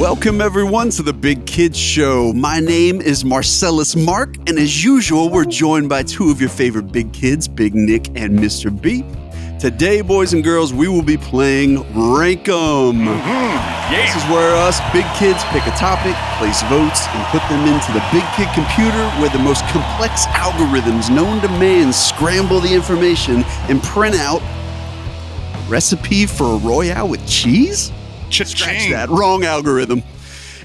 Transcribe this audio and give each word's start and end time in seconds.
Welcome, 0.00 0.40
everyone, 0.40 0.88
to 0.92 1.02
the 1.02 1.12
Big 1.12 1.44
Kids 1.44 1.76
Show. 1.78 2.32
My 2.32 2.58
name 2.58 3.02
is 3.02 3.22
Marcellus 3.22 3.94
Mark, 3.94 4.34
and 4.48 4.58
as 4.58 4.82
usual, 4.82 5.28
we're 5.28 5.44
joined 5.44 5.90
by 5.90 6.04
two 6.04 6.30
of 6.30 6.40
your 6.40 6.48
favorite 6.48 6.90
big 6.90 7.12
kids, 7.12 7.46
Big 7.46 7.74
Nick 7.74 8.08
and 8.16 8.38
Mr. 8.38 8.70
B. 8.72 9.04
Today, 9.60 10.00
boys 10.00 10.32
and 10.32 10.42
girls, 10.42 10.72
we 10.72 10.88
will 10.88 11.02
be 11.02 11.18
playing 11.18 11.80
Rank 11.92 12.48
'em. 12.48 13.04
Mm-hmm. 13.04 13.94
This 13.94 14.16
is 14.16 14.22
where 14.30 14.56
us 14.56 14.80
big 14.90 15.04
kids 15.16 15.44
pick 15.50 15.66
a 15.66 15.76
topic, 15.76 16.16
place 16.38 16.62
votes, 16.62 17.06
and 17.08 17.22
put 17.26 17.46
them 17.50 17.68
into 17.68 17.92
the 17.92 18.02
Big 18.10 18.24
Kid 18.36 18.48
computer 18.54 19.06
where 19.20 19.28
the 19.28 19.38
most 19.38 19.66
complex 19.66 20.24
algorithms 20.28 21.14
known 21.14 21.42
to 21.42 21.48
man 21.60 21.92
scramble 21.92 22.60
the 22.60 22.74
information 22.74 23.44
and 23.68 23.82
print 23.82 24.14
out 24.14 24.40
a 24.40 25.70
recipe 25.70 26.24
for 26.24 26.54
a 26.54 26.56
Royale 26.56 27.06
with 27.06 27.28
cheese? 27.28 27.92
Scratch 28.30 28.90
that. 28.90 29.08
Wrong 29.08 29.44
algorithm. 29.44 30.02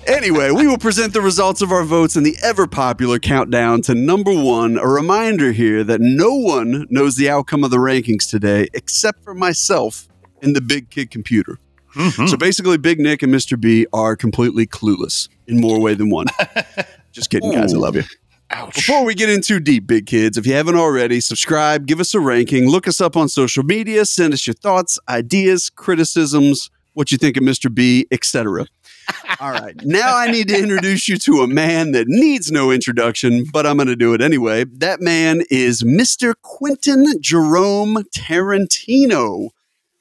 Anyway, 0.07 0.51
we 0.51 0.67
will 0.67 0.77
present 0.77 1.13
the 1.13 1.21
results 1.21 1.63
of 1.63 1.71
our 1.71 1.83
votes 1.83 2.15
in 2.15 2.21
the 2.23 2.35
ever 2.43 2.67
popular 2.67 3.17
countdown 3.17 3.81
to 3.81 3.95
number 3.95 4.31
one. 4.31 4.77
A 4.77 4.87
reminder 4.87 5.51
here 5.51 5.83
that 5.83 5.99
no 5.99 6.35
one 6.35 6.85
knows 6.91 7.15
the 7.15 7.27
outcome 7.27 7.63
of 7.63 7.71
the 7.71 7.77
rankings 7.77 8.29
today 8.29 8.67
except 8.73 9.23
for 9.23 9.33
myself 9.33 10.07
and 10.43 10.55
the 10.55 10.61
Big 10.61 10.91
Kid 10.91 11.09
computer. 11.09 11.57
Mm-hmm. 11.95 12.27
So 12.27 12.37
basically, 12.37 12.77
Big 12.77 12.99
Nick 12.99 13.23
and 13.23 13.33
Mr. 13.33 13.59
B 13.59 13.87
are 13.93 14.15
completely 14.15 14.67
clueless 14.67 15.27
in 15.47 15.59
more 15.59 15.79
way 15.79 15.95
than 15.95 16.11
one. 16.11 16.27
Just 17.11 17.31
kidding, 17.31 17.51
guys. 17.51 17.73
I 17.73 17.77
love 17.77 17.95
you. 17.95 18.03
Ouch. 18.51 18.75
Before 18.75 19.03
we 19.03 19.15
get 19.15 19.29
in 19.29 19.41
too 19.41 19.59
deep, 19.59 19.87
big 19.87 20.05
kids, 20.05 20.37
if 20.37 20.45
you 20.45 20.53
haven't 20.53 20.75
already, 20.75 21.19
subscribe, 21.19 21.87
give 21.87 21.99
us 21.99 22.13
a 22.13 22.19
ranking, 22.19 22.69
look 22.69 22.87
us 22.87 23.01
up 23.01 23.17
on 23.17 23.27
social 23.27 23.63
media, 23.63 24.05
send 24.05 24.33
us 24.33 24.45
your 24.45 24.53
thoughts, 24.53 24.99
ideas, 25.09 25.71
criticisms, 25.71 26.69
what 26.95 27.11
you 27.11 27.17
think 27.17 27.37
of 27.37 27.43
Mr. 27.43 27.71
B, 27.71 28.07
etc. 28.09 28.65
All 29.39 29.51
right. 29.51 29.75
Now 29.83 30.17
I 30.17 30.31
need 30.31 30.47
to 30.47 30.57
introduce 30.57 31.07
you 31.07 31.17
to 31.17 31.41
a 31.41 31.47
man 31.47 31.91
that 31.91 32.07
needs 32.07 32.51
no 32.51 32.71
introduction, 32.71 33.45
but 33.51 33.67
I'm 33.67 33.77
going 33.77 33.87
to 33.87 33.95
do 33.95 34.13
it 34.13 34.21
anyway. 34.21 34.63
That 34.63 35.01
man 35.01 35.43
is 35.51 35.83
Mr. 35.83 36.33
Quentin 36.41 37.05
Jerome 37.21 37.97
Tarantino. 38.15 39.49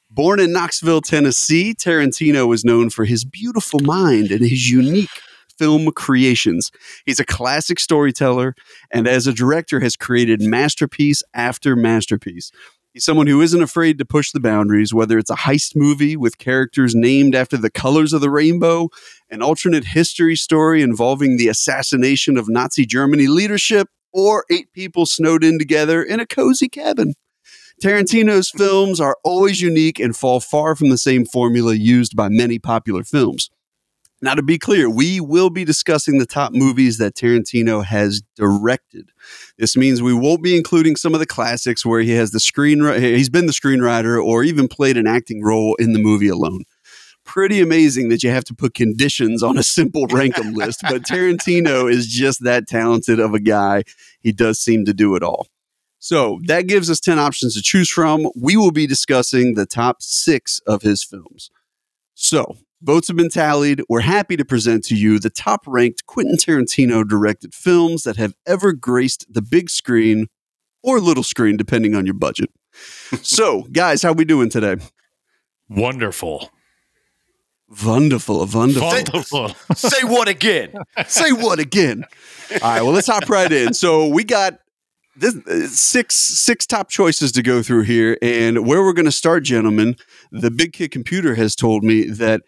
Born 0.09 0.39
in 0.39 0.53
Knoxville, 0.53 1.01
Tennessee, 1.01 1.75
Tarantino 1.75 2.55
is 2.55 2.65
known 2.65 2.89
for 2.89 3.05
his 3.05 3.25
beautiful 3.25 3.81
mind 3.81 4.31
and 4.31 4.41
his 4.41 4.71
unique 4.71 5.11
film 5.59 5.91
creations. 5.93 6.71
He's 7.05 7.21
a 7.21 7.25
classic 7.25 7.81
storyteller 7.81 8.55
and 8.93 9.07
as 9.07 9.27
a 9.27 9.33
director 9.33 9.81
has 9.81 9.97
created 9.97 10.41
masterpiece 10.41 11.23
after 11.35 11.77
masterpiece. 11.77 12.51
He's 12.95 13.05
someone 13.05 13.27
who 13.27 13.41
isn't 13.41 13.61
afraid 13.61 13.99
to 13.99 14.05
push 14.05 14.31
the 14.31 14.39
boundaries, 14.39 14.95
whether 14.95 15.19
it's 15.19 15.29
a 15.31 15.35
heist 15.35 15.75
movie 15.75 16.17
with 16.17 16.39
characters 16.39 16.95
named 16.95 17.35
after 17.35 17.57
the 17.57 17.69
colors 17.69 18.13
of 18.13 18.21
the 18.21 18.31
rainbow, 18.31 18.89
an 19.29 19.43
alternate 19.43 19.85
history 19.85 20.37
story 20.37 20.81
involving 20.81 21.37
the 21.37 21.49
assassination 21.49 22.37
of 22.37 22.49
Nazi 22.49 22.87
Germany 22.87 23.27
leadership, 23.27 23.89
or 24.13 24.45
eight 24.49 24.73
people 24.73 25.07
snowed 25.07 25.43
in 25.43 25.59
together 25.59 26.05
in 26.05 26.21
a 26.21 26.27
cozy 26.27 26.69
cabin. 26.69 27.15
Tarantino's 27.83 28.49
films 28.49 29.01
are 29.01 29.17
always 29.25 29.61
unique 29.61 29.99
and 29.99 30.17
fall 30.17 30.39
far 30.39 30.77
from 30.77 30.91
the 30.91 30.97
same 30.97 31.27
formula 31.27 31.75
used 31.75 32.15
by 32.15 32.29
many 32.29 32.61
popular 32.61 33.03
films. 33.03 33.51
Now, 34.25 34.35
to 34.35 34.43
be 34.43 34.59
clear, 34.59 34.89
we 34.89 35.21
will 35.21 35.51
be 35.51 35.67
discussing 35.67 36.17
the 36.17 36.25
top 36.25 36.55
movies 36.55 36.97
that 36.97 37.15
Tarantino 37.15 37.85
has 37.85 38.23
directed. 38.37 39.11
This 39.59 39.77
means 39.77 40.01
we 40.01 40.15
won't 40.15 40.43
be 40.43 40.57
including 40.57 40.97
some 40.97 41.13
of 41.13 41.21
the 41.21 41.27
classics 41.27 41.85
where 41.85 42.01
he 42.01 42.13
has 42.13 42.31
the 42.31 42.41
screen 42.41 42.83
he's 42.99 43.29
been 43.29 43.45
the 43.45 43.53
screenwriter 43.53 44.19
or 44.25 44.43
even 44.43 44.67
played 44.67 44.97
an 44.97 45.07
acting 45.07 45.45
role 45.45 45.75
in 45.75 45.93
the 45.93 45.99
movie 45.99 46.29
alone. 46.29 46.63
Pretty 47.27 47.61
amazing 47.61 48.09
that 48.09 48.23
you 48.23 48.31
have 48.31 48.45
to 48.45 48.55
put 48.55 48.73
conditions 48.73 49.43
on 49.43 49.59
a 49.59 49.63
simple 49.63 50.07
rankum 50.09 50.57
list, 50.57 50.81
but 50.81 51.03
Tarantino 51.07 51.93
is 51.93 52.07
just 52.07 52.45
that 52.45 52.67
talented 52.67 53.21
of 53.21 53.35
a 53.35 53.41
guy. 53.41 53.83
He 54.21 54.33
does 54.33 54.59
seem 54.59 54.87
to 54.87 54.95
do 54.95 55.17
it 55.17 55.23
all. 55.23 55.49
So 55.99 56.41
that 56.47 56.67
gives 56.67 56.89
us 56.89 56.99
10 56.99 57.19
options 57.19 57.55
to 57.57 57.63
choose 57.63 57.91
from. 57.91 58.31
We 58.35 58.57
will 58.57 58.73
be 58.73 58.87
discussing 58.87 59.53
the 59.53 59.67
top 59.67 60.01
six 60.01 60.61
of 60.67 60.81
his 60.81 61.05
films. 61.05 61.51
So 62.15 62.57
votes 62.83 63.09
have 63.09 63.17
been 63.17 63.31
tallied. 63.31 63.83
We're 63.89 64.01
happy 64.01 64.37
to 64.37 64.45
present 64.45 64.85
to 64.85 64.97
you 64.97 65.19
the 65.19 65.31
top 65.31 65.63
ranked 65.67 66.07
Quentin 66.07 66.37
Tarantino 66.37 67.07
directed 67.07 67.55
films 67.55 68.03
that 68.03 68.17
have 68.17 68.35
ever 68.47 68.73
graced 68.73 69.27
the 69.33 69.43
big 69.43 69.71
screen 69.71 70.29
or 70.83 71.01
little 71.01 71.23
screen, 71.23 71.57
depending 71.57 71.95
on 71.95 72.05
your 72.05 72.15
budget. 72.15 72.51
so, 73.23 73.63
guys, 73.73 74.03
how 74.03 74.13
we 74.13 74.25
doing 74.25 74.51
today? 74.51 74.77
Wonderful. 75.69 76.51
Wonderful, 77.85 78.47
wonderful. 78.47 78.83
Wonderful. 78.83 79.49
Say 79.75 80.05
what 80.05 80.29
again? 80.29 80.75
Say 81.07 81.33
what 81.33 81.59
again? 81.59 82.05
All 82.53 82.59
right, 82.63 82.83
well, 82.83 82.93
let's 82.93 83.07
hop 83.07 83.29
right 83.29 83.51
in. 83.51 83.73
So 83.73 84.07
we 84.07 84.23
got 84.23 84.59
this 85.17 85.35
uh, 85.47 85.67
six 85.69 86.15
six 86.15 86.67
top 86.67 86.91
choices 86.91 87.33
to 87.33 87.43
go 87.43 87.63
through 87.63 87.83
here, 87.83 88.19
and 88.21 88.67
where 88.67 88.83
we're 88.83 88.93
going 88.93 89.07
to 89.07 89.13
start, 89.13 89.45
gentlemen. 89.45 89.97
The 90.31 90.51
Big 90.51 90.73
Kid 90.75 90.91
Computer 90.91 91.37
has 91.37 91.57
told 91.57 91.83
me 91.83 92.05
that 92.05 92.43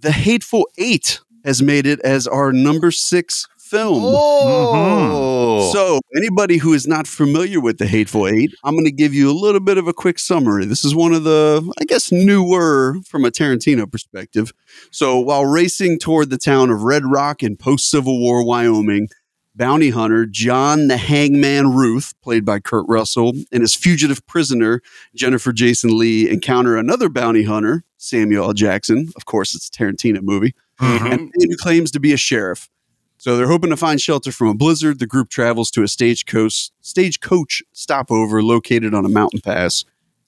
the 0.00 0.12
Hateful 0.12 0.68
Eight 0.78 1.20
has 1.44 1.62
made 1.62 1.86
it 1.86 2.00
as 2.00 2.26
our 2.26 2.52
number 2.52 2.90
six 2.90 3.46
film. 3.58 4.02
Oh, 4.04 5.70
So, 5.72 6.00
anybody 6.16 6.56
who 6.56 6.72
is 6.72 6.86
not 6.86 7.06
familiar 7.06 7.60
with 7.60 7.78
the 7.78 7.86
Hateful 7.86 8.26
Eight, 8.26 8.52
I'm 8.64 8.74
going 8.74 8.86
to 8.86 8.92
give 8.92 9.12
you 9.12 9.30
a 9.30 9.32
little 9.38 9.60
bit 9.60 9.76
of 9.76 9.86
a 9.86 9.92
quick 9.92 10.18
summary. 10.18 10.64
This 10.64 10.84
is 10.84 10.94
one 10.94 11.12
of 11.12 11.24
the, 11.24 11.70
I 11.80 11.84
guess, 11.84 12.10
newer 12.10 12.96
from 13.06 13.24
a 13.24 13.30
Tarantino 13.30 13.90
perspective. 13.90 14.52
So, 14.90 15.18
while 15.18 15.44
racing 15.44 15.98
toward 15.98 16.30
the 16.30 16.38
town 16.38 16.70
of 16.70 16.82
Red 16.82 17.04
Rock 17.04 17.42
in 17.42 17.56
post 17.56 17.90
Civil 17.90 18.18
War 18.20 18.44
Wyoming, 18.44 19.08
bounty 19.54 19.90
hunter 19.90 20.24
John 20.24 20.88
the 20.88 20.96
Hangman 20.96 21.74
Ruth, 21.74 22.14
played 22.22 22.44
by 22.44 22.60
Kurt 22.60 22.86
Russell, 22.88 23.32
and 23.52 23.60
his 23.60 23.74
fugitive 23.74 24.24
prisoner 24.26 24.80
Jennifer 25.14 25.52
Jason 25.52 25.98
Lee 25.98 26.30
encounter 26.30 26.76
another 26.76 27.08
bounty 27.08 27.42
hunter, 27.42 27.84
Samuel 27.98 28.44
L. 28.46 28.52
Jackson. 28.54 29.08
Of 29.16 29.26
course, 29.26 29.54
it's 29.54 29.68
a 29.68 29.70
Tarantino 29.70 30.22
movie 30.22 30.54
Mm-hmm. 30.80 31.06
and 31.06 31.12
a 31.14 31.16
man 31.18 31.30
who 31.50 31.56
claims 31.56 31.90
to 31.90 31.98
be 32.00 32.12
a 32.12 32.16
sheriff. 32.16 32.70
So 33.16 33.36
they're 33.36 33.48
hoping 33.48 33.70
to 33.70 33.76
find 33.76 34.00
shelter 34.00 34.30
from 34.30 34.46
a 34.46 34.54
blizzard. 34.54 35.00
The 35.00 35.08
group 35.08 35.28
travels 35.28 35.72
to 35.72 35.82
a 35.82 35.88
stagecoach 35.88 36.70
stagecoach 36.80 37.62
stopover 37.72 38.42
located 38.44 38.94
on 38.94 39.04
a 39.04 39.08
mountain 39.08 39.40
pass. 39.40 39.84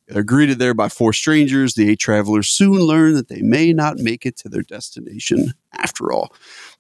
They're 0.09 0.25
greeted 0.25 0.59
there 0.59 0.75
by 0.75 0.89
four 0.89 1.13
strangers. 1.13 1.75
The 1.75 1.89
eight 1.89 2.01
travelers 2.01 2.49
soon 2.49 2.81
learn 2.81 3.15
that 3.15 3.29
they 3.29 3.43
may 3.43 3.73
not 3.73 3.99
make 3.99 4.27
it 4.27 4.37
to 4.39 4.49
their 4.49 4.63
destination 4.63 5.55
after 5.79 6.13
all. 6.13 6.33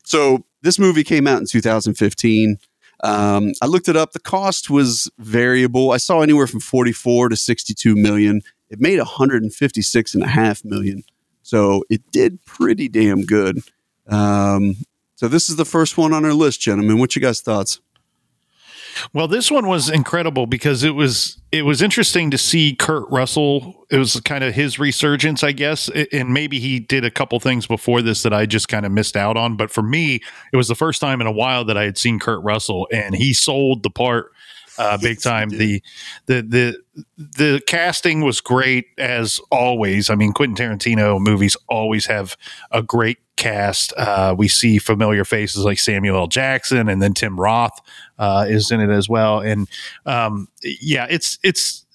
So 0.02 0.44
this 0.62 0.80
movie 0.80 1.04
came 1.04 1.28
out 1.28 1.38
in 1.38 1.46
2015. 1.46 2.58
Um, 3.04 3.52
I 3.62 3.66
looked 3.66 3.88
it 3.88 3.94
up. 3.96 4.10
The 4.12 4.18
cost 4.18 4.68
was 4.68 5.08
variable. 5.18 5.92
I 5.92 5.98
saw 5.98 6.22
anywhere 6.22 6.48
from 6.48 6.58
44 6.58 7.28
to 7.28 7.36
62 7.36 7.94
million. 7.94 8.42
It 8.70 8.80
made 8.80 8.98
156 8.98 10.14
and 10.14 10.22
a 10.22 10.28
half 10.28 10.64
million. 10.64 11.02
So 11.42 11.84
it 11.90 12.02
did 12.12 12.44
pretty 12.44 12.88
damn 12.88 13.22
good. 13.22 13.58
Um, 14.08 14.76
so 15.16 15.28
this 15.28 15.50
is 15.50 15.56
the 15.56 15.64
first 15.64 15.98
one 15.98 16.12
on 16.12 16.24
our 16.24 16.32
list, 16.32 16.60
gentlemen. 16.60 16.98
What 16.98 17.16
you 17.16 17.22
guys 17.22 17.40
thoughts? 17.40 17.80
Well, 19.12 19.28
this 19.28 19.50
one 19.50 19.66
was 19.66 19.88
incredible 19.88 20.46
because 20.46 20.82
it 20.82 20.94
was 20.94 21.40
it 21.52 21.62
was 21.62 21.82
interesting 21.82 22.30
to 22.30 22.38
see 22.38 22.74
Kurt 22.74 23.08
Russell. 23.10 23.86
It 23.90 23.96
was 23.96 24.20
kind 24.20 24.44
of 24.44 24.54
his 24.54 24.78
resurgence, 24.78 25.42
I 25.42 25.52
guess, 25.52 25.88
and 26.12 26.32
maybe 26.32 26.60
he 26.60 26.80
did 26.80 27.04
a 27.04 27.10
couple 27.10 27.38
things 27.40 27.66
before 27.66 28.02
this 28.02 28.22
that 28.22 28.32
I 28.32 28.46
just 28.46 28.68
kind 28.68 28.84
of 28.86 28.92
missed 28.92 29.16
out 29.16 29.36
on. 29.36 29.56
But 29.56 29.70
for 29.70 29.82
me, 29.82 30.20
it 30.52 30.56
was 30.56 30.68
the 30.68 30.74
first 30.74 31.00
time 31.00 31.20
in 31.20 31.26
a 31.26 31.32
while 31.32 31.64
that 31.64 31.76
I 31.76 31.84
had 31.84 31.98
seen 31.98 32.18
Kurt 32.18 32.42
Russell, 32.42 32.88
and 32.92 33.14
he 33.14 33.32
sold 33.32 33.82
the 33.82 33.90
part 33.90 34.32
uh, 34.78 34.96
big 35.02 35.16
Yes, 35.16 35.22
time. 35.22 35.48
The 35.50 35.82
the 36.26 36.42
the 36.42 36.76
the 37.16 37.62
casting 37.66 38.22
was 38.22 38.40
great 38.40 38.86
as 38.98 39.40
always. 39.50 40.10
I 40.10 40.14
mean, 40.14 40.32
Quentin 40.32 40.56
Tarantino 40.56 41.20
movies 41.20 41.56
always 41.68 42.06
have 42.06 42.36
a 42.70 42.82
great 42.82 43.18
cast. 43.36 43.92
Uh, 43.96 44.34
we 44.36 44.48
see 44.48 44.78
familiar 44.78 45.24
faces 45.24 45.64
like 45.64 45.78
Samuel 45.78 46.16
L. 46.16 46.26
Jackson, 46.26 46.88
and 46.88 47.00
then 47.02 47.14
Tim 47.14 47.40
Roth 47.40 47.80
uh, 48.18 48.46
is 48.48 48.70
in 48.70 48.80
it 48.80 48.90
as 48.90 49.08
well. 49.08 49.40
And 49.40 49.68
um, 50.06 50.48
yeah, 50.62 51.06
it's 51.10 51.38
it's. 51.42 51.86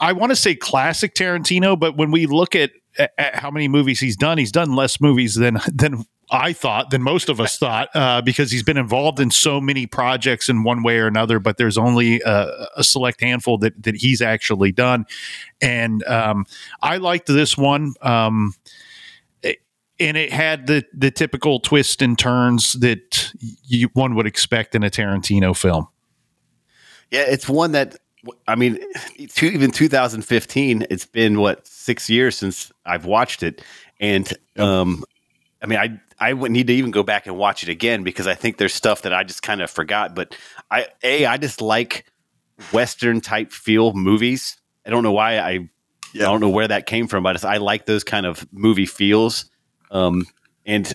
I 0.00 0.12
want 0.12 0.30
to 0.30 0.36
say 0.36 0.54
classic 0.54 1.14
Tarantino, 1.14 1.78
but 1.78 1.96
when 1.96 2.10
we 2.10 2.24
look 2.26 2.56
at, 2.56 2.70
at, 2.98 3.12
at 3.18 3.34
how 3.36 3.50
many 3.50 3.68
movies 3.68 4.00
he's 4.00 4.16
done, 4.16 4.38
he's 4.38 4.52
done 4.52 4.74
less 4.74 5.00
movies 5.00 5.34
than 5.34 5.60
than 5.72 6.04
I 6.30 6.52
thought, 6.52 6.90
than 6.90 7.02
most 7.02 7.28
of 7.28 7.40
us 7.40 7.58
thought, 7.58 7.88
uh, 7.94 8.22
because 8.22 8.50
he's 8.50 8.62
been 8.62 8.76
involved 8.76 9.20
in 9.20 9.30
so 9.30 9.60
many 9.60 9.86
projects 9.86 10.48
in 10.48 10.62
one 10.62 10.82
way 10.82 10.98
or 10.98 11.06
another. 11.06 11.38
But 11.38 11.56
there's 11.56 11.76
only 11.76 12.20
a, 12.20 12.68
a 12.76 12.84
select 12.84 13.20
handful 13.20 13.58
that 13.58 13.82
that 13.82 13.96
he's 13.96 14.22
actually 14.22 14.72
done, 14.72 15.06
and 15.60 16.04
um, 16.06 16.46
I 16.82 16.98
liked 16.98 17.26
this 17.26 17.56
one. 17.56 17.94
Um, 18.02 18.54
and 20.00 20.16
it 20.16 20.32
had 20.32 20.66
the 20.66 20.84
the 20.94 21.10
typical 21.10 21.60
twists 21.60 22.02
and 22.02 22.18
turns 22.18 22.72
that 22.74 23.32
you, 23.66 23.88
one 23.92 24.14
would 24.14 24.26
expect 24.26 24.74
in 24.74 24.82
a 24.82 24.90
Tarantino 24.90 25.54
film. 25.54 25.88
yeah, 27.10 27.24
it's 27.28 27.48
one 27.48 27.72
that 27.72 27.96
I 28.46 28.54
mean, 28.54 28.78
even 29.42 29.70
2015. 29.70 30.86
It's 30.90 31.06
been 31.06 31.38
what 31.40 31.66
six 31.66 32.10
years 32.10 32.36
since 32.36 32.72
I've 32.84 33.04
watched 33.04 33.42
it, 33.42 33.62
and 34.00 34.32
um, 34.56 35.04
I 35.62 35.66
mean, 35.66 35.78
I 35.78 36.00
I 36.20 36.32
would 36.34 36.52
need 36.52 36.66
to 36.66 36.74
even 36.74 36.90
go 36.90 37.02
back 37.02 37.26
and 37.26 37.36
watch 37.36 37.62
it 37.62 37.70
again 37.70 38.04
because 38.04 38.26
I 38.26 38.34
think 38.34 38.58
there's 38.58 38.74
stuff 38.74 39.02
that 39.02 39.14
I 39.14 39.24
just 39.24 39.42
kind 39.42 39.62
of 39.62 39.70
forgot. 39.70 40.14
But 40.14 40.36
I 40.70 40.86
a 41.02 41.24
I 41.24 41.38
just 41.38 41.60
like 41.60 42.04
Western 42.72 43.20
type 43.20 43.52
feel 43.52 43.94
movies. 43.94 44.58
I 44.86 44.90
don't 44.90 45.02
know 45.02 45.12
why 45.12 45.38
I 45.38 45.68
Yeah. 46.12 46.24
I 46.28 46.30
don't 46.30 46.40
know 46.40 46.50
where 46.50 46.68
that 46.68 46.86
came 46.86 47.08
from, 47.08 47.22
but 47.22 47.44
I, 47.44 47.56
like 47.56 47.86
those 47.86 48.04
kind 48.04 48.26
of 48.26 48.46
movie 48.52 48.86
feels. 48.86 49.46
Um, 49.90 50.26
and 50.66 50.92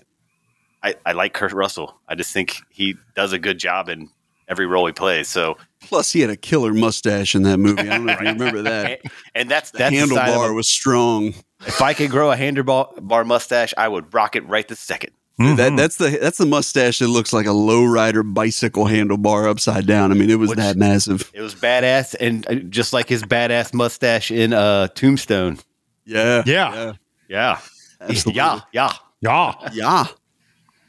I, 0.82 0.94
I 1.04 1.12
like 1.12 1.32
Kurt 1.34 1.52
Russell. 1.52 2.00
I 2.08 2.14
just 2.14 2.32
think 2.32 2.56
he 2.70 2.94
does 3.14 3.32
a 3.32 3.38
good 3.38 3.58
job 3.58 3.88
in 3.88 4.10
every 4.48 4.66
role 4.66 4.86
he 4.86 4.92
plays. 4.92 5.28
So, 5.28 5.56
Plus, 5.80 6.12
he 6.12 6.20
had 6.20 6.30
a 6.30 6.36
killer 6.36 6.72
mustache 6.74 7.34
in 7.34 7.42
that 7.42 7.58
movie. 7.58 7.82
I 7.82 7.84
don't 7.96 8.06
know 8.06 8.12
if 8.14 8.20
you 8.20 8.26
remember 8.28 8.62
that. 8.62 8.90
and, 9.02 9.12
and 9.34 9.50
that's 9.50 9.70
The 9.70 9.78
that's 9.78 9.94
the 9.94 10.06
side 10.06 10.28
of 10.28 10.34
handlebar 10.34 10.50
a- 10.50 10.52
was 10.54 10.68
strong. 10.68 11.34
if 11.66 11.80
I 11.80 11.94
could 11.94 12.10
grow 12.10 12.32
a 12.32 12.36
handlebar 12.36 13.26
mustache, 13.26 13.72
I 13.76 13.86
would 13.88 14.12
rock 14.12 14.34
it 14.36 14.46
right 14.48 14.66
this 14.66 14.80
second. 14.80 15.12
Mhm. 15.40 15.56
That 15.58 15.76
that's 15.76 15.96
the 15.98 16.18
that's 16.20 16.38
the 16.38 16.46
mustache 16.46 16.98
that 17.00 17.08
looks 17.08 17.32
like 17.34 17.44
a 17.44 17.50
lowrider 17.50 18.22
bicycle 18.34 18.86
handlebar 18.86 19.46
upside 19.50 19.86
down. 19.86 20.10
I 20.10 20.14
mean, 20.14 20.30
it 20.30 20.38
was 20.38 20.48
Which- 20.50 20.56
that 20.58 20.76
massive. 20.76 21.30
It 21.34 21.42
was 21.42 21.54
badass, 21.54 22.14
and 22.18 22.46
uh, 22.48 22.54
just 22.70 22.92
like 22.94 23.06
his 23.08 23.22
badass 23.22 23.74
mustache 23.74 24.30
in 24.30 24.54
uh, 24.54 24.88
Tombstone. 24.88 25.58
Yeah, 26.06 26.42
Yeah. 26.46 26.92
Yeah, 27.28 27.58
absolutely. 28.00 28.34
yeah, 28.38 28.60
yeah. 28.72 28.92
yeah. 29.20 29.52
yeah. 29.72 30.06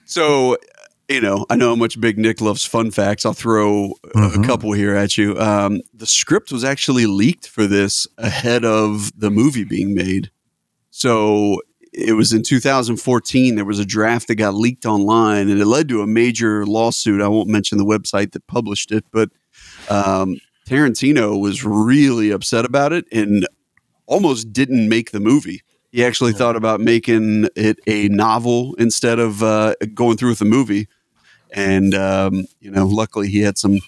So, 0.06 0.58
you 1.10 1.22
know, 1.22 1.46
I 1.50 1.56
know 1.56 1.70
how 1.70 1.76
much 1.76 2.00
Big 2.02 2.18
Nick 2.18 2.42
loves 2.42 2.64
fun 2.66 2.92
facts. 2.92 3.26
I'll 3.26 3.34
throw 3.34 3.94
a- 4.16 4.20
a 4.20 4.30
Mhm. 4.32 4.46
couple 4.46 4.74
here 4.74 4.94
at 4.96 5.18
you. 5.18 5.38
Um, 5.40 5.82
the 5.94 6.06
script 6.06 6.52
was 6.52 6.64
actually 6.64 7.06
leaked 7.06 7.48
for 7.48 7.66
this 7.66 8.08
ahead 8.18 8.66
of 8.66 9.12
the 9.18 9.32
movie 9.32 9.64
being 9.64 9.94
made. 9.94 10.32
So 10.92 11.62
it 11.94 12.14
was 12.14 12.34
in 12.34 12.44
2014. 12.44 13.56
There 13.56 13.66
was 13.66 13.80
a 13.80 13.86
draft 13.86 14.28
that 14.28 14.36
got 14.36 14.54
leaked 14.56 14.86
online, 14.86 15.50
and 15.50 15.60
it 15.62 15.66
led 15.66 15.88
to 15.90 16.02
a 16.02 16.08
major 16.08 16.66
lawsuit. 16.66 17.22
I 17.22 17.28
won't 17.28 17.50
mention 17.50 17.78
the 17.78 17.86
website 17.86 18.34
that 18.34 18.46
published 18.48 18.92
it, 18.92 19.06
but 19.12 19.30
um, 19.90 20.38
Tarantino 20.70 21.40
was 21.40 21.64
really 21.64 22.30
upset 22.32 22.66
about 22.66 22.92
it 22.92 23.06
and 23.12 23.48
almost 24.06 24.52
didn't 24.52 24.90
make 24.90 25.12
the 25.12 25.20
movie. 25.22 25.62
He 25.92 26.04
actually 26.04 26.34
thought 26.34 26.58
about 26.58 26.82
making 26.82 27.48
it 27.56 27.80
a 27.88 28.10
novel 28.10 28.76
instead 28.78 29.18
of 29.20 29.42
uh, 29.42 29.74
going 29.94 30.18
through 30.18 30.30
with 30.32 30.40
the 30.40 30.46
movie. 30.46 30.88
And, 31.52 31.94
um, 31.94 32.46
you 32.60 32.72
know, 32.72 32.86
luckily 32.86 33.30
he 33.30 33.40
had 33.40 33.58
some 33.58 33.80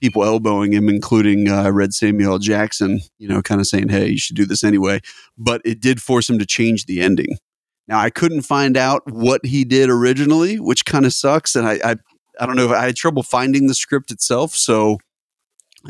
people 0.00 0.24
elbowing 0.24 0.72
him, 0.72 0.88
including 0.88 1.48
uh, 1.48 1.62
I 1.62 1.68
read 1.68 1.94
Samuel 1.94 2.38
Jackson, 2.38 3.00
you 3.18 3.28
know, 3.28 3.42
kind 3.42 3.60
of 3.60 3.66
saying, 3.66 3.88
hey, 3.88 4.08
you 4.08 4.18
should 4.18 4.36
do 4.36 4.46
this 4.46 4.64
anyway. 4.64 5.00
But 5.38 5.62
it 5.64 5.80
did 5.80 6.02
force 6.02 6.28
him 6.28 6.38
to 6.38 6.46
change 6.46 6.86
the 6.86 7.00
ending. 7.00 7.38
Now, 7.86 7.98
I 8.00 8.10
couldn't 8.10 8.42
find 8.42 8.76
out 8.76 9.02
what 9.10 9.44
he 9.44 9.64
did 9.64 9.90
originally, 9.90 10.58
which 10.58 10.84
kind 10.84 11.04
of 11.04 11.12
sucks. 11.12 11.54
And 11.54 11.66
I, 11.66 11.78
I, 11.84 11.96
I 12.40 12.46
don't 12.46 12.56
know 12.56 12.66
if 12.66 12.72
I 12.72 12.86
had 12.86 12.96
trouble 12.96 13.22
finding 13.22 13.66
the 13.66 13.74
script 13.74 14.10
itself. 14.10 14.54
So, 14.54 14.98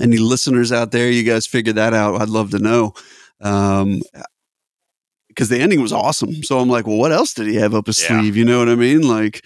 any 0.01 0.17
listeners 0.17 0.73
out 0.73 0.91
there, 0.91 1.11
you 1.11 1.23
guys 1.23 1.47
figure 1.47 1.75
that 1.75 1.93
out. 1.93 2.21
I'd 2.21 2.31
love 2.31 2.51
to 2.53 2.59
know. 2.59 2.95
Um, 3.41 4.01
because 5.29 5.49
the 5.49 5.59
ending 5.59 5.81
was 5.81 5.93
awesome. 5.93 6.43
So 6.43 6.59
I'm 6.59 6.69
like, 6.69 6.87
well, 6.87 6.99
what 6.99 7.13
else 7.13 7.33
did 7.33 7.47
he 7.47 7.55
have 7.57 7.75
up 7.75 7.87
his 7.87 8.01
Yeah. 8.03 8.21
sleeve? 8.21 8.37
You 8.37 8.45
know 8.45 8.59
what 8.59 8.69
I 8.69 8.75
mean? 8.75 9.03
Like, 9.09 9.45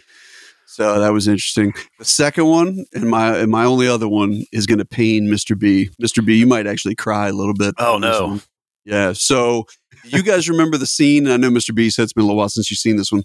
so 0.67 1.01
that 1.01 1.13
was 1.13 1.29
interesting. 1.29 1.73
The 1.99 2.05
second 2.05 2.47
one 2.47 2.85
and 2.93 3.09
my 3.09 3.37
and 3.39 3.51
my 3.51 3.65
only 3.65 3.89
other 3.89 4.09
one 4.09 4.45
is 4.53 4.67
going 4.67 4.79
to 4.79 4.85
pain 4.85 5.29
Mr. 5.29 5.59
B. 5.59 5.91
Mr. 6.03 6.25
B, 6.25 6.37
you 6.37 6.47
might 6.47 6.67
actually 6.67 6.95
cry 6.95 7.29
a 7.29 7.33
little 7.33 7.55
bit. 7.55 7.75
Oh, 7.79 7.99
no. 7.99 8.41
Yeah. 8.85 9.13
So 9.13 9.67
you 10.05 10.23
guys 10.23 10.49
remember 10.49 10.77
the 10.77 10.87
scene? 10.87 11.29
I 11.29 11.37
know 11.37 11.51
Mr. 11.51 11.75
B 11.75 11.89
said 11.91 12.05
it's 12.05 12.13
been 12.13 12.23
a 12.23 12.27
little 12.27 12.37
while 12.37 12.49
since 12.49 12.71
you've 12.71 12.79
seen 12.79 12.97
this 12.97 13.11
one. 13.11 13.25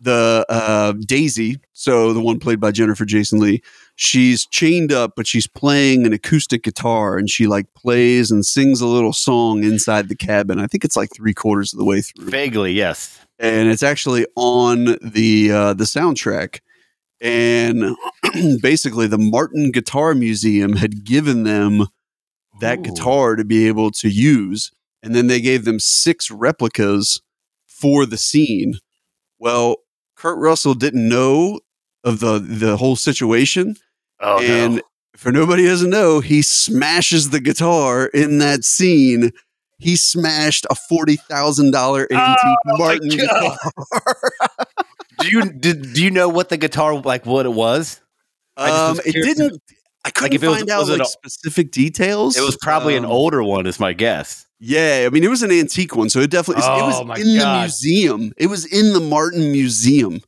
The 0.00 0.44
uh, 0.48 0.92
Daisy, 1.06 1.60
so 1.72 2.12
the 2.12 2.20
one 2.20 2.38
played 2.38 2.60
by 2.60 2.72
Jennifer 2.72 3.04
Jason 3.04 3.38
Lee, 3.38 3.62
she's 3.96 4.44
chained 4.46 4.92
up, 4.92 5.12
but 5.16 5.26
she's 5.26 5.46
playing 5.46 6.04
an 6.04 6.12
acoustic 6.12 6.62
guitar 6.62 7.16
and 7.16 7.30
she 7.30 7.46
like 7.46 7.72
plays 7.74 8.30
and 8.30 8.44
sings 8.44 8.80
a 8.80 8.86
little 8.86 9.12
song 9.12 9.64
inside 9.64 10.08
the 10.08 10.16
cabin. 10.16 10.58
I 10.58 10.66
think 10.66 10.84
it's 10.84 10.96
like 10.96 11.10
three 11.14 11.32
quarters 11.32 11.72
of 11.72 11.78
the 11.78 11.84
way 11.84 12.02
through 12.02 12.28
Vaguely, 12.28 12.72
yes. 12.72 13.18
and 13.38 13.70
it's 13.70 13.82
actually 13.82 14.26
on 14.36 14.96
the 15.00 15.50
uh, 15.50 15.74
the 15.74 15.84
soundtrack. 15.84 16.60
And 17.20 17.96
basically, 18.60 19.06
the 19.06 19.18
Martin 19.18 19.70
Guitar 19.70 20.14
Museum 20.14 20.76
had 20.76 21.04
given 21.04 21.44
them 21.44 21.86
that 22.60 22.80
Ooh. 22.80 22.82
guitar 22.82 23.36
to 23.36 23.44
be 23.44 23.66
able 23.66 23.90
to 23.92 24.08
use, 24.08 24.70
and 25.02 25.14
then 25.14 25.28
they 25.28 25.40
gave 25.40 25.64
them 25.64 25.78
six 25.78 26.30
replicas 26.30 27.22
for 27.66 28.04
the 28.06 28.18
scene. 28.18 28.74
Well, 29.38 29.76
Kurt 30.24 30.38
Russell 30.38 30.72
didn't 30.74 31.06
know 31.06 31.60
of 32.02 32.20
the 32.20 32.38
the 32.38 32.78
whole 32.78 32.96
situation, 32.96 33.76
Oh 34.20 34.40
and 34.42 34.76
no. 34.76 34.82
for 35.16 35.30
nobody 35.30 35.66
doesn't 35.66 35.90
know, 35.90 36.20
he 36.20 36.40
smashes 36.40 37.28
the 37.28 37.40
guitar 37.40 38.06
in 38.06 38.38
that 38.38 38.64
scene. 38.64 39.32
He 39.78 39.96
smashed 39.96 40.66
a 40.70 40.74
forty 40.74 41.16
thousand 41.16 41.72
dollar 41.72 42.02
antique 42.10 42.56
Oh 42.66 42.76
Martin 42.78 43.08
guitar. 43.10 43.58
Do 45.20 45.28
you 45.28 45.44
did, 45.52 45.92
do 45.94 46.02
you 46.02 46.10
know 46.10 46.28
what 46.28 46.48
the 46.48 46.56
guitar 46.56 46.94
like? 47.00 47.24
What 47.26 47.44
it 47.46 47.52
was? 47.52 48.00
Um, 48.56 48.96
was 48.96 49.00
it 49.06 49.12
didn't. 49.12 49.62
I 50.06 50.10
couldn't 50.10 50.40
was- 50.42 50.56
find 50.58 50.70
out 50.70 50.80
was 50.80 50.88
it 50.90 50.98
like 51.00 51.06
specific 51.08 51.70
details. 51.70 52.36
It 52.36 52.42
was 52.42 52.56
probably 52.60 52.96
an 52.96 53.04
Um, 53.04 53.10
older 53.10 53.42
one, 53.42 53.66
is 53.66 53.78
my 53.78 53.92
guess. 53.92 54.43
Yeah, 54.60 55.04
I 55.06 55.10
mean, 55.10 55.24
it 55.24 55.28
was 55.28 55.42
an 55.42 55.50
antique 55.50 55.94
one, 55.96 56.08
so 56.08 56.20
it 56.20 56.30
definitely 56.30 56.62
oh, 56.66 56.78
it 56.78 56.82
Oh, 56.82 56.86
was 56.86 57.04
my 57.06 57.16
in 57.16 57.36
the 57.38 57.58
museum. 57.60 58.32
It 58.36 58.46
was 58.46 58.64
in 58.64 58.92
the 58.92 59.00
Martin 59.00 59.52
Museum. 59.52 60.20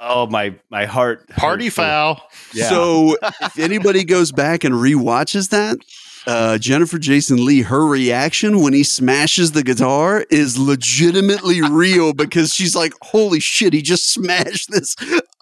Oh 0.00 0.26
my 0.26 0.54
my 0.70 0.84
heart. 0.84 1.28
Party 1.30 1.70
foul. 1.70 2.22
Yeah. 2.54 2.68
So 2.68 3.16
if 3.42 3.58
anybody 3.58 4.04
goes 4.04 4.30
back 4.30 4.62
and 4.64 4.74
rewatches 4.74 5.48
that, 5.50 5.78
uh, 6.26 6.58
Jennifer 6.58 6.98
Jason 6.98 7.44
Lee, 7.44 7.62
her 7.62 7.84
reaction 7.86 8.60
when 8.60 8.74
he 8.74 8.84
smashes 8.84 9.52
the 9.52 9.64
guitar 9.64 10.24
is 10.30 10.56
legitimately 10.58 11.62
real 11.62 12.12
because 12.12 12.52
she's 12.54 12.76
like, 12.76 12.92
"Holy 13.02 13.40
shit, 13.40 13.72
he 13.72 13.82
just 13.82 14.08
smashed 14.12 14.70
this 14.70 14.94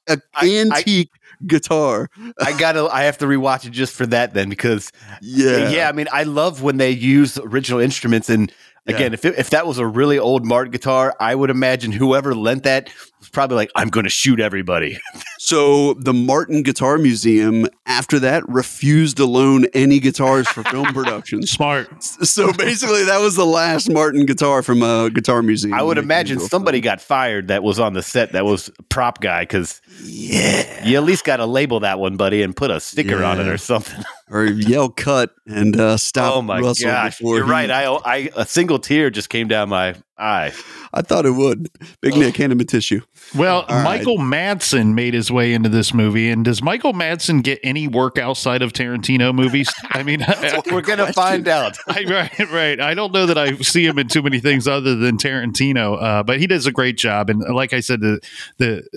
uh, 0.08 0.16
I- 0.34 0.46
I- 0.46 0.56
antique 0.58 1.10
guitar." 1.46 2.08
I 2.40 2.56
gotta. 2.58 2.86
I 2.86 3.04
have 3.04 3.18
to 3.18 3.26
rewatch 3.26 3.66
it 3.66 3.70
just 3.70 3.94
for 3.94 4.06
that 4.06 4.34
then 4.34 4.48
because 4.48 4.92
Yeah, 5.20 5.70
yeah. 5.70 5.88
I 5.88 5.92
mean, 5.92 6.08
I 6.12 6.22
love 6.22 6.62
when 6.62 6.76
they 6.76 6.90
use 6.90 7.38
original 7.38 7.80
instruments 7.80 8.30
and. 8.30 8.52
Yeah. 8.88 8.94
Again, 8.94 9.14
if 9.14 9.24
it, 9.24 9.36
if 9.36 9.50
that 9.50 9.66
was 9.66 9.78
a 9.78 9.86
really 9.86 10.16
old 10.16 10.46
Martin 10.46 10.70
guitar, 10.70 11.12
I 11.18 11.34
would 11.34 11.50
imagine 11.50 11.90
whoever 11.90 12.36
lent 12.36 12.62
that 12.62 12.88
was 13.18 13.28
probably 13.28 13.56
like, 13.56 13.72
"I'm 13.74 13.88
going 13.88 14.04
to 14.04 14.10
shoot 14.10 14.38
everybody." 14.38 14.96
So 15.46 15.94
the 15.94 16.12
Martin 16.12 16.64
Guitar 16.64 16.98
Museum, 16.98 17.68
after 17.86 18.18
that, 18.18 18.42
refused 18.48 19.18
to 19.18 19.26
loan 19.26 19.66
any 19.74 20.00
guitars 20.00 20.48
for 20.48 20.64
film 20.64 20.86
production. 20.92 21.46
Smart. 21.46 22.02
So 22.02 22.52
basically, 22.52 23.04
that 23.04 23.20
was 23.20 23.36
the 23.36 23.46
last 23.46 23.88
Martin 23.88 24.26
guitar 24.26 24.64
from 24.64 24.82
a 24.82 25.08
guitar 25.08 25.42
museum. 25.42 25.72
I 25.72 25.82
would 25.84 25.98
imagine 25.98 26.40
somebody 26.40 26.78
fun. 26.78 26.84
got 26.84 27.00
fired 27.00 27.46
that 27.46 27.62
was 27.62 27.78
on 27.78 27.92
the 27.92 28.02
set 28.02 28.32
that 28.32 28.44
was 28.44 28.72
prop 28.88 29.20
guy 29.20 29.42
because 29.42 29.80
yeah, 30.02 30.84
you 30.84 30.96
at 30.96 31.04
least 31.04 31.24
got 31.24 31.36
to 31.36 31.46
label 31.46 31.78
that 31.78 32.00
one, 32.00 32.16
buddy, 32.16 32.42
and 32.42 32.56
put 32.56 32.72
a 32.72 32.80
sticker 32.80 33.22
on 33.22 33.40
it 33.40 33.46
or 33.46 33.56
something. 33.56 34.02
or 34.28 34.46
yell 34.46 34.88
cut 34.88 35.32
and 35.46 35.78
uh, 35.78 35.96
stop. 35.96 36.34
oh 36.34 36.42
my 36.42 36.58
Russell 36.58 36.90
gosh, 36.90 37.20
you're 37.20 37.44
he- 37.44 37.48
right. 37.50 37.70
I, 37.70 37.84
I 37.84 38.30
a 38.34 38.44
single 38.44 38.80
tear 38.80 39.10
just 39.10 39.28
came 39.30 39.46
down 39.46 39.68
my 39.68 39.94
eye. 40.18 40.52
I 40.92 41.02
thought 41.02 41.24
it 41.26 41.30
would. 41.32 41.68
Big 42.00 42.16
Nick, 42.16 42.36
hand 42.36 42.50
him 42.50 42.58
a 42.58 42.64
tissue. 42.64 43.02
Well, 43.34 43.62
All 43.68 43.76
right. 43.76 43.84
Michael 43.84 44.16
Madsen 44.18 44.94
made 44.94 45.12
his 45.14 45.30
way 45.36 45.52
into 45.52 45.68
this 45.68 45.92
movie, 45.92 46.30
and 46.30 46.44
does 46.44 46.62
Michael 46.62 46.94
Madsen 46.94 47.42
get 47.42 47.60
any 47.62 47.86
work 47.86 48.18
outside 48.18 48.62
of 48.62 48.72
Tarantino 48.72 49.34
movies? 49.34 49.72
I 49.90 50.02
mean, 50.02 50.24
We're 50.72 50.80
gonna 50.80 51.12
find 51.12 51.46
out. 51.46 51.76
I, 51.86 52.04
right, 52.04 52.50
right. 52.50 52.80
I 52.80 52.94
don't 52.94 53.12
know 53.12 53.26
that 53.26 53.36
I 53.38 53.56
see 53.58 53.86
him 53.86 53.98
in 53.98 54.08
too 54.08 54.22
many 54.22 54.40
things 54.40 54.66
other 54.66 54.96
than 54.96 55.18
Tarantino, 55.18 56.02
uh, 56.02 56.22
but 56.22 56.40
he 56.40 56.46
does 56.46 56.66
a 56.66 56.72
great 56.72 56.96
job. 56.96 57.30
And 57.30 57.42
like 57.54 57.72
I 57.72 57.80
said, 57.80 58.00
the 58.00 58.20
the 58.56 58.88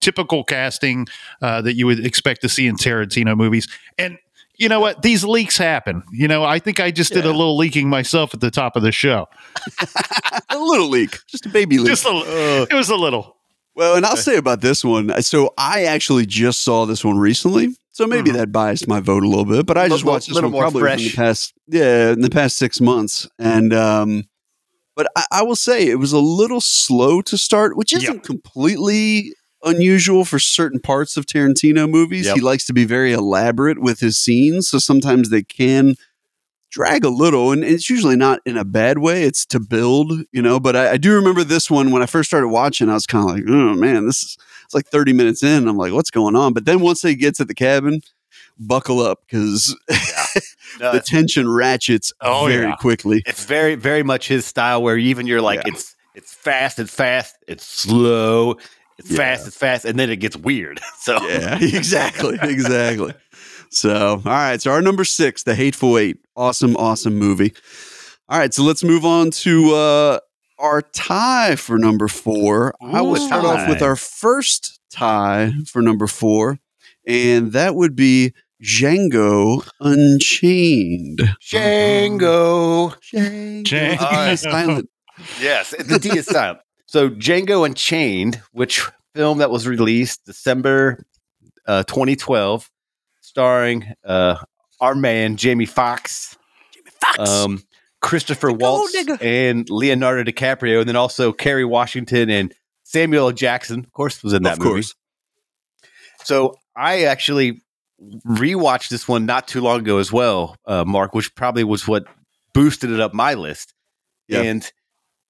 typical 0.00 0.42
casting 0.42 1.06
uh, 1.40 1.62
that 1.62 1.74
you 1.74 1.86
would 1.86 2.04
expect 2.04 2.40
to 2.40 2.48
see 2.48 2.66
in 2.66 2.76
Tarantino 2.76 3.36
movies. 3.36 3.68
And 3.98 4.18
you 4.56 4.68
know 4.68 4.80
what? 4.80 5.02
These 5.02 5.24
leaks 5.24 5.56
happen. 5.56 6.02
You 6.12 6.28
know, 6.28 6.44
I 6.44 6.58
think 6.58 6.80
I 6.80 6.90
just 6.90 7.12
did 7.12 7.24
a 7.24 7.32
little 7.32 7.56
leaking 7.56 7.88
myself 7.88 8.34
at 8.34 8.40
the 8.40 8.50
top 8.50 8.76
of 8.76 8.82
the 8.82 8.92
show. 8.92 9.28
a 10.50 10.58
little 10.58 10.88
leak, 10.88 11.18
just 11.26 11.46
a 11.46 11.48
baby 11.48 11.78
leak. 11.78 11.88
Just 11.88 12.04
a, 12.04 12.10
Uh, 12.10 12.66
it 12.70 12.74
was 12.74 12.88
a 12.90 12.96
little. 12.96 13.36
Well, 13.74 13.96
and 13.96 14.04
I'll 14.06 14.16
say 14.16 14.36
about 14.36 14.60
this 14.60 14.84
one. 14.84 15.20
So 15.22 15.52
I 15.56 15.84
actually 15.84 16.26
just 16.26 16.62
saw 16.62 16.84
this 16.86 17.04
one 17.04 17.18
recently. 17.18 17.68
So 17.94 18.06
maybe 18.06 18.30
Mhm. 18.30 18.34
that 18.34 18.52
biased 18.52 18.88
my 18.88 19.00
vote 19.00 19.22
a 19.22 19.28
little 19.28 19.44
bit, 19.44 19.66
but 19.66 19.76
I 19.76 19.82
just 19.88 19.98
Little- 19.98 20.12
watched 20.12 20.28
this 20.28 20.34
little 20.34 20.48
one 20.50 20.52
more 20.52 20.62
probably 20.62 20.80
fresh. 20.80 21.02
the 21.04 21.10
past, 21.16 21.52
yeah, 21.68 22.12
in 22.12 22.20
the 22.22 22.30
past 22.30 22.56
six 22.56 22.80
months. 22.80 23.28
And, 23.38 23.74
um, 23.74 24.24
but 24.96 25.08
I, 25.16 25.24
I 25.30 25.42
will 25.42 25.56
say 25.56 25.86
it 25.88 25.98
was 25.98 26.12
a 26.12 26.18
little 26.18 26.60
slow 26.62 27.20
to 27.22 27.36
start, 27.36 27.76
which 27.76 27.92
isn't 27.92 28.14
Yep. 28.14 28.22
completely 28.24 29.34
unusual 29.64 30.24
for 30.24 30.38
certain 30.38 30.80
parts 30.80 31.16
of 31.16 31.26
Tarantino 31.26 31.88
movies. 31.88 32.26
Yep. 32.26 32.34
He 32.36 32.40
likes 32.40 32.64
to 32.66 32.72
be 32.72 32.84
very 32.84 33.12
elaborate 33.12 33.78
with 33.80 34.00
his 34.00 34.18
scenes, 34.18 34.68
so 34.68 34.78
sometimes 34.78 35.28
they 35.30 35.42
can 35.42 35.94
drag 36.72 37.04
a 37.04 37.08
little, 37.10 37.52
and 37.52 37.62
it's 37.62 37.88
usually 37.88 38.16
not 38.16 38.40
in 38.44 38.56
a 38.56 38.64
bad 38.64 38.98
way. 38.98 39.22
It's 39.22 39.46
to 39.46 39.60
build, 39.60 40.12
you 40.32 40.42
know. 40.42 40.58
But 40.58 40.74
I, 40.74 40.92
I 40.92 40.96
do 40.96 41.14
remember 41.14 41.44
this 41.44 41.70
one 41.70 41.90
when 41.92 42.02
I 42.02 42.06
first 42.06 42.28
started 42.30 42.48
watching. 42.48 42.88
I 42.88 42.94
was 42.94 43.06
kind 43.06 43.28
of 43.30 43.36
like, 43.36 43.44
oh 43.46 43.74
man, 43.74 44.06
this 44.06 44.22
is 44.22 44.38
it's 44.64 44.74
like 44.74 44.86
30 44.86 45.12
minutes 45.12 45.42
in. 45.42 45.68
I'm 45.68 45.76
like, 45.76 45.92
what's 45.92 46.10
going 46.10 46.34
on? 46.34 46.52
But 46.54 46.64
then 46.64 46.80
once 46.80 47.02
they 47.02 47.14
get 47.14 47.34
to 47.36 47.44
the 47.44 47.54
cabin, 47.54 48.00
buckle 48.58 49.00
up 49.00 49.20
because 49.26 49.76
No, 50.80 50.92
the 50.92 51.00
tension 51.00 51.48
ratchets 51.48 52.12
Oh, 52.20 52.46
very 52.48 52.66
yeah. 52.68 52.76
quickly. 52.76 53.22
it's 53.26 53.44
very, 53.44 53.74
very 53.74 54.02
much 54.02 54.26
his 54.28 54.46
style. 54.46 54.82
Where 54.82 54.96
even 54.96 55.26
you're 55.26 55.42
like, 55.42 55.60
Yeah. 55.66 55.72
it's 55.74 55.94
it's 56.14 56.32
fast, 56.34 56.78
it's 56.78 56.94
fast, 56.94 57.36
it's 57.48 57.64
slow, 57.66 58.56
it's 58.98 59.10
Yeah. 59.10 59.16
fast, 59.18 59.46
it's 59.46 59.56
fast, 59.56 59.84
and 59.84 59.98
then 59.98 60.10
it 60.10 60.16
gets 60.16 60.36
weird. 60.36 60.80
So 61.00 61.18
Yeah, 61.28 61.58
exactly, 61.60 62.38
exactly. 62.40 63.12
So, 63.72 64.22
all 64.24 64.32
right. 64.32 64.60
So 64.60 64.70
our 64.70 64.82
number 64.82 65.04
six, 65.04 65.42
The 65.42 65.54
Hateful 65.54 65.98
Eight, 65.98 66.18
awesome, 66.36 66.76
awesome 66.76 67.16
movie. 67.18 67.52
All 68.28 68.38
right, 68.38 68.52
so 68.54 68.62
let's 68.62 68.84
move 68.84 69.04
on 69.04 69.30
to 69.30 69.74
uh, 69.74 70.18
our 70.58 70.82
tie 70.82 71.56
for 71.56 71.76
number 71.78 72.08
four. 72.08 72.74
I 72.80 73.00
would 73.02 73.20
Ooh, 73.20 73.26
start 73.26 73.44
off 73.44 73.68
with 73.68 73.82
our 73.82 73.96
first 73.96 74.78
tie 74.90 75.52
for 75.66 75.82
number 75.82 76.06
four, 76.06 76.58
and 77.06 77.52
that 77.52 77.74
would 77.74 77.96
be 77.96 78.32
Django 78.62 79.68
Unchained. 79.80 81.18
Django. 81.42 82.94
Django. 83.12 83.64
Django. 83.64 84.00
Uh, 84.00 84.36
silent. 84.36 84.88
Yes, 85.40 85.74
the 85.78 85.98
D 85.98 86.16
is 86.16 86.26
silent. 86.26 86.60
So 86.86 87.10
Django 87.10 87.66
Unchained, 87.66 88.40
which 88.52 88.82
film 89.14 89.38
that 89.38 89.50
was 89.50 89.68
released 89.68 90.24
December 90.24 91.04
uh, 91.66 91.82
2012, 91.84 92.70
starring 93.32 93.94
uh, 94.04 94.36
our 94.78 94.94
man 94.94 95.36
Jamie 95.36 95.64
Foxx, 95.64 96.36
um, 97.18 97.62
Christopher 98.02 98.52
Waltz, 98.52 98.94
and 99.22 99.70
Leonardo 99.70 100.30
DiCaprio, 100.30 100.80
and 100.80 100.88
then 100.88 100.96
also 100.96 101.32
Kerry 101.32 101.64
Washington 101.64 102.28
and 102.28 102.54
Samuel 102.82 103.28
L. 103.28 103.32
Jackson, 103.32 103.80
of 103.80 103.92
course, 103.92 104.22
was 104.22 104.34
in 104.34 104.42
that 104.42 104.54
of 104.54 104.58
movie. 104.58 104.70
course. 104.70 104.94
So 106.24 106.56
I 106.76 107.04
actually 107.04 107.62
rewatched 108.26 108.90
this 108.90 109.08
one 109.08 109.24
not 109.24 109.48
too 109.48 109.62
long 109.62 109.80
ago 109.80 109.96
as 109.96 110.12
well, 110.12 110.56
uh, 110.66 110.84
Mark, 110.84 111.14
which 111.14 111.34
probably 111.34 111.64
was 111.64 111.88
what 111.88 112.04
boosted 112.52 112.90
it 112.90 113.00
up 113.00 113.14
my 113.14 113.32
list. 113.32 113.72
Yeah. 114.28 114.42
And 114.42 114.72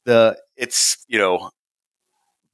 the 0.06 0.36
it's 0.56 1.04
you 1.06 1.18
know 1.20 1.50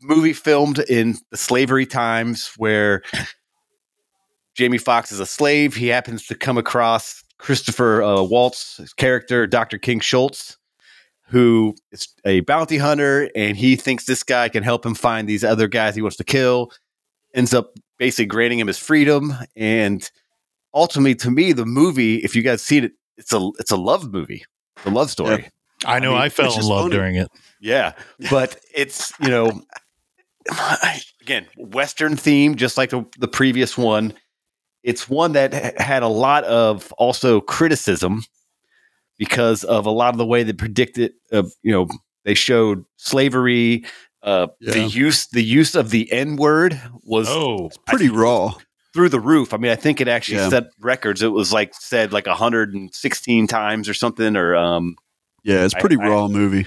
movie 0.02 0.35
filmed 0.35 0.78
in 0.78 1.17
the 1.31 1.38
slavery 1.38 1.87
times 1.87 2.52
where 2.59 3.02
Jamie 4.59 4.77
Foxx 4.77 5.12
is 5.12 5.21
a 5.21 5.27
slave. 5.27 5.77
He 5.77 5.87
happens 5.87 6.27
to 6.27 6.35
come 6.35 6.59
across 6.59 7.23
Christopher 7.38 8.03
uh, 8.03 8.23
Waltz's 8.23 8.93
character, 8.93 9.47
Dr. 9.47 9.79
King 9.79 10.00
Schultz, 10.00 10.59
who 11.29 11.77
is 11.93 12.09
a 12.25 12.41
bounty 12.41 12.77
hunter, 12.77 13.31
and 13.37 13.57
he 13.57 13.77
thinks 13.77 14.07
this 14.07 14.25
guy 14.25 14.49
can 14.49 14.65
help 14.65 14.85
him 14.85 14.97
find 14.97 15.29
these 15.29 15.45
other 15.45 15.69
guys 15.69 15.95
he 15.95 16.03
wants 16.03 16.17
to 16.17 16.25
kill. 16.25 16.73
Ends 17.35 17.55
up 17.55 17.75
basically 17.99 18.27
granting 18.27 18.59
him 18.59 18.67
his 18.67 18.79
freedom, 18.79 19.33
and 19.55 20.11
ultimately, 20.75 21.15
to 21.15 21.31
me, 21.31 21.53
the 21.53 21.65
movie, 21.65 22.17
if 22.17 22.35
you 22.35 22.43
guys 22.43 22.61
seen 22.61 22.83
it, 22.83 22.93
it's 23.17 23.33
a 23.33 23.50
it's 23.61 23.71
a 23.71 23.77
love 23.77 24.12
movie, 24.12 24.45
the 24.83 24.91
love 24.91 25.09
story. 25.09 25.49
I 25.87 26.00
know 26.00 26.11
I 26.11 26.15
mean, 26.15 26.23
I, 26.23 26.29
fell 26.31 26.59
in 26.59 26.67
love 26.67 26.87
funny. 26.87 26.97
during 26.97 27.15
it. 27.15 27.29
Yeah, 27.61 27.93
but 28.29 28.59
it's 28.75 29.12
you 29.21 29.29
know, 29.29 29.62
again, 31.23 31.47
Western 31.57 32.17
theme, 32.17 32.57
just 32.57 32.77
like 32.77 32.91
the, 32.91 33.05
the 33.21 33.29
previous 33.29 33.79
one. 33.79 34.15
It's 34.83 35.09
one 35.09 35.33
that 35.33 35.79
had 35.81 36.03
a 36.03 36.09
lot 36.09 36.45
of 36.45 36.93
also 36.99 37.41
criticism 37.41 38.25
because 39.19 39.65
of 39.65 39.87
a 39.87 39.91
lot 39.91 40.15
of 40.15 40.19
the 40.19 40.27
way 40.27 40.43
they 40.43 40.53
predicted. 40.53 41.13
Uh, 41.33 41.45
you 41.63 41.73
know, 41.73 41.89
they 42.25 42.35
showed 42.35 42.85
slavery. 42.97 43.85
Uh, 44.23 44.49
The 44.61 44.81
use 44.85 45.27
the 45.29 45.43
use 45.45 45.75
of 45.75 45.91
the 45.91 46.11
N 46.13 46.37
word 46.37 46.81
was 47.05 47.29
Oh, 47.29 47.71
Pretty 47.87 48.09
raw. 48.09 48.55
through 48.95 49.09
the 49.11 49.21
roof. 49.21 49.53
I 49.55 49.57
mean, 49.59 49.71
I 49.71 49.77
think 49.77 50.01
it 50.01 50.09
actually 50.09 50.39
Yeah. 50.39 50.49
set 50.49 50.65
records. 50.81 51.23
It 51.23 51.29
was 51.33 51.53
like 51.53 51.73
said 51.75 52.13
like 52.13 52.27
116 52.27 53.47
times 53.47 53.89
or 53.89 53.95
something, 53.95 54.37
or 54.37 54.55
um. 54.57 54.97
Yeah, 55.45 55.65
it's 55.65 55.75
pretty 55.75 55.97
I- 56.01 56.07
raw 56.09 56.29
movie. 56.29 56.67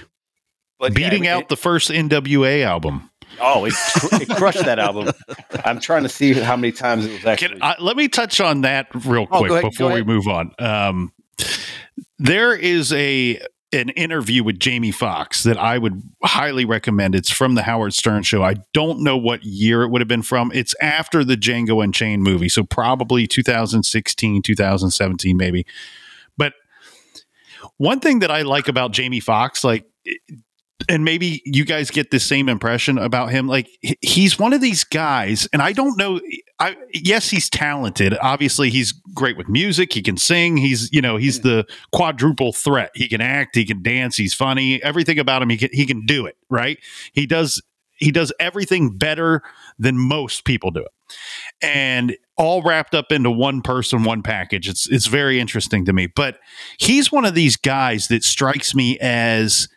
But 0.78 0.92
yeah, 0.92 1.08
beating 1.10 1.24
it- 1.26 1.28
out 1.28 1.48
the 1.48 1.56
first 1.56 1.90
NWA 1.90 2.62
album. 2.64 3.10
Oh, 3.40 3.64
it, 3.64 3.74
cr- 3.74 4.22
it 4.22 4.28
crushed 4.28 4.64
that 4.64 4.78
album. 4.78 5.12
I'm 5.64 5.80
trying 5.80 6.02
to 6.04 6.08
see 6.08 6.32
how 6.34 6.56
many 6.56 6.72
times 6.72 7.06
it 7.06 7.12
was 7.12 7.24
actually. 7.24 7.48
Can 7.48 7.62
I, 7.62 7.76
let 7.80 7.96
me 7.96 8.08
touch 8.08 8.40
on 8.40 8.60
that 8.62 8.88
real 9.06 9.26
Oh, 9.30 9.38
quick 9.38 9.48
go 9.48 9.54
ahead, 9.56 9.70
before 9.70 9.92
we 9.92 10.02
move 10.04 10.28
on. 10.28 10.52
Um, 10.58 11.12
there 12.18 12.54
is 12.54 12.92
a 12.92 13.40
an 13.74 13.88
interview 13.90 14.44
with 14.44 14.60
Jamie 14.60 14.90
Foxx 14.90 15.44
that 15.44 15.56
I 15.56 15.78
would 15.78 16.02
highly 16.22 16.66
recommend. 16.66 17.14
It's 17.14 17.30
from 17.30 17.54
the 17.54 17.62
Howard 17.62 17.94
Stern 17.94 18.22
show. 18.22 18.42
I 18.42 18.56
don't 18.74 19.00
know 19.00 19.16
what 19.16 19.44
year 19.44 19.82
it 19.82 19.88
would 19.88 20.02
have 20.02 20.08
been 20.08 20.22
from. 20.22 20.52
It's 20.54 20.74
after 20.82 21.24
the 21.24 21.36
Django 21.36 21.82
Unchained 21.82 22.22
movie, 22.22 22.50
so 22.50 22.64
probably 22.64 23.26
2016, 23.26 24.42
2017 24.42 25.36
maybe. 25.38 25.64
But 26.36 26.52
one 27.78 28.00
thing 28.00 28.18
that 28.18 28.30
I 28.30 28.42
like 28.42 28.68
about 28.68 28.92
Jamie 28.92 29.20
Foxx, 29.20 29.64
like 29.64 29.86
and 30.88 31.04
maybe 31.04 31.42
you 31.44 31.64
guys 31.64 31.90
get 31.90 32.10
the 32.10 32.20
same 32.20 32.48
impression 32.48 32.98
about 32.98 33.30
him. 33.30 33.46
Like 33.46 33.68
he's 34.00 34.38
one 34.38 34.52
of 34.52 34.60
these 34.60 34.84
guys 34.84 35.48
and 35.52 35.62
i 35.62 35.72
don't 35.72 35.96
know 35.96 36.20
i 36.58 36.76
yes 36.92 37.30
he's 37.30 37.48
talented. 37.48 38.16
Obviously 38.20 38.70
he's 38.70 38.92
great 39.14 39.36
with 39.36 39.48
music. 39.48 39.92
He 39.92 40.02
can 40.02 40.16
sing. 40.16 40.56
He's 40.56 40.92
you 40.92 41.00
know 41.00 41.16
he's 41.16 41.40
the 41.40 41.66
quadruple 41.92 42.52
threat. 42.52 42.90
He 42.94 43.08
can 43.08 43.20
act. 43.20 43.56
He 43.56 43.64
can 43.64 43.82
dance. 43.82 44.16
He's 44.16 44.34
funny. 44.34 44.82
Everything 44.82 45.18
about 45.18 45.42
him 45.42 45.50
he 45.50 45.56
can 45.56 45.70
he 45.72 45.86
can 45.86 46.06
do 46.06 46.26
it 46.26 46.36
right? 46.50 46.78
He 47.12 47.26
does 47.26 47.62
he 47.96 48.10
does 48.10 48.32
everything 48.40 48.96
better 48.96 49.42
than 49.78 49.96
most 49.96 50.44
people 50.44 50.70
do 50.70 50.80
it. 50.80 50.92
And 51.60 52.16
all 52.36 52.62
wrapped 52.62 52.94
up 52.94 53.12
into 53.12 53.30
one 53.30 53.62
person 53.62 54.04
one 54.04 54.22
package. 54.22 54.68
It's 54.68 54.88
it's 54.88 55.06
very 55.06 55.38
interesting 55.38 55.84
to 55.84 55.92
me. 55.92 56.06
But 56.06 56.38
he's 56.78 57.12
one 57.12 57.24
of 57.24 57.34
these 57.34 57.56
guys 57.56 58.08
that 58.08 58.24
strikes 58.24 58.74
me 58.74 58.98
as 58.98 59.68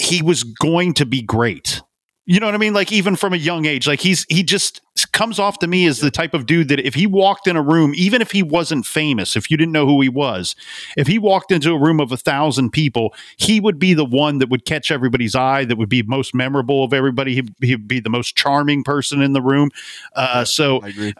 he 0.00 0.22
was 0.22 0.42
going 0.44 0.94
to 0.94 1.06
be 1.06 1.20
great. 1.22 1.82
You 2.26 2.38
know 2.38 2.46
what 2.46 2.54
I 2.54 2.58
mean? 2.58 2.74
Like 2.74 2.92
even 2.92 3.16
from 3.16 3.32
a 3.32 3.36
young 3.36 3.66
age, 3.66 3.88
like 3.88 4.00
he's 4.00 4.24
he 4.28 4.44
just 4.44 4.80
comes 5.12 5.38
off 5.38 5.58
to 5.58 5.66
me 5.66 5.86
as 5.86 5.98
the 5.98 6.10
type 6.10 6.32
of 6.32 6.46
dude 6.46 6.68
that 6.68 6.78
if 6.78 6.94
he 6.94 7.06
walked 7.06 7.46
in 7.48 7.56
a 7.56 7.62
room, 7.62 7.92
even 7.96 8.22
if 8.22 8.30
he 8.30 8.42
wasn't 8.42 8.86
famous, 8.86 9.34
if 9.36 9.50
you 9.50 9.56
didn't 9.56 9.72
know 9.72 9.86
who 9.86 10.00
he 10.00 10.08
was, 10.08 10.54
if 10.96 11.08
he 11.08 11.18
walked 11.18 11.50
into 11.50 11.72
a 11.72 11.78
room 11.78 12.00
of 12.00 12.12
a 12.12 12.16
thousand 12.16 12.70
people, 12.70 13.12
he 13.36 13.58
would 13.58 13.78
be 13.78 13.94
the 13.94 14.04
one 14.04 14.38
that 14.38 14.48
would 14.48 14.64
catch 14.64 14.92
everybody's 14.92 15.34
eye, 15.34 15.64
that 15.64 15.76
would 15.76 15.88
be 15.88 16.02
most 16.02 16.34
memorable 16.34 16.84
of 16.84 16.92
everybody. 16.92 17.34
He'd, 17.34 17.54
he'd 17.60 17.88
be 17.88 17.98
the 17.98 18.10
most 18.10 18.36
charming 18.36 18.84
person 18.84 19.20
in 19.22 19.32
the 19.32 19.42
room. 19.42 19.70
Uh, 20.14 20.44
so 20.44 20.80
I 20.82 20.88
agree. 20.88 21.14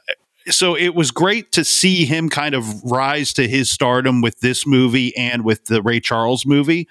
so 0.49 0.76
it 0.76 0.94
was 0.94 1.10
great 1.10 1.50
to 1.52 1.64
see 1.64 2.04
him 2.04 2.28
kind 2.28 2.54
of 2.54 2.82
rise 2.84 3.32
to 3.32 3.49
his 3.49 3.68
stardom 3.68 4.20
with 4.20 4.40
this 4.40 4.64
movie 4.66 5.16
and 5.16 5.44
with 5.44 5.64
the 5.64 5.82
Ray 5.82 5.99
Charles 5.99 6.46
movie. 6.46 6.87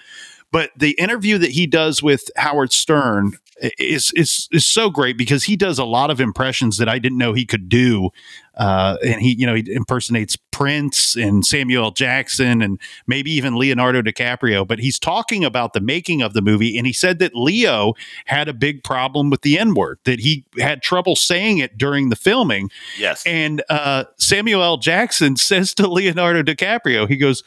But 0.51 0.71
the 0.75 0.91
interview 0.91 1.37
that 1.37 1.51
he 1.51 1.67
does 1.67 2.01
with 2.01 2.29
Howard 2.35 2.71
Stern 2.71 3.33
is 3.77 4.11
is 4.15 4.47
is 4.51 4.65
so 4.65 4.89
great 4.89 5.17
because 5.17 5.43
he 5.43 5.55
does 5.55 5.77
a 5.77 5.85
lot 5.85 6.09
of 6.09 6.19
impressions 6.19 6.77
that 6.77 6.89
I 6.89 6.99
didn't 6.99 7.17
know 7.17 7.33
he 7.33 7.45
could 7.45 7.69
do. 7.69 8.09
Uh, 8.55 8.97
and 9.05 9.21
he, 9.21 9.35
you 9.35 9.45
know, 9.45 9.55
he 9.55 9.63
impersonates 9.71 10.35
Prince 10.35 11.15
and 11.15 11.45
Samuel 11.45 11.85
L. 11.85 11.91
Jackson 11.91 12.61
and 12.61 12.77
maybe 13.07 13.31
even 13.31 13.55
Leonardo 13.55 14.01
DiCaprio. 14.01 14.67
But 14.67 14.79
he's 14.79 14.99
talking 14.99 15.45
about 15.45 15.71
the 15.71 15.79
making 15.79 16.21
of 16.21 16.33
the 16.33 16.41
movie, 16.41 16.77
and 16.77 16.85
he 16.85 16.91
said 16.91 17.19
that 17.19 17.35
Leo 17.35 17.93
had 18.25 18.49
a 18.49 18.53
big 18.53 18.83
problem 18.83 19.29
with 19.29 19.43
the 19.43 19.57
N 19.57 19.75
word, 19.75 19.99
that 20.03 20.19
he 20.19 20.43
had 20.57 20.81
trouble 20.81 21.15
saying 21.15 21.59
it 21.59 21.77
during 21.77 22.09
the 22.09 22.17
filming, 22.17 22.69
yes. 22.97 23.23
and 23.25 23.63
uh, 23.69 24.05
Samuel 24.17 24.61
L. 24.61 24.77
Jackson 24.77 25.35
says 25.37 25.73
to 25.75 25.87
Leonardo 25.87 26.43
DiCaprio, 26.43 27.07
he 27.07 27.15
goes, 27.15 27.43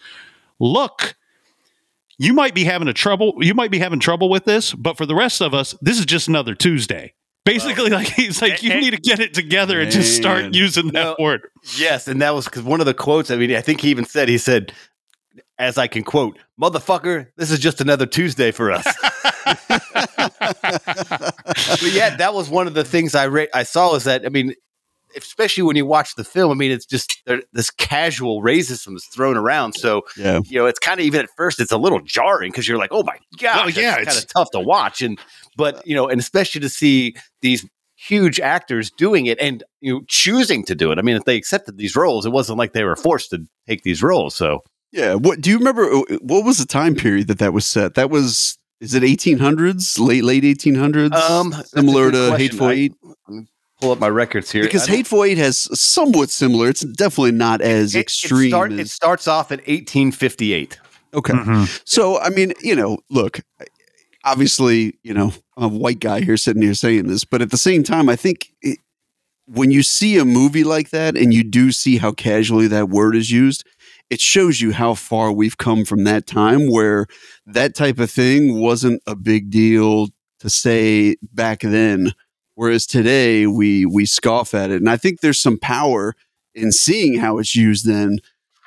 "Look, 0.61 1.15
you 2.25 2.33
might 2.35 2.55
be 2.55 2.65
having 2.65 2.89
a 2.89 2.93
trouble. 2.93 3.35
You 3.41 3.55
might 3.55 3.71
be 3.71 3.79
having 3.79 3.99
trouble 4.01 4.29
with 4.31 4.45
this, 4.45 4.73
but 4.75 4.97
for 4.97 5.07
the 5.07 5.15
rest 5.15 5.41
of 5.41 5.55
us, 5.55 5.75
this 5.81 5.99
is 5.99 6.07
just 6.07 6.29
another 6.29 6.55
Tuesday." 6.55 7.15
Basically, 7.45 7.91
like 7.91 8.07
he's 8.07 8.41
like, 8.41 8.63
you 8.63 8.71
and- 8.71 8.81
need 8.81 8.91
to 8.93 9.01
get 9.01 9.19
it 9.19 9.35
together 9.35 9.81
and 9.81 9.91
just 9.91 10.15
start 10.17 10.55
using 10.55 10.89
that 10.93 11.03
No. 11.03 11.17
word. 11.19 11.41
yes, 11.77 12.07
and 12.07 12.23
that 12.23 12.35
was 12.35 12.45
because 12.45 12.63
one 12.63 12.79
of 12.81 12.87
the 12.87 12.95
quotes. 12.95 13.31
I 13.33 13.37
mean, 13.37 13.53
I 13.55 13.61
think 13.61 13.81
he 13.81 13.89
even 13.91 14.05
said 14.05 14.29
he 14.29 14.39
said, 14.39 14.73
as 15.59 15.77
I 15.79 15.89
can 15.89 16.05
quote, 16.05 16.39
"Motherfucker, 16.61 17.27
this 17.37 17.51
is 17.51 17.59
just 17.59 17.81
another 17.81 18.07
Tuesday 18.07 18.53
for 18.53 18.71
us." 18.71 18.85
but 20.41 21.91
yeah, 21.93 22.17
that 22.17 22.33
was 22.35 22.49
one 22.49 22.67
of 22.67 22.75
the 22.75 22.85
things 22.85 23.15
I 23.15 23.25
re- 23.25 23.49
I 23.53 23.63
saw 23.65 23.95
is 23.95 24.05
that 24.05 24.25
I 24.25 24.29
mean, 24.29 24.55
especially 25.17 25.63
when 25.65 25.77
you 25.77 25.87
watch 25.87 26.15
the 26.17 26.25
film, 26.25 26.51
I 26.53 26.55
mean, 26.55 26.71
it's 26.71 26.87
just 26.87 27.23
this 27.53 27.71
casual 27.71 28.43
racism 28.43 28.95
is 28.97 29.05
thrown 29.07 29.37
around. 29.37 29.75
So 29.75 30.03
Yeah. 30.17 30.41
you 30.45 30.59
know, 30.59 30.67
it's 30.67 30.79
kind 30.79 31.01
of 31.01 31.07
even 31.07 31.21
at 31.21 31.29
first, 31.37 31.61
it's 31.61 31.73
a 31.73 31.79
little 31.79 32.01
jarring 32.01 32.51
because 32.51 32.67
you're 32.69 32.79
like, 32.79 32.91
oh 32.93 33.03
my 33.03 33.17
god, 33.39 33.57
Well, 33.67 33.71
yeah, 33.71 33.97
it's 33.99 34.07
kind 34.13 34.19
of 34.19 34.27
tough 34.29 34.51
to 34.53 34.61
watch. 34.61 35.03
And 35.03 35.19
but 35.57 35.87
you 35.87 35.95
know, 35.95 36.09
and 36.09 36.21
especially 36.21 36.61
to 36.63 36.69
see 36.69 37.15
these 37.41 37.67
huge 37.97 38.41
actors 38.41 38.91
doing 38.91 39.27
it 39.27 39.39
and 39.41 39.63
you 39.81 39.93
know 39.95 40.01
choosing 40.09 40.65
to 40.65 40.75
do 40.75 40.91
it. 40.91 40.99
I 40.99 41.03
mean, 41.03 41.17
if 41.17 41.25
they 41.25 41.37
accepted 41.37 41.77
these 41.79 41.95
roles, 41.95 42.27
it 42.27 42.31
wasn't 42.31 42.59
like 42.59 42.73
they 42.73 42.85
were 42.85 42.97
forced 42.97 43.31
to 43.31 43.47
take 43.69 43.83
these 43.83 44.03
roles. 44.03 44.35
So 44.35 44.61
Yeah. 44.93 45.15
What 45.15 45.41
do 45.41 45.51
you 45.51 45.59
remember? 45.59 45.85
uh, 45.91 46.03
What 46.21 46.45
was 46.45 46.59
the 46.59 46.67
time 46.67 46.95
period 46.97 47.29
that 47.29 47.39
that 47.39 47.53
was 47.53 47.65
set? 47.65 47.95
That 47.95 48.11
was 48.11 48.59
is 48.81 48.95
it 48.95 49.05
1800s, 49.05 50.01
late 50.01 50.25
late 50.25 50.43
1800s? 50.43 51.13
Um, 51.15 51.55
similar 51.67 52.11
to 52.11 52.29
question. 52.31 52.37
Hateful 52.41 52.67
I- 52.67 52.73
Eight. 52.73 52.93
Pull 53.83 53.91
up 53.93 53.99
my 54.01 54.09
records 54.09 54.51
here 54.51 54.63
Because 54.63 54.85
I 54.85 54.87
don't- 54.87 54.97
Hateful 54.97 55.25
Eight 55.25 55.39
has 55.39 55.69
somewhat 55.79 56.31
similar. 56.31 56.69
It's 56.69 56.83
definitely 56.83 57.33
not 57.33 57.61
as 57.61 57.95
it, 57.95 58.01
extreme. 58.01 58.47
It, 58.47 58.49
start, 58.51 58.73
as- 58.73 58.79
it 58.81 58.89
starts 58.91 59.29
off 59.29 59.51
at 59.53 59.59
1858. 59.67 60.79
okay. 61.15 61.33
Mhm. 61.35 61.81
So, 61.85 62.19
I 62.21 62.31
mean, 62.31 62.53
you 62.63 62.75
know, 62.77 62.99
look, 63.11 63.41
obviously, 64.25 64.95
you 65.03 65.15
know, 65.15 65.33
I'm 65.57 65.65
a 65.75 65.77
white 65.79 66.01
guy 66.01 66.21
here 66.21 66.37
sitting 66.37 66.63
here 66.63 66.75
saying 66.75 67.07
this, 67.09 67.25
but 67.25 67.43
at 67.43 67.51
the 67.51 67.57
same 67.59 67.83
time, 67.83 68.09
I 68.09 68.17
think 68.17 68.53
it, 68.63 68.79
when 69.47 69.71
you 69.71 69.83
see 69.83 70.17
a 70.19 70.25
movie 70.25 70.65
like 70.65 70.91
that 70.91 71.17
and 71.17 71.35
you 71.35 71.43
do 71.45 71.73
see 71.73 71.99
how 71.99 72.13
casually 72.13 72.69
that 72.69 72.89
word 72.89 73.17
is 73.17 73.31
used, 73.31 73.65
it 74.11 74.21
shows 74.21 74.61
you 74.61 74.73
how 74.73 74.95
far 74.95 75.33
we've 75.33 75.59
come 75.59 75.85
from 75.85 76.05
that 76.05 76.27
time 76.27 76.71
where 76.71 77.07
that 77.47 77.75
type 77.75 77.99
of 77.99 78.11
thing 78.11 78.61
wasn't 78.61 79.03
a 79.07 79.17
big 79.17 79.51
deal 79.51 80.09
to 80.41 80.49
say 80.51 81.17
back 81.33 81.61
then. 81.61 82.13
Whereas 82.55 82.87
today 82.87 83.47
we 83.47 83.87
we 83.87 84.07
scoff 84.07 84.55
at 84.55 84.71
it. 84.71 84.77
And 84.77 84.91
I 84.91 84.97
think 84.97 85.21
there's 85.21 85.41
some 85.41 85.59
power 85.59 86.15
in 86.55 86.73
seeing 86.73 87.19
how 87.19 87.39
it's 87.39 87.57
used 87.57 87.87
then 87.87 88.19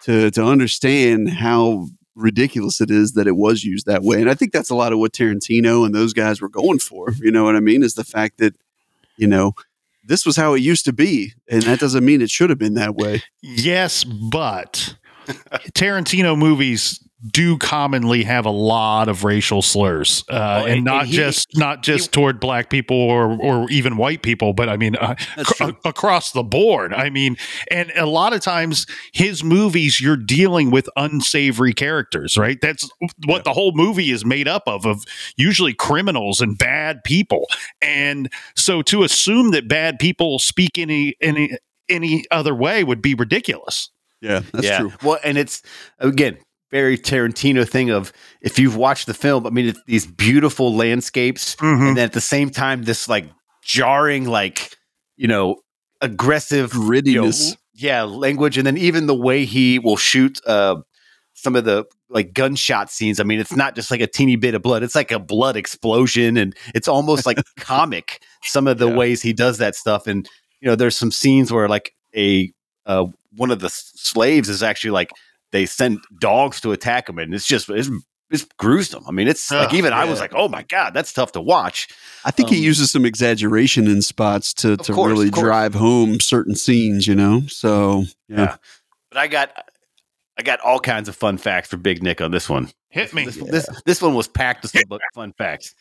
to 0.03 0.31
to 0.31 0.43
understand 0.43 1.29
how 1.29 1.87
ridiculous 2.15 2.79
it 2.79 2.89
is 2.89 3.13
that 3.13 3.27
it 3.27 3.35
was 3.35 3.63
used 3.63 3.85
that 3.85 4.01
way. 4.01 4.21
And 4.21 4.29
I 4.29 4.33
think 4.33 4.53
that's 4.53 4.69
a 4.69 4.75
lot 4.75 4.93
of 4.93 4.99
what 4.99 5.11
Tarantino 5.11 5.85
and 5.85 5.93
those 5.93 6.13
guys 6.13 6.41
were 6.41 6.49
going 6.49 6.79
for. 6.79 7.11
You 7.19 7.31
know 7.31 7.43
what 7.43 7.55
I 7.55 7.59
mean? 7.59 7.83
Is 7.83 7.95
the 7.95 8.05
fact 8.05 8.37
that, 8.37 8.55
you 9.17 9.27
know, 9.27 9.53
this 10.07 10.25
was 10.25 10.37
how 10.37 10.53
it 10.53 10.61
used 10.61 10.85
to 10.85 10.93
be. 10.93 11.33
And 11.49 11.63
that 11.63 11.79
doesn't 11.79 12.05
mean 12.05 12.21
it 12.21 12.29
should 12.29 12.49
have 12.49 12.59
been 12.59 12.75
that 12.75 12.95
way. 12.95 13.23
Yes, 13.41 14.03
but 14.03 14.95
Tarantino 15.73 16.37
movies 16.37 17.04
do 17.31 17.57
commonly 17.57 18.23
have 18.23 18.45
a 18.45 18.49
lot 18.51 19.07
of 19.07 19.23
racial 19.23 19.61
slurs, 19.61 20.23
uh, 20.29 20.61
Oh, 20.63 20.65
and, 20.65 20.73
and- 20.75 20.83
not 20.85 21.01
and 21.01 21.09
he- 21.09 21.15
just 21.15 21.47
not 21.57 21.83
just 21.83 22.11
toward 22.11 22.39
black 22.39 22.69
people 22.69 22.97
or 22.97 23.31
or 23.41 23.69
even 23.69 23.97
white 23.97 24.21
people, 24.21 24.53
but 24.53 24.69
I 24.69 24.77
mean 24.77 24.95
uh, 24.95 25.15
cr- 25.43 25.71
across 25.83 26.31
the 26.31 26.43
board. 26.43 26.93
I 26.93 27.09
mean, 27.09 27.37
and 27.71 27.91
a 27.95 28.05
lot 28.05 28.33
of 28.33 28.41
times 28.41 28.85
his 29.13 29.43
movies, 29.43 29.99
you're 29.99 30.17
dealing 30.17 30.71
with 30.71 30.87
unsavory 30.95 31.73
characters, 31.73 32.37
right? 32.37 32.57
That's 32.61 32.89
what 33.25 33.43
the 33.43 33.53
whole 33.53 33.71
movie 33.73 34.11
is 34.11 34.23
made 34.25 34.47
up 34.47 34.63
of 34.67 34.85
of 34.85 35.03
usually 35.37 35.73
criminals 35.73 36.41
and 36.41 36.57
bad 36.57 37.03
people, 37.03 37.47
and 37.81 38.31
so 38.55 38.81
to 38.83 39.03
assume 39.03 39.51
that 39.51 39.67
bad 39.67 39.99
people 39.99 40.37
speak 40.39 40.77
any 40.77 41.15
any 41.21 41.57
any 41.89 42.23
other 42.31 42.53
way 42.55 42.83
would 42.83 43.01
be 43.01 43.13
ridiculous. 43.15 43.89
Yeah, 44.21 44.41
that's 44.53 44.65
yeah. 44.65 44.79
true. 44.79 44.93
Well, 45.03 45.19
and 45.23 45.37
it's 45.37 45.61
again 45.99 46.37
very 46.71 46.97
Tarantino 46.97 47.67
thing 47.67 47.89
of 47.89 48.11
if 48.41 48.57
you've 48.59 48.75
watched 48.75 49.07
the 49.07 49.13
film. 49.13 49.45
I 49.45 49.49
mean, 49.49 49.67
it's 49.67 49.79
these 49.85 50.05
beautiful 50.05 50.75
landscapes, 50.75 51.55
Mhm. 51.57 51.89
and 51.89 51.97
then 51.97 52.05
at 52.05 52.13
the 52.13 52.21
same 52.21 52.49
time, 52.49 52.83
this 52.83 53.07
like 53.07 53.25
jarring, 53.63 54.25
like 54.27 54.75
you 55.17 55.27
know, 55.27 55.57
aggressive 56.01 56.73
you 56.73 57.21
know, 57.21 57.55
yeah, 57.73 58.03
language, 58.03 58.57
and 58.57 58.65
then 58.67 58.77
even 58.77 59.05
the 59.07 59.15
way 59.15 59.45
he 59.45 59.79
will 59.79 59.97
shoot 59.97 60.39
uh, 60.45 60.75
some 61.33 61.55
of 61.55 61.65
the 61.65 61.85
like 62.09 62.33
gunshot 62.33 62.89
scenes. 62.91 63.19
I 63.19 63.23
mean, 63.23 63.39
it's 63.39 63.55
not 63.55 63.75
just 63.75 63.91
like 63.91 64.01
a 64.01 64.07
teeny 64.07 64.35
bit 64.35 64.55
of 64.55 64.61
blood; 64.61 64.83
it's 64.83 64.95
like 64.95 65.11
a 65.11 65.19
blood 65.19 65.55
explosion, 65.57 66.37
and 66.37 66.55
it's 66.73 66.87
almost 66.87 67.25
like 67.25 67.37
comic. 67.57 68.21
Some 68.43 68.67
of 68.67 68.77
the 68.77 68.89
Yeah. 68.89 68.95
ways 68.95 69.21
he 69.21 69.33
does 69.33 69.57
that 69.59 69.75
stuff, 69.75 70.07
and 70.07 70.27
you 70.61 70.67
know, 70.67 70.75
there's 70.75 70.97
some 70.97 71.11
scenes 71.11 71.51
where 71.51 71.67
like 71.69 71.93
a 72.15 72.51
uh, 72.85 73.05
one 73.35 73.51
of 73.51 73.59
the 73.59 73.69
slaves 73.69 74.47
is 74.49 74.61
actually 74.63 74.91
like 74.91 75.09
they 75.55 75.65
send 75.65 76.03
dogs 76.19 76.59
to 76.61 76.73
attack 76.73 77.07
him, 77.07 77.17
and 77.17 77.33
it's 77.33 77.47
just 77.47 77.69
it's, 77.69 77.89
it's 78.29 78.45
gruesome. 78.57 79.05
I 79.07 79.11
mean, 79.11 79.29
it's 79.29 79.49
like 79.49 79.69
Ugh, 79.69 79.73
even 79.75 79.93
I 79.93 80.03
was 80.03 80.19
like, 80.19 80.33
oh 80.35 80.49
my 80.49 80.63
god, 80.63 80.93
that's 80.93 81.13
tough 81.13 81.31
to 81.31 81.41
watch. 81.41 81.87
I 82.25 82.31
think 82.31 82.49
he 82.49 82.57
Um, 82.57 82.63
uses 82.63 82.91
some 82.91 83.05
exaggeration 83.05 83.87
in 83.87 84.01
spots 84.01 84.53
to, 84.55 84.75
to 84.75 84.91
course, 84.93 85.09
really 85.09 85.29
drive 85.29 85.73
home 85.73 86.19
certain 86.19 86.55
scenes, 86.55 87.07
you 87.07 87.15
know? 87.15 87.43
So, 87.47 88.03
yeah. 88.27 88.37
Yeah. 88.37 88.55
But 89.11 89.19
I 89.19 89.27
got 89.27 89.69
I 90.37 90.43
got 90.43 90.59
all 90.59 90.81
kinds 90.81 91.07
of 91.07 91.15
fun 91.15 91.37
facts 91.37 91.69
for 91.69 91.77
Big 91.77 92.03
Nick 92.03 92.19
on 92.19 92.31
this 92.31 92.49
one. 92.49 92.69
Hit 92.89 93.13
me. 93.13 93.25
This, 93.25 93.37
this 93.37 93.69
this 93.85 94.01
one 94.01 94.13
was 94.13 94.27
packed 94.27 94.63
with 94.63 94.71
some 94.71 94.99
fun 95.13 95.33
facts. 95.37 95.73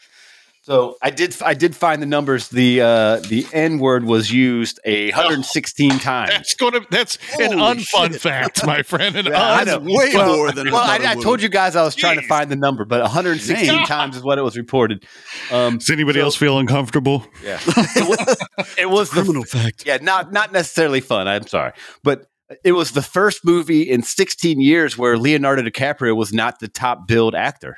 So 0.66 0.96
I 1.02 1.10
did 1.10 1.36
I 1.42 1.52
did 1.52 1.76
find 1.76 2.00
the 2.00 2.06
numbers. 2.06 2.48
The 2.48 2.80
uh, 2.80 3.16
the 3.18 3.46
N 3.52 3.78
word 3.78 4.04
was 4.04 4.30
used 4.32 4.80
a 4.86 5.10
116 5.10 5.98
times. 5.98 6.30
That's 6.30 6.54
gonna. 6.54 6.80
That's 6.90 7.18
an 7.38 7.58
unfun 7.58 8.12
shit. 8.12 8.22
fact, 8.22 8.64
my 8.66 8.82
friend. 8.82 9.14
An 9.14 9.26
Yeah, 9.34 9.42
I 9.42 9.60
un- 9.60 9.66
know. 9.66 9.78
way 9.94 10.10
Well- 10.14 10.36
more 10.36 10.52
than 10.52 10.70
Well, 10.70 10.80
I, 10.82 11.12
I 11.12 11.14
told 11.16 11.42
you 11.42 11.50
guys 11.50 11.76
I 11.76 11.82
was 11.82 11.94
trying 11.94 12.18
to 12.18 12.26
find 12.26 12.50
the 12.50 12.56
number, 12.56 12.86
but 12.86 13.02
116 13.02 13.66
Man. 13.76 13.86
times 13.86 14.16
is 14.16 14.22
what 14.22 14.38
it 14.38 14.42
was 14.42 14.56
reported. 14.56 15.04
Um, 15.52 15.76
Does 15.76 15.90
anybody 15.90 16.20
So- 16.20 16.24
else 16.24 16.36
feel 16.36 16.58
uncomfortable? 16.58 17.26
yeah, 17.42 17.58
it 17.66 18.08
was, 18.08 18.74
it 18.78 18.88
was 18.88 19.10
the 19.10 19.20
criminal 19.22 19.44
fact. 19.44 19.84
yeah, 19.86 19.98
not 20.00 20.32
not 20.32 20.50
necessarily 20.50 21.02
fun. 21.02 21.28
I'm 21.28 21.46
sorry, 21.46 21.72
but 22.02 22.24
it 22.64 22.72
was 22.72 22.92
the 22.92 23.02
first 23.02 23.44
movie 23.44 23.82
in 23.82 24.02
16 24.02 24.62
years 24.62 24.96
where 24.96 25.18
Leonardo 25.18 25.60
DiCaprio 25.62 26.16
was 26.16 26.32
not 26.32 26.58
the 26.60 26.68
top 26.68 27.06
billed 27.06 27.34
actor 27.34 27.76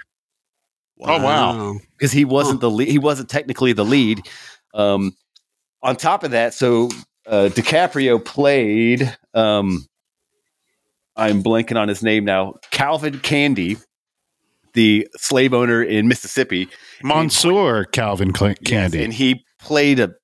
Oh, 1.00 1.22
wow. 1.22 1.78
because 1.96 2.12
he 2.12 2.24
wasn't 2.24 2.60
the 2.60 2.70
lead. 2.70 2.88
He 2.88 2.98
wasn't 2.98 3.28
technically 3.28 3.72
the 3.72 3.84
lead. 3.84 4.20
Um, 4.74 5.14
on 5.82 5.96
top 5.96 6.24
of 6.24 6.30
that, 6.32 6.54
so 6.54 6.88
uh, 7.26 7.50
DiCaprio 7.52 8.24
played. 8.24 9.16
Um, 9.34 9.86
I'm 11.16 11.42
blanking 11.42 11.76
on 11.78 11.88
his 11.88 12.02
name 12.02 12.24
now. 12.24 12.54
Calvin 12.70 13.18
Candie, 13.20 13.76
the 14.74 15.06
slave 15.16 15.54
owner 15.54 15.82
in 15.82 16.08
Mississippi. 16.08 16.68
Monsieur 17.02 17.84
Calvin 17.84 18.34
Cl- 18.34 18.54
Candie. 18.64 19.02
and 19.04 19.12
he 19.12 19.44
played 19.58 20.00
a 20.00 20.14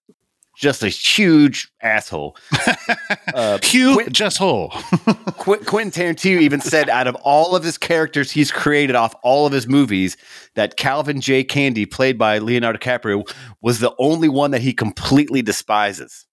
just 0.62 0.82
a 0.84 0.88
huge 0.88 1.70
asshole. 1.82 2.36
uh, 3.34 3.58
Hugh 3.62 3.94
Quit- 3.94 4.12
Just 4.12 4.38
Hole. 4.38 4.70
Qu- 5.38 5.58
Quentin 5.64 5.90
Tarantino 6.14 6.40
even 6.40 6.60
said 6.60 6.88
out 6.88 7.08
of 7.08 7.16
all 7.16 7.56
of 7.56 7.64
his 7.64 7.76
characters 7.76 8.30
he's 8.30 8.52
created 8.52 8.94
off 8.94 9.12
all 9.24 9.44
of 9.44 9.52
his 9.52 9.66
movies, 9.66 10.16
that 10.54 10.76
Calvin 10.76 11.20
J. 11.20 11.42
Candie, 11.42 11.84
played 11.84 12.16
by 12.16 12.38
Leonardo 12.38 12.78
DiCaprio, 12.78 13.28
was 13.60 13.80
the 13.80 13.92
only 13.98 14.28
one 14.28 14.52
that 14.52 14.60
he 14.62 14.72
completely 14.72 15.42
despises. 15.42 16.26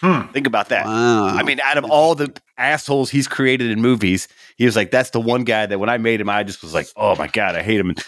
Hmm. 0.00 0.22
Think 0.32 0.48
about 0.48 0.70
that. 0.70 0.84
Wow. 0.86 1.28
I 1.28 1.44
mean, 1.44 1.60
out 1.60 1.78
of 1.78 1.84
all 1.84 2.16
the 2.16 2.36
assholes 2.58 3.10
he's 3.10 3.28
created 3.28 3.70
in 3.70 3.80
movies, 3.80 4.26
he 4.56 4.64
was 4.64 4.74
like, 4.74 4.90
that's 4.90 5.10
the 5.10 5.20
one 5.20 5.44
guy 5.44 5.66
that 5.66 5.78
when 5.78 5.88
I 5.88 5.98
made 5.98 6.20
him, 6.20 6.28
I 6.28 6.42
just 6.42 6.62
was 6.62 6.74
like, 6.74 6.88
oh 6.96 7.14
my 7.14 7.28
God, 7.28 7.54
I 7.54 7.62
hate 7.62 7.78
him. 7.78 7.90
And 7.90 7.98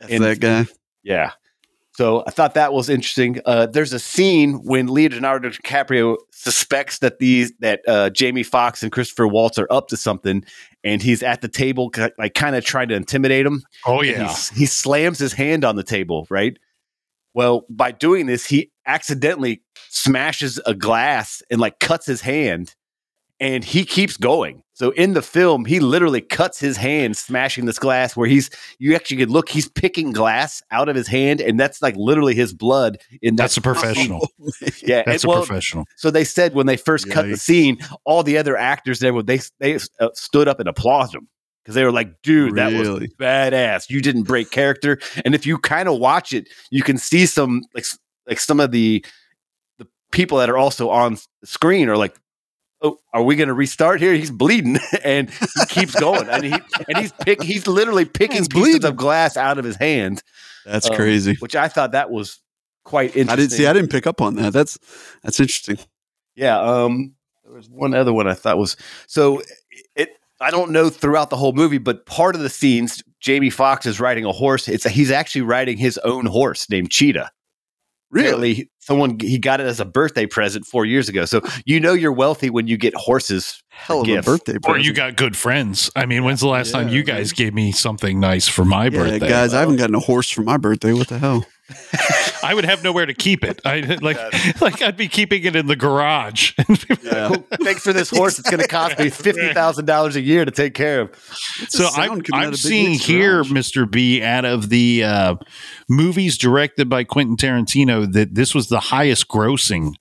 That's 0.00 0.12
and- 0.12 0.24
that 0.24 0.40
guy. 0.40 0.66
yeah. 1.02 1.32
So 1.96 2.22
I 2.26 2.30
thought 2.30 2.52
that 2.54 2.74
was 2.74 2.90
interesting. 2.90 3.40
Uh, 3.46 3.64
there's 3.64 3.94
a 3.94 3.98
scene 3.98 4.62
when 4.64 4.86
Leonardo 4.86 5.48
DiCaprio 5.48 6.18
suspects 6.30 6.98
that 6.98 7.20
these 7.20 7.54
that 7.60 7.80
uh, 7.88 8.10
Jamie 8.10 8.42
Foxx 8.42 8.82
and 8.82 8.92
Christopher 8.92 9.26
Waltz 9.26 9.58
are 9.58 9.66
up 9.70 9.88
to 9.88 9.96
something, 9.96 10.44
and 10.84 11.00
he's 11.00 11.22
at 11.22 11.40
the 11.40 11.48
table, 11.48 11.90
like 12.18 12.34
kind 12.34 12.54
of 12.54 12.62
trying 12.66 12.88
to 12.88 12.94
intimidate 12.94 13.46
him. 13.46 13.62
Oh 13.86 14.02
yeah. 14.02 14.28
he 14.54 14.66
slams 14.66 15.18
his 15.18 15.32
hand 15.32 15.64
on 15.64 15.76
the 15.76 15.82
table. 15.82 16.26
Right. 16.28 16.58
Well, 17.32 17.64
by 17.70 17.92
doing 17.92 18.26
this, 18.26 18.44
he 18.46 18.70
accidentally 18.86 19.62
smashes 19.88 20.60
a 20.66 20.74
glass 20.74 21.42
and 21.50 21.62
like 21.62 21.80
cuts 21.80 22.04
his 22.04 22.20
hand, 22.20 22.74
and 23.40 23.64
he 23.64 23.84
keeps 23.84 24.16
going. 24.16 24.62
So 24.72 24.90
in 24.90 25.14
the 25.14 25.22
film, 25.22 25.64
he 25.64 25.80
literally 25.80 26.20
cuts 26.20 26.60
his 26.60 26.76
hand 26.76 27.16
smashing 27.16 27.64
this 27.64 27.78
glass 27.78 28.14
where 28.14 28.28
he's 28.28 28.50
you 28.78 28.94
actually 28.94 29.16
could 29.18 29.30
look, 29.30 29.48
he's 29.48 29.68
picking 29.68 30.12
glass 30.12 30.62
out 30.70 30.88
of 30.90 30.96
his 30.96 31.08
hand, 31.08 31.40
and 31.40 31.58
that's 31.58 31.80
like 31.80 31.96
literally 31.96 32.34
his 32.34 32.52
blood 32.52 32.98
in 33.22 33.36
that 33.36 33.44
That's 33.44 33.56
a 33.56 33.62
professional. 33.62 34.28
Yeah, 34.82 35.02
That's 35.06 35.24
and, 35.24 35.24
a 35.24 35.28
well, 35.28 35.46
professional. 35.46 35.86
so 35.96 36.10
they 36.10 36.24
said 36.24 36.54
when 36.54 36.66
they 36.66 36.76
first 36.76 37.10
cut 37.10 37.26
the 37.26 37.36
scene, 37.36 37.78
all 38.04 38.22
the 38.22 38.36
other 38.38 38.56
actors 38.56 38.98
there 38.98 39.22
they 39.22 39.40
they 39.58 39.78
uh, 40.00 40.10
stood 40.14 40.46
up 40.46 40.60
and 40.60 40.68
applauded 40.68 41.14
him 41.14 41.28
because 41.62 41.74
they 41.74 41.82
were 41.84 41.92
like, 41.92 42.22
"Dude, 42.22 42.54
that 42.56 42.72
was 42.72 42.88
badass. 43.18 43.90
You 43.90 44.00
didn't 44.00 44.24
break 44.24 44.50
character." 44.50 44.98
And 45.24 45.34
if 45.34 45.46
you 45.46 45.58
kind 45.58 45.88
of 45.88 45.98
watch 45.98 46.32
it, 46.32 46.48
you 46.70 46.82
can 46.82 46.98
see 46.98 47.26
some 47.26 47.62
like 47.74 47.86
like 48.26 48.38
some 48.38 48.60
of 48.60 48.70
the 48.70 49.04
the 49.78 49.88
people 50.12 50.38
that 50.38 50.50
are 50.50 50.58
also 50.58 50.90
on 50.90 51.16
screen 51.44 51.88
are 51.88 51.96
like. 51.96 52.14
Oh, 52.82 52.98
are 53.14 53.22
we 53.22 53.36
going 53.36 53.48
to 53.48 53.54
restart 53.54 54.00
here? 54.00 54.12
He's 54.14 54.30
bleeding, 54.30 54.78
and 55.04 55.30
he 55.30 55.66
keeps 55.68 55.98
going, 55.98 56.28
and 56.28 56.44
he 56.44 56.52
and 56.52 56.98
he's 56.98 57.12
pick, 57.12 57.42
he's 57.42 57.66
literally 57.66 58.04
picking 58.04 58.38
He's 58.38 58.48
pieces 58.48 58.72
bleeding. 58.74 58.84
of 58.90 58.96
glass 58.96 59.36
out 59.36 59.58
of 59.58 59.64
his 59.64 59.76
hand, 59.76 60.22
That's 60.66 60.88
Um, 60.90 60.96
crazy. 60.96 61.36
which 61.40 61.56
I 61.56 61.68
thought 61.68 61.92
that 61.92 62.10
was 62.10 62.38
quite 62.84 63.16
interesting. 63.16 63.30
I 63.30 63.36
didn't 63.36 63.52
see. 63.52 63.66
I 63.66 63.72
didn't 63.72 63.90
pick 63.90 64.06
up 64.06 64.20
on 64.20 64.34
that. 64.36 64.52
That's 64.52 64.78
that's 65.22 65.40
interesting. 65.40 65.78
Yeah. 66.34 66.60
Um, 66.60 67.14
there 67.44 67.54
was 67.54 67.68
one 67.70 67.94
other 67.94 68.12
one 68.12 68.26
I 68.28 68.34
thought 68.34 68.58
was 68.58 68.76
so 69.06 69.42
it. 69.94 70.10
I 70.38 70.50
don't 70.50 70.70
know 70.70 70.90
throughout 70.90 71.30
the 71.30 71.36
whole 71.36 71.54
movie, 71.54 71.78
but 71.78 72.04
part 72.04 72.34
of 72.34 72.42
the 72.42 72.50
scenes, 72.50 73.02
Jamie 73.20 73.48
Foxx 73.48 73.86
is 73.86 73.98
riding 74.00 74.26
a 74.26 74.32
horse. 74.32 74.68
It's 74.68 74.84
he's 74.84 75.10
actually 75.10 75.40
riding 75.42 75.78
his 75.78 75.96
own 76.04 76.26
horse 76.26 76.68
named 76.68 76.90
Cheetah. 76.90 77.30
Really? 78.10 78.26
Apparently, 78.28 78.70
someone 78.78 79.18
he 79.20 79.38
got 79.38 79.60
it 79.60 79.66
as 79.66 79.80
a 79.80 79.84
birthday 79.84 80.26
present 80.26 80.64
four 80.66 80.84
years 80.84 81.08
ago. 81.08 81.24
So 81.24 81.40
you 81.64 81.80
know 81.80 81.92
you're 81.92 82.12
wealthy 82.12 82.50
when 82.50 82.68
you 82.68 82.76
get 82.76 82.94
horses. 82.94 83.62
Hell 83.68 84.00
of 84.02 84.04
a 84.08 84.10
gift. 84.12 84.26
birthday 84.26 84.56
Or 84.66 84.78
you 84.78 84.92
got 84.92 85.16
good 85.16 85.36
friends. 85.36 85.90
I 85.96 86.06
mean, 86.06 86.24
when's 86.24 86.40
the 86.40 86.48
last 86.48 86.70
time 86.70 86.88
you 86.88 87.02
guys 87.02 87.32
gave 87.32 87.52
me 87.52 87.72
something 87.72 88.18
nice 88.20 88.48
for 88.48 88.64
my 88.64 88.84
Yeah, 88.84 88.90
birthday? 88.90 89.28
guys, 89.28 89.54
I 89.54 89.60
haven't 89.60 89.76
gotten 89.76 89.94
a 89.96 90.00
horse 90.00 90.30
for 90.30 90.42
my 90.42 90.56
birthday. 90.56 90.92
What 90.92 91.08
the 91.08 91.18
hell? 91.18 91.44
I 92.42 92.52
would 92.54 92.64
have 92.64 92.84
nowhere 92.84 93.06
to 93.06 93.14
keep 93.14 93.42
it. 93.42 93.60
I 93.64 93.80
like 94.00 94.16
like 94.60 94.82
I'd 94.82 94.96
be 94.96 95.08
keeping 95.08 95.44
it 95.44 95.56
in 95.56 95.66
the 95.66 95.76
garage. 95.76 96.52
Yeah. 97.02 97.34
Thanks 97.62 97.82
for 97.82 97.92
this 97.92 98.10
horse. 98.10 98.38
It's 98.38 98.50
going 98.50 98.62
to 98.62 98.68
cost 98.68 98.98
me 98.98 99.10
fifty 99.10 99.52
thousand 99.52 99.86
dollars 99.86 100.16
a 100.16 100.20
year 100.20 100.44
to 100.44 100.50
take 100.50 100.74
care 100.74 101.02
of. 101.02 101.14
so 101.68 101.88
I'm, 101.94 102.20
I'm 102.32 102.54
seeing 102.54 102.92
here. 102.98 103.42
Mr. 103.44 103.88
B, 103.90 104.22
out 104.22 104.44
of 104.44 104.68
the 104.68 105.04
uh, 105.04 105.36
movies 105.88 106.36
directed 106.36 106.88
by 106.88 107.04
Quentin 107.04 107.36
Tarantino, 107.36 108.10
that 108.12 108.34
this 108.34 108.54
was 108.54 108.68
the 108.68 108.80
highest 108.80 109.28
grossing 109.28 109.94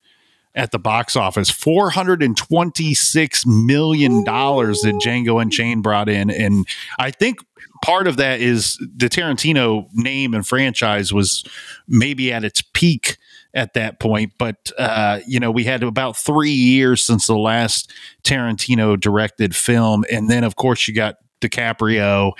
at 0.56 0.71
the 0.71 0.80
box 0.80 1.15
office. 1.15 1.49
Four 1.49 1.91
hundred 1.91 2.23
and 2.23 2.36
twenty-six 2.36 3.45
million 3.45 4.23
dollars 4.23 4.82
that 4.82 4.95
Django 4.95 5.41
Unchained 5.41 5.84
brought 5.84 6.10
in, 6.10 6.30
and 6.32 6.67
I 6.99 7.12
think 7.12 7.39
part 7.86 8.08
of 8.08 8.17
that 8.17 8.41
is 8.41 8.78
the 8.78 9.08
Tarantino 9.10 9.88
name 9.93 10.34
and 10.34 10.45
franchise 10.45 11.13
was 11.13 11.43
maybe 11.88 12.34
at 12.34 12.43
its 12.43 12.63
peak 12.74 13.17
at 13.54 13.74
that 13.76 14.00
point. 14.00 14.34
But 14.39 14.71
uh, 14.80 15.19
you 15.28 15.39
know, 15.39 15.52
we 15.52 15.63
had 15.65 15.84
about 15.84 16.17
three 16.17 16.50
years 16.50 17.04
since 17.04 17.28
the 17.28 17.38
last 17.38 17.91
Tarantino 18.24 19.00
directed 19.00 19.56
film, 19.56 20.04
and 20.12 20.30
then 20.30 20.43
of 20.43 20.56
course 20.56 20.88
you 20.88 20.95
got 20.95 21.17
DiCaprio 21.41 22.32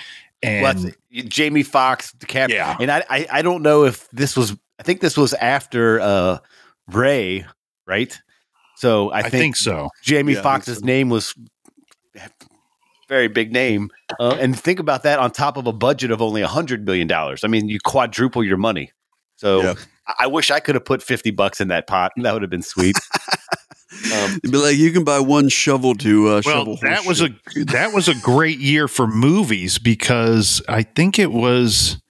and 0.42 0.64
Well, 0.64 0.74
that's- 0.74 0.96
Jamie 1.30 1.64
Foxx, 1.64 2.12
DiCaprio, 2.18 2.50
Yeah. 2.50 2.76
and 2.80 2.92
I, 2.92 3.04
I 3.10 3.28
I 3.32 3.42
don't 3.44 3.62
know 3.62 3.86
if 3.86 4.10
this 4.10 4.36
was. 4.36 4.56
I 4.80 4.84
think 4.84 5.00
this 5.00 5.16
was 5.16 5.34
after 5.36 6.02
uh, 6.02 6.40
Ray, 6.88 7.46
right? 7.88 8.20
So 8.78 9.12
I, 9.12 9.20
I, 9.20 9.22
think, 9.22 9.32
think, 9.32 9.56
so. 9.56 9.90
Jamie 10.04 10.34
Yeah, 10.34 10.40
I 10.40 10.44
Foxx's 10.44 10.80
so. 10.80 10.86
name 10.86 11.08
was 11.10 11.34
very 13.08 13.28
big 13.28 13.52
name, 13.52 13.90
uh, 14.20 14.38
and 14.40 14.60
think 14.60 14.80
about 14.80 15.04
that 15.04 15.20
on 15.20 15.32
top 15.32 15.58
of 15.58 15.68
a 15.68 15.74
budget 15.74 16.12
of 16.12 16.22
only 16.22 16.42
a 16.42 16.48
hundred 16.48 16.86
million 16.86 17.08
dollars. 17.08 17.44
I 17.44 17.48
mean, 17.48 17.68
you 17.70 17.80
quadruple 17.86 18.44
your 18.44 18.58
money. 18.58 18.92
So 19.36 19.62
Yeah. 19.62 19.74
I, 20.08 20.14
I 20.22 20.28
wish 20.28 20.52
I 20.52 20.60
could 20.60 20.76
have 20.76 20.86
put 20.86 21.02
fifty 21.04 21.32
bucks 21.32 21.60
in 21.62 21.68
that 21.70 21.88
pot. 21.88 22.12
That 22.18 22.34
would 22.34 22.42
have 22.42 22.52
been 22.52 22.62
sweet. 22.64 22.96
um, 24.14 24.40
It'd 24.44 24.52
be 24.52 24.58
like 24.58 24.78
you 24.78 24.92
can 24.92 25.04
buy 25.04 25.20
one 25.20 25.50
shovel 25.50 25.96
to 25.96 26.28
uh, 26.28 26.42
Well, 26.46 26.66
shovel. 26.66 26.78
that 26.82 27.06
was 27.06 27.20
shit. 27.20 27.34
a 27.58 27.66
that 27.66 27.94
was 27.94 28.08
a 28.08 28.16
great 28.16 28.60
year 28.60 28.88
for 28.88 29.08
movies 29.08 29.78
because 29.80 30.62
I 30.68 30.84
think 30.84 31.18
it 31.20 31.32
was 31.32 32.02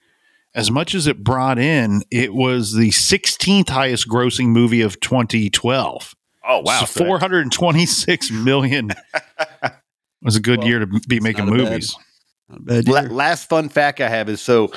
as 0.54 0.70
much 0.70 0.94
as 0.94 1.06
it 1.06 1.22
brought 1.22 1.58
in, 1.58 2.00
it 2.10 2.32
was 2.32 2.72
the 2.72 2.88
16th 2.88 3.68
highest 3.68 4.08
grossing 4.08 4.46
movie 4.48 4.80
of 4.80 4.98
2012. 5.00 6.14
oh 6.48 6.60
wow, 6.64 6.80
So 6.80 6.86
So 6.86 7.04
426 7.04 8.30
million 8.30 8.92
was 10.26 10.36
a 10.36 10.40
good 10.40 10.58
Well, 10.58 10.68
year 10.68 10.78
to 10.80 10.86
be 11.08 11.20
making 11.20 11.46
not 11.46 11.54
a 11.54 11.62
bad- 11.62 11.70
movies. 11.70 11.96
Bad 12.48 12.86
La- 12.88 13.00
last 13.00 13.48
fun 13.48 13.68
fact 13.70 14.00
I 14.00 14.08
have 14.08 14.28
is 14.28 14.40
so 14.40 14.70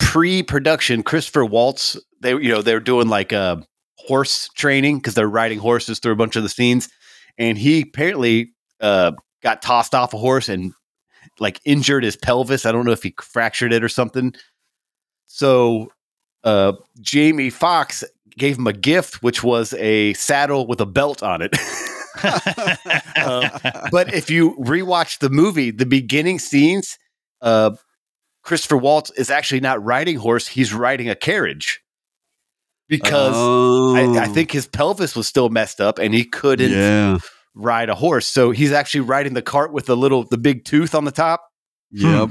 pre-production, 0.00 1.02
Christopher 1.02 1.44
Waltz, 1.44 1.96
they 2.20 2.30
you 2.32 2.48
know 2.48 2.62
they're 2.62 2.80
doing 2.80 3.08
like 3.08 3.32
a 3.32 3.62
horse 3.98 4.48
training 4.54 4.98
because 4.98 5.14
they're 5.14 5.28
riding 5.28 5.58
horses 5.58 5.98
through 5.98 6.12
a 6.12 6.16
bunch 6.16 6.36
of 6.36 6.42
the 6.42 6.48
scenes, 6.48 6.88
and 7.38 7.56
he 7.58 7.80
apparently 7.82 8.52
uh, 8.80 9.12
got 9.42 9.62
tossed 9.62 9.94
off 9.94 10.14
a 10.14 10.18
horse 10.18 10.48
and 10.48 10.72
like 11.40 11.60
injured 11.64 12.04
his 12.04 12.16
pelvis. 12.16 12.64
I 12.66 12.72
don't 12.72 12.84
know 12.84 12.92
if 12.92 13.02
he 13.02 13.14
fractured 13.20 13.72
it 13.72 13.82
or 13.82 13.88
something. 13.88 14.34
So 15.26 15.90
uh, 16.44 16.74
Jamie 17.00 17.50
Foxx 17.50 18.04
gave 18.36 18.56
him 18.58 18.66
a 18.68 18.72
gift, 18.72 19.22
which 19.22 19.42
was 19.42 19.72
a 19.74 20.12
saddle 20.14 20.66
with 20.66 20.80
a 20.80 20.86
belt 20.86 21.22
on 21.22 21.42
it. 21.42 21.56
Uh, 22.22 23.88
but 23.90 24.12
if 24.14 24.30
you 24.30 24.54
rewatch 24.56 25.18
the 25.18 25.30
movie, 25.30 25.70
the 25.70 25.86
beginning 25.86 26.38
scenes, 26.38 26.98
uh, 27.40 27.70
Christopher 28.42 28.76
Waltz 28.76 29.10
is 29.12 29.30
actually 29.30 29.60
not 29.60 29.82
riding 29.84 30.16
horse; 30.16 30.46
he's 30.46 30.72
riding 30.74 31.08
a 31.08 31.14
carriage 31.14 31.80
because 32.88 33.34
I, 33.34 34.02
I 34.24 34.28
Oh, 34.28 34.32
think 34.32 34.50
his 34.52 34.66
pelvis 34.66 35.16
was 35.16 35.26
still 35.26 35.48
messed 35.48 35.80
up 35.80 35.98
and 35.98 36.12
he 36.12 36.24
couldn't 36.24 36.70
Yeah. 36.72 37.18
ride 37.54 37.88
a 37.88 37.94
horse. 37.94 38.26
So 38.26 38.50
he's 38.50 38.72
actually 38.72 39.00
riding 39.00 39.32
the 39.34 39.42
cart 39.42 39.72
with 39.72 39.86
the 39.86 39.96
little, 39.96 40.24
the 40.24 40.36
big 40.38 40.64
tooth 40.64 40.94
on 40.94 41.04
the 41.04 41.10
top. 41.12 41.48
Yep. 41.90 42.30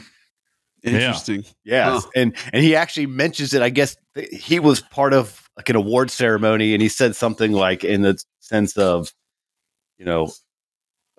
Yeah. 0.83 0.91
Interesting. 0.91 1.45
Yeah, 1.63 2.01
Huh. 2.01 2.09
and 2.13 2.35
and 2.51 2.61
he 2.61 2.75
actually 2.75 3.05
mentions 3.05 3.53
it. 3.53 3.61
I 3.61 3.69
guess 3.69 3.95
he 4.31 4.59
was 4.59 4.81
part 4.81 5.13
of 5.13 5.49
like 5.55 5.69
an 5.69 5.77
award 5.77 6.11
ceremony, 6.11 6.73
and 6.73 6.81
he 6.81 6.89
said 6.89 7.15
something 7.15 7.53
like 7.53 7.85
in 7.85 8.01
the 8.01 8.21
sense 8.41 8.75
of, 8.77 9.09
you 10.03 10.09
know, 10.11 10.31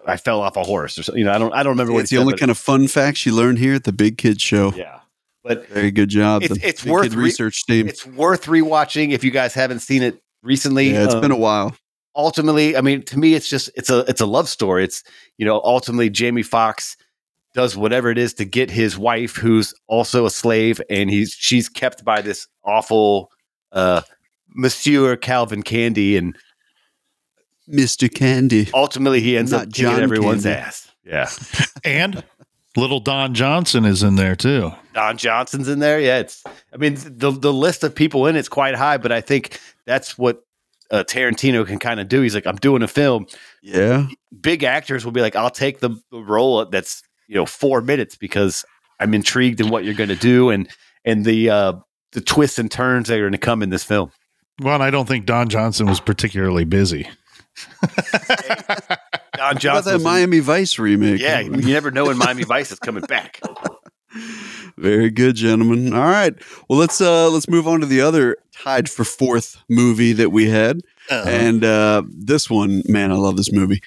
I 0.06 0.18
fell 0.18 0.42
off 0.42 0.56
a 0.58 0.62
horse 0.62 0.98
or 0.98 1.02
something. 1.02 1.18
You 1.20 1.24
know, 1.24 1.32
I 1.32 1.38
don't 1.38 1.54
I 1.54 1.62
don't 1.62 1.70
remember 1.72 1.94
what 1.94 2.00
It's 2.00 2.10
the 2.10 2.16
said, 2.16 2.20
only 2.22 2.36
kind 2.36 2.50
of 2.50 2.58
fun 2.58 2.86
facts 2.88 3.24
you 3.24 3.34
learn 3.34 3.56
here 3.56 3.74
at 3.74 3.84
the 3.84 3.92
Big 3.92 4.18
Kids 4.18 4.42
Show. 4.42 4.72
yeah. 4.76 5.00
But 5.42 5.68
Very 5.68 5.90
good 5.90 6.08
job. 6.10 6.42
It's- 6.42 6.58
the 6.58 6.68
it's 6.68 6.84
worth 6.84 7.14
re- 7.14 7.24
research 7.24 7.64
team. 7.66 7.88
it's 7.88 8.06
worth 8.06 8.44
rewatching 8.46 9.12
if 9.12 9.24
you 9.24 9.30
guys 9.30 9.52
haven't 9.54 9.80
seen 9.80 10.02
it 10.02 10.22
recently. 10.42 10.90
Yeah, 10.90 11.04
it's 11.04 11.14
Um, 11.14 11.20
been 11.22 11.30
a 11.30 11.36
while. 11.36 11.74
ultimately, 12.16 12.76
I 12.76 12.80
mean, 12.82 13.02
to 13.04 13.18
me, 13.18 13.34
it's 13.34 13.48
just 13.48 13.70
it's 13.76 13.88
a 13.90 14.00
it's 14.08 14.20
a 14.20 14.26
love 14.26 14.48
story. 14.48 14.84
It's 14.84 15.02
you 15.38 15.44
know, 15.46 15.60
ultimately, 15.64 16.10
Jamie 16.10 16.42
Foxx 16.42 16.96
does 17.54 17.76
whatever 17.76 18.10
it 18.10 18.18
is 18.18 18.34
to 18.34 18.44
get 18.44 18.70
his 18.70 18.98
wife, 18.98 19.36
who's 19.36 19.72
also 19.86 20.26
a 20.26 20.30
slave, 20.30 20.80
and 20.90 21.08
he's 21.10 21.32
she's 21.38 21.68
kept 21.70 22.04
by 22.04 22.20
this 22.20 22.46
awful 22.64 23.30
uh, 23.72 24.02
Monsieur 24.54 25.16
Calvin 25.16 25.62
Candie, 25.62 26.16
and 26.16 26.36
Mr. 27.68 28.12
Candie. 28.12 28.68
ultimately, 28.74 29.20
he 29.20 29.36
ends 29.36 29.52
Not 29.52 29.62
up 29.68 29.72
kicking 29.72 29.90
John 29.90 30.02
everyone's 30.02 30.44
Candy. 30.44 30.58
ass. 30.60 30.90
Yeah, 31.04 31.28
and 31.84 32.24
little 32.76 33.00
Don 33.00 33.34
Johnson 33.34 33.84
is 33.84 34.02
in 34.02 34.16
there 34.16 34.34
too. 34.36 34.72
Don 34.94 35.16
Johnson's 35.16 35.68
in 35.68 35.78
there. 35.78 36.00
Yeah, 36.00 36.18
it's. 36.20 36.42
I 36.72 36.76
mean, 36.76 36.96
the 37.04 37.30
the 37.30 37.52
list 37.52 37.84
of 37.84 37.94
people 37.94 38.26
in 38.26 38.36
it's 38.36 38.48
quite 38.48 38.74
high, 38.74 38.96
but 38.98 39.12
I 39.12 39.20
think 39.20 39.60
that's 39.86 40.16
what. 40.18 40.42
Uh, 40.90 41.02
Tarantino 41.02 41.66
can 41.66 41.78
kind 41.78 41.98
of 41.98 42.08
do. 42.08 42.20
He's 42.20 42.34
like, 42.34 42.46
I'm 42.46 42.56
doing 42.56 42.82
a 42.82 42.86
film. 42.86 43.26
Yeah. 43.62 44.06
big 44.42 44.62
actors 44.62 45.02
will 45.04 45.12
be 45.12 45.22
like, 45.22 45.34
I'll 45.34 45.50
take 45.50 45.80
the, 45.80 45.98
the 46.12 46.18
role 46.20 46.64
that's 46.66 47.02
you 47.26 47.34
know 47.34 47.46
four 47.46 47.80
minutes 47.80 48.16
because 48.16 48.66
I'm 49.00 49.14
intrigued 49.14 49.60
in 49.62 49.70
what 49.70 49.84
you're 49.84 49.94
going 49.94 50.10
to 50.10 50.14
do 50.14 50.50
and 50.50 50.68
and 51.04 51.24
the 51.24 51.48
uh, 51.50 51.72
the 52.12 52.20
twists 52.20 52.58
and 52.58 52.70
turns 52.70 53.08
that 53.08 53.16
are 53.18 53.22
going 53.22 53.32
to 53.32 53.38
come 53.38 53.62
in 53.62 53.70
this 53.70 53.82
film. 53.82 54.12
Well, 54.60 54.74
and 54.74 54.82
I 54.84 54.90
don't 54.90 55.08
think 55.08 55.24
Don 55.24 55.48
Johnson 55.48 55.86
was 55.86 56.00
particularly 56.00 56.64
busy. 56.64 57.08
Don 57.54 57.88
How 59.36 59.50
about 59.50 59.58
Johnson, 59.60 59.92
that 59.98 60.02
Miami 60.04 60.40
Vice 60.40 60.78
remake? 60.78 61.20
yeah, 61.20 61.40
you 61.40 61.50
never 61.50 61.90
know 61.90 62.06
when 62.06 62.18
Miami 62.18 62.44
Vice 62.44 62.70
is 62.72 62.78
coming 62.78 63.04
back. 63.04 63.40
Very 64.76 65.10
good, 65.10 65.34
gentlemen. 65.36 65.92
All 65.92 66.04
right. 66.04 66.34
Well, 66.68 66.78
let's 66.78 67.00
uh 67.00 67.28
let's 67.30 67.48
move 67.48 67.66
on 67.66 67.80
to 67.80 67.86
the 67.86 68.00
other 68.00 68.36
tied 68.52 68.88
for 68.88 69.04
fourth 69.04 69.56
movie 69.68 70.12
that 70.12 70.30
we 70.30 70.48
had. 70.48 70.80
Uh-huh. 71.10 71.28
And 71.28 71.64
uh 71.64 72.02
this 72.08 72.48
one, 72.48 72.82
man, 72.86 73.10
I 73.12 73.16
love 73.16 73.36
this 73.36 73.52
movie. 73.52 73.80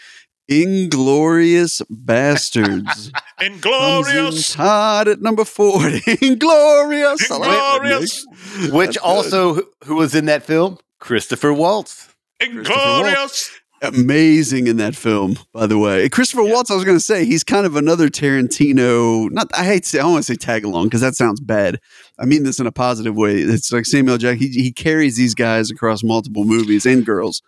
Inglourious 0.49 1.81
Basterds. 1.91 3.11
Comes 3.39 3.51
Inglorious. 3.55 4.55
in 4.55 4.61
hot 4.61 5.07
at 5.09 5.21
number 5.21 5.43
40. 5.45 6.01
Inglorious. 6.25 7.29
I 7.29 7.35
Inglorious. 7.79 8.25
Which 8.71 8.85
That's 8.95 8.97
also 8.97 9.53
who- 9.55 9.69
who 9.85 9.95
was 9.95 10.15
in 10.15 10.25
that 10.25 10.43
film? 10.43 10.77
Christopher 10.99 11.53
Waltz. 11.53 12.07
Inglorious. 12.41 13.51
amazing 13.81 14.67
in 14.67 14.77
that 14.77 14.95
film, 14.95 15.37
by 15.53 15.67
the 15.67 15.77
way. 15.77 16.07
Christopher 16.09 16.43
Waltz, 16.43 16.71
I 16.71 16.75
was 16.75 16.83
going 16.83 16.97
to 16.97 17.03
say, 17.03 17.25
he's 17.25 17.43
kind 17.43 17.65
of 17.65 17.75
another 17.75 18.09
Tarantino. 18.09 19.29
Not, 19.31 19.47
I 19.57 19.63
hate 19.63 19.83
to 19.83 19.89
say, 19.89 19.99
I 19.99 20.05
want 20.05 20.25
to 20.25 20.33
say 20.33 20.35
tag 20.37 20.63
along 20.63 20.85
because 20.87 21.01
that 21.01 21.15
sounds 21.15 21.39
bad. 21.39 21.79
I 22.19 22.25
mean 22.25 22.43
this 22.43 22.59
in 22.59 22.67
a 22.67 22.71
positive 22.71 23.15
way. 23.15 23.35
It's 23.37 23.71
like 23.71 23.85
Samuel. 23.85 24.17
Jack. 24.17 24.37
He, 24.37 24.47
he 24.49 24.71
carries 24.71 25.15
these 25.17 25.35
guys 25.35 25.69
across 25.71 26.03
multiple 26.03 26.43
movies 26.43 26.85
and 26.85 27.05
girls. 27.05 27.41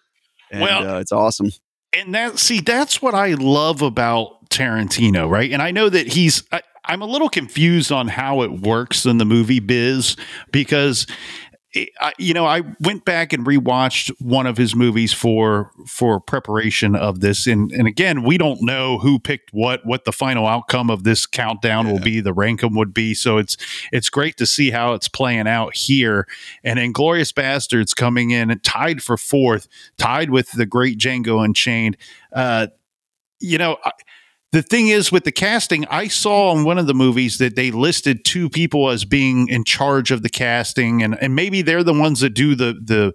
And 0.52 0.62
Well- 0.62 0.96
uh, 0.96 1.00
it's 1.00 1.12
awesome. 1.12 1.52
and 1.94 2.14
that 2.14 2.38
see 2.38 2.60
that's 2.60 3.02
what 3.02 3.16
i 3.16 3.34
love 3.34 3.82
about 3.82 4.48
tarantino 4.50 5.28
right 5.28 5.52
and 5.52 5.60
i 5.62 5.72
know 5.72 5.90
that 5.90 6.06
he's 6.08 6.44
I, 6.52 6.62
i'm 6.86 7.02
a 7.02 7.06
little 7.08 7.30
confused 7.30 7.92
on 7.92 8.08
how 8.08 8.44
it 8.44 8.52
works 8.62 9.08
in 9.08 9.18
the 9.18 9.26
movie 9.26 9.60
biz 9.60 10.16
because 10.52 11.08
I, 12.02 12.14
you 12.18 12.34
know 12.34 12.46
i 12.46 12.64
went 12.80 13.06
back 13.06 13.32
and 13.32 13.46
rewatched 13.46 14.10
one 14.20 14.48
of 14.48 14.58
his 14.58 14.76
movies 14.76 15.14
for 15.14 15.72
for 15.86 16.20
preparation 16.20 16.96
of 16.96 17.20
this. 17.20 17.48
And 17.48 17.72
and 17.72 17.88
again 17.88 18.24
we 18.24 18.38
don't 18.38 18.62
know 18.62 18.98
who 18.98 19.20
picked 19.20 19.54
what 19.54 19.86
what 19.86 20.06
the 20.06 20.12
final 20.12 20.48
outcome 20.48 20.90
of 20.90 21.04
this 21.04 21.26
countdown 21.26 21.92
will 21.92 22.00
be 22.00 22.22
the 22.22 22.34
rankum 22.34 22.76
would 22.78 22.94
be. 22.94 23.14
So 23.14 23.38
it's 23.38 23.58
it's 23.92 24.10
great 24.10 24.38
to 24.38 24.46
see 24.46 24.72
how 24.72 24.94
it's 24.94 25.08
playing 25.08 25.48
out 25.48 25.76
here. 25.76 26.28
And 26.64 26.80
inglourious 26.80 27.34
basterds 27.34 27.96
coming 27.96 28.32
in 28.32 28.58
tied 28.62 29.04
for 29.04 29.18
fourth 29.18 29.68
tied 29.98 30.30
with 30.30 30.52
the 30.52 30.66
great 30.66 30.98
Django 30.98 31.44
Unchained. 31.44 31.98
Uh, 32.34 32.68
you 33.40 33.58
know, 33.58 33.78
I, 33.84 33.92
the 34.52 34.64
thing 34.64 34.88
is 34.88 35.12
with 35.12 35.26
the 35.26 35.32
casting, 35.32 35.86
I 35.92 36.08
saw 36.08 36.58
in 36.58 36.64
one 36.64 36.80
of 36.80 36.88
the 36.88 36.96
movies 36.96 37.38
that 37.38 37.56
they 37.56 37.70
listed 37.70 38.26
two 38.26 38.50
people 38.50 38.90
as 38.90 39.06
being 39.06 39.48
in 39.48 39.64
charge 39.64 40.10
of 40.10 40.24
the 40.24 40.30
casting, 40.30 41.04
and, 41.04 41.16
and 41.22 41.36
maybe 41.36 41.62
they're 41.62 41.84
the 41.84 41.94
ones 41.94 42.22
that 42.22 42.32
do 42.32 42.56
the 42.56 42.74
the 42.84 43.14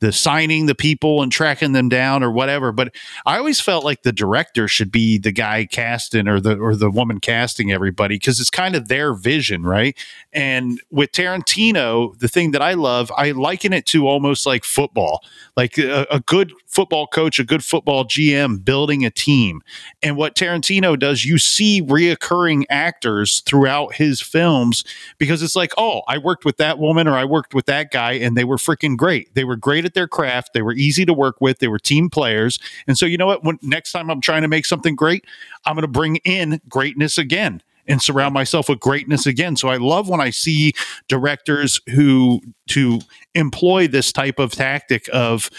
the 0.00 0.12
signing 0.12 0.66
the 0.66 0.74
people 0.74 1.22
and 1.22 1.32
tracking 1.32 1.72
them 1.72 1.88
down 1.88 2.22
or 2.22 2.30
whatever. 2.30 2.70
But 2.70 2.94
I 3.24 3.38
always 3.38 3.60
felt 3.60 3.82
like 3.82 4.02
the 4.02 4.12
director 4.12 4.68
should 4.68 4.92
be 4.92 5.16
the 5.16 5.32
guy 5.32 5.64
casting 5.64 6.28
or 6.28 6.38
the 6.38 6.58
or 6.58 6.76
the 6.76 6.90
woman 6.90 7.18
casting 7.18 7.72
everybody 7.72 8.16
because 8.16 8.38
it's 8.38 8.50
kind 8.50 8.76
of 8.76 8.88
their 8.88 9.14
vision, 9.14 9.62
right? 9.62 9.96
And 10.34 10.82
with 10.90 11.12
Tarantino, 11.12 12.18
the 12.18 12.28
thing 12.28 12.50
that 12.50 12.60
I 12.60 12.74
love, 12.74 13.10
I 13.16 13.30
liken 13.30 13.72
it 13.72 13.86
to 13.86 14.06
almost 14.06 14.44
like 14.44 14.64
football, 14.64 15.24
like 15.56 15.78
a, 15.78 16.06
a 16.10 16.20
good 16.20 16.52
football 16.66 17.06
coach, 17.06 17.38
a 17.38 17.44
good 17.44 17.64
football 17.64 18.04
GM 18.04 18.62
building 18.62 19.06
a 19.06 19.10
team, 19.10 19.62
and 20.02 20.18
what 20.18 20.34
Tarantino 20.34 20.73
Does, 20.80 21.24
you 21.24 21.38
see 21.38 21.82
reoccurring 21.82 22.64
actors 22.70 23.40
throughout 23.40 23.94
his 23.94 24.20
films 24.20 24.84
because 25.18 25.42
it's 25.42 25.56
like, 25.56 25.72
oh, 25.76 26.02
I 26.08 26.18
worked 26.18 26.44
with 26.44 26.56
that 26.58 26.78
woman 26.78 27.08
or 27.08 27.14
I 27.14 27.24
worked 27.24 27.54
with 27.54 27.66
that 27.66 27.90
guy 27.90 28.12
and 28.12 28.36
they 28.36 28.44
were 28.44 28.56
freaking 28.56 28.96
great. 28.96 29.34
They 29.34 29.44
were 29.44 29.56
great 29.56 29.84
at 29.84 29.94
their 29.94 30.08
craft. 30.08 30.52
They 30.54 30.62
were 30.62 30.74
easy 30.74 31.04
to 31.04 31.12
work 31.14 31.40
with. 31.40 31.58
They 31.58 31.68
were 31.68 31.78
team 31.78 32.10
players. 32.10 32.58
And 32.86 32.96
so, 32.98 33.06
you 33.06 33.16
know 33.16 33.26
what? 33.26 33.44
When 33.44 33.58
next 33.62 33.92
time 33.92 34.10
I'm 34.10 34.20
trying 34.20 34.42
to 34.42 34.48
make 34.48 34.66
something 34.66 34.94
great, 34.94 35.24
I'm 35.64 35.74
going 35.74 35.82
to 35.82 35.88
bring 35.88 36.16
in 36.16 36.60
greatness 36.68 37.18
again 37.18 37.62
and 37.86 38.00
surround 38.00 38.34
myself 38.34 38.68
with 38.68 38.80
greatness 38.80 39.26
again. 39.26 39.56
So 39.56 39.68
I 39.68 39.76
love 39.76 40.08
when 40.08 40.20
I 40.20 40.30
see 40.30 40.72
directors 41.08 41.80
who 41.90 42.40
to 42.68 43.00
employ 43.34 43.88
this 43.88 44.12
type 44.12 44.38
of 44.38 44.52
tactic 44.52 45.08
of 45.12 45.50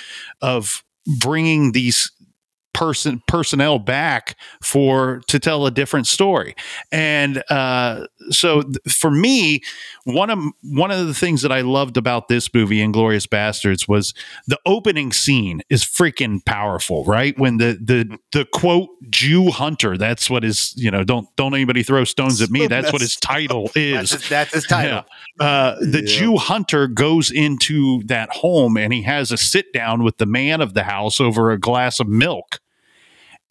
of 0.42 0.84
bringing 1.20 1.72
these 1.74 2.12
person 2.76 3.24
personnel 3.28 3.80
back 3.80 4.36
for 4.62 5.22
to 5.30 5.40
tell 5.40 5.66
a 5.66 5.72
different 5.72 6.06
story 6.06 6.54
and 6.92 7.42
uh, 7.50 8.06
so 8.30 8.62
th- 8.62 8.78
for 8.90 9.10
me 9.10 9.62
one 10.04 10.30
of 10.30 10.38
one 10.62 10.92
of 10.92 11.08
the 11.08 11.14
things 11.14 11.42
that 11.42 11.52
i 11.54 11.62
loved 11.62 11.96
about 11.96 12.28
this 12.28 12.54
movie 12.54 12.80
inglourious 12.80 13.26
Basterds, 13.28 13.88
was 13.88 14.14
the 14.48 14.60
opening 14.66 15.14
scene 15.14 15.62
is 15.70 15.84
freaking 15.86 16.44
powerful 16.46 17.06
right 17.06 17.40
when 17.40 17.58
the 17.58 17.80
the 17.82 18.18
the 18.34 18.46
quote 18.54 18.90
jew 19.10 19.52
hunter 19.52 19.98
that's 19.98 20.30
what 20.30 20.44
is 20.44 20.74
you 20.76 20.92
know 20.92 21.04
don't 21.06 21.28
don't 21.38 21.54
anybody 21.56 21.82
throw 21.82 22.04
stones 22.04 22.42
at 22.42 22.50
me 22.50 22.68
that's 22.76 22.92
what 22.92 23.02
his 23.02 23.16
title 23.16 23.72
is 23.76 24.10
That's 24.10 24.22
his, 24.22 24.30
that's 24.30 24.54
his 24.54 24.66
title. 24.66 25.06
yeah. 25.40 25.46
Uh, 25.46 25.76
the 25.80 26.02
Yeah. 26.06 26.18
Jew 26.20 26.38
hunter 26.38 26.88
goes 26.88 27.32
into 27.32 28.04
that 28.08 28.30
home 28.32 28.76
and 28.78 28.92
he 28.94 29.02
has 29.04 29.32
a 29.32 29.38
sit 29.38 29.72
down 29.74 30.04
with 30.04 30.18
the 30.18 30.26
man 30.26 30.60
of 30.62 30.74
the 30.74 30.84
house 30.84 31.20
over 31.22 31.52
a 31.52 31.58
glass 31.60 32.00
of 32.02 32.08
milk. 32.08 32.60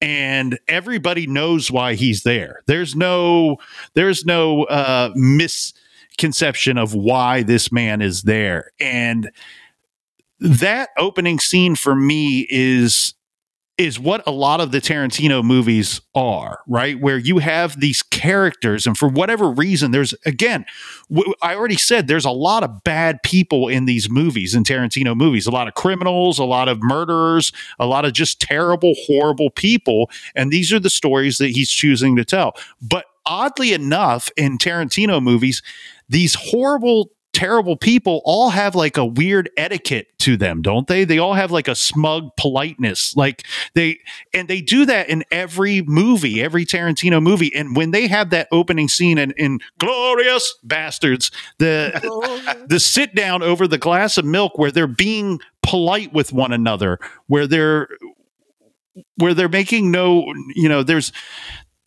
And 0.05 0.59
everybody 0.69 1.27
knows 1.27 1.71
why 1.71 1.95
he's 1.95 2.25
there. 2.25 2.63
There's 2.67 2.95
no, 2.95 3.57
there's 3.95 4.27
no 4.27 4.65
uh, 4.65 5.11
misconception 5.15 6.77
of 6.77 6.95
why 6.95 7.43
this 7.43 7.73
man 7.73 8.03
is 8.03 8.25
there. 8.25 8.73
And 8.79 9.31
that 10.41 10.91
opening 10.99 11.39
scene 11.39 11.75
for 11.75 11.95
me 11.95 12.47
is 12.51 13.15
is 13.77 13.99
what 13.99 14.23
a 14.27 14.31
lot 14.31 14.61
of 14.61 14.71
the 14.71 14.81
Tarantino 14.81 15.43
movies 15.43 16.01
are, 16.15 16.61
right? 16.69 17.01
Where 17.01 17.19
you 17.19 17.39
have 17.39 17.81
these 17.81 18.03
characters, 18.03 18.87
and 18.87 18.97
for 18.97 19.09
whatever 19.09 19.51
reason, 19.51 19.91
there's 19.91 20.15
again, 20.25 20.65
w- 21.11 21.35
I 21.43 21.57
already 21.57 21.77
said 21.77 22.07
there's 22.07 22.25
a 22.25 22.31
lot 22.31 22.63
of 22.63 22.85
bad 22.85 23.23
people 23.25 23.67
in 23.67 23.87
these 23.87 24.09
movies, 24.09 24.55
in 24.55 24.63
Tarantino 24.63 25.17
movies, 25.17 25.47
a 25.47 25.51
lot 25.51 25.67
of 25.67 25.75
criminals, 25.75 26.39
a 26.39 26.45
lot 26.45 26.69
of 26.69 26.83
murderers, 26.83 27.53
a 27.81 27.87
lot 27.87 28.05
of 28.05 28.13
just 28.13 28.41
terrible, 28.41 28.95
horrible 29.07 29.51
people. 29.51 30.09
And 30.37 30.53
these 30.53 30.73
are 30.73 30.81
the 30.81 30.91
stories 30.91 31.39
that 31.39 31.49
he's 31.49 31.71
choosing 31.71 32.15
to 32.15 32.25
tell. 32.25 32.55
But 32.81 33.07
oddly 33.27 33.73
enough, 33.73 34.31
in 34.37 34.57
Tarantino 34.57 35.21
movies, 35.21 35.63
these 36.09 36.35
horrible 36.35 37.11
terrible 37.35 37.77
people 37.77 38.23
all 38.25 38.51
have 38.51 38.75
like 38.75 38.97
a 38.97 39.05
weird 39.05 39.51
etiquette 39.57 40.07
to 40.21 40.37
them, 40.37 40.63
don't 40.63 40.87
they? 40.87 41.05
They 41.05 41.19
all 41.19 41.35
have 41.35 41.51
like 41.51 41.69
a 41.69 41.75
smug 41.75 42.31
politeness. 42.39 43.15
Like 43.17 43.45
they 43.75 43.99
and 44.33 44.49
they 44.49 44.63
do 44.63 44.87
that 44.87 45.11
in 45.11 45.25
every 45.31 45.83
movie, 45.83 46.43
every 46.43 46.65
Tarantino 46.65 47.23
movie. 47.23 47.55
And 47.55 47.77
when 47.77 47.91
they 47.91 48.07
have 48.07 48.31
that 48.31 48.49
opening 48.51 48.89
scene 48.89 49.19
in, 49.19 49.33
in 49.33 49.59
Glorious 49.79 50.55
Bastards, 50.63 51.31
the 51.59 52.65
the 52.69 52.81
sit 52.81 53.15
down 53.15 53.43
over 53.43 53.67
the 53.69 53.79
glass 53.79 54.17
of 54.17 54.25
milk 54.25 54.57
where 54.57 54.71
they're 54.71 54.87
being 54.87 55.41
polite 55.63 56.13
with 56.13 56.33
one 56.33 56.53
another, 56.53 56.99
where 57.27 57.47
they're 57.47 57.89
where 59.17 59.35
they're 59.35 59.49
making 59.49 59.91
no, 59.91 60.33
you 60.55 60.69
know, 60.69 60.83
there's 60.83 61.13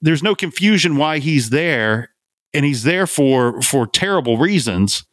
there's 0.02 0.22
no 0.22 0.36
confusion 0.36 0.98
why 0.98 1.20
he's 1.20 1.50
there 1.50 2.10
and 2.54 2.66
he's 2.66 2.84
there 2.84 3.08
for 3.08 3.62
for 3.62 3.88
terrible 3.88 4.38
reasons 4.38 5.06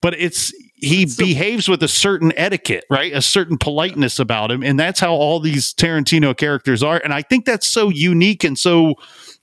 but 0.00 0.14
it's 0.18 0.52
he 0.74 1.06
So- 1.06 1.24
behaves 1.24 1.68
with 1.68 1.82
a 1.82 1.88
certain 1.88 2.32
etiquette 2.36 2.84
right? 2.90 3.12
A 3.12 3.22
certain 3.22 3.58
politeness 3.58 4.18
about 4.18 4.50
him. 4.50 4.62
And 4.62 4.78
that's 4.78 5.00
how 5.00 5.12
all 5.12 5.40
these 5.40 5.74
tarantino 5.74 6.36
characters 6.36 6.82
are. 6.82 7.00
And 7.02 7.12
i 7.12 7.22
think 7.22 7.44
that's 7.44 7.66
so 7.66 7.88
unique 7.88 8.44
and 8.44 8.58
so 8.58 8.94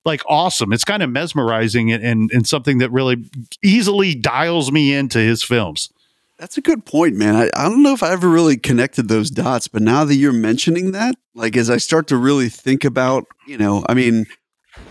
like 0.06 0.22
awesome. 0.30 0.72
It's 0.72 0.84
kind 0.86 1.02
of 1.04 1.10
mesmerizing 1.10 1.92
and, 1.92 2.04
and, 2.04 2.32
and 2.32 2.48
something 2.48 2.78
that 2.78 2.92
really 2.92 3.18
easily 3.64 4.14
dials 4.16 4.72
me 4.72 4.94
into 4.94 5.18
his 5.20 5.44
films. 5.44 5.90
That's 6.38 6.58
a 6.58 6.62
good 6.62 6.86
point, 6.86 7.16
man. 7.16 7.36
I, 7.36 7.50
I 7.56 7.64
don't 7.64 7.82
know 7.82 7.94
if 7.94 8.04
I 8.04 8.12
ever 8.12 8.30
really 8.30 8.58
connected 8.58 9.08
those 9.08 9.30
dots, 9.32 9.68
but 9.68 9.82
now 9.82 10.04
that 10.04 10.16
you're 10.16 10.34
mentioning 10.34 10.92
that, 10.92 11.16
like 11.34 11.56
as 11.58 11.70
I 11.70 11.78
start 11.78 12.08
to 12.08 12.18
really 12.18 12.50
think 12.50 12.84
about, 12.84 13.26
you 13.48 13.58
know, 13.58 13.86
I 13.88 13.94
mean, 13.94 14.26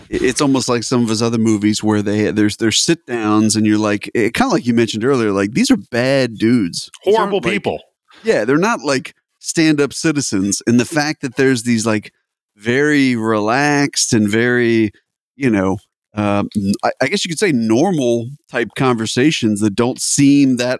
it's 0.09 0.41
almost 0.41 0.69
like 0.69 0.83
some 0.83 1.03
of 1.03 1.09
his 1.09 1.21
other 1.21 1.37
movies 1.37 1.83
where 1.83 2.01
they 2.01 2.31
there's 2.31 2.57
there's 2.57 2.79
sit 2.79 3.05
downs 3.05 3.55
and 3.55 3.65
you're 3.65 3.77
like, 3.77 4.09
it, 4.13 4.33
kind 4.33 4.49
of 4.49 4.53
like 4.53 4.65
you 4.65 4.73
mentioned 4.73 5.03
earlier, 5.03 5.31
like 5.31 5.51
these 5.51 5.71
are 5.71 5.77
bad 5.77 6.35
dudes, 6.35 6.89
horrible 7.03 7.39
like- 7.43 7.51
people 7.51 7.79
Yeah, 8.23 8.45
they're 8.45 8.57
not 8.57 8.81
like 8.81 9.15
stand 9.39 9.79
up 9.79 9.93
citizens, 9.93 10.61
and 10.67 10.79
the 10.79 10.85
fact 10.85 11.21
that 11.21 11.35
there's 11.35 11.63
these 11.63 11.85
like 11.85 12.13
very 12.55 13.15
relaxed 13.15 14.13
and 14.13 14.29
very, 14.29 14.91
you 15.35 15.49
know. 15.49 15.77
Um, 16.13 16.47
I, 16.81 16.91
I 17.01 17.07
guess 17.07 17.25
you 17.25 17.29
could 17.29 17.39
say 17.39 17.51
normal 17.51 18.29
type 18.49 18.69
conversations 18.77 19.59
that 19.59 19.75
don't 19.75 20.01
seem 20.01 20.55
that 20.55 20.79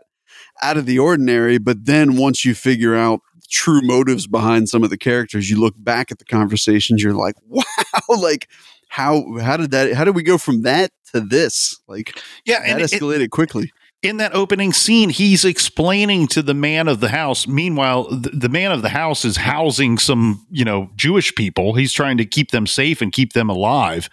out 0.61 0.77
of 0.77 0.85
the 0.85 0.97
ordinary. 0.97 1.57
But 1.57 1.85
then 1.85 2.15
once 2.15 2.45
you 2.45 2.55
figure 2.55 2.95
out 2.95 3.19
true 3.49 3.81
motives 3.83 4.27
behind 4.27 4.69
some 4.69 4.81
of 4.83 4.89
the 4.89 4.97
characters, 4.97 5.49
you 5.49 5.59
look 5.59 5.75
back 5.77 6.09
at 6.09 6.19
the 6.19 6.25
conversations, 6.25 7.03
you're 7.03 7.13
like, 7.13 7.35
wow, 7.47 7.63
like 8.07 8.47
how 8.87 9.37
how 9.41 9.57
did 9.57 9.71
that 9.71 9.93
how 9.93 10.03
did 10.03 10.15
we 10.15 10.23
go 10.23 10.37
from 10.37 10.61
that 10.63 10.91
to 11.13 11.21
this? 11.21 11.79
Like 11.87 12.21
yeah 12.45 12.59
that 12.59 12.69
and 12.69 12.81
it- 12.81 12.91
escalated 12.91 13.29
quickly. 13.29 13.71
in 14.03 14.17
that 14.17 14.35
opening 14.35 14.71
scene, 14.73 15.09
he's 15.09 15.43
explaining 15.45 16.27
to 16.27 16.41
the 16.43 16.53
man 16.53 16.87
of 16.87 16.99
the 16.99 17.09
house. 17.09 17.47
Meanwhile, 17.47 18.07
the, 18.09 18.29
the 18.29 18.49
man 18.49 18.71
of 18.71 18.81
the 18.83 18.89
house 18.89 19.25
is 19.25 19.37
housing 19.37 19.97
some, 19.97 20.45
you 20.51 20.63
know, 20.63 20.89
Jewish 20.95 21.33
people. 21.33 21.73
He's 21.73 21.91
trying 21.93 22.17
to 22.17 22.25
keep 22.25 22.51
them 22.51 22.67
safe 22.67 23.01
and 23.01 23.11
keep 23.11 23.33
them 23.33 23.49
alive. 23.49 24.07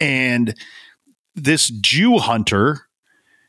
And 0.00 0.54
this 1.34 1.68
Jew 1.68 2.18
hunter 2.18 2.87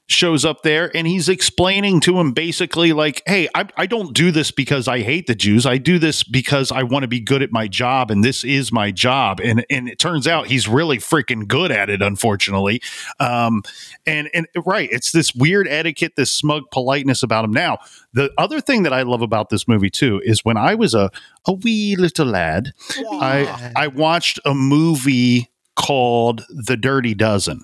shows 0.09 0.43
up 0.43 0.63
there 0.63 0.91
and 0.95 1.05
he's 1.05 1.29
explaining 1.29 1.99
to 1.99 2.19
him 2.19 2.31
basically 2.31 2.93
like 2.93 3.21
hey 3.27 3.47
I, 3.53 3.67
I 3.77 3.85
don't 3.85 4.11
do 4.11 4.31
this 4.31 4.49
because 4.49 4.87
i 4.87 5.01
hate 5.01 5.27
the 5.27 5.35
jews. 5.35 5.67
I 5.67 5.77
do 5.77 5.99
this 5.99 6.23
because 6.23 6.71
i 6.71 6.81
want 6.81 7.03
to 7.03 7.07
be 7.07 7.19
good 7.19 7.43
at 7.43 7.51
my 7.51 7.67
job 7.67 8.09
and 8.09 8.23
this 8.23 8.43
is 8.43 8.71
my 8.71 8.89
job. 8.91 9.39
And 9.39 9.65
and 9.69 9.87
it 9.87 9.99
turns 9.99 10.27
out 10.27 10.47
he's 10.47 10.67
really 10.67 10.97
freaking 10.97 11.47
good 11.47 11.71
at 11.71 11.89
it 11.89 12.01
unfortunately. 12.01 12.81
Um 13.19 13.61
and 14.07 14.29
and 14.33 14.47
right 14.65 14.89
it's 14.91 15.11
this 15.11 15.35
weird 15.35 15.67
etiquette 15.67 16.13
this 16.15 16.31
smug 16.31 16.63
politeness 16.71 17.21
about 17.21 17.45
him. 17.45 17.51
Now 17.51 17.77
the 18.13 18.31
other 18.37 18.59
thing 18.61 18.83
that 18.83 18.93
i 18.93 19.03
love 19.03 19.21
about 19.21 19.49
this 19.49 19.67
movie 19.67 19.89
too 19.89 20.21
is 20.25 20.43
when 20.43 20.57
i 20.57 20.73
was 20.73 20.95
a 20.95 21.11
a 21.45 21.53
wee 21.53 21.95
little 21.95 22.25
lad 22.25 22.71
i 23.13 23.71
i 23.75 23.87
watched 23.87 24.39
a 24.45 24.53
movie 24.53 25.49
called 25.75 26.43
the 26.49 26.75
dirty 26.75 27.13
dozen 27.13 27.63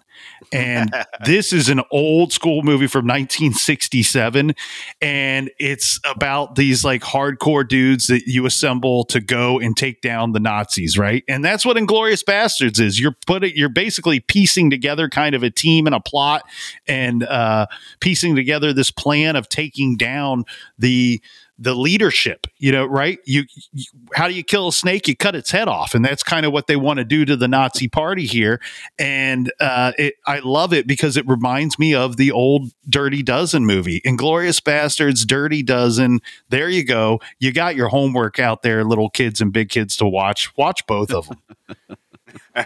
and 0.52 0.94
this 1.26 1.54
is 1.54 1.70
an 1.70 1.82
old 1.92 2.34
school 2.34 2.64
movie 2.64 2.88
from 2.88 3.06
1967 3.06 4.54
and 5.02 5.52
it's 5.60 6.00
about 6.06 6.56
these 6.56 6.84
like 6.84 7.02
hardcore 7.02 7.68
dudes 7.68 8.08
that 8.08 8.28
you 8.28 8.46
assemble 8.46 9.04
to 9.06 9.20
go 9.20 9.60
and 9.60 9.78
take 9.78 10.02
down 10.02 10.32
the 10.32 10.40
nazis 10.40 10.96
right? 10.98 11.24
And 11.28 11.44
that's 11.44 11.66
what 11.66 11.78
inglourious 11.78 12.24
basterds 12.24 12.80
is. 12.80 13.00
You're 13.00 13.16
putting 13.26 13.54
you're 13.56 13.70
basically 13.70 14.20
piecing 14.20 14.70
together 14.70 15.10
kind 15.10 15.36
of 15.36 15.44
a 15.44 15.50
team 15.50 15.86
and 15.86 15.96
a 15.96 16.00
plot 16.00 16.44
and 16.88 17.24
uh 17.24 17.68
piecing 18.00 18.36
together 18.36 18.74
this 18.74 18.92
plan 18.92 19.36
of 19.36 19.50
taking 19.50 19.98
down 19.98 20.46
the 20.78 21.22
the 21.58 21.74
leadership 21.74 22.48
you 22.58 22.72
know 22.72 22.86
right 22.86 23.20
you, 23.26 23.44
you 23.72 23.86
how 24.14 24.28
do 24.28 24.34
you 24.34 24.44
kill 24.44 24.68
a 24.68 24.74
snake 24.74 25.08
you 25.08 25.16
cut 25.16 25.36
its 25.36 25.52
head 25.52 25.68
off 25.68 25.96
and 25.96 26.04
that's 26.04 26.24
kind 26.24 26.46
of 26.46 26.52
what 26.52 26.68
they 26.68 26.76
want 26.76 26.98
to 26.98 27.06
do 27.06 27.24
to 27.26 27.36
the 27.36 27.48
nazi 27.48 27.88
party 27.88 28.26
here 28.26 28.60
and 29.00 29.52
uh, 29.60 29.92
it, 29.98 30.16
I 30.26 30.40
love 30.40 30.74
it 30.74 30.88
because 30.88 31.18
it 31.18 31.28
reminds 31.28 31.78
me 31.78 31.94
of 31.94 32.18
the 32.18 32.32
old 32.32 32.72
Dirty 32.90 33.24
Dozen 33.24 33.66
movie, 33.66 34.02
Inglourious 34.02 34.62
Basterds, 34.62 35.26
Dirty 35.26 35.64
Dozen. 35.64 36.22
There 36.50 36.70
you 36.70 36.84
go. 36.84 37.20
You 37.40 37.52
got 37.52 37.76
your 37.76 37.90
homework 37.90 38.40
out 38.40 38.62
there, 38.62 38.84
little 38.84 39.10
kids 39.10 39.42
and 39.42 39.52
big 39.52 39.70
kids 39.70 39.98
to 39.98 40.06
watch. 40.06 40.56
Watch 40.58 40.86
both 40.88 41.12
of 41.12 41.28
them. 41.28 42.66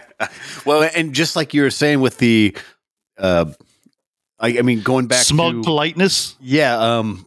well, 0.64 0.88
and 0.94 1.12
just 1.12 1.36
like 1.36 1.54
you 1.54 1.62
were 1.62 1.70
saying 1.70 2.00
with 2.00 2.18
the, 2.18 2.56
uh, 3.18 3.46
I, 4.38 4.58
I 4.58 4.62
mean, 4.62 4.82
going 4.82 5.06
back 5.06 5.20
to 5.20 5.24
Smug 5.24 5.54
to 5.56 5.62
politeness. 5.62 6.36
yeah, 6.40 6.78
um, 6.78 7.26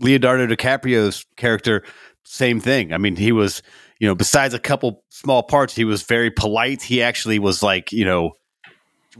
Leonardo 0.00 0.46
DiCaprio's 0.46 1.24
character, 1.36 1.84
same 2.24 2.60
thing. 2.60 2.92
I 2.92 2.98
mean, 2.98 3.16
he 3.16 3.32
was, 3.32 3.62
you 3.98 4.08
know, 4.08 4.14
besides 4.14 4.54
a 4.54 4.58
couple 4.58 5.02
small 5.10 5.42
parts, 5.42 5.74
he 5.74 5.84
was 5.84 6.02
very 6.02 6.30
polite. 6.30 6.82
He 6.82 7.02
actually 7.02 7.38
was 7.38 7.62
like, 7.62 7.92
you 7.92 8.04
know, 8.04 8.32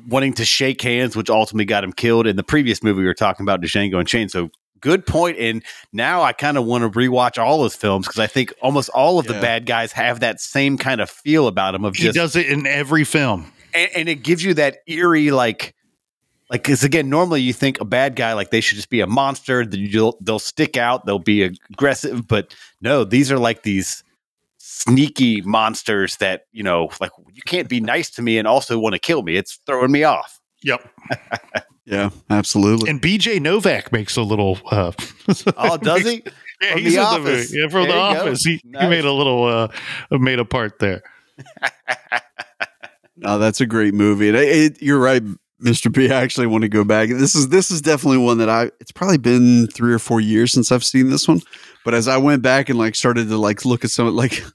wanting 0.09 0.33
to 0.35 0.45
shake 0.45 0.81
hands, 0.83 1.16
which 1.16 1.29
ultimately 1.29 1.64
got 1.64 1.85
him 1.85 1.93
killed. 1.93 2.27
In 2.27 2.37
the 2.37 2.43
previous 2.43 2.83
movie 2.83 3.01
we 3.01 3.07
were 3.07 3.14
talking 3.14 3.45
about, 3.45 3.61
Django 3.61 3.99
Unchained. 3.99 4.31
So 4.31 4.51
good 4.81 5.05
point. 5.07 5.38
And 5.38 5.62
now 5.93 6.23
I 6.23 6.33
kind 6.33 6.57
of 6.57 6.64
want 6.64 6.85
to 6.90 6.99
rewatch 6.99 7.43
all 7.43 7.64
his 7.64 7.75
films 7.77 8.07
because 8.07 8.21
I 8.21 8.27
think 8.27 8.55
almost 8.62 8.88
all 8.90 9.19
of 9.19 9.27
the 9.27 9.35
bad 9.35 9.66
guys 9.66 9.93
have 9.93 10.21
that 10.21 10.40
same 10.40 10.79
kind 10.79 11.01
of 11.01 11.11
feel 11.11 11.47
about 11.47 11.75
him 11.75 11.85
of 11.85 11.97
He 11.97 12.05
just 12.05 12.16
does 12.16 12.37
it 12.37 12.47
in 12.47 12.66
every 12.66 13.05
film. 13.05 13.53
and, 13.75 13.90
and 13.95 14.09
it 14.09 14.23
gives 14.23 14.43
you 14.43 14.55
that 14.55 14.79
eerie 14.87 15.31
like 15.31 15.75
like 16.50 16.62
because 16.62 16.84
again 16.84 17.08
normally 17.08 17.40
you 17.40 17.52
think 17.52 17.80
a 17.80 17.84
bad 17.84 18.14
guy 18.16 18.32
like 18.34 18.50
they 18.50 18.60
should 18.60 18.76
just 18.76 18.90
be 18.90 19.00
a 19.00 19.06
monster 19.06 19.64
that 19.64 19.78
you'll 19.78 20.18
they'll 20.20 20.38
stick 20.38 20.76
out 20.76 21.06
they'll 21.06 21.18
be 21.18 21.42
aggressive 21.42 22.26
but 22.28 22.54
no 22.80 23.04
these 23.04 23.30
are 23.32 23.38
like 23.38 23.62
these 23.62 24.02
sneaky 24.58 25.40
monsters 25.42 26.16
that 26.18 26.46
you 26.52 26.62
know 26.62 26.90
like 27.00 27.12
you 27.32 27.42
can't 27.46 27.68
be 27.68 27.80
nice 27.80 28.10
to 28.10 28.20
me 28.22 28.36
and 28.38 28.46
also 28.48 28.78
want 28.78 28.92
to 28.94 28.98
kill 28.98 29.22
me 29.22 29.36
it's 29.36 29.58
throwing 29.66 29.92
me 29.92 30.04
off 30.04 30.38
Yep. 30.62 30.86
Yeah, 31.86 32.10
absolutely. 32.28 32.88
And 32.88 33.02
BJ 33.02 33.40
Novak 33.40 33.90
makes 33.90 34.16
a 34.16 34.22
little. 34.22 34.60
Uh, 34.70 34.92
oh 35.56 35.76
does 35.78 36.02
he 36.06 36.22
Yeah, 36.62 36.72
From 36.72 36.80
he's 36.82 36.92
The 36.94 37.00
in 37.00 37.04
Office. 37.06 37.50
the 37.50 37.56
movie. 37.56 37.58
Yeah, 37.58 37.68
from 37.68 37.82
There 37.88 37.92
the 37.92 37.98
office. 37.98 38.44
He, 38.44 38.60
he 38.62 38.86
made 38.88 39.04
a 39.04 39.12
little 39.12 39.44
uh 39.44 39.68
made 40.12 40.38
a 40.38 40.44
part 40.44 40.78
there. 40.78 41.02
oh 43.24 43.38
that's 43.38 43.60
a 43.60 43.66
great 43.66 43.94
movie. 43.94 44.28
And 44.28 44.36
it, 44.36 44.48
it, 44.48 44.82
you're 44.82 45.00
right, 45.00 45.22
Mr. 45.61 45.92
B. 45.92 46.11
I 46.11 46.23
actually 46.23 46.46
want 46.46 46.62
to 46.62 46.68
go 46.68 46.85
back. 46.85 47.09
This 47.09 47.35
is 47.35 47.49
this 47.49 47.70
is 47.70 47.81
definitely 47.81 48.18
one 48.18 48.38
that 48.38 48.49
I. 48.49 48.70
It's 48.81 48.92
probably 48.92 49.18
been 49.18 49.66
three 49.68 49.92
or 49.92 49.99
four 49.99 50.20
years 50.20 50.53
since 50.53 50.73
I've 50.73 50.85
seen 50.85 51.11
this 51.11 51.29
one. 51.29 51.40
But 51.85 51.94
as 51.94 52.09
I 52.09 52.16
went 52.16 52.42
back 52.42 52.68
and 52.68 52.79
like 52.79 52.94
started 52.94 53.29
to 53.29 53.37
like 53.37 53.64
look 53.64 53.85
at 53.85 53.90
some 53.90 54.14
like. 54.14 54.42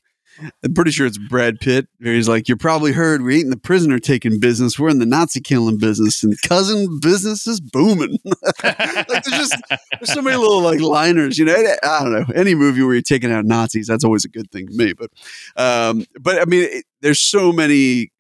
I'm 0.66 0.74
pretty 0.74 0.92
sure 0.92 1.08
it's 1.08 1.18
Brad 1.18 1.62
Pitt. 1.62 1.88
He's 2.04 2.28
like, 2.28 2.50
"You 2.50 2.58
probably 2.58 2.92
heard 2.92 3.22
we 3.22 3.36
ain't 3.36 3.46
in 3.46 3.50
the 3.52 3.58
prisoner 3.58 4.00
taking 4.00 4.38
business. 4.38 4.78
We're 4.78 4.90
in 4.90 5.00
the 5.00 5.06
Nazi 5.06 5.40
killing 5.40 5.78
business, 5.78 6.24
and 6.24 6.36
cousin 6.42 7.00
business 7.02 7.48
is 7.48 7.62
booming." 7.62 8.18
like 8.26 9.08
there's 9.08 9.28
just 9.28 9.56
there's 9.70 10.14
so 10.14 10.22
many 10.22 10.36
little 10.36 10.60
like 10.60 10.82
liners, 10.82 11.38
you 11.38 11.46
know. 11.46 11.56
I 11.56 12.04
don't 12.04 12.12
know 12.12 12.26
any 12.36 12.54
movie 12.54 12.84
where 12.84 12.96
you're 12.96 13.02
taking 13.02 13.32
out 13.32 13.46
Nazis. 13.46 13.88
That's 13.88 14.04
always 14.04 14.26
a 14.26 14.30
good 14.30 14.52
thing 14.52 14.68
to 14.68 14.74
me. 14.74 14.92
But 14.92 15.10
um, 15.56 16.06
but 16.20 16.42
I 16.42 16.44
mean, 16.44 16.64
it, 16.70 16.86
there's 17.00 17.22
so 17.22 17.54
many 17.54 18.12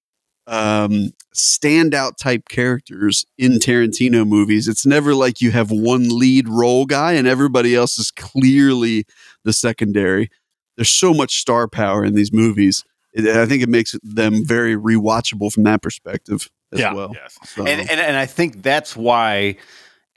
um, 0.48 1.12
standout 1.34 2.18
type 2.18 2.48
characters 2.50 3.26
in 3.38 3.54
Tarantino 3.54 4.28
movies. 4.28 4.68
It's 4.68 4.86
never 4.86 5.14
like 5.16 5.42
you 5.42 5.52
have 5.52 5.72
one 5.72 6.08
lead 6.18 6.48
role 6.48 6.86
guy 6.86 7.14
and 7.14 7.28
everybody 7.28 7.76
else 7.76 7.98
is 7.98 8.12
clearly 8.12 9.06
the 9.44 9.54
secondary. 9.54 10.30
There's 10.78 10.90
so 10.90 11.14
much 11.14 11.40
star 11.40 11.68
power 11.68 12.04
in 12.06 12.16
these 12.16 12.32
movies. 12.34 12.84
It, 13.14 13.26
I 13.36 13.46
think 13.46 13.64
it 13.64 13.70
makes 13.70 13.96
them 14.04 14.46
very 14.46 14.76
rewatchable 14.76 15.52
from 15.52 15.64
that 15.64 15.82
perspective 15.82 16.50
as 16.74 16.80
Yeah. 16.80 16.94
well. 16.94 17.12
yes 17.14 17.38
So, 17.46 17.66
and, 17.66 17.82
and 17.90 18.00
and 18.00 18.18
I 18.18 18.26
think 18.26 18.62
that's 18.62 18.96
why 18.96 19.56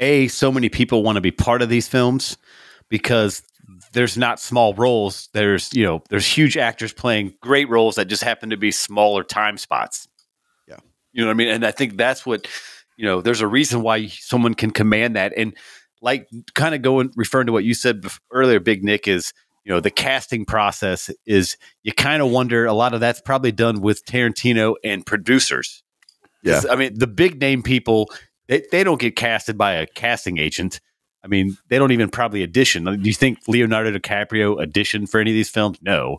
a 0.01 0.29
so 0.29 0.51
many 0.51 0.69
people 0.69 1.03
want 1.03 1.17
to 1.17 1.21
be 1.21 1.31
part 1.31 1.63
of 1.63 1.69
these 1.69 1.87
films 1.89 2.37
because 2.89 3.43
there's 3.93 4.17
not 4.19 4.41
small 4.41 4.75
roles. 4.75 5.29
There's 5.33 5.73
you 5.75 5.85
know 5.85 6.03
there's 6.11 6.27
huge 6.27 6.57
actors 6.57 6.93
playing 6.93 7.35
great 7.41 7.69
roles 7.69 7.95
that 7.95 8.07
just 8.07 8.23
happen 8.25 8.51
to 8.51 8.57
be 8.57 8.71
smaller 8.73 9.23
time 9.23 9.59
spots. 9.59 10.08
Yeah. 11.19 11.23
you 11.23 11.25
know 11.25 11.29
what 11.29 11.35
I 11.35 11.37
mean. 11.37 11.49
And 11.49 11.67
I 11.67 11.71
think 11.71 11.97
that's 11.97 12.25
what 12.25 12.47
you 12.97 13.05
know. 13.05 13.21
There's 13.21 13.41
a 13.41 13.47
reason 13.49 13.83
why 13.83 14.07
someone 14.07 14.55
can 14.55 14.71
command 14.71 15.17
that. 15.17 15.33
And 15.37 15.57
like 16.01 16.29
kind 16.55 16.75
of 16.75 16.83
going 16.83 17.11
referring 17.17 17.47
to 17.47 17.53
what 17.53 17.65
you 17.65 17.75
said 17.75 18.05
earlier, 18.33 18.61
Big 18.61 18.85
Nick 18.85 19.09
is. 19.09 19.33
You 19.65 19.75
know 19.75 19.81
the 19.81 19.91
casting 19.91 20.47
process 20.47 21.11
is 21.27 21.59
you 21.83 21.93
kind 21.93 22.23
of 22.23 22.31
wonder 22.31 22.65
a 22.65 22.73
lot 22.73 22.95
of 22.95 23.01
that's 23.01 23.21
probably 23.21 23.53
done 23.53 23.83
with 23.83 24.03
Tarantino 24.07 24.77
and 24.83 25.05
producers. 25.05 25.83
'Cause, 26.55 26.67
I 26.71 26.77
mean, 26.77 26.99
the 26.99 27.07
big 27.07 27.39
name 27.39 27.63
people, 27.63 28.09
they, 28.47 28.63
they 28.73 28.83
don't 28.83 28.99
get 28.99 29.15
casted 29.15 29.59
by 29.59 29.73
a 29.75 29.87
casting 29.87 30.39
agent. 30.39 30.81
I 31.23 31.27
mean, 31.29 31.59
they 31.69 31.77
don't 31.77 31.93
even 31.93 32.09
probably 32.09 32.43
audition. 32.45 32.85
Do 32.85 32.97
you 33.07 33.13
think 33.13 33.41
Leonardo 33.47 33.91
DiCaprio 33.93 34.57
auditioned 34.65 35.11
for 35.11 35.21
any 35.21 35.33
of 35.33 35.35
these 35.35 35.51
films? 35.51 35.77
No. 35.83 36.19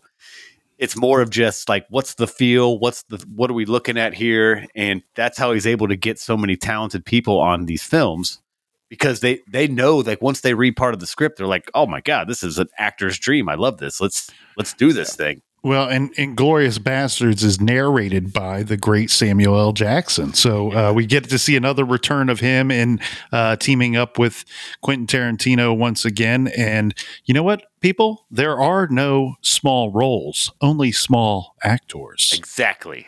It's 0.80 0.96
more 0.96 1.22
of 1.22 1.30
just 1.30 1.70
like, 1.70 1.86
what's 1.90 2.16
the 2.16 2.26
feel? 2.26 2.80
What's 2.80 3.04
the, 3.04 3.24
what 3.36 3.52
are 3.52 3.54
we 3.54 3.66
looking 3.66 3.98
at 3.98 4.14
here? 4.14 4.66
And 4.76 5.04
that's 5.16 5.38
how 5.38 5.52
he's 5.52 5.68
able 5.68 5.88
to 5.90 5.96
get 5.96 6.20
so 6.20 6.38
many 6.38 6.56
talented 6.56 7.06
people 7.06 7.40
on 7.40 7.66
these 7.66 7.84
films 7.84 8.42
because 8.90 9.20
they, 9.20 9.42
they 9.52 9.68
know 9.68 9.98
like 9.98 10.22
once 10.22 10.42
they 10.42 10.54
read 10.54 10.76
part 10.76 10.94
of 10.94 11.00
the 11.00 11.06
script, 11.06 11.38
they're 11.38 11.48
like, 11.48 11.70
oh 11.74 11.86
my 11.86 12.02
God, 12.02 12.28
this 12.28 12.42
is 12.42 12.58
an 12.58 12.68
actor's 12.78 13.20
dream. 13.20 13.50
I 13.50 13.56
love 13.56 13.78
this. 13.78 14.02
Let's, 14.02 14.32
let's 14.58 14.74
do 14.74 14.94
this 14.94 15.16
thing. 15.16 15.42
Well, 15.62 15.90
and 15.90 16.16
Inglourious 16.16 16.80
Basterds 16.80 17.44
is 17.44 17.60
narrated 17.60 18.32
by 18.32 18.64
the 18.64 18.78
great 18.78 19.10
Samuel 19.10 19.60
L. 19.60 19.74
Jackson. 19.74 20.34
So 20.34 20.72
uh, 20.72 20.94
we 20.94 21.06
get 21.06 21.30
to 21.30 21.38
see 21.38 21.58
another 21.58 21.84
return 21.84 22.30
of 22.30 22.40
him 22.40 22.72
in 22.72 23.02
uh, 23.34 23.58
teaming 23.58 23.98
up 23.98 24.18
with 24.18 24.46
Quentin 24.82 25.06
Tarantino 25.06 25.78
once 25.78 26.06
again. 26.06 26.48
And 26.56 26.96
you 27.26 27.34
know 27.34 27.44
what, 27.44 27.64
people? 27.80 28.26
There 28.30 28.60
are 28.60 28.88
no 28.88 29.36
small 29.42 29.92
roles, 29.92 30.52
only 30.62 30.92
small 30.92 31.56
actors. 31.64 32.34
Exactly. 32.38 33.08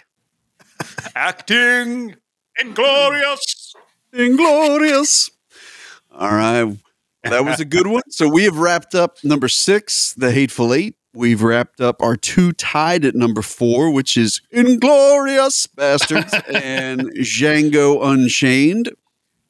Acting. 1.16 2.16
Inglorious! 2.60 3.74
Inglorious. 4.14 5.30
All 6.12 6.32
right. 6.32 6.78
That 7.24 7.46
was 7.46 7.60
a 7.60 7.66
good 7.66 7.88
one. 7.88 8.04
So 8.10 8.28
we 8.28 8.44
have 8.44 8.58
wrapped 8.58 8.96
up 8.96 9.24
number 9.24 9.48
six, 9.48 10.14
The 10.14 10.32
Hateful 10.32 10.74
Eight. 10.74 10.96
We've 11.14 11.42
wrapped 11.42 11.82
up 11.82 12.02
our 12.02 12.16
two 12.16 12.52
tied 12.54 13.06
at 13.06 13.16
number 13.16 13.42
four, 13.42 13.92
which 13.92 14.16
is 14.18 14.42
Inglourious 14.54 15.68
Basterds 15.68 16.34
and 16.64 17.02
Django 17.18 18.04
Unchained. 18.04 18.92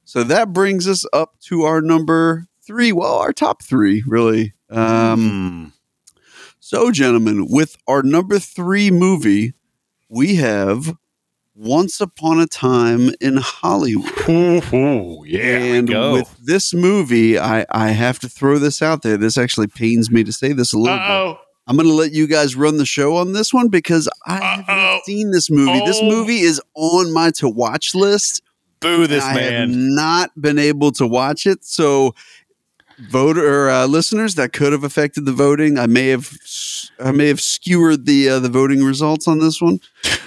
So 0.04 0.24
that 0.24 0.54
brings 0.54 0.88
us 0.88 1.06
up 1.14 1.40
to 1.42 1.64
our 1.64 1.82
number 1.82 2.48
three. 2.66 2.92
Well, 2.92 3.16
our 3.16 3.32
top 3.32 3.64
three, 3.64 4.04
really. 4.06 4.54
Um, 4.72 5.74
so, 6.60 6.92
gentlemen, 6.92 7.48
with 7.50 7.76
our 7.88 8.04
number 8.04 8.40
three 8.40 8.92
movie, 8.92 9.54
we 10.10 10.36
have 10.36 10.96
Once 11.56 12.00
Upon 12.00 12.40
a 12.40 12.48
Time 12.48 13.12
in 13.20 13.38
Hollywood. 13.38 14.12
Ooh, 14.30 15.24
yeah. 15.26 15.42
and 15.58 15.90
with 15.90 16.36
this 16.44 16.74
movie, 16.74 17.38
I, 17.38 17.66
I 17.72 17.90
have 17.90 18.20
to 18.20 18.30
throw 18.30 18.58
this 18.60 18.82
out 18.82 19.02
there. 19.02 19.18
This 19.18 19.38
actually 19.38 19.68
pains 19.68 20.10
me 20.10 20.24
to 20.24 20.32
say 20.32 20.54
this 20.54 20.74
a 20.74 20.78
little 20.78 20.98
bit. 20.98 21.04
Uh-oh. 21.04 21.40
I'm 21.68 21.76
going 21.78 21.88
to 21.88 21.94
let 21.94 22.12
you 22.12 22.26
guys 22.28 22.56
run 22.56 22.78
the 22.78 22.86
show 22.86 23.16
on 23.18 23.34
this 23.34 23.54
one 23.54 23.68
because 23.70 24.10
I 24.26 24.38
Uh-oh. 24.68 24.74
not 24.74 25.04
seen 25.06 25.32
this 25.32 25.50
movie. 25.50 25.80
This 25.86 26.00
Oh. 26.02 26.10
movie 26.10 26.40
is 26.40 26.62
on 26.76 27.14
my 27.14 27.32
to 27.32 27.48
watch 27.50 27.94
list. 27.96 28.42
Boo 28.80 29.06
this 29.06 29.24
I 29.24 29.34
have 29.40 29.70
man. 29.70 29.94
not 29.94 30.32
been 30.42 30.58
able 30.58 30.92
to 30.94 31.06
watch 31.06 31.46
it. 31.46 31.64
So, 31.64 32.16
voter 33.10 33.70
uh, 33.70 33.86
listeners, 33.86 34.36
that 34.36 34.54
could 34.54 34.72
have 34.74 34.84
affected 34.84 35.26
the 35.26 35.32
voting. 35.34 35.78
I 35.80 35.88
may 35.88 36.08
have 36.10 36.32
I 37.00 37.12
may 37.12 37.28
have 37.28 37.42
skewered 37.42 38.06
the 38.06 38.30
uh, 38.30 38.40
the 38.40 38.50
voting 38.50 38.84
results 38.84 39.28
on 39.28 39.40
this 39.40 39.62
one, 39.62 39.80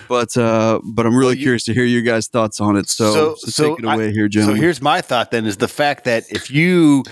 but 0.08 0.36
uh, 0.36 0.80
but 0.84 1.06
I'm 1.06 1.12
really 1.14 1.26
Well, 1.30 1.34
you- 1.34 1.42
curious 1.42 1.64
to 1.64 1.74
hear 1.74 1.84
your 1.84 2.02
guys' 2.02 2.26
thoughts 2.28 2.60
on 2.60 2.76
it. 2.76 2.88
So, 2.88 3.12
So- 3.12 3.34
so, 3.50 3.68
take 3.74 3.84
it 3.84 3.86
I- 3.88 3.94
away 3.94 4.12
here, 4.12 4.28
So 4.30 4.54
here's 4.54 4.80
my 4.82 5.00
thought 5.00 5.30
then 5.30 5.46
is 5.46 5.58
the 5.58 5.68
fact 5.68 6.04
that 6.04 6.24
if 6.30 6.50
you 6.50 7.04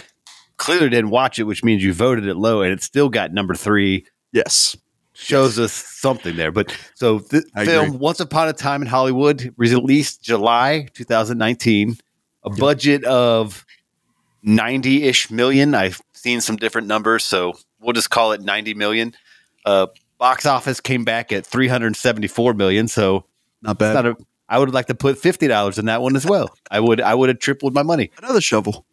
clearly 0.56 0.88
didn't 0.90 1.10
watch 1.10 1.38
it, 1.38 1.44
which 1.44 1.64
means 1.64 1.82
you 1.82 1.92
voted 1.92 2.26
it 2.26 2.36
low 2.36 2.62
and 2.62 2.72
it 2.72 2.82
still 2.82 3.08
got 3.08 3.32
number 3.32 3.54
three, 3.54 4.06
yes, 4.32 4.76
shows 5.14 5.58
us 5.58 5.72
something 5.72 6.36
there. 6.36 6.52
But 6.52 6.76
so 6.94 7.18
the 7.18 7.42
film 7.64 7.86
agree. 7.86 7.98
Once 7.98 8.20
Upon 8.20 8.48
a 8.48 8.52
Time 8.52 8.82
in 8.82 8.88
Hollywood 8.88 9.52
released 9.56 10.22
July 10.22 10.88
2019, 10.94 11.96
a 12.44 12.50
budget 12.50 13.04
of 13.04 13.64
90 14.42 15.04
ish 15.04 15.30
million. 15.30 15.74
I've 15.74 16.00
seen 16.12 16.40
some 16.40 16.56
different 16.56 16.86
numbers, 16.88 17.24
so 17.24 17.54
we'll 17.80 17.92
just 17.92 18.10
call 18.10 18.32
it 18.32 18.40
90 18.40 18.74
million. 18.74 19.14
Uh, 19.64 19.86
box 20.18 20.46
office 20.46 20.80
came 20.80 21.04
back 21.04 21.32
at 21.32 21.46
374 21.46 22.54
million. 22.54 22.88
So 22.88 23.24
not 23.62 23.78
bad. 23.78 23.94
not 23.94 24.06
a, 24.06 24.16
I 24.48 24.58
would 24.58 24.72
like 24.74 24.86
to 24.86 24.94
put 24.94 25.18
fifty 25.18 25.48
dollars 25.48 25.78
in 25.78 25.86
that 25.86 26.02
one 26.02 26.14
as 26.14 26.26
well. 26.26 26.50
I 26.70 26.78
would 26.78 27.00
I 27.00 27.14
would 27.14 27.30
have 27.30 27.38
tripled 27.38 27.74
my 27.74 27.82
money. 27.82 28.10
Another 28.18 28.40
shovel. 28.40 28.84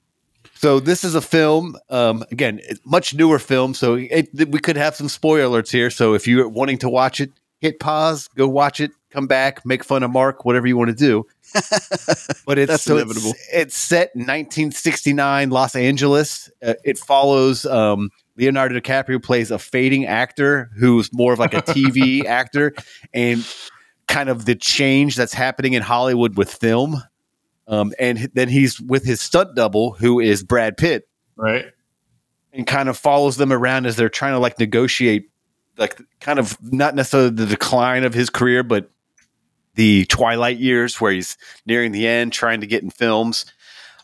So 0.55 0.79
this 0.79 1.03
is 1.03 1.15
a 1.15 1.21
film. 1.21 1.77
Um, 1.89 2.23
again, 2.31 2.61
much 2.85 3.13
newer 3.13 3.39
film. 3.39 3.73
So 3.73 3.95
it, 3.95 4.29
we 4.33 4.59
could 4.59 4.77
have 4.77 4.95
some 4.95 5.09
spoiler 5.09 5.61
alerts 5.61 5.71
here. 5.71 5.89
So 5.89 6.13
if 6.13 6.27
you're 6.27 6.47
wanting 6.47 6.77
to 6.79 6.89
watch 6.89 7.19
it, 7.21 7.31
hit 7.59 7.79
pause, 7.79 8.27
go 8.35 8.47
watch 8.47 8.79
it, 8.79 8.91
come 9.11 9.27
back, 9.27 9.65
make 9.65 9.83
fun 9.83 10.03
of 10.03 10.11
Mark, 10.11 10.45
whatever 10.45 10.67
you 10.67 10.77
want 10.77 10.89
to 10.89 10.95
do. 10.95 11.25
But 12.45 12.57
it's 12.57 12.81
so 12.83 12.97
it's- 12.97 13.05
inevitable. 13.05 13.33
It's, 13.53 13.77
set 13.77 14.11
in 14.15 14.21
1969 14.21 15.49
Los 15.51 15.75
Angeles. 15.75 16.49
Uh, 16.63 16.73
it 16.83 16.97
follows 16.97 17.65
um, 17.65 18.09
Leonardo 18.37 18.79
DiCaprio 18.79 19.21
plays 19.21 19.51
a 19.51 19.59
fading 19.59 20.05
actor 20.07 20.71
who's 20.77 21.13
more 21.13 21.33
of 21.33 21.39
like 21.39 21.53
a 21.53 21.61
TV 21.61 22.25
actor, 22.39 22.73
and 23.13 23.45
kind 24.07 24.29
of 24.29 24.45
the 24.45 24.55
change 24.55 25.15
that's 25.15 25.33
happening 25.33 25.73
in 25.73 25.83
Hollywood 25.83 26.37
with 26.37 26.51
film. 26.51 27.01
Um, 27.67 27.93
and 27.99 28.31
then 28.33 28.49
he's 28.49 28.81
with 28.81 29.05
his 29.05 29.21
stunt 29.21 29.55
double, 29.55 29.91
who 29.91 30.19
is 30.19 30.41
Brad 30.43 30.75
Pitt, 30.75 31.07
Right. 31.35 31.65
and 32.51 32.65
kind 32.65 32.89
of 32.89 32.97
follows 32.97 33.37
them 33.37 33.53
around 33.53 33.85
as 33.85 33.95
they're 33.95 34.09
trying 34.09 34.33
to 34.33 34.39
like 34.39 34.57
negotiate, 34.57 35.29
like 35.79 35.99
kind 36.19 36.37
of 36.37 36.57
not 36.71 36.93
necessarily 36.93 37.31
the 37.31 37.45
decline 37.47 38.03
of 38.03 38.13
his 38.13 38.29
career, 38.29 38.61
but 38.63 38.91
the 39.75 40.05
twilight 40.05 40.57
years 40.57 40.99
where 40.99 41.11
he's 41.11 41.37
nearing 41.65 41.91
the 41.93 42.05
end, 42.05 42.33
trying 42.33 42.61
to 42.61 42.67
get 42.67 42.83
in 42.83 42.89
films. 42.89 43.45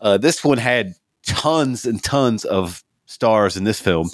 Uh, 0.01 0.17
this 0.17 0.43
one 0.43 0.57
had 0.57 0.95
tons 1.27 1.85
and 1.85 2.01
tons 2.03 2.45
of 2.45 2.83
stars 3.05 3.57
in 3.57 3.65
this 3.65 3.79
film, 3.81 4.09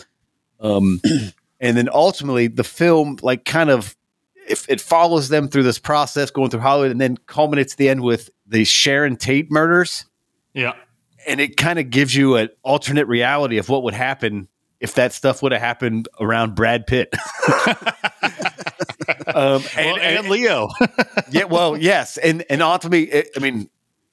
um, 0.59 0.99
and 1.59 1.78
then 1.78 1.88
ultimately 1.93 2.47
the 2.47 2.64
film 2.64 3.18
like 3.22 3.45
kind 3.45 3.70
of 3.70 3.95
if 4.47 4.68
it 4.68 4.82
follows 4.82 5.30
them 5.30 5.47
through 5.47 5.64
this 5.64 5.80
process 5.80 6.32
going 6.32 6.49
through 6.49 6.59
Hollywood, 6.62 6.91
and 6.91 6.99
then 6.99 7.16
culminates 7.28 7.76
the 7.76 7.88
end 7.89 8.01
with 8.01 8.30
the 8.47 8.64
Sharon 8.66 9.16
Tate 9.16 9.51
murders 9.51 10.05
Yeah. 10.53 10.74
and 11.28 11.39
it 11.39 11.55
kind 11.57 11.78
of 11.80 11.89
gives 11.89 12.14
you 12.16 12.36
an 12.36 12.49
alternate 12.64 13.07
reality 13.07 13.59
of 13.59 13.70
what 13.70 13.84
would 13.84 13.93
happen 13.93 14.47
if 14.82 14.95
that 14.95 15.13
stuff 15.13 15.41
would 15.41 15.51
have 15.53 15.61
happened 15.61 16.09
around 16.19 16.55
Brad 16.55 16.86
Pitt. 16.88 17.13
um, 19.27 19.63
And, 19.77 20.01
and, 20.01 20.29
Leo. 20.29 20.69
yeah, 21.32 21.45
well, 21.45 21.77
yes, 21.77 22.17
and 22.17 22.43
and 22.49 22.61
ultimately, 22.61 23.09
it, 23.11 23.29
I 23.36 23.39
mean, 23.39 23.69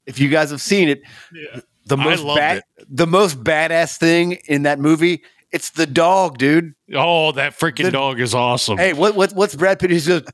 if 0.06 0.18
you 0.18 0.28
guys 0.28 0.50
have 0.50 0.60
seen 0.62 0.88
it, 0.88 1.02
Yeah. 1.32 1.60
the 1.86 1.96
most 1.96 2.24
bad, 2.36 2.58
it. 2.58 2.64
the 2.88 3.06
most 3.06 3.42
badass 3.42 3.96
thing 3.98 4.32
in 4.46 4.62
that 4.62 4.78
movie, 4.78 5.22
it's 5.52 5.70
the 5.70 5.86
dog, 5.86 6.38
dude. 6.38 6.74
oh, 6.94 7.32
that 7.32 7.58
freaking 7.58 7.84
The- 7.84 7.90
dog 7.92 8.20
is 8.20 8.34
awesome. 8.34 8.78
Hey, 8.78 8.92
what 8.92 9.14
what 9.14 9.32
what's 9.32 9.54
Brad 9.54 9.78
Pitt? 9.78 9.90
He's 9.90 10.06
just 10.06 10.24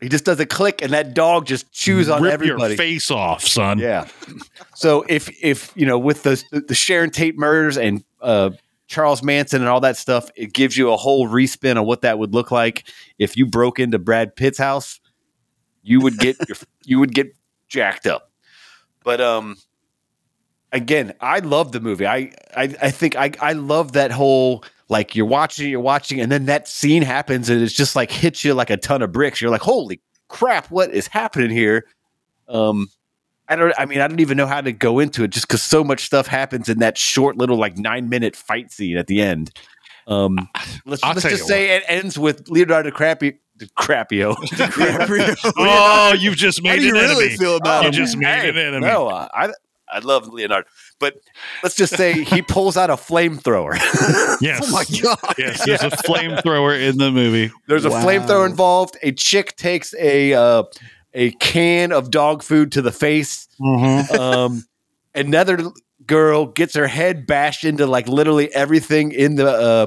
he 0.00 0.08
just 0.08 0.24
does 0.24 0.38
a 0.38 0.46
click, 0.46 0.80
and 0.82 0.92
that 0.92 1.12
dog 1.14 1.46
just 1.46 1.72
chews 1.72 2.08
on 2.08 2.22
Rip 2.22 2.34
everybody. 2.34 2.74
your 2.74 2.78
face 2.78 3.10
off, 3.10 3.44
son. 3.44 3.78
Yeah. 3.78 4.06
So 4.74 5.04
if 5.08 5.28
if 5.42 5.72
you 5.74 5.86
know 5.86 5.98
with 5.98 6.22
the 6.22 6.42
the 6.68 6.74
Sharon 6.74 7.10
Tate 7.10 7.36
murders 7.36 7.76
and 7.76 8.04
uh, 8.20 8.50
Charles 8.88 9.22
Manson 9.22 9.60
and 9.60 9.68
all 9.68 9.80
that 9.80 9.96
stuff, 9.96 10.30
it 10.34 10.54
gives 10.54 10.76
you 10.76 10.90
a 10.90 10.96
whole 10.96 11.28
respin 11.28 11.76
on 11.76 11.86
what 11.86 12.00
that 12.02 12.18
would 12.18 12.34
look 12.34 12.50
like 12.50 12.90
if 13.18 13.36
you 13.36 13.46
broke 13.46 13.78
into 13.78 13.98
Brad 13.98 14.34
Pitt's 14.34 14.58
house. 14.58 14.98
You 15.82 16.00
would 16.00 16.18
get 16.18 16.36
your, 16.48 16.56
you 16.84 16.98
would 16.98 17.14
get 17.14 17.34
jacked 17.68 18.06
up. 18.06 18.32
But 19.04 19.20
um, 19.20 19.56
again, 20.72 21.14
I 21.20 21.38
love 21.40 21.72
the 21.72 21.80
movie. 21.80 22.06
I 22.06 22.32
I, 22.56 22.74
I 22.82 22.90
think 22.90 23.14
I 23.14 23.30
I 23.40 23.52
love 23.52 23.92
that 23.92 24.10
whole. 24.10 24.64
Like 24.90 25.14
you're 25.14 25.26
watching, 25.26 25.68
you're 25.68 25.80
watching, 25.80 26.18
and 26.18 26.32
then 26.32 26.46
that 26.46 26.66
scene 26.66 27.02
happens, 27.02 27.50
and 27.50 27.60
it's 27.60 27.74
just 27.74 27.94
like 27.94 28.10
hits 28.10 28.42
you 28.42 28.54
like 28.54 28.70
a 28.70 28.78
ton 28.78 29.02
of 29.02 29.12
bricks. 29.12 29.38
You're 29.38 29.50
like, 29.50 29.60
"Holy 29.60 30.00
crap, 30.28 30.70
what 30.70 30.90
is 30.90 31.06
happening 31.06 31.50
here?" 31.50 31.84
Um, 32.48 32.88
I 33.48 33.56
don't. 33.56 33.72
I 33.78 33.86
mean, 33.86 34.00
I 34.00 34.08
don't 34.08 34.20
even 34.20 34.36
know 34.36 34.46
how 34.46 34.60
to 34.60 34.72
go 34.72 34.98
into 34.98 35.24
it, 35.24 35.30
just 35.30 35.48
because 35.48 35.62
so 35.62 35.82
much 35.82 36.04
stuff 36.04 36.26
happens 36.26 36.68
in 36.68 36.78
that 36.80 36.98
short 36.98 37.36
little 37.36 37.56
like 37.56 37.78
nine 37.78 38.08
minute 38.08 38.36
fight 38.36 38.70
scene 38.70 38.96
at 38.96 39.06
the 39.06 39.20
end. 39.22 39.50
Um, 40.06 40.36
let's, 40.86 41.02
I'll 41.02 41.10
let's 41.14 41.22
just 41.22 41.42
you 41.42 41.46
say 41.48 41.76
it 41.76 41.84
ends 41.88 42.18
with 42.18 42.48
Leonardo 42.48 42.90
DiCaprio. 42.90 43.34
DiCaprio. 43.58 45.52
Oh, 45.56 46.14
you've 46.18 46.36
just 46.36 46.60
How 46.64 46.70
made 46.72 46.80
do 46.80 46.86
you 46.86 46.94
an 46.94 47.00
really 47.00 47.24
enemy. 47.24 47.36
feel 47.36 47.56
about 47.56 47.82
You 47.82 47.88
him? 47.88 47.92
just 47.94 48.16
made 48.16 48.40
Hey, 48.42 48.48
an 48.50 48.56
enemy. 48.56 48.86
No, 48.86 49.08
uh, 49.08 49.28
I 49.32 49.50
I 49.90 50.00
love 50.00 50.28
Leonardo, 50.28 50.68
but 51.00 51.14
let's 51.62 51.74
just 51.74 51.96
say 51.96 52.22
he 52.24 52.42
pulls 52.48 52.76
out 52.76 52.90
a 52.90 52.94
flamethrower. 52.96 53.74
Yes. 54.40 54.60
Oh 54.64 54.70
my 54.72 54.84
god! 55.02 55.34
Yes, 55.38 55.64
there's 55.64 55.82
a 55.82 55.88
flamethrower 55.90 56.78
in 56.80 56.98
the 56.98 57.10
movie. 57.10 57.50
There's 57.66 57.84
a 57.86 57.90
Wow. 57.90 58.04
flamethrower 58.04 58.46
involved. 58.48 58.96
A 59.02 59.12
chick 59.12 59.56
takes 59.56 59.94
a 59.98 60.34
uh, 60.34 60.62
a 61.18 61.30
can 61.32 61.90
of 61.92 62.10
dog 62.10 62.42
food 62.44 62.72
to 62.72 62.82
the 62.82 62.92
face. 62.92 63.48
um, 64.18 64.62
another 65.14 65.58
girl 66.06 66.46
gets 66.46 66.74
her 66.76 66.86
head 66.86 67.26
bashed 67.26 67.64
into 67.64 67.86
like 67.86 68.06
literally 68.08 68.54
everything 68.54 69.10
in 69.12 69.34
the 69.34 69.50
uh, 69.50 69.86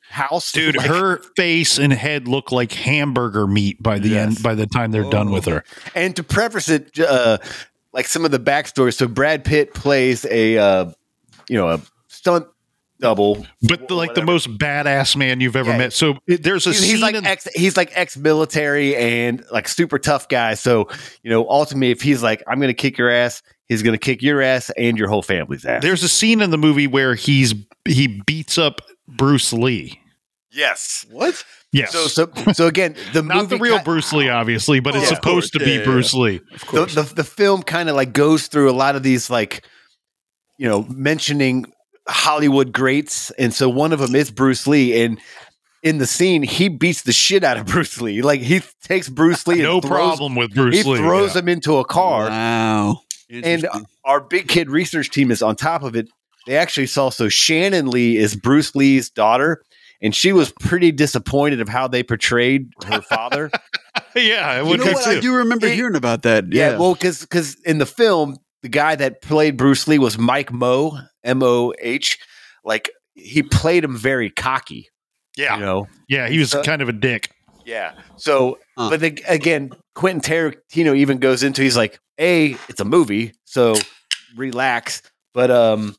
house. 0.00 0.50
Dude, 0.52 0.76
Like- 0.76 0.86
her 0.88 1.22
face 1.36 1.78
and 1.78 1.92
head 1.92 2.26
look 2.26 2.50
like 2.52 2.72
hamburger 2.72 3.46
meat 3.46 3.80
by 3.82 3.98
the 3.98 4.08
Yes. 4.10 4.26
end. 4.26 4.42
By 4.42 4.54
the 4.54 4.66
time 4.66 4.90
they're 4.90 5.08
done 5.08 5.30
with 5.30 5.44
her, 5.46 5.64
and 5.94 6.14
to 6.16 6.22
preface 6.24 6.68
it, 6.68 6.98
uh, 6.98 7.38
like 7.92 8.06
some 8.08 8.24
of 8.24 8.30
the 8.32 8.40
backstory. 8.40 8.92
So 8.92 9.06
Brad 9.06 9.44
Pitt 9.44 9.72
plays 9.74 10.26
a 10.30 10.58
uh, 10.58 10.90
you 11.48 11.56
know 11.56 11.68
a 11.68 11.80
stunt 12.08 12.46
double. 13.02 13.46
but 13.62 13.88
the, 13.88 13.94
like 13.94 14.14
the 14.14 14.24
most 14.24 14.48
badass 14.56 15.14
man 15.16 15.40
you've 15.40 15.56
ever 15.56 15.72
Yeah. 15.72 15.78
met. 15.78 15.92
So 15.92 16.16
it- 16.26 16.42
there's 16.42 16.66
a 16.66 16.70
He's, 16.70 16.80
scene. 16.80 16.90
he's 16.92 17.02
like 17.02 17.14
in- 17.14 17.26
ex, 17.26 17.46
he's 17.54 17.76
like 17.76 17.90
ex 17.94 18.16
military 18.16 18.96
and 18.96 19.44
like 19.50 19.68
super 19.68 19.98
tough 19.98 20.28
guy. 20.28 20.54
So 20.54 20.88
you 21.22 21.30
know, 21.30 21.46
ultimately, 21.50 21.90
if 21.90 22.00
he's 22.00 22.22
like, 22.22 22.42
I'm 22.46 22.58
going 22.58 22.68
to 22.68 22.74
kick 22.74 22.96
your 22.96 23.10
ass, 23.10 23.42
he's 23.68 23.82
going 23.82 23.92
to 23.94 23.98
kick 23.98 24.22
your 24.22 24.40
ass 24.40 24.70
and 24.78 24.96
your 24.96 25.08
whole 25.08 25.22
family's 25.22 25.64
ass. 25.66 25.82
there's 25.82 26.02
a 26.02 26.08
scene 26.08 26.40
in 26.40 26.50
the 26.50 26.58
movie 26.58 26.86
where 26.86 27.14
he's 27.14 27.52
he 27.86 28.22
beats 28.26 28.56
up 28.56 28.80
Bruce 29.08 29.52
Lee. 29.52 30.00
yes. 30.50 31.04
What? 31.10 31.44
Yes. 31.74 31.90
So 31.92 32.06
so 32.06 32.30
so 32.52 32.66
again, 32.66 32.94
the 33.14 33.22
not 33.22 33.48
the 33.48 33.56
real 33.56 33.78
ki- 33.78 33.84
Bruce 33.84 34.12
Lee, 34.12 34.28
obviously, 34.28 34.78
but 34.80 34.94
it's 34.94 35.10
Yeah, 35.10 35.16
supposed 35.16 35.54
to 35.54 35.58
be 35.58 35.70
Yeah, 35.72 35.78
yeah, 35.78 35.84
Bruce 35.84 36.12
Lee. 36.14 36.36
Of 36.52 36.60
the, 36.60 36.66
course. 36.66 36.94
the, 36.94 37.02
the 37.02 37.24
film 37.24 37.62
kind 37.62 37.88
of 37.88 37.96
like 37.96 38.12
goes 38.12 38.46
through 38.46 38.70
a 38.70 38.76
lot 38.76 38.94
of 38.94 39.02
these 39.02 39.28
like 39.30 39.64
you 40.58 40.68
know 40.68 40.84
mentioning 40.90 41.64
hollywood 42.08 42.72
greats 42.72 43.30
and 43.32 43.54
so 43.54 43.68
one 43.68 43.92
of 43.92 43.98
them 44.00 44.14
is 44.14 44.30
bruce 44.30 44.66
lee 44.66 45.02
and 45.04 45.20
in 45.82 45.98
the 45.98 46.06
scene 46.06 46.42
he 46.42 46.68
beats 46.68 47.02
the 47.02 47.12
shit 47.12 47.44
out 47.44 47.56
of 47.56 47.66
bruce 47.66 48.00
lee 48.00 48.22
like 48.22 48.40
he 48.40 48.60
takes 48.82 49.08
bruce 49.08 49.46
lee 49.46 49.62
No 49.62 49.74
and 49.74 49.82
throws, 49.82 49.90
problem 50.16 50.34
with 50.36 50.54
Bruce 50.54 50.82
he 50.82 50.82
Lee. 50.90 50.98
throws 50.98 51.34
yeah. 51.34 51.40
him 51.42 51.48
into 51.48 51.76
a 51.76 51.84
car 51.84 52.28
Wow. 52.28 53.00
and 53.30 53.66
our 54.04 54.20
big 54.20 54.48
kid 54.48 54.68
research 54.70 55.10
team 55.10 55.30
is 55.30 55.42
on 55.42 55.54
top 55.56 55.82
of 55.82 55.94
it 55.94 56.08
they 56.46 56.56
actually 56.56 56.86
saw 56.88 57.08
so 57.10 57.28
shannon 57.28 57.88
lee 57.88 58.16
is 58.16 58.34
bruce 58.36 58.74
lee's 58.74 59.08
daughter 59.10 59.62
and 60.00 60.16
she 60.16 60.32
was 60.32 60.50
pretty 60.58 60.90
disappointed 60.90 61.60
of 61.60 61.68
how 61.68 61.86
they 61.86 62.02
portrayed 62.02 62.68
her 62.86 63.00
father 63.02 63.48
yeah, 64.16 64.46
I 64.46 64.62
you 64.62 64.76
know 64.76 64.84
have 64.84 64.94
what? 64.94 65.06
I 65.06 65.20
do 65.20 65.36
remember 65.36 65.66
It- 65.66 65.74
hearing 65.74 65.94
about 65.96 66.22
that. 66.22 66.44
Yeah, 66.52 66.72
Yeah. 66.72 66.78
well, 66.78 66.94
because 66.94 67.54
in 67.64 67.78
the 67.78 67.86
film, 67.86 68.36
the 68.62 68.68
guy 68.68 68.94
that 68.96 69.22
played 69.22 69.56
Bruce 69.56 69.86
Lee 69.88 69.98
was 69.98 70.18
Mike 70.18 70.52
Moh, 70.52 70.98
M 71.24 71.42
O 71.42 71.72
H. 71.80 72.18
Like 72.64 72.90
he 73.14 73.42
played 73.42 73.84
him 73.84 73.96
very 73.96 74.30
cocky. 74.30 74.88
Yeah, 75.36 75.54
You 75.56 75.60
know. 75.60 75.88
yeah, 76.08 76.28
he 76.28 76.38
was 76.38 76.50
So- 76.50 76.62
kind 76.62 76.82
of 76.82 76.88
a 76.88 76.92
dick. 76.92 77.30
Yeah. 77.64 77.92
So, 78.16 78.58
Huh. 78.76 78.90
but 78.90 79.00
the, 79.00 79.22
again, 79.28 79.70
Quentin 79.94 80.20
Tarantino 80.20 80.96
even 80.96 81.18
goes 81.18 81.42
into 81.42 81.62
he's 81.62 81.76
like, 81.76 81.98
a, 82.18 82.56
it's 82.68 82.80
a 82.80 82.84
movie, 82.84 83.32
so 83.44 83.74
relax. 84.36 85.00
But 85.32 85.50
um, 85.50 85.94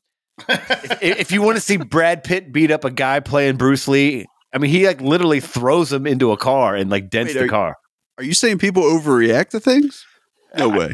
if, 0.50 1.02
if 1.20 1.32
you 1.32 1.42
want 1.42 1.56
to 1.58 1.62
see 1.62 1.78
Brad 1.78 2.24
Pitt 2.24 2.52
beat 2.52 2.70
up 2.72 2.84
a 2.86 2.92
guy 2.92 3.20
playing 3.22 3.56
Bruce 3.58 3.88
Lee, 3.88 4.26
I 4.54 4.58
mean, 4.58 4.70
he 4.72 4.86
like 4.86 5.02
literally 5.02 5.40
throws 5.40 5.92
him 5.92 6.06
into 6.06 6.32
a 6.32 6.38
car 6.38 6.76
and 6.76 6.90
like 6.92 7.10
dents 7.10 7.34
Wait, 7.34 7.40
the 7.40 7.46
are- 7.46 7.50
car. 7.50 7.76
Are 8.20 8.24
you 8.24 8.34
saying 8.34 8.60
people 8.60 8.84
overreact 8.84 9.50
to 9.50 9.60
things? 9.60 10.06
No 10.56 10.70
way. 10.70 10.94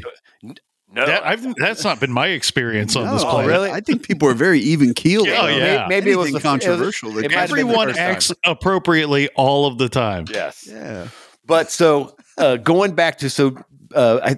No, 0.91 1.05
That, 1.05 1.23
I've, 1.25 1.55
that's 1.55 1.83
not 1.83 1.99
been 1.99 2.11
my 2.11 2.27
experience 2.27 2.95
on 2.95 3.13
this 3.13 3.21
No, 3.23 3.29
planet. 3.29 3.47
really? 3.51 3.69
I 3.71 3.79
think 3.79 4.01
people 4.01 4.27
are 4.27 4.33
very 4.33 4.59
even 4.59 4.93
keeled. 4.95 5.27
Oh, 5.27 5.47
yeah. 5.47 5.85
Maybe 5.87 6.09
it 6.11 6.15
was 6.17 6.29
Anything 6.29 6.31
the- 6.31 6.31
it 6.31 6.33
was- 6.33 6.43
controversial. 6.65 7.09
it 7.09 7.13
might 7.13 7.31
have 7.31 7.49
been 7.49 7.57
the 7.57 7.61
Everyone 7.61 7.87
first 7.89 7.99
time. 7.99 8.11
acts 8.11 8.31
appropriately 8.43 9.29
all 9.35 9.67
of 9.67 9.77
the 9.77 9.87
time. 9.87 10.25
yes. 10.29 10.67
yeah. 10.67 11.07
But 11.45 11.69
so 11.71 12.15
uh, 12.37 12.57
going 12.57 12.93
back 12.95 13.19
to 13.19 13.29
so 13.29 13.55
uh, 13.95 14.19
I 14.23 14.37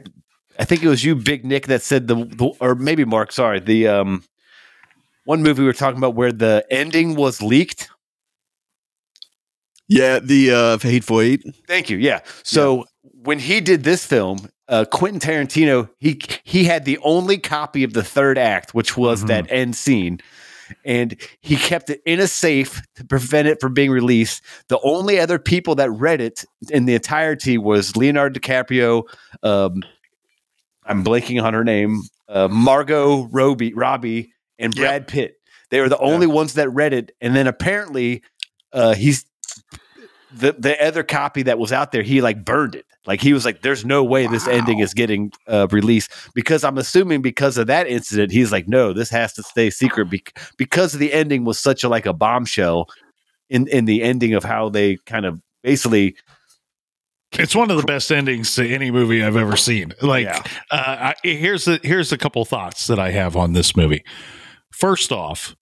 I 0.59 0.65
think 0.65 0.83
it 0.83 0.87
was 0.87 1.03
you, 1.03 1.15
Big 1.15 1.45
Nick, 1.45 1.67
that 1.67 1.81
said 1.81 2.07
the, 2.07 2.15
the 2.25 2.51
or 2.59 2.75
maybe 2.75 3.03
Mark. 3.05 3.31
Sorry, 3.31 3.59
the 3.59 3.87
um 3.87 4.23
one 5.25 5.43
movie 5.43 5.61
we 5.61 5.65
were 5.67 5.73
talking 5.73 5.97
about 5.97 6.15
where 6.15 6.31
the 6.31 6.65
ending 6.69 7.15
was 7.15 7.41
leaked. 7.41 7.89
Yeah, 9.87 10.19
the 10.19 10.51
uh, 10.51 10.77
Hateful 10.77 11.19
Eight. 11.21 11.43
Thank 11.67 11.89
you. 11.89 11.97
Yeah. 11.97 12.21
So 12.43 12.85
when 13.01 13.39
he 13.39 13.59
did 13.59 13.83
this 13.83 14.05
film, 14.05 14.49
uh, 14.71 14.85
Quentin 14.85 15.19
Tarantino 15.19 15.89
he 15.99 16.19
he 16.43 16.63
had 16.63 16.85
the 16.85 16.97
only 17.03 17.37
copy 17.37 17.83
of 17.83 17.93
the 17.93 18.03
third 18.03 18.37
act, 18.39 18.73
which 18.73 18.97
was 18.97 19.23
Mhm. 19.23 19.27
that 19.27 19.51
end 19.51 19.75
scene. 19.75 20.19
And 20.85 21.17
he 21.41 21.57
kept 21.57 21.89
it 21.89 22.01
in 22.05 22.19
a 22.21 22.27
safe 22.27 22.81
to 22.95 23.03
prevent 23.03 23.47
it 23.49 23.59
from 23.59 23.73
being 23.73 23.91
released. 23.91 24.41
The 24.69 24.79
only 24.83 25.19
other 25.19 25.37
people 25.37 25.75
that 25.75 25.91
read 25.91 26.21
it 26.21 26.45
in 26.69 26.85
the 26.85 26.95
entirety 26.95 27.57
was 27.57 27.97
Leonardo 27.97 28.39
DiCaprio. 28.39 29.03
Um, 29.43 29.83
I'm 30.85 31.03
blanking 31.03 31.43
on 31.43 31.53
her 31.53 31.65
name. 31.65 32.01
Uh, 32.29 32.47
Margot 32.47 33.27
Robbie, 33.31 33.73
Robbie, 33.73 34.31
and 34.57 34.73
Yep. 34.73 34.81
Brad 34.81 35.07
Pitt. 35.07 35.35
They 35.71 35.81
were 35.81 35.89
the 35.89 35.99
only 35.99 36.27
ones 36.27 36.53
that 36.53 36.69
read 36.69 36.93
it. 36.93 37.11
And 37.19 37.35
then 37.35 37.47
apparently, 37.47 38.21
uh, 38.71 38.93
he's 38.93 39.25
the 40.33 40.53
the 40.57 40.81
other 40.83 41.03
copy 41.03 41.43
that 41.43 41.59
was 41.59 41.71
out 41.71 41.91
there. 41.91 42.03
He 42.03 42.21
like 42.21 42.43
burned 42.45 42.75
it. 42.75 42.85
Like 43.05 43.21
he 43.21 43.33
was 43.33 43.45
like, 43.45 43.61
"There's 43.61 43.83
no 43.85 44.03
way 44.03 44.27
this 44.27 44.47
ending 44.47 44.79
is 44.79 44.93
getting 44.93 45.31
uh, 45.47 45.67
released." 45.71 46.11
Because 46.35 46.63
I'm 46.63 46.77
assuming 46.77 47.21
because 47.21 47.57
of 47.57 47.67
that 47.67 47.87
incident, 47.87 48.31
he's 48.31 48.51
like, 48.51 48.67
"No, 48.67 48.93
this 48.93 49.09
has 49.09 49.33
to 49.33 49.43
stay 49.43 49.69
secret." 49.69 50.09
Bec- 50.09 50.39
because 50.57 50.93
the 50.93 51.11
ending 51.13 51.43
was 51.45 51.59
such 51.59 51.83
a 51.83 51.89
like 51.89 52.05
a 52.05 52.13
bombshell 52.13 52.87
in 53.49 53.67
in 53.67 53.85
the 53.85 54.03
ending 54.03 54.33
of 54.33 54.43
how 54.43 54.69
they 54.69 54.97
kind 55.05 55.25
of 55.25 55.41
basically 55.63 56.15
It's 57.33 57.55
one 57.55 57.71
of 57.71 57.77
the 57.77 57.83
best 57.83 58.11
endings 58.11 58.53
to 58.55 58.67
any 58.67 58.91
movie 58.91 59.23
I've 59.23 59.37
ever 59.37 59.55
seen. 59.55 59.93
Like, 60.01 60.25
Yeah. 60.25 60.43
uh, 60.69 61.13
I, 61.13 61.15
here's 61.23 61.65
the 61.65 61.79
here's 61.83 62.11
a 62.11 62.17
couple 62.17 62.43
thoughts 62.45 62.87
that 62.87 62.99
I 62.99 63.11
have 63.11 63.35
on 63.37 63.53
this 63.53 63.75
movie. 63.75 64.03
First 64.71 65.11
off, 65.11 65.55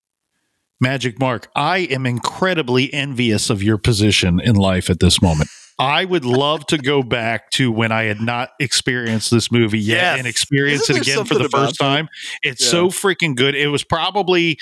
Magic 0.82 1.20
Mark, 1.20 1.50
I 1.56 1.80
am 1.80 2.06
incredibly 2.06 2.94
envious 2.94 3.50
of 3.50 3.62
your 3.62 3.78
position 3.78 4.40
in 4.40 4.56
life 4.56 4.90
at 4.90 5.00
this 5.00 5.22
moment. 5.22 5.50
I 5.78 6.04
would 6.04 6.26
love 6.26 6.66
to 6.68 6.78
go 6.78 7.02
back 7.04 7.52
to 7.52 7.72
when 7.72 7.92
I 7.94 8.04
had 8.04 8.20
not 8.20 8.50
experienced 8.60 9.32
this 9.32 9.50
movie 9.50 9.80
yet 9.80 9.96
Yes. 10.02 10.18
and 10.20 10.28
experience 10.28 10.82
Isn't 10.90 10.98
it 10.98 11.02
again 11.08 11.24
for 11.26 11.36
the 11.36 11.48
first 11.48 11.80
time. 11.80 12.10
It's 12.44 12.62
Yeah. 12.64 12.70
so 12.72 12.88
freaking 12.90 13.34
good. 13.34 13.56
It 13.56 13.68
was 13.70 13.84
probably 13.86 14.60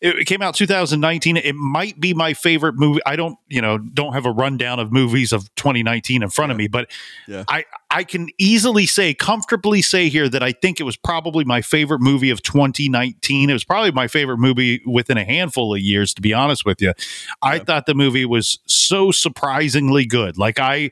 it 0.00 0.26
came 0.26 0.42
out 0.42 0.54
2019. 0.56 1.36
It 1.36 1.54
might 1.54 2.00
be 2.00 2.12
my 2.12 2.34
favorite 2.34 2.74
movie. 2.76 3.00
I 3.06 3.14
don't, 3.14 3.36
you 3.48 3.60
know, 3.60 3.78
don't 3.78 4.14
have 4.14 4.26
a 4.26 4.32
rundown 4.32 4.80
of 4.80 4.92
movies 4.92 5.32
of 5.32 5.52
2019 5.54 6.24
in 6.24 6.28
front 6.28 6.50
of 6.50 6.58
me, 6.58 6.66
but 6.68 6.90
Yeah. 7.28 7.44
I 7.48 7.64
I 7.94 8.04
can 8.04 8.28
easily 8.38 8.86
say, 8.86 9.12
comfortably 9.12 9.82
say 9.82 10.08
here 10.08 10.28
that 10.28 10.42
I 10.42 10.52
think 10.52 10.80
it 10.80 10.84
was 10.84 10.96
probably 10.96 11.44
my 11.44 11.60
favorite 11.60 12.00
movie 12.00 12.30
of 12.30 12.42
2019. 12.42 13.50
It 13.50 13.52
was 13.52 13.64
probably 13.64 13.92
my 13.92 14.08
favorite 14.08 14.38
movie 14.38 14.80
within 14.86 15.18
a 15.18 15.24
handful 15.24 15.74
of 15.74 15.80
years, 15.80 16.14
to 16.14 16.22
be 16.22 16.32
honest 16.32 16.64
with 16.64 16.80
you. 16.80 16.94
I 17.42 17.58
thought 17.58 17.84
the 17.86 17.94
movie 17.94 18.24
was 18.24 18.58
so 18.66 19.10
surprisingly 19.10 20.06
good. 20.06 20.38
Like 20.38 20.58
I, 20.58 20.90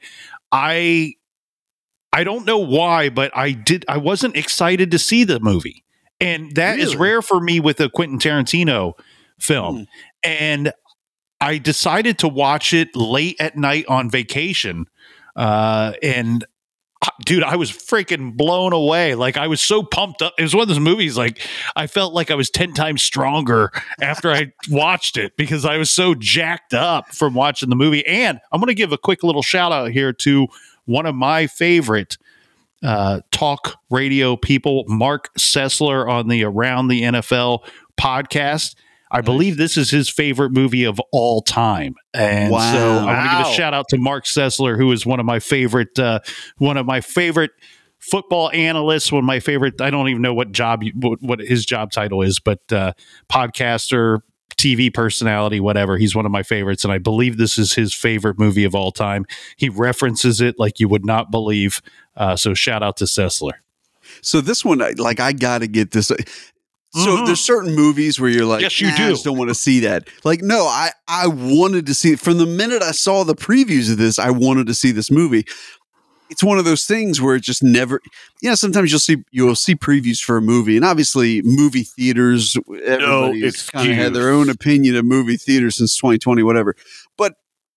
I, 0.53 1.15
I 2.13 2.25
don't 2.25 2.45
know 2.45 2.59
why, 2.59 3.09
but 3.09 3.35
I 3.37 3.53
did. 3.53 3.85
I 3.89 3.97
wasn't 3.97 4.37
excited 4.37 4.91
to 4.91 4.99
see 4.99 5.25
the 5.25 5.41
movie, 5.41 5.85
and 6.21 6.55
that 6.57 6.79
is 6.79 6.95
Really? 6.97 7.09
rare 7.11 7.23
for 7.23 7.41
me 7.41 7.61
with 7.61 7.81
a 7.81 7.89
Quentin 7.89 8.19
Tarantino 8.19 8.95
film. 9.39 9.77
Hmm. 9.77 9.83
And 10.25 10.73
I 11.41 11.59
decided 11.59 12.19
to 12.19 12.29
watch 12.29 12.75
it 12.75 12.95
late 12.95 13.37
at 13.41 13.57
night 13.57 13.87
on 13.89 14.11
vacation, 14.11 14.87
uh, 15.37 15.93
and 16.03 16.45
dude, 17.25 17.43
I 17.43 17.57
was 17.57 17.71
freaking 17.71 18.37
blown 18.37 18.73
away. 18.73 19.15
Like 19.15 19.37
I 19.37 19.47
was 19.47 19.61
so 19.61 19.83
pumped 19.83 20.23
up. 20.23 20.35
It 20.39 20.43
was 20.43 20.55
one 20.55 20.63
of 20.63 20.69
those 20.69 20.81
movies. 20.81 21.17
Like 21.17 21.41
I 21.77 21.87
felt 21.87 22.13
like 22.13 22.31
I 22.31 22.35
was 22.35 22.51
ten 22.51 22.73
times 22.73 23.03
stronger 23.03 23.73
after 24.01 24.31
I 24.31 24.53
watched 24.69 25.17
it 25.17 25.37
because 25.37 25.65
I 25.65 25.79
was 25.79 25.91
so 25.91 26.15
jacked 26.15 26.75
up 26.75 27.09
from 27.15 27.35
watching 27.35 27.71
the 27.71 27.77
movie. 27.77 28.07
And 28.07 28.41
I'm 28.53 28.61
going 28.61 28.69
to 28.69 28.75
give 28.75 28.93
a 28.93 28.99
quick 28.99 29.23
little 29.23 29.43
shout 29.43 29.73
out 29.73 29.91
here 29.91 30.13
to 30.13 30.49
one 30.85 31.07
of 31.07 31.15
my 31.15 31.47
favorite 31.47 32.19
uh, 32.83 33.21
talk 33.31 33.77
radio 33.91 34.37
people, 34.37 34.85
Marc 34.87 35.33
Sessler 35.39 36.09
on 36.11 36.29
the 36.29 36.45
Around 36.45 36.89
the 36.89 37.03
NFL 37.03 37.61
podcast. 37.99 38.75
I 39.11 39.21
believe 39.23 39.57
this 39.57 39.77
is 39.77 39.91
his 39.91 40.09
favorite 40.09 40.51
movie 40.53 40.85
of 40.85 41.01
all 41.13 41.43
time, 41.43 41.95
and 42.15 42.51
so 42.73 42.99
I 42.99 43.05
want 43.05 43.31
to 43.31 43.37
give 43.39 43.47
a 43.53 43.55
shout 43.55 43.75
out 43.75 43.87
to 43.89 43.99
Marc 43.99 44.25
Sessler, 44.25 44.77
who 44.77 44.93
is 44.93 45.05
one 45.05 45.19
of 45.21 45.27
my 45.27 45.39
favorite, 45.41 45.99
uh, 45.99 46.21
one 46.59 46.77
of 46.77 46.87
my 46.87 47.01
favorite 47.01 47.51
football 47.99 48.51
analysts. 48.53 49.11
One 49.13 49.19
of 49.21 49.25
my 49.27 49.41
favorite. 49.41 49.81
I 49.81 49.91
don't 49.91 50.09
even 50.09 50.23
know 50.23 50.33
what 50.35 50.53
job, 50.53 50.83
you- 50.83 50.93
what, 50.95 51.21
what 51.23 51.41
his 51.41 51.67
job 51.67 51.91
title 51.93 52.23
is, 52.23 52.39
but 52.39 52.61
uh, 52.73 52.93
podcaster, 53.29 54.21
TV 54.57 54.93
personality, 54.93 55.59
whatever. 55.61 55.97
He's 55.97 56.15
one 56.15 56.25
of 56.27 56.33
my 56.33 56.43
favorites, 56.43 56.85
and 56.85 56.93
I 56.93 56.99
believe 56.99 57.37
this 57.37 57.59
is 57.59 57.75
his 57.75 57.93
favorite 57.95 58.39
movie 58.39 58.65
of 58.65 58.75
all 58.75 58.93
time. 58.93 59.27
He 59.57 59.69
references 59.69 60.41
it 60.41 60.59
like 60.59 60.79
you 60.81 60.89
would 60.89 61.05
not 61.05 61.31
believe. 61.31 61.81
Uh, 62.17 62.37
so 62.37 62.55
shout 62.55 62.83
out 62.83 62.97
to 62.99 63.05
Sessler. 63.05 63.53
So 64.23 64.41
this 64.41 64.65
one, 64.65 64.83
like, 64.99 65.21
I 65.21 65.33
got 65.33 65.59
to 65.59 65.67
get 65.67 65.93
this. 65.93 66.11
So 66.93 67.17
Mhm. 67.19 67.27
there's 67.27 67.41
certain 67.41 67.75
movies 67.75 68.19
where 68.19 68.31
you're 68.31 68.45
like, 68.45 68.63
Yes, 68.63 68.81
you 68.81 68.89
"Nah, 68.89 68.97
do." 68.97 69.05
I 69.07 69.11
just 69.11 69.25
don't 69.25 69.39
want 69.39 69.49
to 69.51 69.55
see 69.55 69.81
that. 69.81 70.09
Like, 70.25 70.43
no, 70.43 70.65
I 70.67 70.91
I 71.07 71.27
wanted 71.29 71.87
to 71.87 71.95
see 71.95 72.13
it 72.13 72.21
from 72.21 72.39
the 72.39 72.47
minute 72.47 72.83
I 72.83 72.91
saw 72.93 73.23
the 73.25 73.35
previews 73.37 73.91
of 73.91 73.97
this. 73.99 74.19
I 74.19 74.31
wanted 74.31 74.67
to 74.67 74.75
see 74.75 74.91
this 74.91 75.11
movie. 75.11 75.47
It's 76.29 76.45
one 76.45 76.59
of 76.59 76.65
those 76.65 76.85
things 76.85 77.21
where 77.21 77.35
it 77.35 77.43
just 77.43 77.63
never. 77.63 78.01
You 78.41 78.51
know, 78.51 78.55
sometimes 78.55 78.91
you'll 78.93 79.01
see 79.01 79.17
you'll 79.33 79.57
see 79.57 79.75
previews 79.75 80.21
for 80.21 80.37
a 80.37 80.41
movie, 80.43 80.77
and 80.77 80.85
obviously, 80.85 81.43
movie 81.43 81.83
theaters. 81.83 82.57
Everybody's 82.85 83.63
kind 83.71 83.91
of 83.91 83.97
had 83.97 84.15
their 84.15 84.31
own 84.31 84.49
opinion 84.49 84.95
of 84.97 85.05
movie 85.05 85.37
theaters 85.37 85.77
since 85.77 85.97
2020, 85.97 86.43
whatever. 86.45 86.77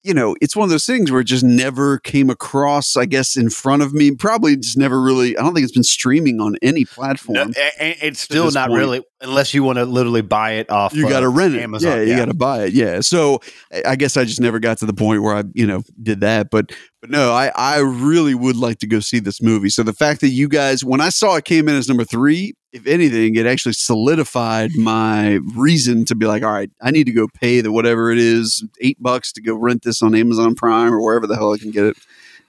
You 0.04 0.14
know, 0.14 0.36
it's 0.42 0.54
one 0.54 0.66
of 0.66 0.70
those 0.70 0.86
things 0.86 1.12
where 1.12 1.22
it 1.22 1.26
just 1.26 1.46
never 1.46 1.98
came 2.00 2.30
across. 2.30 2.98
I 2.98 3.06
guess 3.06 3.38
in 3.38 3.50
front 3.50 3.82
of 3.82 3.94
me, 3.94 4.12
probably 4.12 4.58
just 4.58 4.78
never 4.78 5.02
really. 5.02 5.38
I 5.38 5.42
don't 5.42 5.54
think 5.54 5.64
it's 5.64 5.72
been 5.74 5.82
streaming 5.84 6.42
on 6.42 6.58
any 6.62 6.84
platform. 6.84 7.36
No, 7.36 7.44
a- 7.56 7.84
a- 7.84 8.08
it's 8.08 8.20
still 8.20 8.52
not 8.52 8.68
point. 8.68 8.80
really 8.80 9.04
unless 9.22 9.54
you 9.54 9.64
want 9.64 9.78
to 9.78 9.86
literally 9.86 10.22
buy 10.22 10.52
it 10.56 10.70
off. 10.70 10.94
you 10.94 11.06
uh, 11.06 11.10
got 11.10 11.22
to 11.22 11.30
rent 11.30 11.56
it. 11.56 11.62
Amazon. 11.62 11.92
Yeah, 12.00 12.04
you 12.04 12.16
got 12.18 12.26
to 12.26 12.34
buy 12.34 12.66
it. 12.66 12.74
Yeah. 12.74 13.00
So 13.00 13.40
I- 13.74 13.84
I 13.88 13.96
guess 13.96 14.18
I 14.18 14.26
just 14.26 14.42
never 14.42 14.60
got 14.60 14.78
to 14.80 14.86
the 14.86 14.94
point 14.94 15.22
where 15.22 15.36
I, 15.36 15.44
you 15.54 15.66
know, 15.66 15.84
did 16.02 16.20
that. 16.20 16.50
But 16.52 16.74
but 17.00 17.10
no, 17.10 17.32
I 17.32 17.52
I 17.56 17.78
really 17.80 18.36
would 18.36 18.58
like 18.58 18.80
to 18.80 18.88
go 18.88 19.00
see 19.00 19.20
this 19.20 19.42
movie. 19.42 19.70
So 19.70 19.84
the 19.84 19.94
fact 19.94 20.20
that 20.22 20.30
you 20.30 20.50
guys, 20.50 20.84
when 20.84 21.00
I 21.00 21.10
saw 21.10 21.36
it 21.36 21.46
came 21.46 21.70
in 21.70 21.76
as 21.76 21.88
number 21.88 22.04
three, 22.04 22.56
if 22.74 22.86
anything, 22.88 23.36
it 23.36 23.46
actually 23.46 23.74
solidified 23.74 24.76
my 24.76 25.40
reason 25.56 26.06
to 26.06 26.16
be 26.16 26.26
like, 26.26 26.44
all 26.44 26.52
right, 26.52 26.70
I 26.82 26.92
need 26.92 27.06
to 27.06 27.14
go 27.14 27.28
pay 27.28 27.62
the 27.62 27.72
whatever 27.72 28.12
it 28.12 28.18
is, 28.18 28.66
eight 28.82 29.02
bucks 29.02 29.32
to 29.34 29.42
go 29.42 29.56
rent 29.56 29.84
this 29.84 30.02
on 30.02 30.16
Amazon 30.16 30.56
Prime 30.56 30.94
or 30.94 31.02
wherever 31.02 31.28
the 31.28 31.36
hell 31.36 31.54
I 31.54 31.58
can 31.58 31.72
get 31.72 31.86
it, 31.86 31.98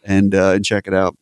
and 0.02 0.34
uh, 0.34 0.50
and 0.52 0.64
check 0.64 0.86
it 0.86 0.94
out. 0.94 1.16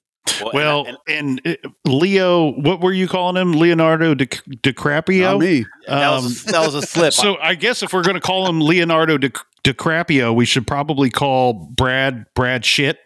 Well, 0.54 0.86
and- 0.86 1.40
and, 1.44 1.56
uh, 1.64 1.68
Leo, 1.84 2.52
what 2.52 2.80
were 2.80 2.92
you 2.92 3.08
calling 3.08 3.36
him? 3.36 3.52
Leonardo 3.54 4.14
Di- 4.14 4.26
DiCaprio? 4.26 5.32
Not 5.32 5.38
me. 5.40 5.66
and 5.88 6.00
that, 6.00 6.10
was 6.10 6.42
a, 6.46 6.52
that 6.52 6.64
was 6.64 6.74
a 6.76 6.82
slip. 6.86 7.12
So 7.12 7.36
I 7.42 7.56
guess 7.56 7.82
if 7.82 7.92
we're 7.92 8.04
going 8.04 8.14
to 8.14 8.20
call 8.20 8.48
him 8.48 8.60
Leonardo 8.60 9.18
Di- 9.18 9.32
DiCaprio, 9.64 10.32
we 10.34 10.44
should 10.44 10.64
probably 10.66 11.10
call 11.10 11.52
Brad 11.52 12.26
Brad 12.34 12.64
shit. 12.64 13.00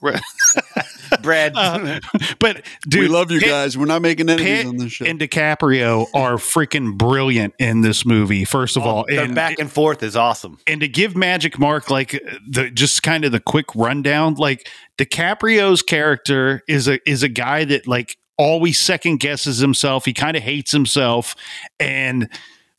Brad, 1.22 1.52
Uh, 1.56 2.00
but 2.38 2.64
dude, 2.88 3.00
we 3.00 3.08
love 3.08 3.30
you 3.30 3.40
Pitt 3.40 3.48
guys. 3.48 3.76
We're 3.78 3.86
not 3.86 4.02
making 4.02 4.28
enemies 4.28 4.58
Pitt 4.58 4.66
on 4.66 4.76
this 4.76 4.92
show. 4.92 5.04
and 5.06 5.18
DiCaprio 5.18 6.06
are 6.14 6.34
freaking 6.36 6.96
brilliant 6.96 7.54
in 7.58 7.80
this 7.80 8.04
movie. 8.04 8.44
First 8.44 8.76
of 8.76 8.84
all, 8.84 9.04
the 9.08 9.22
and 9.22 9.34
back 9.34 9.58
and 9.58 9.70
forth 9.72 10.02
is 10.02 10.16
awesome. 10.16 10.58
and 10.66 10.80
to 10.80 10.88
give 10.88 11.16
Magic 11.16 11.58
Mark 11.58 11.90
like 11.90 12.10
the 12.46 12.70
just 12.70 13.02
kind 13.02 13.24
of 13.24 13.32
the 13.32 13.40
quick 13.40 13.74
rundown, 13.74 14.34
like 14.34 14.68
DiCaprio's 14.98 15.82
character 15.82 16.62
is 16.68 16.88
a 16.88 16.98
is 17.08 17.22
a 17.22 17.28
guy 17.28 17.64
that 17.64 17.86
like 17.88 18.16
always 18.36 18.78
second 18.78 19.18
guesses 19.20 19.58
himself. 19.58 20.04
He 20.04 20.12
kind 20.12 20.36
of 20.36 20.42
hates 20.42 20.70
himself, 20.72 21.34
and 21.80 22.28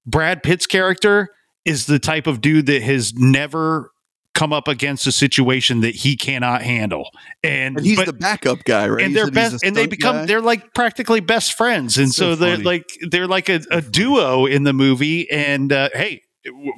Brad 0.05 0.43
Pitt's 0.43 0.67
character 0.67 1.29
is 1.65 1.87
the 1.87 1.99
type 1.99 2.27
of 2.27 2.41
dude 2.41 2.67
that 2.67 2.81
has 2.83 3.13
never 3.15 3.91
come 4.35 4.53
up 4.53 4.67
against 4.67 5.05
a 5.07 5.11
situation 5.11 5.81
that 5.81 5.95
he 5.95 6.15
cannot 6.15 6.61
handle. 6.61 7.09
And, 7.43 7.77
and 7.77 7.85
he's 7.85 7.97
but- 7.97 8.05
the 8.05 8.13
backup 8.13 8.63
guy, 8.63 8.87
right? 8.87 9.03
and 9.03 9.11
You 9.13 9.17
they're 9.23 9.31
best 9.31 9.63
and 9.63 9.75
they 9.75 9.87
become 9.87 10.15
guy? 10.17 10.25
they're 10.25 10.41
like 10.41 10.73
practically 10.73 11.19
best 11.19 11.53
friends 11.53 11.97
and 11.97 12.11
So 12.13 12.31
so, 12.31 12.35
they're 12.35 12.55
funny. 12.55 12.63
like 12.63 12.89
they're 13.09 13.27
like 13.27 13.49
a, 13.49 13.61
a 13.71 13.81
duo 13.81 14.45
in 14.45 14.63
the 14.63 14.73
movie 14.73 15.29
and 15.31 15.73
uh, 15.73 15.89
hey 15.93 16.21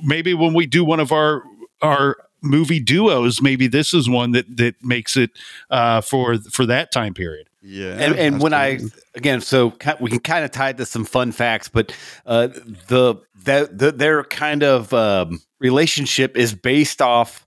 maybe 0.04 0.34
when 0.34 0.54
we 0.54 0.66
do 0.66 0.84
one 0.84 1.00
of 1.00 1.12
our 1.12 1.44
our 1.82 2.18
movie 2.42 2.80
duos 2.80 3.42
maybe 3.42 3.68
this 3.68 3.94
is 3.94 4.10
one 4.10 4.32
that 4.32 4.46
that 4.58 4.76
makes 4.84 5.16
it 5.18 5.30
uh, 5.70 6.02
for 6.02 6.38
for 6.38 6.66
that 6.66 6.92
time 6.92 7.14
period 7.14 7.48
Yeah, 7.62 7.96
and, 8.00 8.16
and 8.16 8.42
when 8.42 8.54
I 8.54 8.80
again, 9.14 9.42
so 9.42 9.74
we 10.00 10.10
can 10.10 10.20
kind 10.20 10.44
of 10.46 10.52
tie 10.52 10.70
it 10.70 10.78
to 10.78 10.86
some 10.86 11.06
fun 11.06 11.32
facts, 11.32 11.68
but 11.70 11.94
uh, 12.26 12.48
the, 12.88 13.16
the 13.44 13.92
their 13.92 14.24
kind 14.24 14.64
of 14.64 14.94
um, 14.94 15.42
relationship 15.60 16.38
is 16.38 16.54
based 16.54 17.02
off 17.02 17.46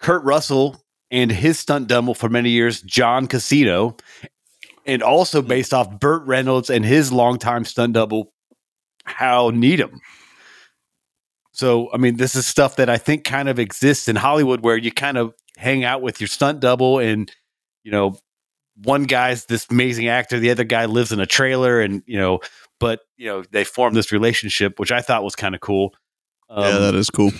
Kurt 0.00 0.24
Russell 0.24 0.82
and 1.10 1.30
his 1.30 1.58
stunt 1.58 1.88
double 1.88 2.14
for 2.14 2.28
many 2.28 2.50
years, 2.50 2.82
John 2.82 3.26
Casino, 3.26 3.96
and 4.86 5.02
also 5.02 5.42
based 5.42 5.72
off 5.72 6.00
Burt 6.00 6.26
Reynolds 6.26 6.70
and 6.70 6.84
his 6.84 7.12
longtime 7.12 7.64
stunt 7.64 7.94
double, 7.94 8.32
Hal 9.04 9.50
Needham. 9.50 10.00
So, 11.52 11.88
I 11.92 11.98
mean, 11.98 12.16
this 12.16 12.34
is 12.34 12.46
stuff 12.46 12.76
that 12.76 12.90
I 12.90 12.98
think 12.98 13.22
kind 13.22 13.48
of 13.48 13.60
exists 13.60 14.08
in 14.08 14.16
Hollywood 14.16 14.64
where 14.64 14.76
you 14.76 14.90
kind 14.90 15.16
of 15.16 15.34
hang 15.56 15.84
out 15.84 16.02
with 16.02 16.20
your 16.20 16.26
stunt 16.26 16.58
double 16.58 16.98
and, 16.98 17.30
you 17.84 17.92
know, 17.92 18.18
one 18.82 19.04
guy's 19.04 19.46
this 19.46 19.66
amazing 19.70 20.08
actor, 20.08 20.38
the 20.38 20.50
other 20.50 20.64
guy 20.64 20.86
lives 20.86 21.12
in 21.12 21.20
a 21.20 21.26
trailer, 21.26 21.80
and 21.80 22.02
you 22.06 22.18
know, 22.18 22.40
but 22.84 23.00
you 23.16 23.26
know, 23.26 23.42
they 23.50 23.64
form 23.64 23.94
this 23.94 24.12
relationship, 24.12 24.78
which 24.78 24.92
I 24.92 25.00
thought 25.00 25.24
was 25.24 25.34
kind 25.34 25.54
of 25.54 25.60
cool. 25.60 25.94
Um, 26.48 26.64
yeah, 26.64 26.78
that 26.78 26.94
is 26.94 27.10
cool. 27.10 27.30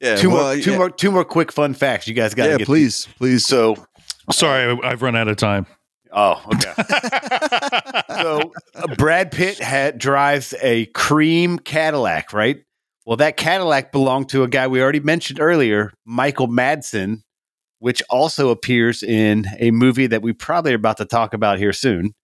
Yeah, 0.00 0.16
two 0.16 0.30
well, 0.30 0.54
more, 0.54 0.62
two 0.62 0.70
yeah, 0.72 0.76
more, 0.76 0.90
two 0.90 1.10
more 1.10 1.24
quick 1.24 1.50
fun 1.50 1.74
facts. 1.74 2.06
You 2.06 2.14
guys 2.14 2.34
got 2.34 2.44
to 2.44 2.50
Yeah, 2.50 2.58
get 2.58 2.66
please, 2.66 3.08
please. 3.16 3.44
So, 3.44 3.76
sorry 4.30 4.78
I, 4.84 4.90
i've 4.90 5.00
run 5.00 5.16
out 5.16 5.26
of 5.26 5.38
time 5.38 5.66
oh, 6.12 6.42
okay. 6.54 6.72
so 8.22 8.52
uh, 8.74 8.94
Brad 8.96 9.32
Pitt 9.32 9.58
had, 9.58 9.98
drives 9.98 10.54
a 10.62 10.86
cream 10.86 11.58
Cadillac, 11.58 12.32
right? 12.32 12.58
Well, 13.06 13.16
that 13.16 13.36
Cadillac 13.36 13.92
belonged 13.92 14.28
to 14.30 14.42
a 14.42 14.48
guy 14.48 14.66
we 14.66 14.82
already 14.82 15.00
mentioned 15.00 15.40
earlier, 15.40 15.92
Michael 16.04 16.48
Madsen, 16.48 17.22
which 17.78 18.02
also 18.10 18.50
appears 18.50 19.02
in 19.02 19.46
a 19.58 19.70
movie 19.70 20.06
that 20.06 20.22
we 20.22 20.32
probably 20.32 20.72
are 20.72 20.76
about 20.76 20.98
to 20.98 21.04
talk 21.04 21.32
about 21.32 21.58
here 21.58 21.72
soon. 21.72 22.14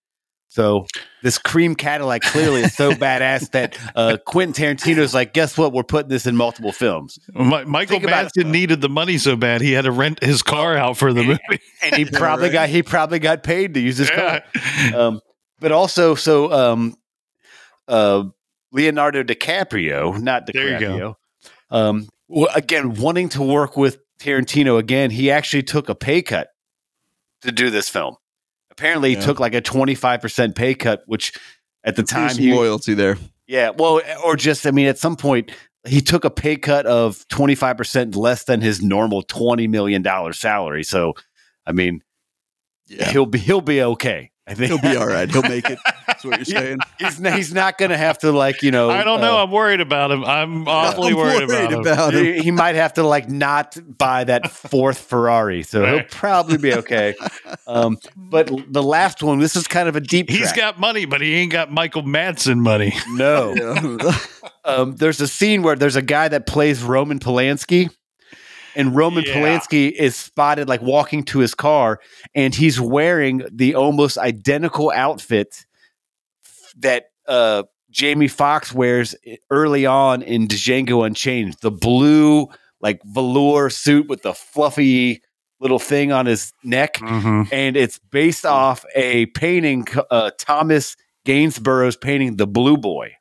So 0.55 0.87
this 1.21 1.37
cream 1.37 1.75
Cadillac 1.75 2.21
clearly 2.21 2.61
is 2.61 2.73
so 2.73 2.91
badass 2.93 3.51
that 3.51 3.77
uh, 3.93 4.15
Quentin 4.25 4.77
Tarantino's 4.77 5.13
like, 5.13 5.33
guess 5.33 5.57
what? 5.57 5.73
We're 5.73 5.83
putting 5.83 6.07
this 6.07 6.25
in 6.25 6.37
multiple 6.37 6.71
films, 6.71 7.19
Mi- 7.33 7.65
Michael 7.65 7.99
Think 7.99 8.09
Madsen 8.09 8.51
needed 8.51 8.79
the 8.79 8.87
money 8.87 9.17
so 9.17 9.35
bad 9.35 9.59
he 9.59 9.73
had 9.73 9.83
to 9.83 9.91
rent 9.91 10.23
his 10.23 10.41
car 10.41 10.77
out 10.77 10.95
for 10.95 11.11
the 11.11 11.23
movie. 11.23 11.59
and 11.83 11.95
he 11.95 12.05
probably 12.11 12.45
right. 12.45 12.53
got 12.53 12.69
he 12.69 12.83
probably 12.83 13.19
got 13.19 13.43
paid 13.43 13.73
to 13.73 13.81
use 13.81 13.97
his 13.97 14.09
car. 14.09 14.43
Um, 14.95 15.19
but 15.59 15.73
also, 15.73 16.15
so 16.15 16.51
um, 16.51 16.95
uh, 17.89 18.23
Leonardo 18.71 19.23
DiCaprio, 19.23 20.21
not 20.21 20.47
There 20.47 20.73
you 20.73 20.79
go. 20.79 21.17
DiCaprio, 21.71 21.77
um, 21.77 22.09
again 22.55 22.93
wanting 22.93 23.27
to 23.29 23.43
work 23.43 23.75
with 23.75 23.99
Tarantino 24.19 24.79
again, 24.79 25.11
he 25.11 25.29
actually 25.29 25.63
took 25.63 25.89
a 25.89 25.95
pay 25.95 26.21
cut 26.21 26.47
to 27.41 27.51
do 27.51 27.69
this 27.69 27.89
film. 27.89 28.15
Apparently, 28.77 29.09
he 29.09 29.15
Yeah. 29.15 29.21
took 29.21 29.39
like 29.39 29.53
a 29.53 29.61
twenty 29.61 29.95
five 29.95 30.21
percent 30.21 30.55
pay 30.55 30.73
cut, 30.75 31.03
which 31.05 31.33
at 31.83 31.95
the 31.95 32.03
time 32.03 32.35
he 32.37 32.53
loyalty 32.53 32.93
there. 32.93 33.17
yeah, 33.47 33.69
well, 33.69 34.01
or 34.23 34.35
just 34.35 34.65
I 34.67 34.71
mean, 34.71 34.87
at 34.87 34.97
some 34.97 35.15
point 35.15 35.51
he 35.87 36.01
took 36.01 36.25
a 36.25 36.29
pay 36.31 36.55
cut 36.57 36.85
of 36.85 37.25
twenty 37.29 37.55
five 37.55 37.77
percent 37.77 38.15
less 38.15 38.43
than 38.45 38.61
his 38.61 38.81
normal 38.81 39.21
twenty 39.23 39.67
million 39.67 40.01
dollar 40.01 40.33
salary. 40.33 40.83
So, 40.83 41.13
I 41.65 41.71
mean, 41.71 42.01
Yeah. 42.87 43.11
he'll 43.11 43.25
be 43.25 43.39
he'll 43.39 43.61
be 43.61 43.81
okay. 43.81 44.31
I 44.47 44.53
think 44.53 44.67
He'll 44.69 44.91
be 44.91 44.95
all 44.95 45.07
right. 45.07 45.29
He'll 45.29 45.41
make 45.41 45.67
it. 45.69 45.79
That's 46.07 46.23
what 46.23 46.37
you're 46.37 46.45
saying. 46.45 46.77
he's 46.99 47.19
not, 47.19 47.33
he's 47.33 47.53
not 47.53 47.77
going 47.79 47.89
to 47.89 47.97
have 47.97 48.19
to 48.19 48.31
like 48.31 48.61
you 48.61 48.69
know. 48.69 48.91
I 48.91 49.03
don't 49.03 49.19
know. 49.19 49.37
uh, 49.39 49.43
I'm 49.43 49.51
worried 49.51 49.81
about 49.81 50.11
him. 50.11 50.23
I'm 50.23 50.67
awfully 50.67 51.11
I'm 51.11 51.17
worried, 51.17 51.43
about, 51.83 52.13
him. 52.13 52.23
he, 52.23 52.39
he 52.43 52.51
might 52.51 52.75
have 52.75 52.93
to 52.93 53.03
like 53.03 53.27
not 53.27 53.75
buy 53.97 54.23
that 54.23 54.51
fourth 54.51 54.99
Ferrari, 54.99 55.63
so 55.63 55.83
he'll 55.85 56.03
probably 56.03 56.57
be 56.57 56.73
okay. 56.75 57.15
Um, 57.65 57.97
but 58.15 58.51
the 58.67 58.83
last 58.83 59.23
one, 59.23 59.39
this 59.39 59.55
is 59.55 59.67
kind 59.67 59.89
of 59.89 59.95
a 59.95 60.01
deep. 60.01 60.29
He's 60.29 60.41
track. 60.41 60.55
got 60.55 60.79
money, 60.79 61.05
but 61.05 61.21
he 61.21 61.33
ain't 61.35 61.51
got 61.51 61.71
Michael 61.71 62.03
Madsen 62.03 62.59
money. 62.59 62.93
no. 63.11 63.55
Um, 64.67 64.95
there's 64.95 65.21
a 65.21 65.27
scene 65.27 65.61
where 65.61 65.75
there's 65.75 65.95
a 65.95 66.01
guy 66.01 66.27
that 66.27 66.47
plays 66.47 66.81
Roman 66.81 67.19
Polanski, 67.19 67.87
and 68.75 68.95
Roman 68.95 69.23
Yeah. 69.25 69.33
Polanski 69.35 69.91
is 69.91 70.15
spotted 70.15 70.67
like 70.69 70.81
walking 70.81 71.23
to 71.25 71.39
his 71.39 71.53
car, 71.55 71.99
and 72.33 72.53
he's 72.53 72.79
wearing 72.79 73.43
the 73.51 73.75
almost 73.75 74.17
identical 74.17 74.91
outfit 74.91 75.65
that 76.77 77.05
uh, 77.27 77.63
Jamie 77.89 78.27
Foxx 78.27 78.73
wears 78.73 79.15
early 79.49 79.85
on 79.85 80.21
in 80.21 80.47
Django 80.47 81.05
Unchained. 81.05 81.55
The 81.61 81.71
blue 81.71 82.47
like 82.81 83.01
velour 83.03 83.69
suit 83.69 84.07
with 84.07 84.21
the 84.21 84.33
fluffy 84.33 85.21
little 85.61 85.79
thing 85.79 86.11
on 86.11 86.25
his 86.25 86.51
neck, 86.63 86.95
Mhm. 86.97 87.47
and 87.51 87.77
it's 87.77 87.97
based 88.11 88.45
off 88.45 88.83
a 88.93 89.25
painting, 89.27 89.87
uh, 90.11 90.31
Thomas 90.37 90.97
Gainsborough's 91.25 91.95
painting, 91.95 92.35
The 92.35 92.45
Blue 92.45 92.77
Boy. 92.77 93.13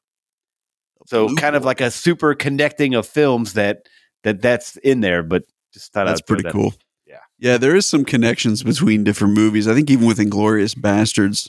So 1.06 1.28
Blue 1.28 1.36
kind 1.36 1.54
of 1.56 1.64
like 1.64 1.80
a 1.80 1.90
super 1.90 2.34
connecting 2.34 2.94
of 2.94 3.06
films 3.06 3.52
that 3.54 3.86
that 4.24 4.42
that's 4.42 4.76
in 4.78 5.00
there, 5.00 5.22
but 5.22 5.44
just 5.72 5.92
thought 5.92 6.04
That's 6.06 6.20
pretty 6.20 6.42
that- 6.42 6.52
cool. 6.52 6.74
Yeah. 7.06 7.18
Yeah, 7.38 7.56
there 7.58 7.76
is 7.76 7.86
some 7.86 8.04
connections 8.04 8.62
between 8.62 9.04
different 9.04 9.34
movies. 9.34 9.68
I 9.68 9.74
think 9.74 9.90
even 9.90 10.06
with 10.06 10.18
Inglourious 10.18 10.74
Basterds, 10.74 11.48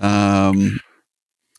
um, 0.00 0.80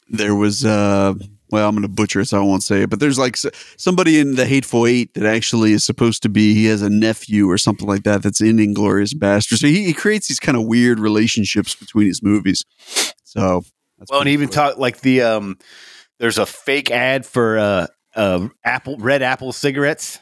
there 0.10 0.36
was 0.36 0.66
uh, 0.66 1.14
well, 1.52 1.68
I'm 1.70 1.76
going 1.76 1.84
to 1.84 1.88
butcher 1.88 2.22
it, 2.22 2.26
so 2.28 2.40
I 2.42 2.46
won't 2.46 2.64
say 2.64 2.82
it. 2.84 2.90
But 2.90 3.00
there's 3.00 3.20
like 3.20 3.36
s- 3.36 3.46
somebody 3.78 4.20
in 4.20 4.36
the 4.36 4.46
Hateful 4.46 4.88
Eight 4.88 5.14
that 5.14 5.26
actually 5.26 5.72
is 5.74 5.84
supposed 5.84 6.24
to 6.24 6.30
be 6.30 6.54
he 6.54 6.66
has 6.66 6.82
a 6.82 6.90
nephew 6.90 7.50
or 7.50 7.58
something 7.58 7.88
like 7.88 8.04
that 8.04 8.24
that's 8.24 8.42
in 8.42 8.58
Inglourious 8.58 9.14
Basterds. 9.14 9.60
So 9.60 9.68
he, 9.68 9.84
he 9.86 9.94
creates 9.94 10.28
these 10.28 10.40
kind 10.40 10.58
of 10.58 10.66
weird 10.66 11.00
relationships 11.00 11.76
between 11.76 12.08
his 12.08 12.24
movies. 12.24 12.64
So 13.24 13.64
that's 14.00 14.12
Well, 14.12 14.22
and 14.22 14.30
even 14.30 14.48
cool. 14.48 14.54
talk 14.56 14.78
like 14.78 15.02
the 15.02 15.22
um, 15.22 15.58
there's 16.20 16.38
a 16.38 16.46
fake 16.46 16.90
ad 16.92 17.26
for 17.26 17.58
uh, 17.60 17.88
uh, 18.16 18.48
Apple 18.64 18.98
Red 18.98 19.22
Apple 19.22 19.54
cigarettes, 19.54 20.20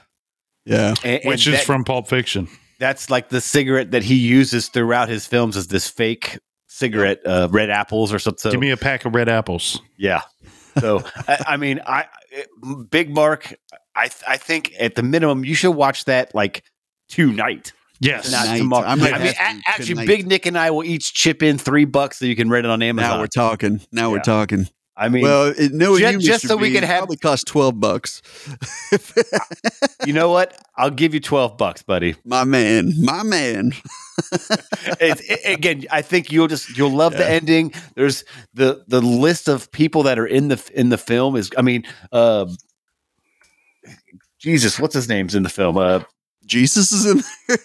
yeah, 0.65 0.93
and, 1.03 1.21
and 1.21 1.25
Which 1.29 1.47
is 1.47 1.53
that- 1.55 1.65
from 1.65 1.83
Pulp 1.83 2.07
Fiction. 2.07 2.47
that's 2.79 3.09
like 3.09 3.29
the 3.29 3.41
cigarette 3.41 3.91
that 3.91 4.03
he 4.03 4.15
uses 4.15 4.67
throughout 4.69 5.09
his 5.09 5.25
films 5.27 5.55
is 5.57 5.67
this 5.67 5.87
fake 5.87 6.39
cigarette, 6.67 7.19
uh, 7.25 7.47
Red 7.51 7.69
Apples 7.69 8.11
or 8.13 8.19
something. 8.19 8.51
Give 8.51 8.59
me 8.61 8.71
a 8.71 8.77
pack 8.77 9.05
of 9.05 9.13
red 9.13 9.29
apples. 9.29 9.81
Yeah. 9.97 10.21
So 10.79 11.03
I, 11.27 11.43
I 11.49 11.57
mean, 11.57 11.81
I 11.85 12.05
Big 12.89 13.13
Mark. 13.13 13.53
I 13.95 14.09
I 14.27 14.37
think 14.37 14.73
at 14.79 14.95
the 14.95 15.03
minimum 15.03 15.43
you 15.45 15.53
should 15.53 15.71
watch 15.71 16.05
that 16.05 16.33
like 16.33 16.63
tonight, 17.09 17.73
Yes. 17.99 18.31
not 18.31 18.43
Tonight. 18.45 18.57
tomorrow. 18.59 18.85
I 18.87 18.91
I, 18.93 18.95
mean, 18.95 19.05
to 19.33 19.41
actually, 19.67 19.85
tonight. 19.87 20.07
Big 20.07 20.27
Nick 20.27 20.45
and 20.45 20.57
I 20.57 20.71
will 20.71 20.83
each 20.85 21.13
chip 21.13 21.43
in 21.43 21.57
three 21.57 21.85
bucks 21.85 22.17
so 22.19 22.25
you 22.25 22.35
can 22.37 22.49
rent 22.49 22.65
it 22.65 22.69
on 22.71 22.81
Amazon. 22.81 23.09
now 23.11 23.19
we're 23.19 23.27
talking. 23.27 23.81
Now 23.91 24.11
we're 24.11 24.21
talking. 24.21 24.67
I 25.01 25.09
mean, 25.09 25.23
well, 25.23 25.47
it, 25.47 25.71
no, 25.73 25.97
ju- 25.97 26.11
you, 26.11 26.19
just 26.19 26.45
Mr. 26.45 26.49
so 26.49 26.57
we 26.57 26.69
B, 26.69 26.75
could 26.75 26.83
it 26.83 26.87
have- 26.87 26.99
probably 26.99 27.17
cost 27.17 27.47
twelve 27.47 27.79
bucks. 27.79 28.21
you 30.05 30.13
know 30.13 30.29
what? 30.29 30.55
I'll 30.77 30.91
give 30.91 31.13
you 31.15 31.19
twelve 31.19 31.57
bucks, 31.57 31.81
buddy. 31.81 32.15
my 32.23 32.43
man, 32.43 32.93
my 33.03 33.23
man. 33.23 33.73
It's, 34.99 35.21
it, 35.21 35.39
again, 35.45 35.85
I 35.89 36.03
think 36.03 36.31
you'll 36.31 36.47
just 36.47 36.77
you'll 36.77 36.91
love 36.91 37.13
the 37.13 37.27
ending. 37.27 37.73
There's 37.95 38.23
the 38.53 38.83
the 38.87 39.01
list 39.01 39.47
of 39.47 39.71
people 39.71 40.03
that 40.03 40.19
are 40.19 40.27
in 40.27 40.49
the 40.49 40.71
in 40.75 40.89
the 40.89 40.97
film 40.99 41.35
is. 41.35 41.49
I 41.57 41.63
mean, 41.63 41.83
uh, 42.11 42.45
Jesus, 44.39 44.79
what's 44.79 44.93
his 44.93 45.09
name's 45.09 45.33
in 45.35 45.43
the 45.43 45.49
film? 45.49 45.77
Uh, 45.77 46.03
Jesus 46.45 46.91
is 46.91 47.05
in 47.05 47.23
there. 47.47 47.57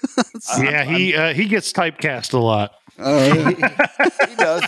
yeah, 0.72 0.84
he 0.84 1.14
uh, 1.14 1.34
he 1.34 1.47
gets 1.47 1.72
typecast 1.72 2.32
a 2.32 2.39
lot. 2.39 2.72
Oh, 2.99 3.26
yeah. 3.59 3.89
he 4.28 4.34
does. 4.37 4.64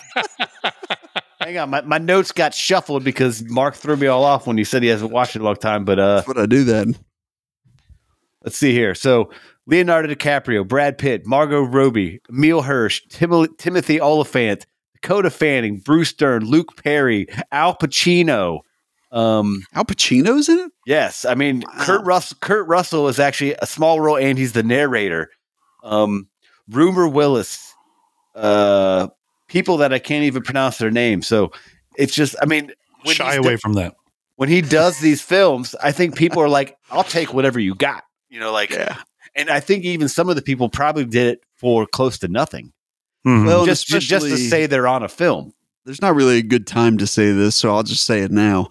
Hang 1.48 1.56
on, 1.56 1.70
my, 1.70 1.80
my 1.80 1.96
notes 1.96 2.30
got 2.30 2.52
shuffled 2.52 3.04
because 3.04 3.42
Mark 3.44 3.74
threw 3.74 3.96
me 3.96 4.06
all 4.06 4.22
off 4.22 4.46
when 4.46 4.58
he 4.58 4.64
said 4.64 4.82
he 4.82 4.90
hasn't 4.90 5.10
watched 5.10 5.34
it 5.34 5.38
in 5.38 5.42
a 5.42 5.44
long 5.46 5.56
time. 5.56 5.86
But 5.86 5.98
uh, 5.98 6.22
what 6.24 6.36
I 6.36 6.44
do 6.44 6.62
then. 6.62 6.94
let's 8.44 8.58
see 8.58 8.72
here. 8.72 8.94
So 8.94 9.30
Leonardo 9.66 10.12
DiCaprio, 10.14 10.68
Brad 10.68 10.98
Pitt, 10.98 11.26
Margot 11.26 11.62
Robbie, 11.62 12.20
Emile 12.28 12.60
Hirsch, 12.60 13.00
Tim- 13.08 13.56
Timothy 13.56 13.98
Olyphant, 13.98 14.66
Dakota 15.00 15.30
Fanning, 15.30 15.78
Bruce 15.78 16.12
Dern, 16.12 16.44
Luke 16.44 16.76
Perry, 16.84 17.26
Al 17.50 17.74
Pacino. 17.74 18.60
Um, 19.10 19.62
Al 19.72 19.86
Pacino's 19.86 20.50
in 20.50 20.58
it. 20.58 20.70
yes, 20.84 21.24
I 21.24 21.34
mean 21.34 21.62
Wow. 21.66 21.72
Kurt 21.86 22.04
Russell. 22.04 22.36
Kurt 22.42 22.68
Russell 22.68 23.08
is 23.08 23.18
actually 23.18 23.54
a 23.54 23.64
small 23.66 24.00
role, 24.02 24.18
and 24.18 24.36
he's 24.36 24.52
the 24.52 24.62
narrator. 24.62 25.30
Um, 25.82 26.28
Rumor 26.68 27.08
Willis, 27.08 27.72
uh, 28.34 29.08
people 29.48 29.78
that 29.78 29.92
I 29.92 29.98
can't 29.98 30.24
even 30.24 30.42
pronounce 30.42 30.78
their 30.78 30.90
name. 30.90 31.22
So 31.22 31.50
it's 31.96 32.14
just, 32.14 32.36
I 32.40 32.46
mean, 32.46 32.70
when 33.02 33.14
Shy 33.16 33.34
away 33.34 33.52
do- 33.54 33.58
from 33.58 33.72
that. 33.74 33.94
when 34.36 34.48
he 34.48 34.60
does 34.60 34.98
these 35.00 35.20
films, 35.20 35.74
I 35.82 35.92
think 35.92 36.16
people 36.16 36.42
are 36.42 36.48
like, 36.48 36.76
"I'll 36.90 37.04
take 37.04 37.32
whatever 37.34 37.58
you 37.58 37.74
got," 37.74 38.04
you 38.28 38.38
know, 38.40 38.52
like. 38.52 38.70
Yeah. 38.70 38.96
And 39.34 39.50
I 39.50 39.60
think 39.60 39.84
even 39.84 40.08
some 40.08 40.28
of 40.28 40.36
the 40.36 40.42
people 40.42 40.68
probably 40.68 41.04
did 41.04 41.26
it 41.28 41.40
for 41.56 41.86
close 41.86 42.18
to 42.18 42.28
nothing, 42.28 42.72
Mhm. 43.26 43.46
Well, 43.46 43.58
and 43.60 43.66
just 43.66 43.86
just 43.86 44.26
to 44.26 44.36
say 44.36 44.66
they're 44.66 44.88
on 44.88 45.02
a 45.02 45.08
film. 45.08 45.52
There's 45.84 46.02
not 46.02 46.14
really 46.14 46.38
a 46.38 46.42
good 46.42 46.66
time 46.66 46.98
to 46.98 47.06
say 47.06 47.30
this, 47.32 47.54
so 47.56 47.70
I'll 47.74 47.82
just 47.82 48.04
say 48.04 48.20
it 48.20 48.30
now. 48.30 48.68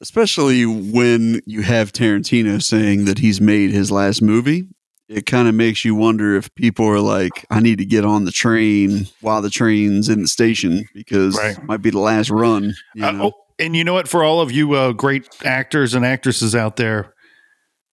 Especially 0.00 0.66
when 0.66 1.40
you 1.46 1.62
have 1.62 1.92
Tarantino 1.92 2.60
saying 2.62 3.04
that 3.04 3.18
he's 3.20 3.40
made 3.40 3.70
his 3.70 3.90
last 3.90 4.20
movie, 4.20 4.66
it 5.08 5.26
kind 5.26 5.48
of 5.48 5.54
makes 5.54 5.84
you 5.84 5.94
wonder 5.94 6.36
if 6.36 6.54
people 6.54 6.86
are 6.86 7.00
like, 7.00 7.44
"I 7.50 7.60
need 7.60 7.78
to 7.78 7.84
get 7.84 8.04
on 8.04 8.24
the 8.24 8.32
train 8.32 9.06
while 9.20 9.42
the 9.42 9.50
train's 9.50 10.08
in 10.08 10.22
the 10.22 10.28
station 10.28 10.86
because 10.94 11.36
Right. 11.36 11.56
it 11.58 11.64
might 11.64 11.82
be 11.82 11.90
the 11.90 11.98
last 11.98 12.30
run." 12.30 12.74
You 12.94 13.04
Uh, 13.04 13.12
oh, 13.22 13.32
and 13.58 13.76
you 13.76 13.84
know 13.84 13.92
what? 13.94 14.08
For 14.08 14.22
all 14.24 14.40
of 14.40 14.50
you 14.52 14.72
uh, 14.74 14.92
great 14.92 15.28
actors 15.44 15.94
and 15.94 16.04
actresses 16.06 16.54
out 16.54 16.76
there, 16.76 17.14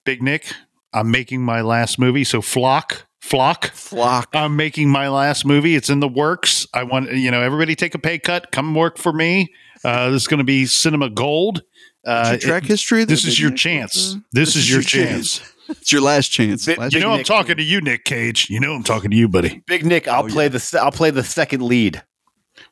Big 0.05 0.21
Nick, 0.23 0.51
I'm 0.93 1.11
making 1.11 1.41
my 1.41 1.61
last 1.61 1.99
movie. 1.99 2.23
So 2.23 2.41
Flock, 2.41 3.05
Flock, 3.19 3.65
Flock. 3.73 4.29
I'm 4.33 4.55
making 4.55 4.89
my 4.89 5.09
last 5.09 5.45
movie. 5.45 5.75
It's 5.75 5.89
in 5.89 5.99
the 5.99 6.07
works. 6.07 6.65
I 6.73 6.83
want 6.83 7.11
you 7.13 7.31
know 7.31 7.41
everybody 7.41 7.75
take 7.75 7.95
a 7.95 7.99
pay 7.99 8.17
cut. 8.19 8.51
Come 8.51 8.73
work 8.75 8.97
for 8.97 9.11
me. 9.13 9.53
Uh, 9.83 10.09
this 10.09 10.23
is 10.23 10.27
going 10.27 10.39
to 10.39 10.43
be 10.43 10.65
cinema 10.65 11.09
gold. 11.09 11.63
Uh, 12.05 12.29
What's 12.31 12.43
your 12.43 12.51
track 12.51 12.63
it- 12.63 12.69
history. 12.69 13.03
this 13.03 13.25
is 13.25 13.35
Big 13.35 13.39
your 13.39 13.51
chance. 13.51 14.15
This, 14.31 14.55
is, 14.55 14.69
your 14.71 14.81
chance. 14.81 15.41
It's 15.69 15.91
your 15.91 16.01
last 16.01 16.29
chance. 16.29 16.65
Big- 16.65 16.77
Last 16.77 16.93
You 16.93 16.99
know 16.99 17.11
I'm 17.11 17.17
Nick. 17.17 17.25
talking 17.27 17.55
to 17.57 17.63
you, 17.63 17.79
Nick 17.81 18.03
Cage. 18.05 18.49
You 18.49 18.59
know 18.59 18.73
I'm 18.73 18.83
talking 18.83 19.11
to 19.11 19.17
you, 19.17 19.27
buddy. 19.27 19.61
Big 19.67 19.85
Nick, 19.85 20.07
I'll 20.07 20.25
Oh, 20.25 20.27
play 20.27 20.45
yeah. 20.45 20.49
the 20.49 20.79
I'll 20.81 20.91
play 20.91 21.11
the 21.11 21.23
second 21.23 21.61
lead. 21.61 22.01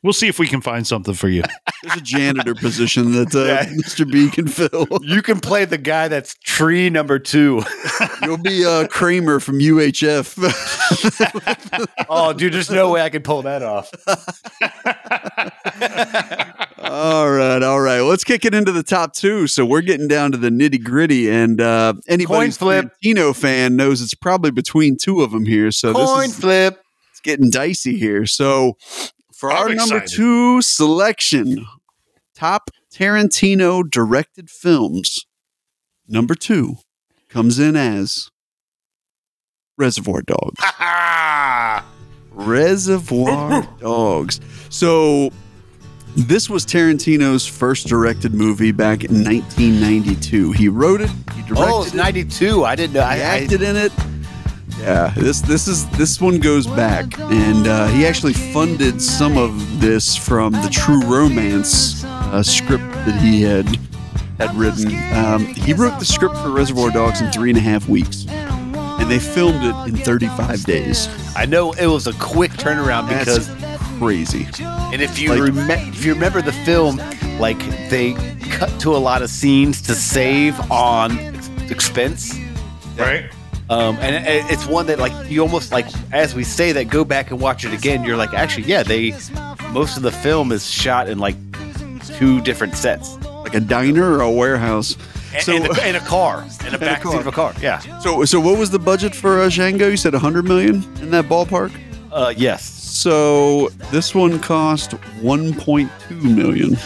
We'll 0.02 0.12
see 0.12 0.28
if 0.28 0.38
we 0.38 0.46
can 0.46 0.60
find 0.60 0.86
something 0.86 1.14
for 1.14 1.28
you. 1.28 1.42
There's 1.82 1.96
a 1.96 2.00
janitor 2.00 2.54
position 2.54 3.12
that 3.12 3.34
uh, 3.34 3.44
Yeah. 3.44 3.64
Mr. 3.66 4.10
B 4.10 4.30
can 4.30 4.46
fill. 4.48 4.86
You 5.02 5.22
can 5.22 5.40
play 5.40 5.64
the 5.64 5.78
guy 5.78 6.08
that's 6.08 6.34
tree 6.44 6.88
number 6.90 7.18
two. 7.18 7.62
You'll 8.22 8.36
be 8.38 8.64
uh, 8.64 8.86
Kramer 8.88 9.40
from 9.40 9.58
UHF. 9.58 10.36
oh, 12.08 12.32
dude, 12.32 12.52
there's 12.54 12.70
no 12.70 12.90
way 12.92 13.02
I 13.02 13.10
can 13.10 13.22
pull 13.22 13.42
that 13.42 13.62
off. 13.62 13.90
all 16.78 17.30
right, 17.30 17.62
all 17.62 17.80
right. 17.80 18.00
Let's 18.00 18.24
kick 18.24 18.44
it 18.44 18.54
into 18.54 18.72
the 18.72 18.82
top 18.82 19.12
two. 19.14 19.46
So 19.46 19.64
we're 19.64 19.82
getting 19.82 20.08
down 20.08 20.32
to 20.32 20.38
the 20.38 20.50
nitty 20.50 20.82
gritty, 20.82 21.30
and 21.30 21.60
uh, 21.60 21.94
anybody 22.08 22.46
who's. 22.46 22.58
Tarantino 22.58 23.34
fan 23.34 23.76
knows 23.76 24.00
it's 24.00 24.14
probably 24.14 24.50
between 24.50 24.96
two 24.96 25.22
of 25.22 25.30
them 25.30 25.44
here. 25.44 25.70
So 25.70 25.92
this 25.92 26.06
Coin 26.06 26.24
is 26.26 26.38
flip. 26.38 26.82
it's 27.10 27.20
getting 27.20 27.50
dicey 27.50 27.96
here. 27.96 28.26
So 28.26 28.76
For 29.38 29.52
I'm 29.52 29.68
our 29.68 29.74
number 29.76 30.00
two 30.00 30.60
selection, 30.62 31.64
top 32.34 32.70
Tarantino 32.92 33.88
directed 33.88 34.50
films, 34.50 35.26
number 36.08 36.34
two 36.34 36.78
comes 37.28 37.60
in 37.60 37.76
as 37.76 38.32
Reservoir 39.76 40.22
Dogs. 40.22 40.60
Reservoir 42.32 43.62
Dogs. 43.78 44.40
So, 44.70 45.30
this 46.16 46.50
was 46.50 46.66
Tarantino's 46.66 47.46
first 47.46 47.86
directed 47.86 48.34
movie 48.34 48.72
back 48.72 49.04
in 49.04 49.22
1992. 49.22 50.50
He 50.50 50.68
wrote 50.68 51.00
it, 51.00 51.10
he 51.10 51.42
oh, 51.42 51.46
directed 51.46 51.54
Oh, 51.58 51.82
it's 51.84 51.94
it, 51.94 51.96
92. 51.96 52.64
I 52.64 52.74
didn't 52.74 52.94
know. 52.94 53.06
He 53.06 53.22
I, 53.22 53.38
acted 53.38 53.62
in 53.62 53.76
it. 53.76 53.92
Yeah, 54.80 55.12
this 55.16 55.40
this 55.40 55.66
is 55.68 55.88
this 55.90 56.20
one 56.20 56.38
goes 56.38 56.66
back, 56.66 57.18
and 57.18 57.66
uh, 57.66 57.88
he 57.88 58.06
actually 58.06 58.32
funded 58.32 59.02
some 59.02 59.36
of 59.36 59.80
this 59.80 60.16
from 60.16 60.52
the 60.52 60.68
True 60.70 61.00
Romance 61.04 62.04
uh, 62.04 62.42
script 62.42 62.84
that 62.92 63.20
he 63.20 63.42
had 63.42 63.66
had 64.38 64.54
written. 64.54 64.86
Um, 65.16 65.46
he 65.46 65.72
wrote 65.72 65.98
the 65.98 66.04
script 66.04 66.36
for 66.36 66.50
Reservoir 66.50 66.90
Dogs 66.90 67.20
in 67.20 67.30
three 67.32 67.50
and 67.50 67.58
a 67.58 67.62
half 67.62 67.88
weeks, 67.88 68.24
and 68.28 69.10
they 69.10 69.18
filmed 69.18 69.64
it 69.64 69.88
in 69.88 69.96
35 69.96 70.64
days. 70.64 71.08
I 71.36 71.44
know 71.44 71.72
it 71.72 71.86
was 71.86 72.06
a 72.06 72.12
quick 72.14 72.52
turnaround 72.52 73.08
That's 73.08 73.48
because, 73.48 73.98
crazy. 73.98 74.46
and 74.60 75.02
if 75.02 75.18
you 75.18 75.30
like- 75.30 75.52
remem- 75.52 75.88
if 75.88 76.04
you 76.04 76.14
remember 76.14 76.40
the 76.40 76.52
film, 76.52 76.98
like 77.40 77.58
they 77.90 78.14
cut 78.50 78.80
to 78.80 78.94
a 78.96 78.98
lot 78.98 79.22
of 79.22 79.28
scenes 79.30 79.82
to 79.82 79.94
save 79.94 80.58
on 80.70 81.18
expense. 81.68 82.32
Right? 82.96 83.30
Um, 83.70 83.96
and 84.00 84.14
it- 84.26 84.44
it's 84.50 84.66
one 84.66 84.86
that 84.86 84.98
like 84.98 85.12
you 85.30 85.42
almost 85.42 85.72
like 85.72 85.86
as 86.12 86.34
we 86.34 86.42
say 86.44 86.72
that 86.72 86.84
go 86.88 87.04
back 87.04 87.30
and 87.30 87.40
watch 87.40 87.64
it 87.64 87.72
again. 87.74 88.02
You're 88.04 88.16
like, 88.16 88.32
actually, 88.34 88.64
yeah, 88.66 88.82
they 88.82 89.14
most 89.72 89.96
of 89.96 90.02
the 90.02 90.12
film 90.12 90.52
is 90.52 90.70
shot 90.70 91.08
in 91.08 91.18
like 91.18 91.36
two 92.18 92.40
different 92.40 92.74
sets. 92.76 93.16
Like 93.24 93.54
a 93.54 93.60
diner 93.60 94.12
or 94.12 94.20
a 94.22 94.30
warehouse. 94.30 94.96
And, 95.34 95.42
So- 95.42 95.56
and, 95.56 95.66
a, 95.66 95.82
and 95.82 95.96
a 95.96 96.00
car, 96.00 96.42
and 96.64 96.72
a 96.72 96.76
a 96.76 96.78
back 96.80 97.02
car. 97.02 97.12
seat 97.12 97.20
of 97.20 97.26
a 97.26 97.32
car. 97.32 97.52
Yeah. 97.60 97.80
So, 98.00 98.24
so 98.24 98.40
what 98.40 98.58
was 98.58 98.70
the 98.70 98.78
budget 98.78 99.14
for 99.14 99.42
uh, 99.42 99.48
Django? 99.48 99.90
You 99.90 99.96
said 99.98 100.14
100 100.14 100.46
million 100.46 100.76
in 101.02 101.10
that 101.10 101.26
ballpark. 101.26 101.70
Uh, 102.10 102.32
yes. 102.34 102.64
So 102.64 103.68
this 103.90 104.14
one 104.14 104.40
cost 104.40 104.92
1.2 105.20 106.22
million. 106.22 106.76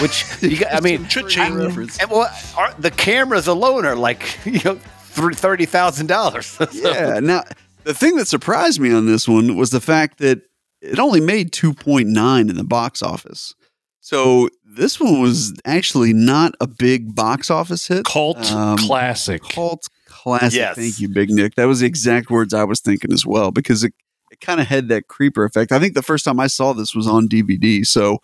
Which 0.00 0.24
you 0.42 0.58
got, 0.58 0.74
I 0.74 0.80
mean. 0.88 1.06
I- 1.06 1.88
and 2.00 2.10
well, 2.10 2.28
are, 2.56 2.74
the 2.78 2.90
cameras 2.90 3.46
alone 3.46 3.84
are 3.86 3.94
like 3.96 4.38
you 4.44 4.60
know 4.64 4.78
thirty 5.12 5.66
thousand 5.66 6.06
dollars. 6.06 6.58
Yeah. 6.72 7.20
Now, 7.20 7.44
the 7.84 7.94
thing 7.94 8.16
that 8.16 8.28
surprised 8.28 8.80
me 8.80 8.92
on 8.92 9.06
this 9.06 9.28
one 9.28 9.56
was 9.56 9.70
the 9.70 9.80
fact 9.80 10.18
that 10.18 10.42
it 10.80 10.98
only 10.98 11.20
made 11.20 11.52
2.9 11.52 12.50
in 12.50 12.56
the 12.56 12.64
box 12.64 13.02
office. 13.02 13.54
So 14.00 14.48
this 14.64 14.98
one 14.98 15.20
was 15.20 15.54
actually 15.64 16.12
not 16.12 16.54
a 16.60 16.66
big 16.66 17.14
box 17.14 17.50
office 17.50 17.86
hit. 17.86 18.04
Cult 18.04 18.50
Um, 18.50 18.78
classic. 18.78 19.42
Cult 19.44 19.86
classic. 20.08 20.56
Yes. 20.58 20.74
Thank 20.76 20.98
you, 21.00 21.08
Big 21.08 21.30
Nick. 21.30 21.54
That 21.54 21.66
was 21.66 21.80
the 21.80 21.86
exact 21.86 22.30
words 22.30 22.52
I 22.52 22.64
was 22.64 22.80
thinking 22.80 23.12
as 23.12 23.24
well 23.24 23.52
because 23.52 23.84
it, 23.84 23.92
it 24.32 24.40
kind 24.40 24.60
of 24.60 24.66
had 24.66 24.88
that 24.88 25.06
creeper 25.06 25.44
effect. 25.44 25.70
I 25.70 25.78
think 25.78 25.94
the 25.94 26.02
first 26.02 26.24
time 26.24 26.40
I 26.40 26.48
saw 26.48 26.72
this 26.72 26.94
was 26.96 27.06
on 27.06 27.28
DVD. 27.28 27.86
So, 27.86 28.18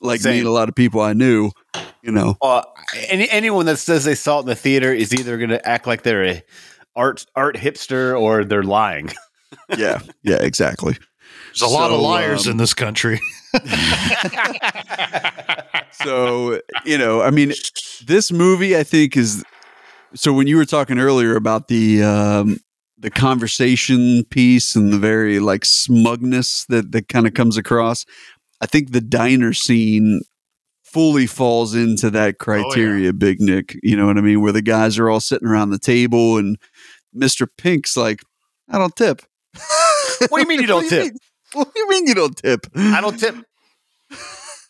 like 0.00 0.22
me 0.24 0.38
and 0.38 0.46
a 0.46 0.52
lot 0.52 0.68
of 0.68 0.74
people 0.76 1.00
I 1.00 1.14
knew, 1.14 1.50
you 2.02 2.12
know, 2.12 2.36
uh, 2.42 2.62
any 3.08 3.28
anyone 3.30 3.66
that 3.66 3.78
says 3.78 4.04
they 4.04 4.14
saw 4.14 4.38
it 4.38 4.42
in 4.42 4.46
the 4.46 4.54
theater 4.54 4.92
is 4.92 5.12
either 5.14 5.36
going 5.38 5.50
to 5.50 5.68
act 5.68 5.86
like 5.86 6.02
they're 6.02 6.24
a 6.24 6.42
art 6.96 7.26
art 7.36 7.56
hipster 7.56 8.18
or 8.18 8.44
they're 8.44 8.62
lying. 8.62 9.10
yeah, 9.76 10.00
yeah, 10.22 10.36
exactly. 10.36 10.96
There's 11.48 11.62
a 11.62 11.68
lot 11.68 11.90
of 11.90 12.00
liars 12.00 12.46
um, 12.46 12.52
in 12.52 12.56
this 12.58 12.74
country. 12.74 13.20
so 15.92 16.60
you 16.84 16.96
know 16.96 17.20
i 17.20 17.30
mean 17.30 17.52
this 18.06 18.30
movie 18.30 18.76
i 18.76 18.84
think 18.84 19.16
is 19.16 19.44
so 20.14 20.32
when 20.32 20.46
you 20.46 20.56
were 20.56 20.64
talking 20.64 20.98
earlier 21.00 21.34
about 21.34 21.66
the 21.68 22.02
um 22.02 22.58
the 22.98 23.10
conversation 23.10 24.24
piece 24.30 24.76
and 24.76 24.92
the 24.92 24.98
very 24.98 25.40
like 25.40 25.64
smugness 25.64 26.64
that 26.66 26.92
that 26.92 27.08
kind 27.08 27.26
of 27.26 27.34
comes 27.34 27.56
across 27.56 28.06
i 28.60 28.66
think 28.66 28.92
the 28.92 29.00
diner 29.00 29.52
scene 29.52 30.20
fully 30.92 31.26
falls 31.26 31.74
into 31.74 32.10
that 32.10 32.34
oh, 32.34 32.44
criteria 32.44 33.12
big 33.12 33.40
nick 33.40 33.76
you 33.82 33.96
know 33.96 34.06
what 34.06 34.18
i 34.18 34.20
mean 34.20 34.40
where 34.40 34.52
the 34.52 34.62
guys 34.62 34.98
are 34.98 35.08
all 35.08 35.20
sitting 35.20 35.46
around 35.48 35.70
the 35.70 35.78
table 35.78 36.36
and 36.36 36.58
mr 37.16 37.46
pink's 37.58 37.96
like 37.96 38.22
i 38.68 38.76
don't 38.78 38.96
tip 38.96 39.22
What 40.28 40.38
do 40.38 40.40
you 40.42 40.48
mean 40.48 40.60
you 40.60 40.66
don't 40.66 40.82
What 40.84 40.90
tip? 40.90 41.04
mean? 41.04 41.16
what 41.52 41.72
do 41.74 41.80
you 41.80 41.88
mean 41.88 42.06
you 42.06 42.14
don't 42.14 42.36
tip 42.36 42.66
I 42.76 43.00
don't 43.00 43.18
tip. 43.18 43.34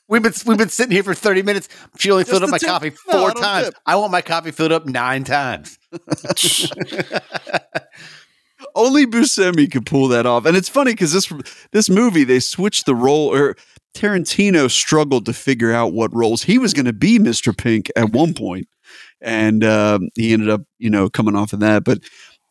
We've 0.09 0.23
been 0.23 0.33
we've 0.45 0.59
been 0.59 0.69
sitting 0.71 0.91
here 0.93 1.05
for 1.05 1.15
thirty 1.15 1.41
minutes. 1.43 1.69
She 1.99 2.11
only 2.11 2.25
Just 2.25 2.33
filled 2.33 2.43
up 2.43 2.51
my 2.51 2.59
tip? 2.59 2.69
coffee 2.69 2.91
No, 3.07 3.13
four 3.21 3.31
I 3.31 3.35
times. 3.41 3.65
tip. 3.67 3.75
I 3.87 3.95
want 3.97 4.11
my 4.11 4.23
coffee 4.23 4.51
filled 4.51 4.73
up 4.73 4.85
nine 4.87 5.23
times. 5.23 5.79
Only 8.75 9.07
Buscemi 9.07 9.71
could 9.71 9.87
pull 9.87 10.09
that 10.09 10.27
off, 10.27 10.45
and 10.47 10.57
it's 10.57 10.69
funny 10.69 10.93
because 10.93 11.13
this 11.13 11.33
this 11.73 11.89
movie 11.89 12.25
they 12.25 12.41
switched 12.41 12.87
the 12.87 12.95
role, 12.95 13.33
or 13.35 13.57
Tarantino 13.95 14.71
struggled 14.71 15.27
to 15.27 15.33
figure 15.33 15.73
out 15.73 15.93
what 15.93 16.15
roles 16.15 16.43
he 16.43 16.59
was 16.59 16.73
going 16.75 16.87
to 16.87 16.93
be 16.93 17.19
Mr. 17.19 17.57
Pink 17.57 17.91
at 17.97 18.13
one 18.13 18.35
point, 18.35 18.69
and 19.21 19.65
um, 19.65 20.09
he 20.15 20.33
ended 20.33 20.49
up 20.49 20.63
you 20.79 20.91
know 20.91 21.09
coming 21.11 21.37
off 21.37 21.53
of 21.53 21.61
that. 21.61 21.85
But 21.85 21.99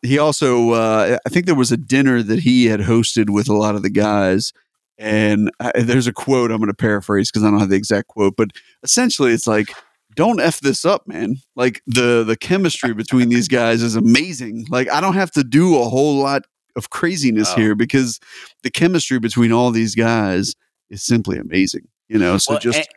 he 0.02 0.18
also, 0.18 0.70
uh, 0.70 1.18
I 1.26 1.28
think 1.28 1.46
there 1.46 1.54
was 1.54 1.72
a 1.72 1.76
dinner 1.76 2.22
that 2.22 2.40
he 2.40 2.66
had 2.66 2.80
hosted 2.80 3.30
with 3.30 3.48
a 3.48 3.54
lot 3.54 3.74
of 3.74 3.82
the 3.82 3.90
guys, 3.90 4.52
and 4.98 5.50
I, 5.60 5.72
there's 5.80 6.06
a 6.06 6.12
quote 6.12 6.50
I'm 6.50 6.58
going 6.58 6.68
to 6.68 6.74
paraphrase 6.74 7.30
because 7.30 7.44
I 7.44 7.50
don't 7.50 7.60
have 7.60 7.70
the 7.70 7.76
exact 7.76 8.08
quote, 8.08 8.34
but 8.36 8.50
essentially 8.82 9.32
it's 9.32 9.46
like 9.46 9.70
don't 10.16 10.40
f 10.40 10.58
this 10.60 10.84
up 10.84 11.06
man 11.06 11.36
like 11.54 11.80
the 11.86 12.24
the 12.24 12.36
chemistry 12.36 12.92
between 12.92 13.28
these 13.28 13.46
guys 13.46 13.80
is 13.80 13.94
amazing 13.94 14.66
like 14.68 14.90
i 14.90 15.00
don't 15.00 15.14
have 15.14 15.30
to 15.30 15.44
do 15.44 15.80
a 15.80 15.84
whole 15.84 16.16
lot 16.20 16.42
of 16.74 16.90
craziness 16.90 17.52
Oh. 17.52 17.56
here 17.60 17.74
because 17.76 18.18
the 18.64 18.72
chemistry 18.72 19.20
between 19.20 19.52
all 19.52 19.70
these 19.70 19.94
guys 19.94 20.56
is 20.90 21.02
simply 21.02 21.38
amazing 21.38 21.86
you 22.08 22.18
know 22.18 22.36
so 22.38 22.52
Well, 22.54 22.60
just 22.60 22.78
and- 22.78 22.88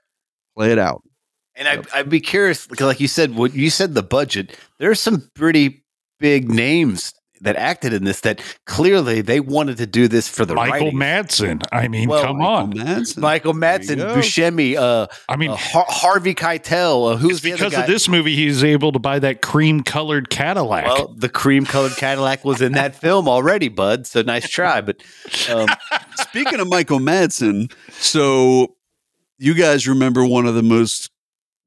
play 0.56 0.72
it 0.72 0.80
out 0.80 1.02
And 1.56 1.68
I'd, 1.68 1.88
I'd 1.94 2.10
be 2.10 2.20
curious, 2.20 2.66
because 2.68 2.88
like 2.88 3.00
you 3.00 3.08
said, 3.08 3.36
what 3.36 3.54
you 3.54 3.70
said 3.70 3.94
the 3.94 4.02
budget. 4.04 4.58
There's 4.80 5.00
some 5.00 5.30
pretty 5.36 5.84
big 6.20 6.50
names 6.50 7.14
that 7.44 7.56
acted 7.56 7.94
in 7.94 8.04
this 8.04 8.22
that 8.22 8.42
clearly 8.66 9.22
they 9.22 9.40
wanted 9.40 9.78
to 9.78 9.86
do 9.86 10.08
this 10.08 10.28
for 10.28 10.46
the 10.46 10.56
Michael 10.56 10.92
writing. 10.92 11.00
Madsen. 11.00 11.64
I 11.72 11.88
mean, 11.88 12.10
Well, 12.10 12.24
come 12.24 12.38
Michael 12.40 12.54
on. 12.54 12.74
Madsen. 12.74 13.18
Michael 13.20 13.54
Madsen. 13.54 13.98
Buscemi, 14.00 14.76
uh, 14.76 15.08
I 15.30 15.36
mean, 15.36 15.52
uh, 15.52 15.56
Har- 15.56 15.86
Harvey 15.88 16.34
Keitel. 16.36 17.14
Uh, 17.14 17.18
who's 17.18 17.34
it's 17.34 17.42
the 17.42 17.54
other 17.54 17.58
because 17.60 17.74
guy? 17.74 17.82
of 17.82 17.88
this 17.88 18.08
movie 18.10 18.36
he's 18.36 18.64
able 18.64 18.92
to 18.92 19.00
buy 19.00 19.20
that 19.20 19.42
cream 19.42 19.84
colored 19.84 20.30
Cadillac. 20.30 20.86
Well, 20.86 21.14
the 21.16 21.30
cream 21.30 21.66
colored 21.66 21.96
Cadillac 21.98 22.44
was 22.44 22.62
in 22.62 22.72
that 22.74 22.96
film 22.96 23.28
already, 23.28 23.70
bud. 23.70 24.08
So 24.08 24.22
nice 24.24 24.50
try. 24.50 24.82
But 24.82 25.04
um, 25.50 25.68
speaking 26.16 26.60
of 26.60 26.68
michael 26.68 27.00
madsen 27.00 27.72
so 27.92 28.76
you 29.38 29.54
guys 29.54 29.88
remember 29.88 30.26
one 30.26 30.46
of 30.46 30.56
the 30.56 30.64
most 30.64 31.10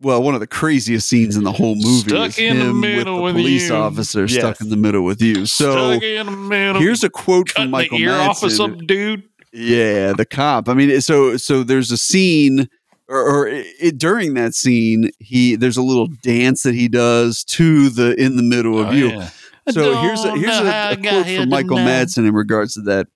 well, 0.01 0.23
one 0.23 0.35
of 0.35 0.41
the 0.41 0.47
craziest 0.47 1.09
scenes 1.09 1.37
in 1.37 1.45
the 1.45 1.53
whole 1.53 1.75
movie 1.75 2.09
Stuck 2.11 2.29
is 2.31 2.39
in 2.39 2.59
the 2.59 2.65
him 2.67 2.81
middle 2.81 3.23
with 3.23 3.35
with 3.35 3.37
the 3.37 3.43
police 3.43 3.69
you. 3.69 3.75
officer 3.75 4.29
stuck 4.29 4.61
in 4.61 4.69
the 4.71 4.77
middle 4.77 5.03
with 5.03 5.23
you. 5.23 5.47
So 5.47 5.93
Stuck 5.93 6.03
in 6.03 6.27
the 6.27 6.33
middle, 6.33 6.81
here's 6.83 7.03
a 7.05 7.11
quote 7.11 7.49
cutting 7.49 7.65
from 7.65 7.71
Michael 7.71 7.99
the 7.99 8.05
ear 8.05 8.11
Madsen. 8.11 8.29
off 8.29 8.43
of 8.43 8.53
some 8.53 8.79
dude. 8.87 9.23
Yeah, 9.53 10.13
the 10.13 10.27
cop. 10.27 10.69
I 10.69 10.75
mean, 10.75 11.01
so 11.01 11.37
so 11.39 11.63
there's 11.63 11.91
a 11.91 11.97
scene, 11.97 12.69
or, 13.09 13.19
or 13.19 13.49
it, 13.49 13.97
during 13.97 14.35
that 14.35 14.55
scene, 14.55 15.11
he 15.19 15.57
there's 15.57 15.79
a 15.79 15.83
little 15.83 16.09
dance 16.23 16.63
that 16.65 16.75
he 16.75 16.89
does 16.89 17.43
to 17.45 17.89
the 17.89 18.15
in 18.23 18.37
the 18.37 18.43
middle 18.43 18.79
of 18.79 18.89
Oh, 18.89 18.93
you. 18.93 19.09
yeah. 19.09 19.31
So 19.71 20.01
here's 20.03 20.25
a, 20.25 20.37
here's 20.37 20.59
a, 20.61 20.93
a 20.93 20.97
quote 20.97 21.27
from 21.27 21.49
Michael 21.49 21.79
Madsen 21.79 22.29
in 22.29 22.35
regards 22.35 22.75
to 22.75 22.83
that. 22.83 23.07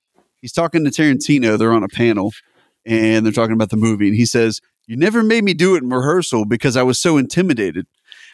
He's 0.40 0.52
talking 0.52 0.82
to 0.84 0.90
Tarantino. 0.90 1.58
They're 1.58 1.72
on 1.72 1.84
a 1.84 1.88
panel, 1.88 2.32
and 2.86 3.24
they're 3.26 3.32
talking 3.32 3.52
about 3.52 3.68
the 3.70 3.76
movie, 3.76 4.08
and 4.08 4.16
he 4.16 4.24
says, 4.24 4.60
"You 4.90 4.96
never 4.96 5.22
made 5.22 5.44
me 5.44 5.54
do 5.54 5.76
it 5.76 5.84
in 5.84 5.88
rehearsal 5.88 6.44
because 6.44 6.76
I 6.76 6.82
was 6.82 7.00
so 7.00 7.16
intimidated." 7.16 7.86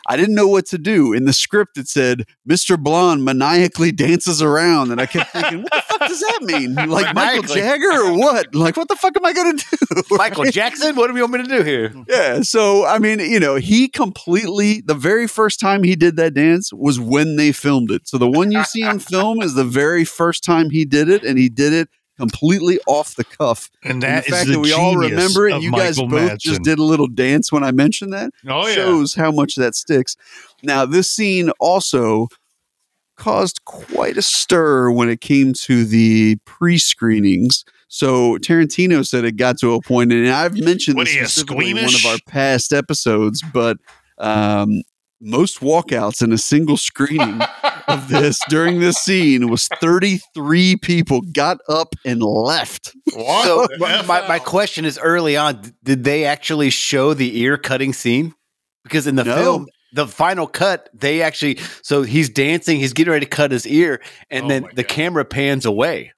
I 0.09 0.17
didn't 0.17 0.37
know 0.37 0.47
what 0.47 0.67
to 0.67 0.79
do. 0.79 1.13
In 1.13 1.25
the 1.25 1.33
script, 1.33 1.77
it 1.77 1.89
said 1.89 2.27
Mr. 2.49 2.79
Blonde 2.79 3.25
maniacally 3.25 3.91
dances 3.91 4.41
around, 4.41 4.93
and 4.93 5.01
I 5.01 5.07
kept 5.07 5.33
thinking, 5.33 5.63
"What 5.63 5.73
the 5.73 5.83
fuck 5.83 6.09
does 6.09 6.21
that 6.21 6.43
mean? 6.43 6.75
Like 6.97 7.15
Michael 7.15 7.43
Jagger 7.43 7.91
or 7.91 8.17
what? 8.17 8.55
Like 8.55 8.77
what 8.77 8.89
the 8.89 8.97
fuck 8.97 9.17
am 9.17 9.27
I 9.27 9.33
gonna 9.33 9.55
do?" 9.55 10.03
Michael 10.17 10.45
Jackson, 10.45 10.95
what 10.95 11.09
do 11.09 11.15
you 11.15 11.21
want 11.21 11.33
me 11.33 11.43
to 11.43 11.59
do 11.59 11.63
here? 11.63 11.93
Yeah. 12.09 12.41
So, 12.43 12.87
I 12.87 12.99
mean, 12.99 13.19
you 13.19 13.41
know, 13.41 13.57
he 13.57 13.89
completely, 13.89 14.81
the 14.81 14.95
very 14.95 15.27
first 15.27 15.59
time 15.59 15.83
he 15.83 15.97
did 15.97 16.17
that 16.17 16.35
dance 16.35 16.73
was 16.73 17.01
when 17.01 17.37
they 17.37 17.53
filmed 17.53 17.91
it. 17.91 18.07
So 18.09 18.17
the 18.17 18.29
one 18.29 18.53
you 18.53 18.63
see 18.65 18.85
on 18.85 19.01
film 19.01 19.43
is 19.43 19.55
the 19.55 19.65
very 19.65 20.05
first 20.05 20.45
time 20.45 20.71
he 20.71 20.85
did 20.85 21.09
it, 21.09 21.25
and 21.25 21.39
he 21.39 21.49
did 21.49 21.73
it 21.73 21.89
completely 22.19 22.79
off 22.87 23.15
the 23.17 23.25
cuff. 23.25 23.71
And 23.83 24.03
And 24.03 24.03
the 24.03 24.19
is 24.19 24.27
fact 24.27 24.47
the 24.47 24.53
that 24.55 24.61
we 24.61 24.73
all 24.73 24.97
remember 24.97 25.49
it, 25.49 25.61
you 25.63 25.71
guys 25.73 25.97
both 25.97 26.11
Madsen. 26.11 26.39
just 26.39 26.63
did 26.63 26.79
a 26.79 26.83
little 26.85 27.07
dance 27.09 27.53
when 27.53 27.63
I 27.65 27.71
mentioned 27.73 28.13
that, 28.13 28.31
Oh 28.49 28.67
yeah. 28.67 28.75
shows 28.75 29.15
how 29.15 29.31
much 29.31 29.55
that 29.57 29.75
sticks. 29.75 30.17
Now, 30.63 30.87
this 30.87 31.11
scene 31.13 31.51
also 31.61 32.29
caused 33.17 33.65
quite 33.65 34.17
a 34.17 34.23
stir 34.23 34.91
when 34.91 35.09
it 35.09 35.21
came 35.21 35.53
to 35.55 35.85
the 35.85 36.37
pre 36.45 36.79
screenings. 36.79 37.65
So 37.89 38.37
Tarantino 38.39 39.07
said 39.07 39.25
it 39.25 39.37
got 39.37 39.59
to 39.61 39.75
a 39.75 39.81
point, 39.81 40.13
and 40.13 40.29
I've 40.29 40.59
mentioned 40.59 40.97
What 40.97 41.07
this 41.07 41.15
you, 41.15 41.21
in 41.23 41.77
one 41.77 41.95
of 41.95 42.05
our 42.07 42.19
past 42.27 42.73
episodes, 42.73 43.43
but 43.55 43.79
um, 44.19 44.83
most 45.21 45.61
walkouts 45.61 46.23
in 46.23 46.33
a 46.33 46.39
single 46.39 46.77
screening 46.77 47.41
of 47.89 48.09
this 48.09 48.39
during 48.49 48.81
this 48.81 48.97
scene 48.99 49.49
was 49.49 49.69
33 49.81 50.77
people 50.77 51.23
got 51.33 51.59
up 51.69 51.95
and 52.05 52.23
left. 52.23 52.93
So 53.11 53.67
my, 53.79 54.03
my, 54.03 54.29
my 54.29 54.39
question 54.39 54.85
is 54.85 54.99
early 54.99 55.37
on, 55.37 55.73
did 55.83 56.05
they 56.05 56.25
actually 56.25 56.71
show 56.71 57.15
the 57.15 57.39
ear 57.41 57.57
cutting 57.57 57.93
scene? 57.93 58.35
Because 58.85 59.07
in 59.07 59.17
the 59.17 59.25
No. 59.25 59.35
film, 59.35 59.67
the 59.93 60.07
final 60.07 60.47
cut, 60.47 60.91
they 60.93 61.23
actually 61.23 61.59
so 61.83 62.03
he's 62.03 62.29
dancing, 62.29 62.79
he's 62.79 62.93
getting 62.93 63.13
ready 63.13 63.25
to 63.25 63.31
cut 63.31 63.51
his 63.51 63.67
ear, 63.67 64.03
and 64.31 64.45
Oh 64.45 64.49
then 64.49 64.63
the 64.75 64.83
God. 64.83 64.89
camera 64.89 65.25
pans 65.25 65.65
away. 65.65 66.13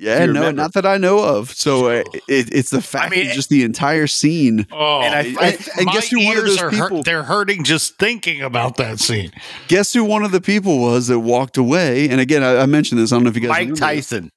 Yeah, 0.00 0.18
no, 0.20 0.26
remember? 0.26 0.52
not 0.52 0.74
that 0.74 0.86
I 0.86 0.96
know 0.96 1.18
of. 1.18 1.50
So 1.52 1.86
uh, 1.88 2.04
it, 2.28 2.52
it's 2.54 2.70
the 2.70 2.80
fact 2.80 3.10
mean, 3.10 3.32
just 3.32 3.48
the 3.48 3.64
entire 3.64 4.06
scene. 4.06 4.66
Oh, 4.70 5.00
And 5.00 5.12
I- 5.14 5.22
And, 5.22 5.38
I- 5.38 5.58
and 5.78 5.86
my 5.86 5.92
guess 5.92 6.08
who 6.08 6.24
one 6.24 6.36
of 6.36 6.44
those 6.44 6.58
are 6.62 6.70
hurt- 6.70 6.88
people? 6.90 7.02
they're 7.02 7.24
hurting 7.24 7.64
just 7.64 7.98
thinking 7.98 8.40
about 8.40 8.76
that 8.76 9.00
scene. 9.00 9.32
Guess 9.66 9.92
who 9.94 10.04
one 10.04 10.22
of 10.22 10.30
the 10.30 10.40
people 10.40 10.78
was 10.78 11.08
that 11.08 11.18
walked 11.18 11.56
away? 11.56 12.08
And 12.08 12.20
again, 12.20 12.44
I, 12.44 12.58
I 12.58 12.66
mentioned 12.66 13.00
this. 13.00 13.10
I 13.12 13.16
don't 13.16 13.24
know 13.24 13.30
if 13.30 13.34
you 13.34 13.42
guys 13.42 13.48
Mike 13.50 13.58
remember. 13.60 13.80
Tyson. 13.80 14.30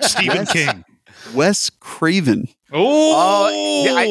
Stephen 0.00 0.46
King. 0.46 0.84
Wes 1.34 1.70
Craven. 1.80 2.48
Oh, 2.72 3.84
yeah, 3.86 3.94
I- 3.94 4.06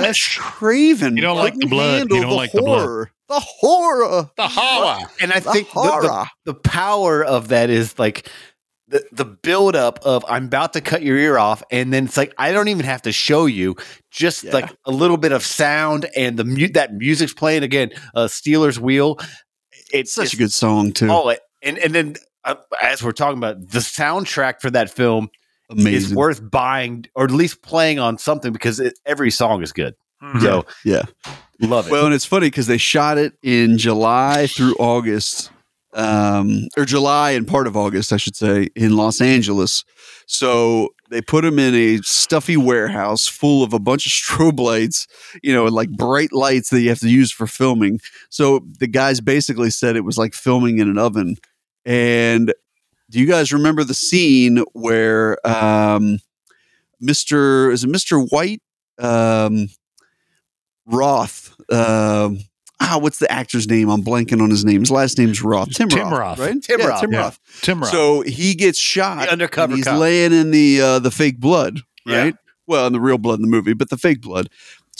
Wes. 0.00 0.36
Craven. 0.38 1.16
You 1.16 1.22
don't 1.22 1.36
like 1.36 1.54
the 1.56 1.66
blood. 1.66 2.02
You 2.10 2.20
don't 2.20 2.30
the 2.30 2.34
like 2.34 2.52
the 2.52 2.62
blood. 2.62 2.80
horror. 2.86 3.10
The 3.28 3.40
horror. 3.40 4.30
The 4.36 4.48
horror. 4.48 5.06
And 5.20 5.32
I 5.32 5.40
The 5.40 5.52
think 5.52 5.68
the, 5.72 5.80
the, 5.82 6.26
the 6.46 6.54
power 6.54 7.22
of 7.24 7.48
that 7.48 7.70
is 7.70 7.96
like 7.98 8.28
the 8.90 9.04
the 9.12 9.24
buildup 9.24 10.00
of 10.04 10.24
I'm 10.28 10.44
about 10.46 10.74
to 10.74 10.80
cut 10.80 11.02
your 11.02 11.16
ear 11.16 11.38
off, 11.38 11.62
and 11.70 11.92
then 11.92 12.04
it's 12.04 12.16
like 12.16 12.34
I 12.36 12.52
don't 12.52 12.68
even 12.68 12.84
have 12.84 13.02
to 13.02 13.12
show 13.12 13.46
you, 13.46 13.76
just 14.10 14.44
Yeah. 14.44 14.52
like 14.52 14.70
a 14.84 14.90
little 14.90 15.16
bit 15.16 15.32
of 15.32 15.44
sound 15.44 16.06
and 16.16 16.36
the 16.36 16.44
mu- 16.44 16.68
that 16.74 16.92
music's 16.94 17.32
playing 17.32 17.62
again. 17.62 17.90
Uh, 18.14 18.26
Stealers 18.28 18.78
Wheel. 18.78 19.18
It's 19.92 20.12
Such 20.12 20.26
it's- 20.26 20.34
a 20.34 20.36
good 20.36 20.52
song 20.52 20.92
too. 20.92 21.08
Oh, 21.10 21.34
and 21.62 21.78
and 21.78 21.94
then 21.94 22.16
uh, 22.44 22.56
as 22.82 23.02
we're 23.02 23.12
talking 23.12 23.38
about 23.38 23.60
the 23.70 23.78
soundtrack 23.80 24.60
for 24.60 24.70
that 24.70 24.90
film 24.90 25.28
Amazing. 25.70 25.94
is 25.94 26.14
worth 26.14 26.50
buying 26.50 27.06
or 27.14 27.24
at 27.24 27.30
least 27.30 27.62
playing 27.62 27.98
on 27.98 28.18
something 28.18 28.52
because 28.52 28.80
it, 28.80 28.98
every 29.06 29.30
song 29.30 29.62
is 29.62 29.72
good. 29.72 29.94
So 30.42 30.66
yeah. 30.84 31.02
love 31.60 31.86
it. 31.86 31.90
Well, 31.92 32.04
and 32.04 32.14
it's 32.14 32.26
funny 32.26 32.48
because 32.48 32.66
they 32.66 32.76
shot 32.76 33.16
it 33.18 33.32
in 33.42 33.78
July 33.78 34.46
through 34.48 34.74
August, 34.78 35.50
um, 35.92 36.68
or 36.76 36.84
July 36.84 37.32
and 37.32 37.46
part 37.46 37.66
of 37.66 37.76
August, 37.76 38.12
I 38.12 38.16
should 38.16 38.36
say, 38.36 38.68
in 38.76 38.96
Los 38.96 39.20
Angeles. 39.20 39.84
So 40.26 40.90
they 41.10 41.20
put 41.20 41.44
him 41.44 41.58
in 41.58 41.74
a 41.74 41.98
stuffy 42.02 42.56
warehouse 42.56 43.26
full 43.26 43.62
of 43.62 43.72
a 43.72 43.78
bunch 43.78 44.06
of 44.06 44.12
strobe 44.40 44.60
lights, 44.60 45.06
you 45.42 45.52
know, 45.52 45.66
and 45.66 45.74
like 45.74 45.90
bright 45.90 46.32
lights 46.32 46.70
that 46.70 46.80
you 46.80 46.88
have 46.88 47.00
to 47.00 47.08
use 47.08 47.32
for 47.32 47.46
filming. 47.46 48.00
So 48.28 48.64
the 48.78 48.86
guys 48.86 49.20
basically 49.20 49.70
said 49.70 49.96
it 49.96 50.04
was 50.04 50.18
like 50.18 50.34
filming 50.34 50.78
in 50.78 50.88
an 50.88 50.98
oven. 50.98 51.36
And 51.84 52.54
do 53.10 53.18
you 53.18 53.26
guys 53.26 53.52
remember 53.52 53.82
the 53.82 53.94
scene 53.94 54.64
where 54.72 55.44
um, 55.46 56.20
Mr. 57.02 57.72
is 57.72 57.84
it 57.84 57.90
Mr. 57.90 58.24
White? 58.30 58.62
Um, 58.98 59.68
Roth. 60.86 61.56
Um, 61.72 62.40
ah, 62.80 62.98
what's 63.00 63.18
the 63.18 63.30
actor's 63.30 63.68
name? 63.68 63.88
I'm 63.90 64.02
blanking 64.02 64.42
on 64.42 64.50
his 64.50 64.64
name. 64.64 64.80
His 64.80 64.90
last 64.90 65.18
name's 65.18 65.42
Roth. 65.42 65.70
Tim, 65.74 65.88
Tim 65.88 66.08
Roth, 66.08 66.18
Roth. 66.18 66.38
right? 66.38 66.62
Tim 66.62 66.80
yeah, 66.80 66.86
Roth, 66.86 67.00
Tim 67.00 67.12
yeah. 67.12 67.18
Roth. 67.20 67.38
Tim 67.62 67.80
Roth. 67.80 67.90
So 67.90 68.22
he 68.22 68.54
gets 68.54 68.78
shot. 68.78 69.26
The 69.26 69.32
undercover 69.32 69.72
and 69.72 69.76
he's 69.78 69.84
cop. 69.86 69.98
laying 70.00 70.32
in 70.32 70.50
the 70.50 70.80
uh, 70.80 70.98
the 70.98 71.10
fake 71.10 71.38
blood, 71.38 71.80
Yeah. 72.06 72.18
right? 72.18 72.34
Well, 72.66 72.86
in 72.86 72.92
the 72.92 73.00
real 73.00 73.18
blood 73.18 73.40
in 73.40 73.42
the 73.42 73.48
movie, 73.48 73.74
but 73.74 73.90
the 73.90 73.96
fake 73.98 74.20
blood. 74.20 74.48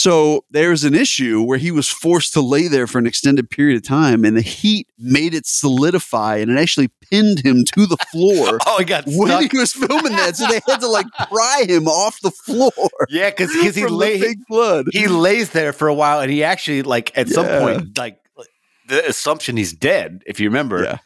So 0.01 0.46
there's 0.51 0.82
an 0.82 0.94
issue 0.94 1.42
where 1.42 1.59
he 1.59 1.70
was 1.70 1.86
forced 1.86 2.32
to 2.32 2.40
lay 2.40 2.68
there 2.68 2.86
for 2.86 2.98
an 2.98 3.07
extended 3.07 3.51
period 3.51 3.76
of 3.76 3.82
time, 3.82 4.24
and 4.24 4.34
the 4.34 4.40
heat 4.40 4.88
made 4.98 5.34
it 5.34 5.46
solidify, 5.46 6.36
and 6.36 6.51
it 6.51 6.59
actually 6.59 6.88
pinned 7.11 7.40
him 7.40 7.66
to 7.74 7.84
the 7.84 7.98
floor 8.11 8.59
oh, 8.66 8.78
he 8.78 8.86
got 8.86 9.05
when 9.07 9.28
stuck. 9.28 9.53
he 9.53 9.59
was 9.59 9.74
filming 9.74 10.12
that. 10.12 10.36
So 10.36 10.46
they 10.46 10.62
had 10.66 10.80
to 10.80 10.88
like 10.88 11.05
pry 11.30 11.66
him 11.68 11.86
off 11.86 12.18
the 12.22 12.30
floor. 12.30 12.70
Yeah, 13.11 13.28
because 13.28 13.53
he 13.53 13.70
from 13.72 13.82
the 13.82 13.88
lay 13.90 14.34
blood. 14.48 14.86
he 14.90 15.07
lays 15.07 15.51
there 15.51 15.74
for 15.74 15.86
a 15.86 15.94
while, 15.94 16.20
and 16.20 16.32
he 16.32 16.44
actually 16.44 16.80
like 16.80 17.16
at 17.18 17.28
some 17.28 17.44
point 17.46 17.98
like 17.98 18.20
the 18.88 19.07
assumption 19.07 19.59
he's 19.59 19.74
dead. 19.74 20.22
If 20.24 20.40
you 20.40 20.48
remember, 20.48 20.82
Yeah. 20.82 20.98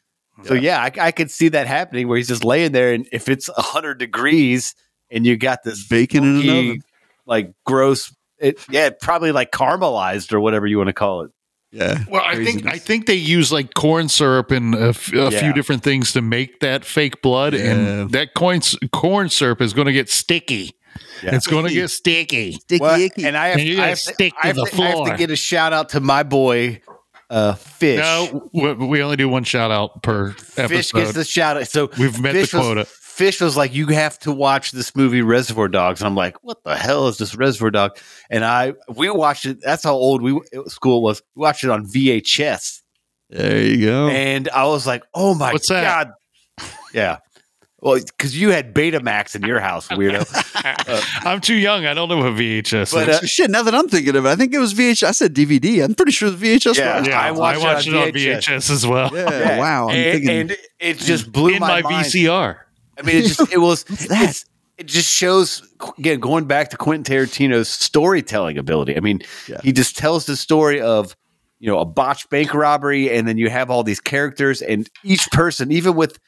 So 0.45 0.55
yeah, 0.55 0.81
I, 0.81 0.93
I 1.07 1.11
could 1.11 1.33
see 1.33 1.49
that 1.49 1.67
happening 1.67 2.07
where 2.07 2.17
he's 2.17 2.29
just 2.29 2.45
laying 2.45 2.71
there, 2.71 2.93
and 2.93 3.09
if 3.11 3.29
it's 3.29 3.51
hundred 3.57 3.99
degrees 3.99 4.77
and 5.11 5.27
you 5.27 5.37
got 5.37 5.65
this 5.65 5.85
Bacon 5.89 6.23
in 6.23 6.49
an 6.49 6.49
oven. 6.49 6.83
like 7.27 7.53
gross, 7.67 8.15
it 8.45 8.59
yeah, 8.71 8.91
probably 9.01 9.33
like 9.33 9.51
caramelized 9.53 10.33
or 10.33 10.41
whatever 10.41 10.67
you 10.67 10.79
want 10.79 10.89
to 10.89 10.93
call 10.95 11.23
it. 11.23 11.31
Yeah. 11.73 12.05
Well, 12.09 12.23
I 12.25 12.37
think 12.45 12.67
I 12.67 12.79
think 12.79 13.07
they 13.07 13.15
use 13.17 13.51
like 13.51 13.75
corn 13.75 14.09
syrup 14.09 14.53
and 14.53 14.75
a, 14.77 14.89
f- 14.89 15.13
a 15.13 15.17
Yeah. 15.17 15.31
few 15.31 15.53
different 15.53 15.83
things 15.83 16.13
to 16.13 16.23
make 16.23 16.61
that 16.61 16.85
fake 16.85 17.21
blood, 17.21 17.53
Yeah. 17.55 17.61
and 17.73 18.11
that 18.13 18.35
corn 18.35 18.61
corn 18.93 19.29
syrup 19.29 19.61
is 19.61 19.73
going 19.73 19.87
to 19.87 19.93
get 19.93 20.09
sticky. 20.09 20.71
Yeah. 21.23 21.35
It's 21.35 21.49
going 21.49 21.67
to 21.67 21.73
get 21.75 21.91
sticky. 21.91 22.53
Sticky 22.53 22.81
Well, 22.81 23.01
icky. 23.01 23.25
and 23.27 23.37
I 23.37 23.49
have, 23.49 23.59
And 23.59 23.67
you 23.67 23.75
I 23.75 23.77
gotta 23.77 23.89
have, 23.89 24.17
to, 24.19 24.31
I 24.41 24.47
have 24.47 24.57
the 24.57 24.65
to- 24.67 24.83
I 24.83 24.87
have 24.87 25.05
to 25.07 25.17
get 25.17 25.31
a 25.33 25.37
shout 25.37 25.73
out 25.73 25.89
to 25.91 26.01
my 26.01 26.23
boy, 26.23 26.81
uh, 27.31 27.55
Fish. 27.55 27.99
No, 27.99 28.49
we, 28.53 28.73
we 28.75 29.03
only 29.03 29.17
do 29.17 29.29
one 29.29 29.43
shout 29.43 29.73
out 29.73 30.03
per 30.05 30.29
episode. 30.29 30.69
Fish 30.69 30.95
episode. 30.95 30.99
gets 31.01 31.13
the 31.15 31.25
shout 31.25 31.57
out. 31.57 31.67
So 31.67 31.91
We've 31.99 32.21
met 32.21 32.35
Fish 32.35 32.53
the 32.53 32.59
was- 32.59 32.67
quota. 32.67 32.87
Fish 33.15 33.41
was 33.41 33.57
like, 33.57 33.73
"You 33.75 33.87
have 33.89 34.19
to 34.21 34.33
watch 34.33 34.73
this 34.73 34.97
movie, 34.97 35.23
Reservoir 35.23 35.69
Dogs," 35.69 36.01
and 36.01 36.09
I'm 36.09 36.17
like, 36.17 36.37
"What 36.43 36.65
the 36.65 36.75
hell 36.77 37.07
is 37.09 37.17
this 37.19 37.35
Reservoir 37.37 37.71
Dog?" 37.71 37.97
And 38.29 38.45
I 38.45 38.75
we 38.89 39.09
watched 39.11 39.47
it. 39.47 39.59
That's 39.63 39.85
how 39.85 39.95
old 39.95 40.21
we 40.21 40.41
school 40.67 41.01
was. 41.03 41.23
We 41.37 41.41
watched 41.43 41.63
it 41.63 41.71
on 41.71 41.87
VHS, 41.87 42.83
there 43.31 43.63
you 43.63 43.87
go. 43.87 44.09
and 44.09 44.49
I 44.49 44.65
was 44.67 44.85
like, 44.87 45.05
"Oh 45.15 45.35
my 45.35 45.53
What's 45.53 45.69
that? 45.69 46.09
god!" 46.59 46.67
Yeah, 46.93 47.19
well, 47.81 48.01
because 48.01 48.37
you 48.41 48.51
had 48.51 48.75
Betamax 48.75 49.37
in 49.37 49.43
your 49.43 49.61
house, 49.61 49.87
weirdo. 49.89 50.25
I'm 51.27 51.41
too 51.41 51.55
young. 51.55 51.87
I 51.87 51.95
don't 51.95 52.09
know 52.09 52.17
what 52.19 52.33
VHS 52.35 52.93
But, 52.93 53.09
is. 53.09 53.17
uh, 53.23 53.27
Shit, 53.27 53.51
now 53.51 53.63
that 53.63 53.75
I'm 53.75 53.89
thinking 53.89 54.17
of 54.17 54.27
it, 54.27 54.29
I 54.29 54.37
think 54.37 54.55
it 54.55 54.59
was 54.59 54.75
VHS. 54.75 55.03
I 55.07 55.11
said 55.13 55.35
DVD. 55.35 55.85
I'm 55.85 55.95
pretty 55.95 56.13
sure 56.13 56.31
the 56.31 56.37
VHS. 56.57 56.77
Yeah. 56.79 56.99
was. 56.99 57.09
yeah, 57.09 57.21
I 57.21 57.29
I 57.29 57.31
watched 57.33 57.61
watched, 57.63 57.87
it 57.89 57.95
it 57.95 57.97
on 57.97 58.03
on 58.09 58.13
VHS, 58.13 58.71
as 58.71 58.87
well. 58.87 59.11
Yeah, 59.15 59.31
Yeah. 59.31 59.59
wow. 59.59 59.89
I'm 59.89 59.95
and, 59.95 60.13
thinking, 60.13 60.31
and 60.41 60.57
it 60.81 60.99
just 60.99 61.31
blew 61.31 61.55
In 61.55 61.61
my, 61.61 61.83
my, 61.83 61.91
mind. 61.91 62.07
VCR. 62.07 62.57
I 62.99 63.03
mean, 63.03 63.17
it 63.17 63.27
just 63.27 63.53
it 63.53 63.59
was 63.59 63.85
that? 63.85 64.11
it's- 64.23 64.45
it 64.77 64.87
just 64.87 65.09
shows 65.09 65.63
again 65.99 66.19
going 66.19 66.47
back 66.47 66.71
to 66.71 66.77
Quentin 66.77 67.05
Tarantino's 67.05 67.69
storytelling 67.69 68.59
ability. 68.59 68.97
I 68.97 69.01
mean, 69.01 69.21
Yeah. 69.47 69.61
he 69.63 69.71
just 69.73 69.97
tells 69.97 70.27
the 70.27 70.37
story 70.37 70.81
of 70.81 71.15
you 71.61 71.69
know 71.71 71.79
a 71.79 71.85
botched 71.85 72.29
bank 72.29 72.53
robbery, 72.53 73.09
and 73.17 73.29
then 73.29 73.39
you 73.39 73.49
have 73.51 73.71
all 73.71 73.85
these 73.85 74.01
characters, 74.01 74.63
and 74.63 74.91
each 75.05 75.31
person, 75.31 75.71
even 75.71 75.95
with, 75.95 76.19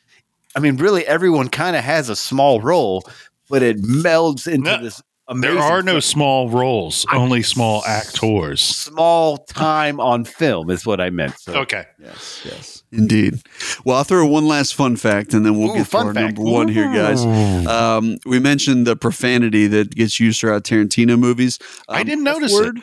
I 0.54 0.60
mean, 0.60 0.76
really 0.76 1.04
everyone 1.06 1.48
kind 1.48 1.74
of 1.74 1.82
has 1.82 2.08
a 2.08 2.14
small 2.14 2.60
role, 2.60 3.02
but 3.50 3.64
it 3.64 3.82
melds 3.82 4.46
into 4.46 4.70
No, 4.70 4.80
this. 4.82 5.02
Amazing 5.28 5.56
There 5.56 5.64
are 5.64 5.82
no 5.82 5.92
film. 5.94 6.00
small 6.02 6.50
roles, 6.50 7.04
only 7.12 7.42
small 7.42 7.82
actors. 7.84 8.60
small 8.60 9.38
time 9.38 9.98
on 9.98 10.24
film 10.24 10.70
is 10.70 10.86
what 10.86 11.00
I 11.00 11.10
meant. 11.10 11.36
So 11.40 11.54
Okay. 11.62 11.84
yes, 12.00 12.42
yes, 12.44 12.82
indeed. 12.92 13.40
Well, 13.84 13.96
I'll 13.96 14.04
throw 14.04 14.24
one 14.24 14.46
last 14.46 14.76
fun 14.76 14.94
fact, 14.94 15.34
and 15.34 15.44
then 15.44 15.58
we'll 15.58 15.70
Ooh, 15.72 15.78
get 15.78 15.88
to 15.90 15.96
our 15.96 16.14
fact. 16.14 16.36
number 16.38 16.42
one 16.52 16.68
here, 16.68 16.92
guys. 16.94 17.24
Um, 17.66 18.18
we 18.24 18.38
mentioned 18.38 18.86
the 18.86 18.94
profanity 18.94 19.66
that 19.66 19.90
gets 19.96 20.20
used 20.20 20.38
throughout 20.40 20.62
Tarantino 20.62 21.18
movies. 21.18 21.58
I 21.88 22.02
Um, 22.02 22.06
didn't 22.06 22.24
notice 22.24 22.52
it. 22.52 22.58
F-word, 22.60 22.82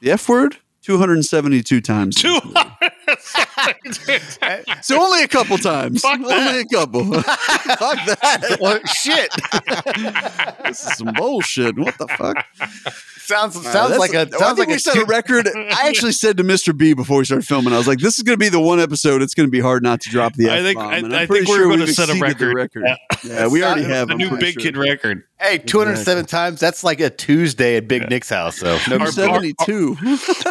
The 0.00 0.10
F 0.10 0.28
word, 0.28 0.56
272 0.82 1.80
times. 1.80 2.16
Two 2.16 2.40
So 4.82 5.00
only 5.00 5.22
a 5.22 5.28
couple 5.28 5.58
times. 5.58 6.00
Fuck 6.02 6.20
only 6.20 6.28
that. 6.28 6.60
a 6.60 6.74
couple. 6.74 7.04
Fuck 7.22 8.06
that. 8.06 8.58
well, 8.60 8.80
shit 8.86 9.30
this 10.64 10.84
is 10.84 10.96
some 10.96 11.12
bullshit. 11.14 11.78
What 11.78 11.96
the 11.98 12.08
fuck? 12.08 12.44
sounds 13.18 13.56
Uh, 13.56 13.62
sounds 13.62 13.90
that's 13.90 14.00
like 14.00 14.14
a 14.14 14.20
I 14.20 14.38
sounds 14.38 14.40
think 14.56 14.58
like 14.58 14.68
we 14.68 14.74
a 14.74 14.78
set 14.80 14.96
a 14.96 15.04
record. 15.04 15.48
I 15.48 15.88
actually 15.88 16.12
said 16.12 16.36
to 16.38 16.44
Mr. 16.44 16.76
B 16.76 16.94
before 16.94 17.18
we 17.18 17.24
started 17.24 17.46
filming, 17.46 17.72
I 17.72 17.78
was 17.78 17.86
like, 17.86 17.98
"This 17.98 18.16
is 18.18 18.22
going 18.24 18.34
to 18.34 18.42
be 18.42 18.48
the 18.48 18.60
one 18.60 18.80
episode. 18.80 19.22
It's 19.22 19.34
going 19.34 19.46
to 19.46 19.50
be 19.50 19.60
hard 19.60 19.82
not 19.82 20.00
to 20.02 20.10
drop 20.10 20.34
the 20.34 20.50
I 20.50 20.58
F 20.58 20.62
think- 20.64 20.78
bomb." 20.78 20.88
I- 20.88 20.96
And 20.98 21.14
I 21.14 21.22
I'm 21.22 21.28
think 21.28 21.30
pretty 21.30 21.46
we're 21.50 21.56
sure 21.56 21.68
gonna 21.70 21.84
we've 21.84 21.94
set 21.94 22.08
a 22.08 22.12
exceeded 22.12 22.38
the 22.38 22.54
record. 22.54 22.82
record. 22.82 22.98
Yeah, 23.24 23.46
we 23.48 23.62
already 23.62 23.84
have. 23.84 24.10
a 24.10 24.14
new 24.14 24.36
big 24.36 24.54
sure. 24.54 24.62
kid 24.62 24.76
record. 24.76 25.24
Hey, 25.40 25.58
207 25.58 26.26
times. 26.26 26.60
That's 26.60 26.84
like 26.84 27.00
a 27.00 27.10
Tuesday 27.10 27.76
at 27.76 27.88
Big 27.88 28.08
Nick's 28.08 28.28
house. 28.30 28.56
So 28.58 28.78
no, 28.88 28.98
Our- 28.98 29.06
72. 29.10 29.96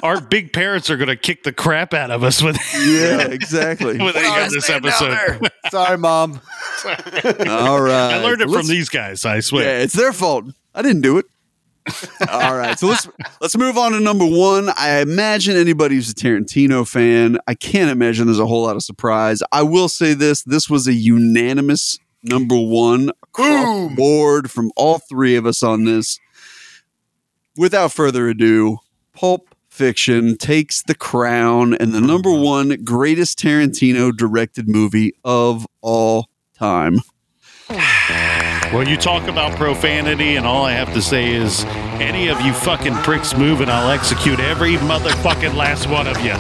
Our 0.04 0.20
big 0.20 0.52
parents 0.54 0.89
are 0.89 0.97
going 0.97 1.08
to 1.08 1.16
kick 1.16 1.43
the 1.43 1.54
crap 1.54 1.93
out 1.93 2.12
of 2.12 2.24
us 2.24 2.41
when, 2.41 2.56
yeah, 2.91 3.27
exactly. 3.27 3.97
when 3.99 4.13
they 4.13 4.23
hear 4.29 4.49
this 4.49 4.69
episode. 4.69 5.49
Sorry, 5.71 5.97
mom. 5.97 6.41
All 6.85 7.81
right. 7.81 8.13
I 8.13 8.23
learned 8.23 8.41
it 8.41 8.49
Let's- 8.49 8.67
from 8.67 8.75
these 8.75 8.89
guys. 8.89 9.25
I 9.25 9.39
swear. 9.39 9.63
Yeah, 9.63 9.83
it's 9.83 9.93
their 9.93 10.13
fault. 10.13 10.45
I 10.73 10.81
didn't 10.81 11.01
do 11.01 11.17
it. 11.17 11.25
All 12.29 12.55
right, 12.55 12.77
so 12.77 12.85
let's 12.85 13.07
let's 13.41 13.57
move 13.57 13.75
on 13.75 13.93
to 13.93 13.99
number 13.99 14.23
one. 14.25 14.69
I 14.77 14.99
imagine 15.01 15.57
anybody 15.57 15.95
who's 15.95 16.11
a 16.11 16.13
Tarantino 16.13 16.87
fan, 16.87 17.39
I 17.47 17.55
can't 17.55 17.89
imagine 17.89 18.27
there's 18.27 18.37
a 18.37 18.45
whole 18.45 18.61
lot 18.61 18.75
of 18.75 18.83
surprise. 18.83 19.41
I 19.51 19.63
will 19.63 19.89
say 19.89 20.13
this: 20.13 20.43
this 20.43 20.69
was 20.69 20.87
a 20.87 20.93
unanimous 20.93 21.97
number 22.21 22.55
one 22.55 23.09
across 23.23 23.95
board 23.95 24.51
from 24.51 24.71
all 24.75 24.99
three 24.99 25.35
of 25.35 25.47
us 25.47 25.63
on 25.63 25.85
this. 25.85 26.19
Without 27.57 27.91
further 27.91 28.29
ado, 28.29 28.77
Pulp 29.13 29.51
Fiction 29.82 30.38
takes 30.38 30.84
the 30.84 30.93
crown 30.93 31.73
and 31.73 31.91
the 31.91 31.99
number 31.99 32.29
uh-huh. 32.29 32.39
one 32.39 32.84
greatest 32.84 33.39
Tarantino 33.39 34.15
directed 34.15 34.67
movie 34.69 35.11
of 35.25 35.65
all 35.82 36.29
time. 36.53 36.99
Well, 38.71 38.88
you 38.88 38.95
talk 38.95 39.27
about 39.27 39.57
profanity, 39.57 40.38
and 40.38 40.45
all 40.45 40.63
I 40.63 40.71
have 40.71 40.93
to 40.93 41.01
say 41.01 41.34
is 41.34 41.65
any 41.99 42.29
of 42.29 42.39
you 42.39 42.53
fucking 42.53 42.93
pricks 43.03 43.36
move, 43.36 43.59
and 43.59 43.69
I'll 43.69 43.89
execute 43.89 44.39
every 44.39 44.75
motherfucking 44.75 45.55
last 45.55 45.89
one 45.89 46.07
of 46.07 46.15
you. 46.23 46.32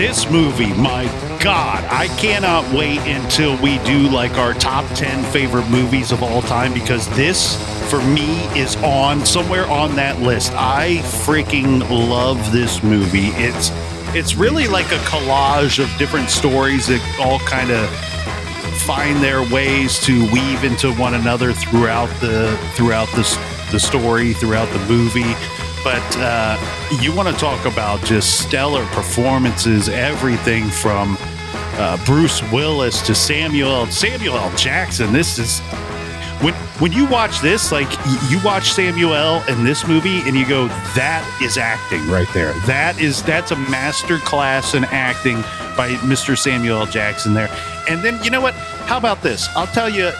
This 0.00 0.30
movie, 0.30 0.72
my 0.72 1.04
God, 1.44 1.84
I 1.90 2.06
cannot 2.16 2.64
wait 2.72 3.00
until 3.00 3.60
we 3.60 3.76
do 3.80 4.08
like 4.08 4.38
our 4.38 4.54
top 4.54 4.86
10 4.94 5.30
favorite 5.30 5.68
movies 5.68 6.10
of 6.10 6.22
all 6.22 6.40
time 6.40 6.72
because 6.72 7.06
this, 7.14 7.62
for 7.90 8.02
me, 8.04 8.38
is 8.58 8.76
on 8.76 9.26
somewhere 9.26 9.66
on 9.66 9.94
that 9.96 10.18
list. 10.18 10.52
I 10.54 11.02
freaking 11.26 11.80
love 11.90 12.50
this 12.50 12.82
movie. 12.82 13.28
It's 13.34 13.70
it's 14.16 14.36
really 14.36 14.66
like 14.66 14.86
a 14.86 14.98
collage 15.00 15.78
of 15.78 15.98
different 15.98 16.30
stories 16.30 16.86
that 16.86 17.02
all 17.20 17.38
kind 17.40 17.70
of 17.70 17.86
find 18.86 19.22
their 19.22 19.42
ways 19.52 20.00
to 20.06 20.22
weave 20.32 20.64
into 20.64 20.94
one 20.94 21.12
another 21.12 21.52
throughout 21.52 22.08
the 22.22 22.56
throughout 22.72 23.08
the, 23.08 23.38
the 23.70 23.78
story 23.78 24.32
throughout 24.32 24.72
the 24.72 24.82
movie 24.86 25.34
but 25.82 26.02
uh, 26.18 26.58
you 27.00 27.14
want 27.14 27.28
to 27.28 27.34
talk 27.34 27.64
about 27.64 28.02
just 28.04 28.40
stellar 28.40 28.84
performances 28.86 29.88
everything 29.88 30.68
from 30.68 31.16
uh, 31.78 32.02
Bruce 32.04 32.42
Willis 32.52 33.00
to 33.02 33.14
Samuel 33.14 33.86
Samuel 33.86 34.36
L. 34.36 34.54
Jackson 34.56 35.12
this 35.12 35.38
is 35.38 35.60
when 36.40 36.54
when 36.80 36.92
you 36.92 37.06
watch 37.06 37.40
this 37.40 37.72
like 37.72 37.90
you 38.28 38.38
watch 38.44 38.72
Samuel 38.72 39.42
in 39.48 39.64
this 39.64 39.86
movie 39.86 40.20
and 40.20 40.36
you 40.36 40.46
go 40.46 40.68
that 40.94 41.24
is 41.42 41.56
acting 41.56 42.06
right 42.08 42.28
there 42.34 42.52
that 42.66 43.00
is 43.00 43.22
that's 43.22 43.50
a 43.50 43.56
master 43.56 44.18
class 44.18 44.74
in 44.74 44.84
acting 44.84 45.40
by 45.76 45.90
Mr. 46.02 46.36
Samuel 46.36 46.80
L. 46.80 46.86
Jackson 46.86 47.32
there 47.32 47.48
and 47.88 48.02
then 48.02 48.22
you 48.22 48.30
know 48.30 48.40
what 48.40 48.54
how 48.86 48.98
about 48.98 49.22
this 49.22 49.48
I'll 49.56 49.66
tell 49.68 49.88
you 49.88 50.10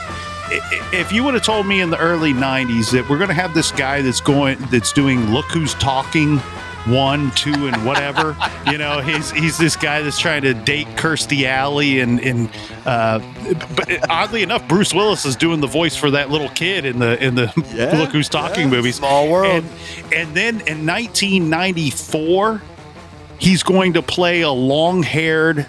if 0.51 1.12
you 1.12 1.22
would 1.24 1.34
have 1.34 1.42
told 1.44 1.66
me 1.66 1.80
in 1.80 1.90
the 1.90 1.98
early 1.98 2.32
90s 2.32 2.90
that 2.92 3.09
we're 3.09 3.18
going 3.18 3.28
to 3.28 3.34
have 3.34 3.55
this 3.55 3.70
guy 3.72 4.03
that's 4.03 4.20
going 4.20 4.59
that's 4.70 4.92
doing 4.92 5.30
look 5.32 5.46
who's 5.46 5.74
talking 5.74 6.38
one 6.86 7.30
two 7.32 7.68
and 7.68 7.84
whatever 7.84 8.34
you 8.70 8.78
know 8.78 9.01
he's 9.01 9.30
he's 9.30 9.59
this 9.59 9.76
guy 9.76 10.01
that's 10.03 10.18
trying 10.18 10.40
to 10.42 10.55
date 10.55 10.86
kirstie 10.96 11.44
alley 11.44 12.01
and 12.01 12.18
and 12.20 12.51
uh 12.86 13.18
but 13.76 14.11
oddly 14.11 14.42
enough 14.42 14.66
bruce 14.66 14.94
willis 14.94 15.24
is 15.26 15.36
doing 15.36 15.61
the 15.61 15.66
voice 15.66 15.94
for 15.94 16.11
that 16.11 16.30
little 16.30 16.48
kid 16.48 16.84
in 16.86 16.98
the 16.98 17.22
in 17.22 17.34
the 17.34 17.53
Yeah, 17.74 17.98
look 17.98 18.11
who's 18.11 18.28
talking 18.30 18.70
movies 18.70 18.96
Small 18.96 19.28
world. 19.30 19.53
and, 19.53 19.66
and 20.14 20.34
then 20.34 20.55
in 20.66 20.86
1994 20.86 22.62
he's 23.38 23.62
going 23.62 23.92
to 23.94 24.03
play 24.03 24.40
a 24.40 24.51
long-haired 24.51 25.66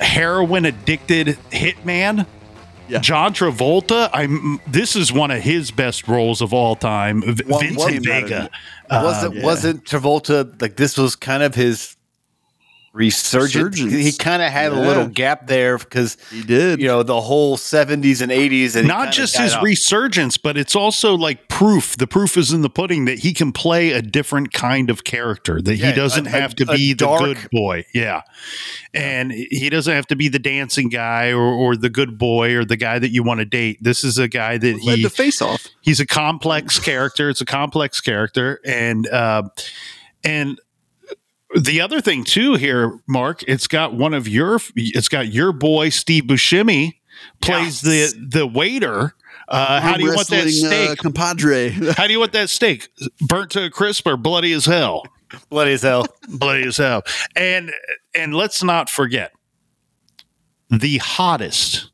heroin 0.00 0.64
addicted 0.64 1.38
hitman 1.50 2.26
Yeah. 2.92 2.98
John 3.00 3.32
Travolta, 3.32 4.10
I'm. 4.12 4.60
This 4.66 4.94
is 4.96 5.12
one 5.12 5.30
of 5.30 5.40
his 5.42 5.70
best 5.70 6.06
roles 6.08 6.40
of 6.42 6.52
all 6.52 6.76
time. 6.76 7.22
V- 7.22 7.44
One- 7.46 7.60
Vincent 7.66 8.04
Vega. 8.04 8.50
wasn't 8.90 9.34
uh, 9.34 9.38
yeah. 9.38 9.44
wasn't 9.44 9.84
Travolta 9.84 10.60
like 10.60 10.76
this 10.76 10.98
was 10.98 11.16
kind 11.16 11.42
of 11.42 11.54
his 11.54 11.96
resurgence? 12.92 13.78
Resurgence. 13.80 13.92
He 14.04 14.12
kind 14.12 14.42
of 14.42 14.50
had 14.50 14.72
a 14.72 14.80
little 14.80 15.06
gap 15.06 15.46
there 15.46 15.78
because 15.78 16.16
He 16.30 16.42
did. 16.42 16.80
you 16.80 16.86
know 16.86 17.02
the 17.02 17.20
whole 17.20 17.56
seventies 17.56 18.20
and 18.20 18.30
eighties 18.30 18.76
and 18.76 18.86
not 18.86 19.12
just 19.12 19.36
his 19.36 19.54
off. 19.54 19.62
resurgence, 19.62 20.36
but 20.36 20.56
it's 20.56 20.76
also 20.76 21.14
like 21.14 21.48
proof. 21.48 21.96
The 21.96 22.06
proof 22.06 22.36
is 22.36 22.52
in 22.52 22.60
the 22.62 22.68
pudding 22.70 23.06
that 23.06 23.20
he 23.20 23.32
can 23.32 23.52
play 23.52 23.92
a 23.92 24.02
different 24.02 24.52
kind 24.52 24.90
of 24.90 25.04
character. 25.04 25.60
That 25.62 25.76
Yeah, 25.76 25.86
he 25.90 25.92
doesn't 25.96 26.26
a- 26.26 26.30
have 26.30 26.54
to 26.56 26.64
a- 26.68 26.72
a 26.72 26.76
be 26.76 26.92
the 26.92 26.96
dark- 26.98 27.20
good 27.20 27.48
boy. 27.50 27.84
Yeah, 27.94 28.22
and 28.92 29.32
he 29.32 29.70
doesn't 29.70 29.94
have 29.94 30.06
to 30.08 30.16
be 30.16 30.28
the 30.28 30.38
dancing 30.38 30.88
guy 30.90 31.30
or, 31.30 31.40
or 31.42 31.76
the 31.76 31.90
good 31.90 32.18
boy 32.18 32.54
or 32.54 32.64
the 32.64 32.76
guy 32.76 32.98
that 32.98 33.10
you 33.10 33.22
want 33.22 33.38
to 33.40 33.44
date. 33.46 33.78
This 33.80 34.04
is 34.04 34.18
a 34.18 34.28
guy 34.28 34.58
that 34.58 34.82
led 34.84 34.96
he 34.98 35.02
to 35.04 35.10
face 35.10 35.40
off. 35.40 35.66
he's 35.80 36.00
a 36.00 36.06
complex 36.06 36.78
character. 36.78 37.30
It's 37.30 37.40
a 37.40 37.46
complex 37.46 38.00
character, 38.00 38.60
and 38.66 39.06
uh, 39.08 39.44
and 40.24 40.60
the 41.58 41.80
other 41.80 42.00
thing 42.00 42.24
too 42.24 42.54
here, 42.54 42.98
Mark, 43.06 43.42
it's 43.46 43.66
got 43.66 43.94
one 43.94 44.14
of 44.14 44.26
your, 44.28 44.60
it's 44.76 45.08
got 45.08 45.32
your 45.32 45.52
boy 45.52 45.88
Steve 45.90 46.24
Buscemi 46.24 46.94
plays 47.40 47.82
Yes. 47.84 48.12
the 48.14 48.38
the 48.38 48.46
waiter. 48.46 49.14
Uh, 49.48 49.80
how 49.80 49.96
do 49.96 50.04
you 50.04 50.14
want 50.14 50.28
that 50.28 50.48
steak? 50.48 50.90
Uh, 50.90 50.94
compadre. 50.96 51.68
how 51.96 52.06
do 52.06 52.12
you 52.12 52.18
want 52.20 52.32
that 52.32 52.48
steak? 52.48 52.88
Burnt 53.20 53.50
to 53.50 53.64
a 53.66 53.70
crisp 53.70 54.06
or 54.06 54.16
bloody 54.16 54.52
as 54.52 54.64
hell? 54.64 55.04
bloody 55.50 55.72
as 55.72 55.82
hell. 55.82 56.06
bloody 56.28 56.66
as 56.66 56.78
hell. 56.78 57.02
And 57.36 57.72
and 58.14 58.34
let's 58.34 58.62
not 58.62 58.88
forget 58.88 59.32
the 60.70 60.98
hottest, 60.98 61.90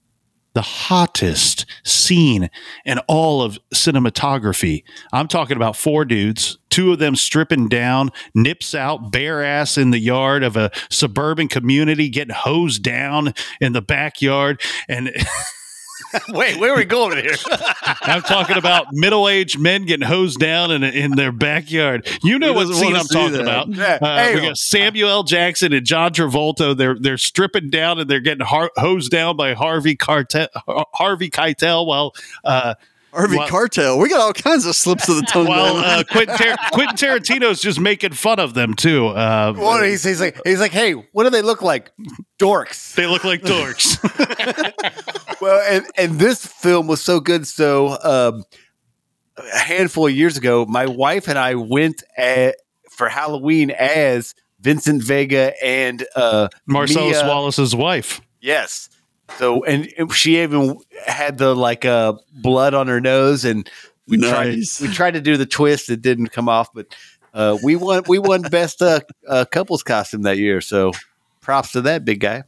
the 0.55 0.63
hottest 0.63 1.67
scene 1.85 2.51
in 2.85 2.99
all 3.09 3.43
of 3.43 3.59
cinematography. 3.75 4.83
I'm 5.13 5.29
talking 5.29 5.57
about 5.57 5.77
four 5.77 6.05
dudes, 6.05 6.59
two 6.71 6.93
of 6.93 6.99
them 6.99 7.17
stripping 7.17 7.69
down, 7.69 8.11
nips 8.35 8.75
out, 8.75 9.13
bare 9.13 9.43
ass 9.43 9.79
in 9.79 9.91
the 9.91 9.99
yard 9.99 10.43
of 10.43 10.57
a 10.57 10.71
suburban 10.91 11.49
community, 11.49 12.09
getting 12.09 12.35
hosed 12.35 12.83
down 12.83 13.35
in 13.61 13.73
the 13.73 13.83
backyard, 13.83 14.61
and. 14.89 15.11
Wait, 16.31 16.59
where 16.59 16.73
are 16.73 16.77
we 16.77 16.85
going 16.85 17.19
here? 17.19 17.35
I'm 18.03 18.23
talking 18.23 18.57
about 18.57 18.87
middle-aged 18.93 19.59
men 19.59 19.85
getting 19.87 20.07
hosed 20.07 20.39
down 20.39 20.71
in, 20.71 20.83
in 20.85 21.13
their 21.13 21.33
backyard. 21.33 22.09
You 22.23 22.39
know 22.39 22.53
what 22.53 22.69
scene 22.75 22.95
I'm 22.97 23.07
talking 23.07 23.33
that? 23.33 23.41
about. 23.43 23.69
Yeah. 23.69 23.99
Uh, 24.01 24.19
Hey, 24.19 24.35
we 24.35 24.41
got 24.43 24.57
Samuel 24.59 25.09
L. 25.11 25.23
Jackson 25.23 25.73
and 25.73 25.85
John 25.87 26.13
Travolta. 26.13 26.77
They're 26.77 26.97
they're 26.99 27.19
stripping 27.19 27.71
down 27.71 27.99
and 27.99 28.09
they're 28.11 28.21
getting 28.21 28.45
har- 28.47 28.73
hosed 28.77 29.11
down 29.11 29.37
by 29.37 29.55
Harvey 29.55 29.97
Cartel, 29.97 30.49
Harvey 30.95 31.31
Keitel 31.31 31.87
while 31.87 32.15
uh, 32.45 32.75
Harvey 33.19 33.37
Well- 33.37 33.49
Cartel. 33.49 33.99
We 33.99 34.09
got 34.09 34.21
all 34.21 34.33
kinds 34.33 34.64
of 34.64 34.77
slips 34.77 35.09
of 35.09 35.16
the 35.16 35.23
tongue. 35.23 35.49
while 35.49 35.75
man. 35.75 35.85
uh, 36.01 36.05
Quentin, 36.11 36.37
Tar- 36.37 36.57
Quentin 36.73 36.97
Tarantino's 36.97 37.61
just 37.61 37.81
making 37.81 38.12
fun 38.12 38.39
of 38.39 38.55
them 38.55 38.75
too. 38.75 39.09
Uh, 39.09 39.53
What 39.55 39.85
he's, 39.85 40.05
he's 40.05 40.21
like, 40.21 40.41
he's 40.45 40.61
like, 40.61 40.71
hey, 40.71 40.93
what 40.93 41.25
do 41.25 41.31
they 41.31 41.43
look 41.43 41.61
like? 41.61 41.91
Dorks. 42.39 42.95
they 42.95 43.07
look 43.07 43.25
like 43.25 43.43
dorks. 43.43 43.99
well, 45.41 45.61
and 45.69 45.85
and 45.97 46.19
this 46.21 46.47
film 46.47 46.87
was 46.87 47.01
so 47.03 47.19
good. 47.21 47.47
So 47.47 47.99
um, 48.03 48.45
a 49.37 49.59
handful 49.59 50.07
of 50.07 50.12
years 50.12 50.37
ago, 50.37 50.64
my 50.66 50.87
wife 50.87 51.29
and 51.29 51.39
I 51.39 51.55
went 51.57 52.03
at, 52.16 52.55
for 52.91 53.09
Halloween 53.09 53.71
as 53.73 54.35
Vincent 54.61 55.03
Vega 55.03 55.53
and 55.64 56.05
uh, 56.14 56.49
Marcellus 56.66 57.21
Mia- 57.23 57.29
Wallace's 57.29 57.75
wife. 57.75 58.21
Yes. 58.41 58.89
So 59.37 59.64
and, 59.64 59.93
and 59.99 60.12
she 60.12 60.41
even 60.43 60.79
had 61.07 61.39
the 61.39 61.55
like 61.55 61.85
uh, 61.85 62.14
blood 62.33 62.74
on 62.74 62.89
her 62.89 63.01
nose, 63.01 63.45
and 63.45 63.68
we 64.07 64.16
Nice. 64.16 64.79
tried 64.79 64.89
we 64.89 64.95
tried 64.95 65.14
to 65.14 65.20
do 65.20 65.37
the 65.37 65.47
twist. 65.47 65.91
It 65.91 66.01
didn't 66.03 66.29
come 66.29 66.49
off, 66.49 66.72
but 66.72 66.87
uh, 67.35 67.59
we 67.62 67.76
won 67.76 68.03
we 68.09 68.18
won 68.18 68.43
best 68.43 68.81
uh, 68.81 69.01
uh, 69.29 69.45
couples 69.51 69.83
costume 69.83 70.22
that 70.22 70.39
year. 70.39 70.61
So 70.61 70.93
props 71.41 71.72
to 71.72 71.83
that 71.83 72.05
big 72.05 72.20
guy. 72.20 72.45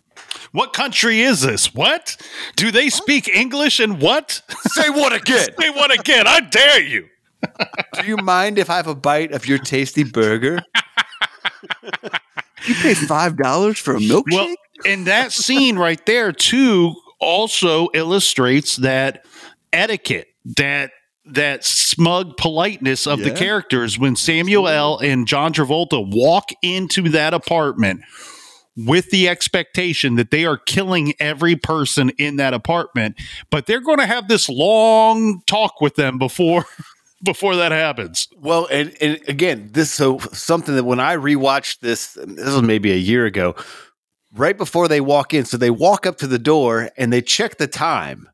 What 0.52 0.72
country 0.72 1.20
is 1.20 1.42
this? 1.42 1.74
What 1.74 2.16
do 2.56 2.70
they 2.70 2.88
speak 2.88 3.28
English 3.28 3.78
and 3.78 4.00
what? 4.00 4.42
Say 4.68 4.88
what 4.90 5.12
again? 5.12 5.48
Say 5.60 5.70
what 5.70 5.92
again? 5.96 6.26
I 6.26 6.40
dare 6.40 6.82
you. 6.82 7.06
Do 7.94 8.04
you 8.06 8.16
mind 8.16 8.58
if 8.58 8.68
I 8.68 8.76
have 8.76 8.86
a 8.86 8.94
bite 8.94 9.32
of 9.32 9.46
your 9.46 9.58
tasty 9.58 10.02
burger? 10.04 10.60
you 12.66 12.74
pay 12.74 12.94
five 12.94 13.36
dollars 13.36 13.78
for 13.78 13.94
a 13.94 13.98
milkshake. 13.98 14.32
Well, 14.32 14.54
and 14.86 15.06
that 15.06 15.32
scene 15.32 15.76
right 15.76 16.04
there 16.06 16.32
too 16.32 16.94
also 17.18 17.88
illustrates 17.94 18.76
that 18.76 19.24
etiquette, 19.72 20.28
that 20.56 20.92
that 21.26 21.64
smug 21.64 22.36
politeness 22.36 23.06
of 23.06 23.20
the 23.20 23.30
characters 23.30 23.98
when 23.98 24.16
Samuel 24.16 24.66
L. 24.66 24.98
and 24.98 25.28
John 25.28 25.52
Travolta 25.52 26.04
walk 26.12 26.48
into 26.62 27.08
that 27.10 27.34
apartment 27.34 28.00
with 28.76 29.10
the 29.10 29.28
expectation 29.28 30.16
that 30.16 30.30
they 30.30 30.44
are 30.44 30.56
killing 30.56 31.12
every 31.20 31.56
person 31.56 32.10
in 32.18 32.36
that 32.36 32.54
apartment, 32.54 33.20
but 33.50 33.66
they're 33.66 33.80
going 33.80 33.98
to 33.98 34.06
have 34.06 34.28
this 34.28 34.48
long 34.48 35.42
talk 35.46 35.80
with 35.80 35.96
them 35.96 36.18
before 36.18 36.64
before 37.22 37.56
that 37.56 37.72
happens. 37.72 38.28
Well, 38.38 38.66
and, 38.70 38.94
and 39.00 39.20
again, 39.28 39.70
this 39.72 39.92
so 39.92 40.18
something 40.32 40.74
that 40.74 40.84
when 40.84 41.00
I 41.00 41.16
rewatched 41.16 41.80
this, 41.80 42.14
this 42.14 42.46
was 42.46 42.62
maybe 42.62 42.92
a 42.92 42.96
year 42.96 43.26
ago, 43.26 43.54
right 44.34 44.56
before 44.56 44.88
they 44.88 45.00
walk 45.00 45.34
in. 45.34 45.44
So 45.44 45.56
they 45.56 45.70
walk 45.70 46.06
up 46.06 46.18
to 46.18 46.26
the 46.26 46.38
door 46.38 46.90
and 46.96 47.12
they 47.12 47.22
check 47.22 47.58
the 47.58 47.66
time, 47.66 48.28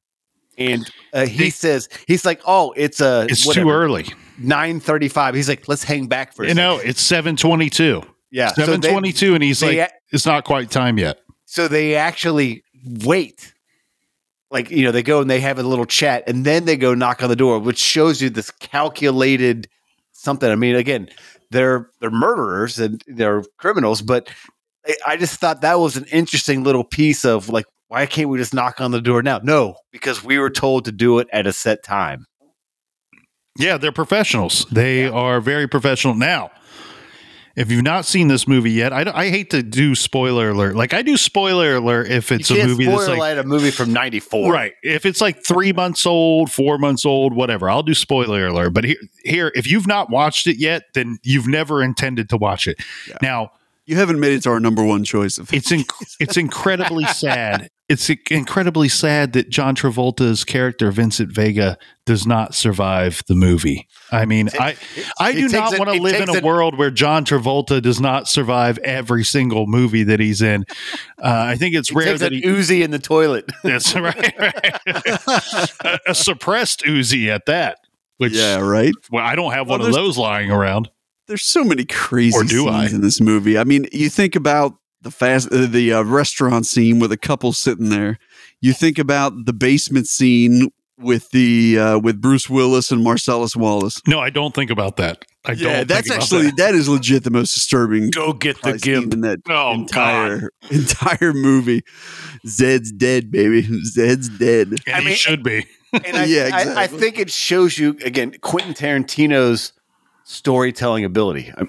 and 0.59 0.89
uh, 1.13 1.27
he 1.27 1.45
They- 1.45 1.51
says 1.51 1.89
he's 2.07 2.25
like, 2.25 2.41
"Oh, 2.47 2.73
it's 2.77 3.01
a 3.01 3.27
It's 3.29 3.47
too 3.53 3.71
early. 3.71 4.07
nine 4.39 4.81
thirty-five. 4.81 5.35
He's 5.35 5.49
like, 5.49 5.69
"Let's 5.69 5.85
hang 5.85 6.07
back 6.07 6.35
for 6.35 6.45
a 6.45 6.49
You 6.49 6.55
know, 6.55 6.77
it's 6.79 7.01
722. 7.01 8.03
yeah, 8.31 8.53
so 8.53 8.77
they- 8.77 8.95
and 8.95 9.43
he's 9.43 9.61
they 9.61 9.81
like, 9.81 9.91
"It's 10.13 10.27
not 10.27 10.45
quite 10.45 10.71
time 10.71 10.99
yet." 10.99 11.21
So 11.45 11.69
they 11.69 11.95
actually 11.97 12.63
wait 12.85 13.53
like 14.53 14.71
you 14.71 14.85
know 14.85 14.93
they 14.93 15.03
go 15.03 15.21
and 15.21 15.29
they 15.29 15.41
have 15.41 15.59
a 15.59 15.63
little 15.65 15.85
chat 15.87 16.23
and 16.29 16.45
then 16.45 16.67
they 16.67 16.77
go 16.77 16.95
knock 16.95 17.21
on 17.21 17.29
the 17.29 17.35
door 17.35 17.59
which 17.59 17.79
shows 17.79 18.23
you 18.23 18.31
this 18.31 18.49
calculated 18.53 19.69
something 20.13 20.49
i 20.49 20.55
mean 20.55 20.77
again 20.77 21.09
they're 21.51 21.91
they're 22.01 22.13
murderers 22.13 22.79
and 22.79 23.03
they're 23.09 23.43
criminals 23.59 24.03
but 24.03 24.29
I, 24.87 24.97
I 25.07 25.17
just 25.17 25.41
thought 25.41 25.61
that 25.63 25.79
was 25.79 25.97
an 25.97 26.05
interesting 26.13 26.63
little 26.65 26.85
piece 26.85 27.25
of 27.25 27.49
like 27.49 27.67
why 27.89 28.07
can't 28.07 28.29
we 28.29 28.39
just 28.39 28.55
knock 28.55 28.81
on 28.81 28.91
the 28.91 29.01
door 29.01 29.23
now 29.23 29.41
no 29.43 29.77
because 29.93 30.25
we 30.25 30.39
were 30.39 30.51
told 30.51 30.85
to 30.87 30.93
do 30.93 31.19
it 31.19 31.29
at 31.33 31.47
a 31.47 31.53
set 31.53 31.83
time 31.83 32.27
Yeah, 33.59 33.79
they're 33.79 33.93
professionals. 33.93 34.67
They 34.71 35.09
are 35.09 35.41
very 35.41 35.67
professional. 35.67 36.15
Now, 36.15 36.51
if 37.57 37.71
you've 37.71 37.85
not 37.85 38.05
seen 38.05 38.29
this 38.29 38.47
movie 38.47 38.73
yet, 38.73 38.93
I, 38.93 39.11
I 39.15 39.31
hate 39.31 39.49
to 39.51 39.63
do 39.63 39.95
spoiler 39.95 40.51
alert. 40.51 40.77
Like 40.77 40.93
I 40.93 41.01
do 41.01 41.17
spoiler 41.17 41.77
alert 41.77 42.11
if 42.11 42.31
it's 42.31 42.51
a 42.51 42.67
movie 42.67 42.85
that's 42.85 43.09
like 43.09 43.39
a 43.39 43.45
movie 43.45 43.71
from 43.71 43.95
94 43.95 44.53
right. 44.53 44.73
If 44.83 45.07
it's 45.07 45.23
like 45.23 45.43
three 45.43 45.73
months 45.73 46.05
old, 46.05 46.53
four 46.53 46.77
months 46.77 47.07
old, 47.07 47.35
whatever, 47.35 47.71
I'll 47.71 47.83
do 47.83 47.95
spoiler 47.95 48.47
alert. 48.47 48.75
But 48.75 48.85
here, 48.85 48.97
here, 49.25 49.53
if 49.55 49.67
you've 49.67 49.87
not 49.87 50.11
watched 50.11 50.47
it 50.47 50.59
yet, 50.59 50.83
then 50.93 51.17
you've 51.23 51.49
never 51.49 51.83
intended 51.83 52.29
to 52.29 52.37
watch 52.37 52.67
it. 52.67 52.77
Yeah. 53.09 53.17
Now, 53.23 53.53
You 53.87 53.97
haven't 53.97 54.19
made 54.19 54.33
it 54.33 54.43
to 54.43 54.51
our 54.51 54.59
number 54.61 54.85
one 54.85 55.05
choice 55.05 55.39
of 55.39 55.53
it's 55.53 55.71
inc- 55.71 56.17
it's 56.21 56.37
incredibly 56.37 57.05
sad. 57.07 57.71
It's 57.89 58.11
incredibly 58.11 58.89
sad 58.89 59.33
that 59.35 59.49
John 59.49 59.77
Travolta's 59.77 60.43
character 60.43 60.91
Vincent 60.91 61.31
Vega 61.31 61.79
does 62.05 62.27
not 62.27 62.53
survive 62.53 63.23
the 63.29 63.37
movie. 63.37 63.87
I 64.11 64.25
mean, 64.25 64.49
I 64.59 64.77
I 65.21 65.31
It 65.31 65.35
do 65.37 65.49
not 65.51 65.79
want 65.79 65.91
to 65.93 66.03
live 66.03 66.21
in 66.21 66.29
a 66.35 66.41
a- 66.41 66.43
world 66.45 66.77
where 66.77 66.91
John 66.91 67.25
Travolta 67.25 67.81
does 67.81 68.01
not 68.01 68.27
survive 68.27 68.79
every 68.79 69.23
single 69.23 69.69
movie 69.69 70.03
that 70.03 70.19
he's 70.19 70.43
in. 70.43 70.65
Uh, 71.23 71.45
I 71.47 71.55
think 71.55 71.77
it's 71.77 71.91
He 71.91 71.95
rare 71.95 72.07
takes 72.09 72.21
that 72.23 72.33
an 72.33 72.39
he. 72.39 72.45
Uzi 72.45 72.83
in 72.83 72.91
the 72.91 72.99
toilet 72.99 73.49
That's 73.63 73.95
right. 73.95 74.35
right. 74.37 74.81
a, 74.85 75.99
a 76.09 76.15
suppressed 76.15 76.83
Uzi 76.83 77.29
at 77.29 77.47
that. 77.47 77.79
Which 78.19 78.33
yeah, 78.33 78.59
right. 78.61 78.95
well, 79.13 79.25
I 79.25 79.37
don't 79.37 79.53
have 79.53 79.69
Well, 79.69 79.79
one 79.79 79.87
of 79.89 79.95
those 79.95 80.17
lying 80.19 80.51
around. 80.51 80.91
There's 81.29 81.43
so 81.45 81.65
many 81.65 81.85
crazy 81.85 82.37
Or 82.37 82.45
do 82.45 82.61
scenes 82.65 82.93
I? 82.93 82.95
in 82.95 83.01
this 83.01 83.21
movie. 83.21 83.59
I 83.59 83.65
mean, 83.65 83.87
you 83.93 84.09
think 84.09 84.37
about 84.37 84.75
the 85.03 85.11
fast 85.11 85.53
uh, 85.53 85.67
the 85.67 85.93
uh, 85.93 86.03
restaurant 86.03 86.67
scene 86.67 86.99
with 86.99 87.13
a 87.13 87.17
couple 87.17 87.53
sitting 87.53 87.89
there. 87.91 88.19
You 88.61 88.73
think 88.73 88.99
about 88.99 89.33
the 89.45 89.53
basement 89.53 90.09
scene 90.09 90.71
with 90.99 91.29
the 91.31 91.79
uh, 91.79 91.99
with 91.99 92.21
Bruce 92.21 92.49
Willis 92.49 92.91
and 92.91 93.03
Marcellus 93.05 93.55
Wallace. 93.57 94.01
No, 94.07 94.19
I 94.21 94.31
don't 94.31 94.55
think 94.55 94.71
about 94.71 94.97
that. 94.97 95.25
I 95.45 95.55
don't. 95.55 95.63
yeah, 95.63 95.77
think 95.79 95.89
that's 95.89 96.07
about 96.09 96.23
actually 96.23 96.43
that. 96.47 96.57
that 96.57 96.75
is 96.75 96.89
legit 96.89 97.23
the 97.23 97.31
most 97.31 97.55
disturbing 97.55 98.11
go 98.11 98.33
get 98.33 98.57
the 98.57 98.63
probably 98.63 98.79
gimp 98.81 99.13
in 99.15 99.21
that 99.21 99.39
Oh, 99.49 99.73
entire 99.75 100.51
entire 100.71 101.33
movie. 101.33 101.83
Zed's 102.47 102.91
dead, 102.93 103.31
baby. 103.31 103.63
Zed's 103.85 104.29
dead. 104.29 104.69
And 104.87 104.95
I 104.95 105.01
he 105.01 105.07
mean- 105.07 105.15
should 105.17 105.43
be. 105.43 105.67
and 105.93 106.17
I, 106.17 106.25
Yeah, 106.27 106.51
I, 106.53 106.85
I 106.85 106.87
think 106.87 107.19
it 107.19 107.31
shows 107.31 107.79
you 107.79 107.97
again 108.05 108.35
Quentin 108.41 108.75
Tarantino's 108.75 109.73
storytelling 110.27 111.05
ability. 111.05 111.53
I, 111.57 111.67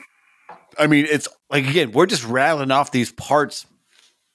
I 0.80 0.88
mean, 0.88 1.06
it's 1.10 1.28
like 1.50 1.68
again, 1.68 1.92
we're 1.92 2.06
just 2.06 2.26
rattling 2.26 2.72
off 2.72 2.92
these 2.92 3.12
parts. 3.12 3.66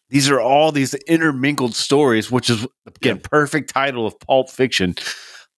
These 0.09 0.31
are 0.31 0.41
all 0.41 0.73
these 0.73 0.95
intermingled 0.95 1.75
stories, 1.75 2.31
which 2.31 2.49
is 2.49 2.67
again 2.87 3.21
perfect 3.21 3.71
title 3.71 4.07
of 4.07 4.19
Pulp 4.21 4.51
Fiction. 4.51 4.95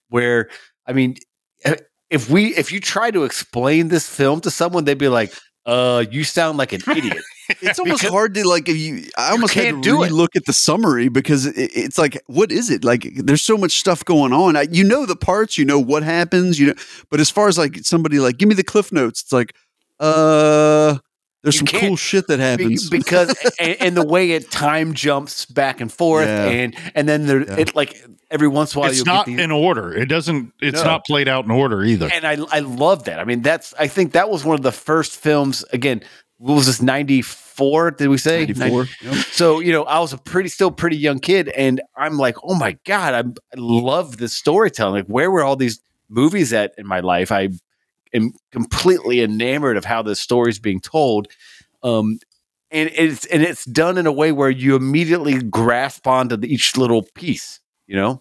Where 0.09 0.49
I 0.87 0.93
mean, 0.93 1.17
eh, 1.65 1.77
if 2.11 2.31
we 2.31 2.55
if 2.57 2.73
you 2.73 2.81
try 2.81 3.11
to 3.11 3.25
explain 3.25 3.89
this 3.89 4.09
film 4.09 4.41
to 4.43 4.51
someone, 4.51 4.85
they'd 4.85 4.99
be 4.99 5.09
like, 5.09 5.33
"Uh, 5.67 6.05
you 6.11 6.25
sound 6.25 6.59
like 6.59 6.73
an 6.73 6.81
idiot." 6.97 7.23
It's 7.61 7.79
almost 7.79 8.05
hard 8.05 8.35
to 8.35 8.47
like 8.49 8.69
if 8.69 8.77
you. 8.77 9.05
I 9.17 9.31
almost 9.33 9.53
can't 9.53 9.67
had 9.67 9.75
to 9.77 9.81
do 9.83 9.99
look 10.05 10.35
at 10.37 10.45
the 10.47 10.53
summary 10.53 11.09
because 11.09 11.47
it, 11.47 11.55
it's 11.57 11.99
like, 11.99 12.23
what 12.27 12.51
is 12.53 12.71
it? 12.71 12.85
Like, 12.85 13.07
there's 13.17 13.43
so 13.43 13.57
much 13.57 13.73
stuff 13.79 14.05
going 14.05 14.33
on. 14.33 14.57
I, 14.57 14.63
you 14.71 14.85
know 14.85 15.07
the 15.07 15.17
parts, 15.17 15.59
you 15.59 15.65
know 15.65 15.79
what 15.79 16.03
happens, 16.03 16.59
you 16.59 16.69
know. 16.69 16.75
But 17.11 17.21
as 17.21 17.31
far 17.31 17.49
as 17.49 17.59
like 17.59 17.79
somebody 17.85 18.19
like, 18.19 18.39
give 18.39 18.49
me 18.49 18.55
the 18.55 18.65
cliff 18.65 18.93
notes. 18.93 19.23
It's 19.23 19.33
like, 19.33 19.55
uh, 20.01 20.99
there's 21.43 21.61
You 21.61 21.67
some 21.67 21.81
cool 21.81 21.97
shit 21.97 22.27
that 22.29 22.39
happens. 22.41 22.89
because 22.89 23.35
and, 23.61 23.77
and 23.81 23.97
the 23.97 24.07
way 24.07 24.31
it 24.33 24.51
time 24.51 24.95
jumps 24.95 25.45
back 25.47 25.81
and 25.81 25.93
forth 25.93 26.27
Yeah. 26.27 26.47
and 26.49 26.75
and 26.95 27.07
then 27.09 27.27
there 27.27 27.43
Yeah. 27.45 27.57
it 27.59 27.77
like 27.77 28.03
every 28.31 28.49
once 28.49 28.75
in 28.75 28.79
a 28.79 28.81
while 28.81 28.89
it's 28.91 28.99
you'll 28.99 29.07
not 29.07 29.27
get 29.27 29.37
these, 29.37 29.45
in 29.45 29.51
order. 29.51 29.93
It 29.93 30.07
doesn't. 30.09 30.53
It's 30.63 30.79
No. 30.79 30.85
not 30.85 31.05
played 31.05 31.29
out 31.29 31.45
in 31.45 31.51
order 31.51 31.83
either. 31.85 32.09
and 32.13 32.27
I 32.27 32.39
I 32.51 32.61
love 32.61 33.05
that. 33.05 33.21
I 33.21 33.25
mean 33.25 33.43
that's 33.43 33.75
I 33.79 33.89
think 33.89 34.13
that 34.13 34.31
was 34.31 34.43
one 34.45 34.55
of 34.57 34.63
the 34.63 34.73
first 34.73 35.17
films 35.19 35.65
again 35.73 36.03
what 36.45 36.55
was 36.55 36.67
this 36.67 36.83
94 36.83 37.93
did 37.93 38.09
we 38.09 38.19
say 38.19 38.45
94. 38.45 38.87
Yep. 39.03 39.15
so 39.33 39.61
you 39.61 39.73
know 39.73 39.85
I 39.85 39.99
was 39.99 40.13
a 40.13 40.19
pretty 40.19 40.51
still 40.51 40.71
pretty 40.71 40.99
young 40.99 41.19
kid 41.19 41.49
and 41.49 41.81
I'm 41.97 42.19
like 42.19 42.37
oh 42.43 42.55
my 42.55 42.77
god 42.85 43.15
I'm, 43.15 43.35
I 43.57 43.57
love 43.59 44.19
this 44.19 44.35
storytelling 44.35 44.95
like 44.95 45.07
where 45.07 45.31
were 45.31 45.43
all 45.43 45.57
these 45.57 45.81
movies 46.11 46.53
at 46.53 46.75
in 46.77 46.87
my 46.87 47.01
life 47.01 47.33
I 47.33 47.49
am 48.13 48.33
completely 48.53 49.23
enamored 49.23 49.79
of 49.79 49.87
how 49.87 50.03
this 50.03 50.21
story 50.21 50.51
is 50.51 50.59
being 50.59 50.81
told 50.81 51.29
um 51.83 52.19
and 52.71 52.91
it's 52.93 53.25
and 53.27 53.43
it's 53.43 53.65
done 53.65 53.97
in 53.97 54.07
a 54.07 54.13
way 54.13 54.31
where 54.31 54.51
you 54.51 54.77
immediately 54.77 55.43
grasp 55.43 56.07
onto 56.07 56.37
the, 56.37 56.53
each 56.53 56.77
little 56.77 57.05
piece 57.15 57.61
you 57.87 57.97
know 57.97 58.21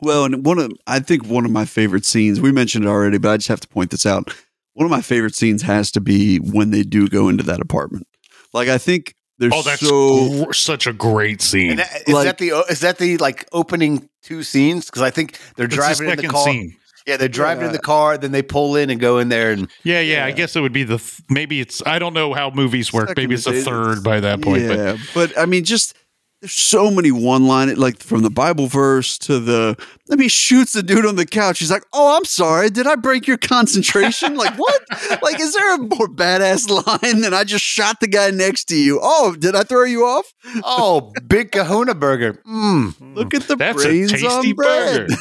Well, 0.00 0.24
and 0.24 0.46
one 0.46 0.58
of 0.58 0.72
I 0.86 1.00
think 1.00 1.26
one 1.26 1.44
of 1.44 1.50
my 1.50 1.66
favorite 1.66 2.06
scenes. 2.06 2.40
We 2.40 2.52
mentioned 2.52 2.84
it 2.84 2.88
already, 2.88 3.18
but 3.18 3.30
I 3.32 3.36
just 3.36 3.48
have 3.48 3.60
to 3.60 3.68
point 3.68 3.90
this 3.90 4.06
out. 4.06 4.32
One 4.78 4.84
of 4.84 4.92
my 4.92 5.00
favorite 5.02 5.34
scenes 5.34 5.62
has 5.62 5.90
to 5.90 6.00
be 6.00 6.36
when 6.38 6.70
they 6.70 6.84
do 6.84 7.08
go 7.08 7.28
into 7.28 7.42
that 7.42 7.60
apartment. 7.60 8.06
Like 8.52 8.68
I 8.68 8.78
think 8.78 9.14
there's 9.38 9.52
oh, 9.52 9.62
that's 9.62 9.80
so 9.84 10.44
gr- 10.44 10.52
such 10.52 10.86
a 10.86 10.92
great 10.92 11.42
scene. 11.42 11.70
and 11.70 11.78
that, 11.80 12.02
is 12.06 12.14
Like- 12.14 12.26
that 12.26 12.38
the 12.38 12.52
uh, 12.52 12.62
is 12.70 12.78
that 12.80 12.98
the 12.98 13.16
like 13.16 13.48
opening 13.52 14.08
two 14.22 14.44
scenes 14.44 14.86
because 14.86 15.02
I 15.02 15.10
think 15.10 15.36
they're 15.56 15.66
It's 15.66 15.74
the 15.74 15.80
driving 15.80 16.10
in 16.10 16.16
the 16.18 16.28
car 16.28 16.44
scene. 16.44 16.76
yeah 17.08 17.16
they're 17.16 17.28
driving 17.28 17.66
in 17.66 17.72
the 17.72 17.80
car 17.80 18.16
then 18.18 18.30
they 18.30 18.42
pull 18.42 18.76
in 18.76 18.88
and 18.88 19.00
go 19.00 19.18
in 19.18 19.30
there 19.30 19.50
and 19.50 19.68
Yeah, 19.82 19.98
yeah, 20.00 20.24
I 20.24 20.30
guess 20.30 20.54
it 20.54 20.60
would 20.60 20.72
be 20.72 20.84
the 20.84 20.98
th- 20.98 21.22
maybe 21.28 21.60
it's 21.60 21.82
I 21.84 21.98
don't 21.98 22.14
know 22.14 22.32
how 22.32 22.50
movies 22.50 22.92
work. 22.92 23.08
Second 23.08 23.20
maybe 23.20 23.34
it's 23.34 23.48
a 23.48 23.60
third 23.62 24.04
by 24.04 24.20
that 24.20 24.40
point. 24.42 24.68
But 24.68 24.78
Yeah, 24.78 24.96
but, 25.12 25.36
I 25.36 25.46
mean, 25.46 25.64
just 25.64 25.94
there's 26.40 26.52
so 26.52 26.90
many 26.90 27.10
one 27.10 27.46
line 27.48 27.74
like 27.76 28.00
from 28.00 28.22
the 28.22 28.30
Bible 28.30 28.68
verse 28.68 29.18
to 29.18 29.40
the. 29.40 29.76
I 30.10 30.16
mean, 30.16 30.28
shoots 30.28 30.72
the 30.72 30.82
dude 30.82 31.04
on 31.04 31.16
the 31.16 31.26
couch. 31.26 31.58
He's 31.58 31.70
like, 31.70 31.84
"Oh, 31.92 32.16
I'm 32.16 32.24
sorry. 32.24 32.70
Did 32.70 32.86
I 32.86 32.94
break 32.94 33.26
your 33.26 33.38
concentration? 33.38 34.36
like 34.36 34.54
what? 34.54 34.82
Like, 35.22 35.40
is 35.40 35.52
there 35.52 35.74
a 35.74 35.78
more 35.78 36.06
badass 36.08 36.68
line 36.68 37.20
than 37.22 37.34
I 37.34 37.44
just 37.44 37.64
shot 37.64 38.00
the 38.00 38.06
guy 38.06 38.30
next 38.30 38.64
to 38.66 38.76
you? 38.76 39.00
Oh, 39.02 39.34
did 39.34 39.54
I 39.56 39.62
throw 39.62 39.84
you 39.84 40.04
off? 40.04 40.32
oh 40.64 41.12
big 41.28 41.50
Kahuna 41.52 41.94
burger 41.94 42.40
mm. 42.46 42.94
Look 43.14 43.34
at 43.34 43.42
the 43.42 43.56
that's 43.56 43.84
a 43.84 43.88
brains 43.88 44.12
tasty 44.12 44.26
on 44.26 44.54
bread. 44.54 45.08
burger. 45.08 45.14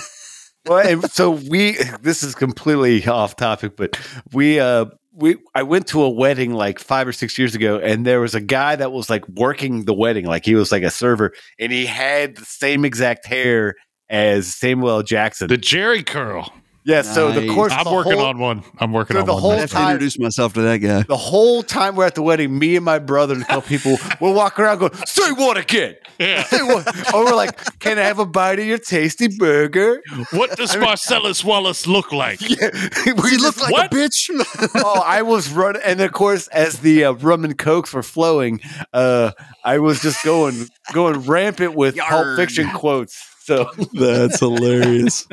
well 0.67 1.01
so 1.03 1.31
we 1.31 1.77
this 2.01 2.23
is 2.23 2.35
completely 2.35 3.05
off 3.07 3.35
topic 3.35 3.75
but 3.75 3.99
we 4.33 4.59
uh 4.59 4.85
we 5.17 5.35
I 5.55 5.63
went 5.63 5.87
to 5.87 6.03
a 6.03 6.09
wedding 6.09 6.53
like 6.53 6.79
five 6.79 7.07
or 7.07 7.11
six 7.11 7.37
years 7.37 7.55
ago, 7.55 7.79
and 7.79 8.05
there 8.05 8.21
was 8.21 8.35
a 8.35 8.39
guy 8.39 8.75
that 8.75 8.91
was 8.91 9.09
like 9.09 9.27
working 9.29 9.85
the 9.85 9.93
wedding, 9.93 10.25
like 10.25 10.45
he 10.45 10.55
was 10.55 10.71
like 10.71 10.83
a 10.83 10.91
server, 10.91 11.33
and 11.59 11.71
he 11.71 11.85
had 11.85 12.37
the 12.37 12.45
same 12.45 12.85
exact 12.85 13.25
hair 13.25 13.75
as 14.09 14.55
Samuel 14.55 14.89
L. 14.89 15.03
Jackson. 15.03 15.47
The 15.47 15.57
Jheri 15.57 16.05
curl. 16.05 16.53
Yeah, 16.87 17.01
so 17.03 17.31
the 17.31 17.47
course 17.53 17.73
I'm 17.73 17.83
the 17.83 17.91
working 17.91 18.13
whole- 18.13 18.25
on 18.25 18.39
one. 18.39 18.63
I'm 18.79 18.91
working 18.93 19.15
So 19.15 19.19
on 19.21 19.25
the 19.27 19.33
one. 19.33 19.41
whole 19.41 19.51
I 19.51 19.55
now. 19.55 19.61
have 19.61 19.69
to 19.69 19.75
time- 19.75 19.91
introduce 19.91 20.17
myself 20.19 20.53
to 20.53 20.61
that 20.61 20.77
guy. 20.77 21.03
The 21.03 21.17
whole 21.17 21.61
time 21.61 21.95
we're 21.95 22.05
at 22.05 22.15
the 22.15 22.21
wedding, 22.23 22.57
me 22.57 22.75
and 22.77 22.85
my 22.85 22.97
brother 22.99 23.33
and 23.35 23.43
a 23.43 23.45
couple 23.45 23.61
people, 23.63 23.97
we're 24.21 24.33
walking 24.33 24.65
around 24.65 24.79
going, 24.79 24.93
"Say 25.05 25.31
what 25.33 25.57
again? 25.57 25.95
Yeah. 26.17 26.43
Say 26.45 26.61
what?" 26.63 27.13
or 27.13 27.25
we're 27.25 27.35
like, 27.35 27.79
"Can 27.79 27.99
I 27.99 28.03
have 28.03 28.19
a 28.19 28.25
bite 28.25 28.59
of 28.59 28.65
your 28.65 28.77
tasty 28.79 29.27
burger?" 29.27 30.01
What 30.31 30.55
does 30.57 30.75
Marcellus 30.77 31.43
Wallace 31.43 31.85
look 31.85 32.11
like? 32.11 32.39
Yeah, 32.49 32.69
we 33.05 33.11
He 33.29 33.37
just- 33.37 33.41
looked 33.41 33.61
like 33.61 33.71
what? 33.71 33.93
a 33.93 33.95
bitch. 33.95 34.29
oh, 34.75 35.01
I 35.05 35.21
was 35.23 35.49
running, 35.51 35.81
and 35.83 35.99
of 36.01 36.11
course, 36.13 36.47
as 36.47 36.79
the 36.79 37.03
uh, 37.03 37.11
rum 37.13 37.43
and 37.43 37.57
cokes 37.57 37.93
were 37.93 38.01
flowing, 38.03 38.61
uh, 38.93 39.31
I 39.63 39.79
was 39.79 40.01
just 40.01 40.23
going 40.23 40.67
going 40.93 41.19
rampant 41.25 41.75
with 41.75 41.97
Pulp 41.97 42.37
Fiction 42.37 42.69
quotes. 42.71 43.21
So 43.43 43.69
That's 43.93 44.39
hilarious. 44.39 45.25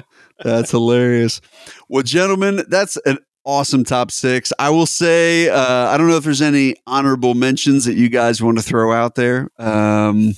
That's 0.44 0.70
hilarious. 0.70 1.40
Well, 1.88 2.02
gentlemen, 2.02 2.64
that's 2.68 2.96
an 3.06 3.18
awesome 3.44 3.82
top 3.82 4.10
six. 4.10 4.52
I 4.58 4.70
will 4.70 4.86
say, 4.86 5.48
uh, 5.48 5.88
I 5.88 5.96
don't 5.96 6.08
know 6.08 6.16
if 6.16 6.24
there's 6.24 6.42
any 6.42 6.76
honorable 6.86 7.34
mentions 7.34 7.86
that 7.86 7.96
you 7.96 8.08
guys 8.08 8.42
want 8.42 8.58
to 8.58 8.64
throw 8.64 8.92
out 8.92 9.14
there. 9.14 9.48
Um, 9.58 10.34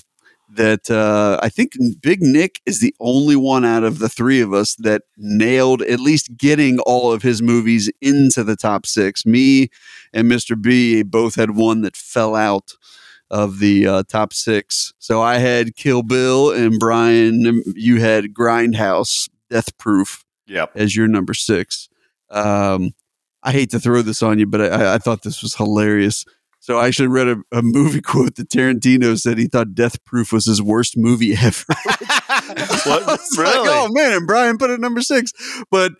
that 0.49 0.91
uh, 0.91 1.39
I 1.43 1.49
think 1.49 1.73
Big 2.01 2.23
Nick 2.23 2.61
is 2.65 2.81
the 2.81 2.95
only 2.99 3.37
one 3.37 3.65
out 3.65 3.85
of 3.85 3.99
the 3.99 4.09
three 4.09 4.41
of 4.41 4.55
us 4.55 4.75
that 4.77 5.03
nailed 5.19 5.83
at 5.83 6.01
least 6.01 6.37
getting 6.37 6.79
all 6.81 7.13
of 7.13 7.23
his 7.23 7.43
movies 7.43 7.91
into 8.01 8.43
the 8.43 8.57
top 8.57 8.87
six. 8.87 9.27
Me 9.27 9.69
and 10.13 10.31
Mr. 10.31 10.61
B 10.61 11.03
both 11.03 11.35
had 11.35 11.57
one 11.57 11.83
that 11.83 11.97
fell 11.97 12.35
out 12.35 12.73
of 13.31 13.59
the 13.59 13.87
uh, 13.87 14.03
top 14.09 14.33
six. 14.33 14.93
So 14.99 15.21
I 15.21 15.39
had 15.39 15.77
Kill 15.77 16.03
Bill, 16.03 16.53
and 16.53 16.79
Brian, 16.79 17.63
you 17.75 18.01
had 18.01 18.33
Grindhouse, 18.33 19.29
Death 19.51 19.77
Proof 19.79 20.25
yep. 20.47 20.71
as 20.75 20.97
your 20.97 21.09
number 21.09 21.35
six. 21.35 21.89
Um, 22.31 22.93
I 23.43 23.53
hate 23.53 23.71
to 23.71 23.79
throw 23.81 24.03
this 24.03 24.23
on 24.23 24.39
you, 24.39 24.47
but 24.47 24.61
I, 24.61 24.95
I 24.95 24.99
thought 24.99 25.23
this 25.23 25.43
was 25.43 25.55
hilarious. 25.55 26.25
So 26.59 26.79
I 26.79 26.89
actually 26.89 27.09
read 27.09 27.29
a, 27.29 27.37
a 27.53 27.63
movie 27.63 28.01
quote 28.03 28.35
that 28.37 28.49
Tarantino 28.49 29.17
said 29.19 29.39
he 29.39 29.47
thought 29.47 29.75
Death 29.75 30.05
Proof 30.05 30.33
was 30.33 30.47
his 30.47 30.61
worst 30.61 30.97
movie 30.97 31.35
ever. 31.41 31.65
What? 32.87 33.03
It's 33.21 33.37
like, 33.37 33.55
oh 33.57 33.89
man, 33.91 34.13
and 34.13 34.27
Brian 34.27 34.59
put 34.59 34.71
it 34.71 34.79
number 34.79 35.01
six. 35.01 35.33
But 35.71 35.93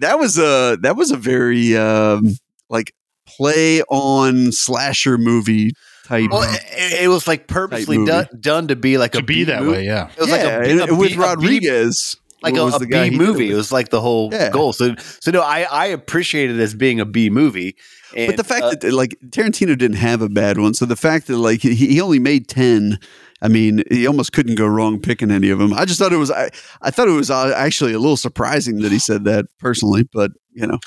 that 0.00 0.18
was 0.18 0.38
a 0.38 0.78
that 0.82 0.96
was 0.96 1.10
a 1.10 1.16
very 1.16 1.76
um, 1.76 2.22
like 2.70 2.94
play 3.26 3.82
on 3.82 4.50
slasher 4.52 5.18
movie 5.18 5.72
type. 6.06 6.30
Well, 6.30 6.42
it, 6.42 7.02
it 7.02 7.08
was 7.08 7.28
like 7.28 7.46
purposely 7.46 8.04
done, 8.06 8.26
done 8.40 8.68
to 8.68 8.76
be 8.76 8.96
like 8.96 9.12
to 9.12 9.18
a 9.18 9.22
be 9.22 9.34
B 9.40 9.44
that 9.44 9.62
movie. 9.62 9.78
way, 9.78 9.84
yeah. 9.84 10.10
It 10.10 10.20
was 10.20 10.28
yeah, 10.30 10.34
like 10.34 10.44
a, 10.44 10.60
B- 10.60 10.70
and- 10.70 10.80
a 10.80 10.84
and 10.84 10.98
with 10.98 11.08
B- 11.08 11.14
a 11.14 11.16
B- 11.16 11.22
Rodriguez, 11.22 12.16
like 12.42 12.54
what 12.54 12.60
a, 12.60 12.64
was 12.64 12.76
a 12.76 12.78
the 12.80 12.86
guy 12.86 13.04
B 13.08 13.10
he 13.12 13.18
did 13.18 13.26
movie. 13.26 13.46
with? 13.48 13.52
It 13.54 13.56
was 13.56 13.72
like 13.72 13.90
the 13.90 14.00
whole 14.00 14.30
Yeah. 14.32 14.50
goal. 14.50 14.72
So, 14.72 14.94
so 15.20 15.30
no, 15.30 15.42
I 15.42 15.62
I 15.62 15.86
appreciate 15.86 16.50
it 16.50 16.58
as 16.60 16.74
being 16.74 17.00
a 17.00 17.04
B 17.04 17.30
movie. 17.30 17.76
And, 18.16 18.26
but 18.28 18.36
the 18.36 18.44
fact 18.44 18.64
uh, 18.64 18.74
that 18.80 18.92
like 18.92 19.16
Tarantino 19.28 19.78
didn't 19.78 19.94
have 19.94 20.20
a 20.22 20.28
bad 20.28 20.58
one, 20.58 20.74
so 20.74 20.84
the 20.86 20.96
fact 20.96 21.26
that 21.28 21.36
like 21.36 21.60
he, 21.62 21.74
he 21.74 22.00
only 22.00 22.18
made 22.18 22.48
ten, 22.48 22.98
I 23.40 23.46
mean, 23.48 23.84
he 23.90 24.06
almost 24.06 24.32
couldn't 24.32 24.56
go 24.56 24.66
wrong 24.66 25.00
picking 25.00 25.30
any 25.30 25.48
of 25.50 25.58
them. 25.60 25.72
I 25.72 25.84
just 25.84 26.00
thought 26.00 26.12
it 26.12 26.16
was 26.16 26.30
I, 26.30 26.50
I 26.82 26.90
thought 26.90 27.06
it 27.08 27.12
was 27.12 27.30
uh, 27.30 27.52
actually 27.56 27.92
a 27.92 27.98
little 28.00 28.16
surprising 28.16 28.80
that 28.80 28.90
he 28.90 28.98
said 28.98 29.24
that 29.24 29.46
personally, 29.60 30.08
but 30.12 30.32
you 30.52 30.66
know, 30.66 30.78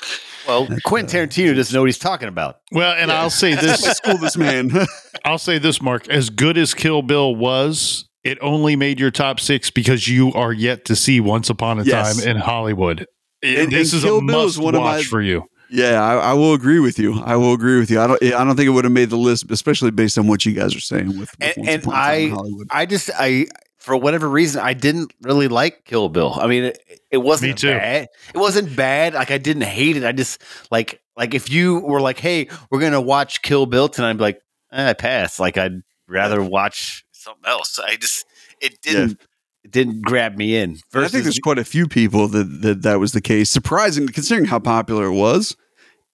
well, 0.46 0.68
Quentin 0.84 1.28
Tarantino 1.28 1.54
doesn't 1.56 1.74
know 1.74 1.80
what 1.80 1.86
he's 1.86 1.98
talking 1.98 2.28
about. 2.28 2.58
Well, 2.72 2.92
and 2.92 3.10
I'll 3.10 3.30
say 3.30 3.54
this 3.60 3.80
school 3.96 4.18
this 4.18 4.36
man. 4.36 4.70
I'll 5.24 5.38
say 5.38 5.56
this, 5.58 5.80
Mark. 5.80 6.06
As 6.10 6.28
good 6.28 6.58
as 6.58 6.74
Kill 6.74 7.00
Bill 7.00 7.34
was, 7.34 8.06
it 8.24 8.38
only 8.40 8.74
made 8.76 8.98
your 8.98 9.10
top 9.10 9.38
six 9.40 9.70
because 9.70 10.08
you 10.08 10.32
are 10.32 10.52
yet 10.52 10.84
to 10.86 10.96
see 10.96 11.20
Once 11.20 11.50
Upon 11.50 11.78
a 11.78 11.84
Yes. 11.84 12.18
Time 12.18 12.28
in 12.28 12.36
Hollywood. 12.38 13.06
And- 13.42 13.70
this 13.70 13.92
and 13.92 13.98
is 13.98 14.02
Kill 14.04 14.18
a 14.18 14.20
Bill 14.24 14.42
must 14.44 14.54
is 14.54 14.58
one 14.58 14.74
of 14.74 14.80
watch 14.80 14.96
my- 15.00 15.02
for 15.02 15.20
you. 15.20 15.44
yeah, 15.70 16.02
I, 16.02 16.30
I 16.30 16.32
will 16.32 16.54
agree 16.54 16.80
with 16.80 16.98
you. 16.98 17.20
I 17.22 17.36
will 17.36 17.52
agree 17.52 17.78
with 17.78 17.90
you. 17.90 18.00
I 18.00 18.06
don't. 18.06 18.22
I 18.22 18.42
don't 18.44 18.56
think 18.56 18.66
it 18.68 18.70
would 18.70 18.84
have 18.84 18.92
made 18.92 19.10
the 19.10 19.16
list, 19.18 19.50
especially 19.50 19.90
based 19.90 20.16
on 20.18 20.26
what 20.26 20.46
you 20.46 20.52
guys 20.52 20.74
are 20.74 20.80
saying 20.80 21.08
with. 21.08 21.18
with 21.18 21.36
And- 21.40 21.54
Once 21.58 21.68
and 21.68 21.82
Upon 21.82 21.94
a 21.94 21.96
Time 21.96 22.14
in 22.20 22.30
I- 22.32 22.34
Hollywood. 22.34 22.66
I 22.70 22.86
just 22.86 23.10
I 23.18 23.46
for 23.78 23.96
whatever 23.98 24.26
reason 24.30 24.62
I 24.62 24.72
didn't 24.72 25.12
really 25.20 25.48
like 25.48 25.84
Kill 25.84 26.08
Bill. 26.08 26.32
I 26.40 26.46
mean, 26.46 26.64
it, 26.64 26.78
it 27.10 27.18
wasn't 27.18 27.50
Me 27.50 27.54
too. 27.54 27.68
bad. 27.68 28.08
It 28.34 28.38
wasn't 28.38 28.74
bad. 28.74 29.12
Like 29.12 29.30
I 29.30 29.36
didn't 29.36 29.64
hate 29.64 29.98
it. 29.98 30.04
I 30.04 30.12
just 30.12 30.40
like 30.70 31.02
like 31.16 31.34
if 31.34 31.50
you 31.50 31.80
were 31.80 32.00
like, 32.00 32.18
hey, 32.18 32.48
we're 32.70 32.80
gonna 32.80 33.00
watch 33.02 33.42
Kill 33.42 33.66
Bill 33.66 33.90
tonight, 33.90 34.10
I'd 34.10 34.16
be 34.16 34.22
like, 34.22 34.40
eh, 34.72 34.88
I 34.88 34.92
pass. 34.94 35.38
Like 35.38 35.58
I'd 35.58 35.82
rather 36.08 36.42
watch 36.42 37.03
something 37.24 37.44
else. 37.46 37.78
I 37.78 37.96
just 37.96 38.24
it 38.60 38.80
didn't 38.82 39.20
it 39.64 39.70
didn't 39.70 40.02
grab 40.02 40.36
me 40.36 40.56
in. 40.56 40.78
And 40.92 41.04
I 41.04 41.08
think 41.08 41.24
there's 41.24 41.38
quite 41.38 41.58
a 41.58 41.64
few 41.64 41.88
people 41.88 42.28
that 42.28 42.44
that, 42.62 42.82
that 42.82 43.00
was 43.00 43.12
the 43.12 43.20
case. 43.20 43.50
Surprising, 43.50 44.06
considering 44.08 44.46
how 44.46 44.58
popular 44.60 45.06
it 45.06 45.14
was. 45.14 45.56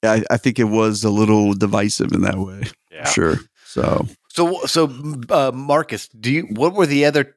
I, 0.03 0.23
I 0.31 0.37
think 0.39 0.59
it 0.59 0.65
was 0.65 1.05
a 1.05 1.11
little 1.11 1.53
divisive 1.53 2.13
in 2.13 2.23
that 2.23 2.39
way. 2.39 2.63
yeah. 2.91 3.05
Sure. 3.09 3.37
So 3.67 4.07
So 4.31 4.61
so 4.67 4.85
uh, 5.29 5.53
Marcus, 5.55 6.09
do 6.09 6.33
you 6.33 6.43
what 6.53 6.73
were 6.75 6.87
the 6.87 7.05
other 7.05 7.37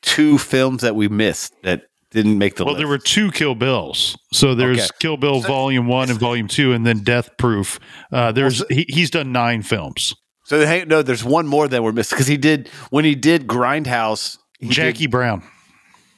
two 0.00 0.38
films 0.38 0.82
that 0.82 0.94
we 0.96 1.08
missed 1.08 1.52
that 1.64 1.82
didn't 2.10 2.38
make 2.38 2.56
the 2.56 2.64
Well, 2.64 2.72
list? 2.74 2.78
there 2.80 2.88
were 2.88 2.96
two 2.98 3.30
Kill 3.32 3.54
Bills. 3.54 4.16
So 4.32 4.54
there's 4.54 4.78
Okay. 4.78 4.88
Kill 5.00 5.16
Bill 5.18 5.42
So- 5.42 5.48
Volume 5.48 5.86
One 5.86 6.08
and 6.08 6.18
Volume 6.18 6.48
Two, 6.48 6.72
and 6.72 6.86
then 6.86 7.00
Death 7.00 7.36
Proof. 7.36 7.78
Uh, 8.10 8.32
there's 8.32 8.64
he, 8.70 8.86
he's 8.88 9.10
done 9.10 9.30
nine 9.32 9.60
films. 9.62 10.14
So 10.48 10.64
hey, 10.66 10.84
no, 10.86 11.02
there's 11.02 11.22
one 11.22 11.46
more 11.46 11.68
that 11.68 11.82
we're 11.82 11.92
missing 11.92 12.16
because 12.16 12.26
he 12.26 12.38
did 12.38 12.68
when 12.88 13.04
he 13.04 13.14
did 13.14 13.46
Grindhouse. 13.46 14.38
he 14.58 14.68
Jackie 14.68 15.00
did- 15.00 15.10
Brown. 15.10 15.42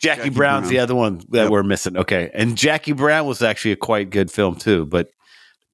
Jackie, 0.00 0.20
Jackie 0.22 0.30
Brown's 0.30 0.62
Brown. 0.62 0.70
the 0.70 0.78
other 0.78 0.94
one 0.94 1.20
that 1.30 1.42
Yep. 1.42 1.50
we're 1.50 1.62
missing. 1.64 1.96
Okay, 1.96 2.30
and 2.32 2.56
Jackie 2.56 2.92
Brown 2.92 3.26
was 3.26 3.42
actually 3.42 3.72
a 3.72 3.76
quite 3.76 4.08
good 4.10 4.30
film 4.30 4.54
too, 4.54 4.86
but 4.86 5.10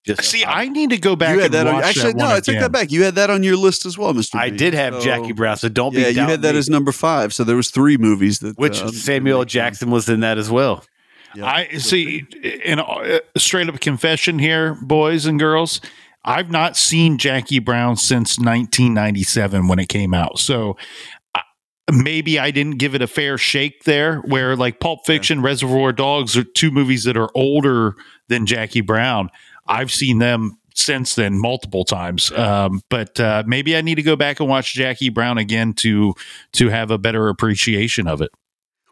just 0.06 0.22
See, 0.24 0.44
I 0.44 0.68
need 0.68 0.90
to 0.90 0.98
go 0.98 1.14
back 1.16 1.34
you 1.34 1.42
had 1.42 1.54
and 1.54 1.54
that 1.54 1.66
on, 1.66 1.82
actually 1.84 2.12
that 2.12 2.16
no, 2.16 2.24
one 2.24 2.32
I 2.34 2.36
take 2.40 2.48
again. 2.48 2.62
that 2.62 2.72
back. 2.72 2.90
You 2.90 3.02
had 3.04 3.14
that 3.16 3.28
on 3.30 3.42
your 3.42 3.56
list 3.56 3.84
as 3.86 3.98
well, 3.98 4.14
Mister. 4.14 4.38
I 4.38 4.48
did 4.50 4.72
have 4.74 5.00
Jackie 5.02 5.32
Brown, 5.32 5.58
so 5.58 5.68
don't 5.68 5.94
be 5.94 6.00
Yeah, 6.00 6.08
you 6.08 6.20
had 6.22 6.42
that 6.42 6.54
me. 6.54 6.58
as 6.58 6.68
number 6.68 6.92
five. 6.92 7.32
So 7.34 7.44
there 7.44 7.56
was 7.56 7.70
three 7.70 7.98
movies 7.98 8.38
that 8.40 8.56
which 8.58 8.80
uh, 8.80 8.88
Samuel 8.90 9.44
Jackson 9.44 9.90
was 9.90 10.08
in 10.08 10.20
that 10.20 10.38
as 10.38 10.50
well. 10.50 10.82
Yeah. 11.36 11.44
I 11.46 11.68
see. 11.78 12.24
In 12.64 12.78
a 12.80 13.20
straight 13.36 13.68
up 13.68 13.78
confession 13.80 14.38
here, 14.38 14.74
boys 14.80 15.26
and 15.26 15.38
girls, 15.38 15.80
I've 16.26 16.50
not 16.50 16.76
seen 16.76 17.18
Jackie 17.18 17.60
Brown 17.60 17.96
since 17.96 18.36
1997 18.38 19.68
when 19.68 19.78
it 19.78 19.88
came 19.88 20.12
out. 20.12 20.40
So 20.40 20.76
uh, 21.34 21.40
maybe 21.90 22.38
I 22.38 22.50
didn't 22.50 22.78
give 22.78 22.96
it 22.96 23.02
a 23.02 23.06
fair 23.06 23.38
shake 23.38 23.84
there. 23.84 24.18
Where 24.18 24.56
like 24.56 24.80
Pulp 24.80 25.06
Fiction, 25.06 25.40
Reservoir 25.40 25.92
Dogs 25.92 26.36
are 26.36 26.44
two 26.44 26.72
movies 26.72 27.04
that 27.04 27.16
are 27.16 27.30
older 27.34 27.94
than 28.28 28.44
Jackie 28.44 28.80
Brown. 28.80 29.30
I've 29.68 29.92
seen 29.92 30.18
them 30.18 30.58
since 30.74 31.14
then 31.14 31.40
multiple 31.40 31.84
times. 31.84 32.30
Um, 32.32 32.82
but 32.90 33.18
uh, 33.18 33.44
maybe 33.46 33.76
I 33.76 33.80
need 33.80 33.94
to 33.94 34.02
go 34.02 34.16
back 34.16 34.40
and 34.40 34.48
watch 34.48 34.74
Jackie 34.74 35.08
Brown 35.08 35.38
again 35.38 35.72
to 35.74 36.14
to 36.52 36.68
have 36.68 36.90
a 36.90 36.98
better 36.98 37.28
appreciation 37.28 38.06
of 38.08 38.20
it. 38.20 38.30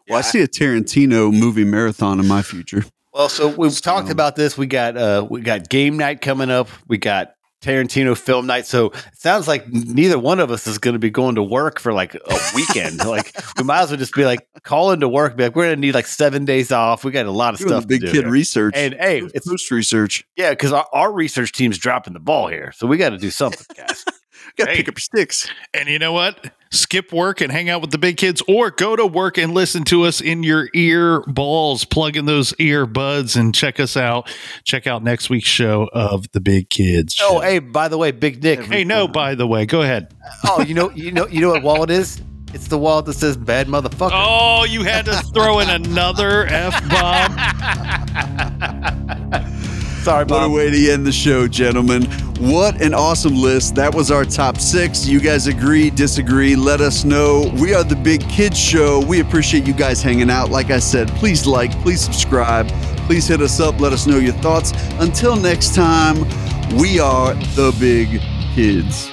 Well, 0.07 0.19
I 0.19 0.21
see 0.21 0.41
a 0.41 0.47
Tarantino 0.47 1.33
movie 1.37 1.63
marathon 1.65 2.19
in 2.19 2.27
my 2.27 2.41
future. 2.43 2.85
Well, 3.15 3.29
so 3.29 3.47
we've 3.47 3.79
talked 3.81 4.07
So- 4.07 4.11
about 4.11 4.35
this. 4.35 4.57
We 4.57 4.67
got 4.67 4.97
uh 4.97 5.25
we 5.29 5.41
got 5.41 5.69
game 5.69 5.97
night 5.97 6.21
coming 6.21 6.51
up. 6.51 6.69
We 6.87 6.97
got 6.97 7.31
Tarantino 7.61 8.15
film 8.15 8.45
night. 8.45 8.67
So 8.67 8.87
it 8.87 9.17
sounds 9.17 9.47
like 9.47 9.67
neither 9.69 10.19
one 10.19 10.39
of 10.39 10.51
us 10.51 10.67
is 10.67 10.77
going 10.77 10.93
to 10.93 10.99
be 10.99 11.09
going 11.09 11.33
to 11.35 11.41
work 11.41 11.79
for 11.79 11.93
like 11.93 12.13
a 12.13 12.39
weekend. 12.53 12.97
like 13.05 13.33
we 13.57 13.63
might 13.63 13.81
as 13.83 13.89
well 13.89 13.97
just 13.97 14.13
be 14.13 14.25
like 14.25 14.45
calling 14.63 14.99
to 14.99 15.07
work. 15.09 15.35
Be 15.37 15.43
like, 15.45 15.55
we're 15.55 15.65
going 15.67 15.77
to 15.77 15.81
need 15.81 15.95
like 15.95 16.05
seven 16.05 16.45
days 16.45 16.71
off. 16.71 17.03
We 17.03 17.11
got 17.11 17.25
a 17.25 17.31
lot 17.31 17.53
of 17.55 17.59
Doing 17.61 17.69
stuff. 17.69 17.83
the 17.83 17.87
big 17.87 18.01
to 18.01 18.07
do 18.07 18.11
kid 18.11 18.23
here. 18.25 18.31
research. 18.31 18.73
And 18.75 18.93
hey, 18.95 19.21
it's 19.33 19.47
post 19.47 19.71
research. 19.71 20.25
yeah, 20.35 20.51
because 20.51 20.73
our, 20.73 20.85
our 20.93 21.11
research 21.11 21.53
team's 21.53 21.77
dropping 21.79 22.13
the 22.13 22.19
ball 22.19 22.49
here, 22.49 22.71
so 22.75 22.85
we 22.85 22.97
got 22.97 23.09
to 23.11 23.17
do 23.17 23.31
something, 23.31 23.65
guys. 23.75 24.03
Got 24.57 24.65
to 24.65 24.71
Hey. 24.71 24.77
pick 24.77 24.89
up 24.89 24.95
your 24.95 25.01
sticks. 25.01 25.49
And 25.73 25.89
you 25.89 25.97
know 25.99 26.13
what? 26.13 26.51
Skip 26.75 27.11
work 27.11 27.41
and 27.41 27.51
hang 27.51 27.69
out 27.69 27.81
with 27.81 27.91
the 27.91 27.97
big 27.97 28.17
kids, 28.17 28.41
or 28.47 28.69
go 28.71 28.95
to 28.95 29.05
work 29.05 29.37
and 29.37 29.53
listen 29.53 29.83
to 29.85 30.03
us 30.03 30.21
in 30.21 30.43
your 30.43 30.69
ear 30.73 31.21
balls. 31.21 31.85
Plug 31.85 32.15
in 32.17 32.25
those 32.25 32.53
earbuds 32.53 33.35
and 33.35 33.53
check 33.55 33.79
us 33.79 33.95
out. 33.97 34.29
Check 34.63 34.85
out 34.87 35.03
next 35.03 35.29
week's 35.29 35.47
show 35.49 35.89
of 35.93 36.31
the 36.31 36.39
Big 36.41 36.69
Kids. 36.69 37.17
oh, 37.21 37.35
Show. 37.35 37.39
hey, 37.41 37.59
by 37.59 37.87
the 37.87 37.97
way, 37.97 38.11
Big 38.11 38.43
Nick. 38.43 38.61
hey, 38.63 38.83
no. 38.83 39.07
By 39.07 39.35
the 39.35 39.47
way, 39.47 39.65
go 39.65 39.81
ahead. 39.81 40.13
Oh, 40.45 40.61
you 40.61 40.73
know, 40.73 40.91
you 40.91 41.11
know, 41.11 41.27
you 41.27 41.41
know 41.41 41.49
what 41.49 41.63
wallet 41.63 41.89
is? 41.89 42.21
It's 42.53 42.67
the 42.67 42.77
wallet 42.77 43.05
that 43.07 43.15
says 43.15 43.35
"bad 43.35 43.67
motherfucker." 43.67 44.11
Oh, 44.13 44.63
you 44.63 44.83
had 44.83 45.05
to 45.05 45.13
throw 45.33 45.59
in 45.59 45.69
another 45.69 46.45
f 46.45 46.73
bomb. 46.89 47.35
Sorry, 50.05 50.23
What 50.25 50.43
a 50.43 50.49
way 50.49 50.69
to 50.69 50.91
end 50.91 51.03
the 51.03 51.11
show, 51.11 51.47
gentlemen. 51.47 52.03
What 52.39 52.79
an 52.79 52.93
awesome 52.93 53.33
list. 53.33 53.73
That 53.73 53.95
was 53.95 54.11
our 54.11 54.23
top 54.23 54.59
six. 54.59 55.07
You 55.07 55.19
guys 55.19 55.47
agree, 55.47 55.89
disagree? 55.89 56.55
Let 56.55 56.79
us 56.79 57.03
know. 57.03 57.51
We 57.59 57.73
are 57.73 57.83
the 57.83 57.95
Big 57.95 58.21
Kids 58.29 58.55
Show. 58.55 59.03
We 59.03 59.19
appreciate 59.21 59.65
you 59.65 59.73
guys 59.73 60.03
hanging 60.03 60.29
out. 60.29 60.51
Like 60.51 60.69
I 60.69 60.77
said, 60.77 61.07
please 61.13 61.47
like, 61.47 61.71
please 61.81 62.01
subscribe, 62.01 62.67
please 63.07 63.27
hit 63.27 63.41
us 63.41 63.59
up. 63.59 63.79
Let 63.79 63.93
us 63.93 64.05
know 64.05 64.19
your 64.19 64.35
thoughts. 64.43 64.73
Until 64.99 65.35
next 65.35 65.73
time, 65.73 66.19
we 66.77 66.99
are 66.99 67.33
the 67.55 67.75
Big 67.79 68.21
Kids. 68.53 69.09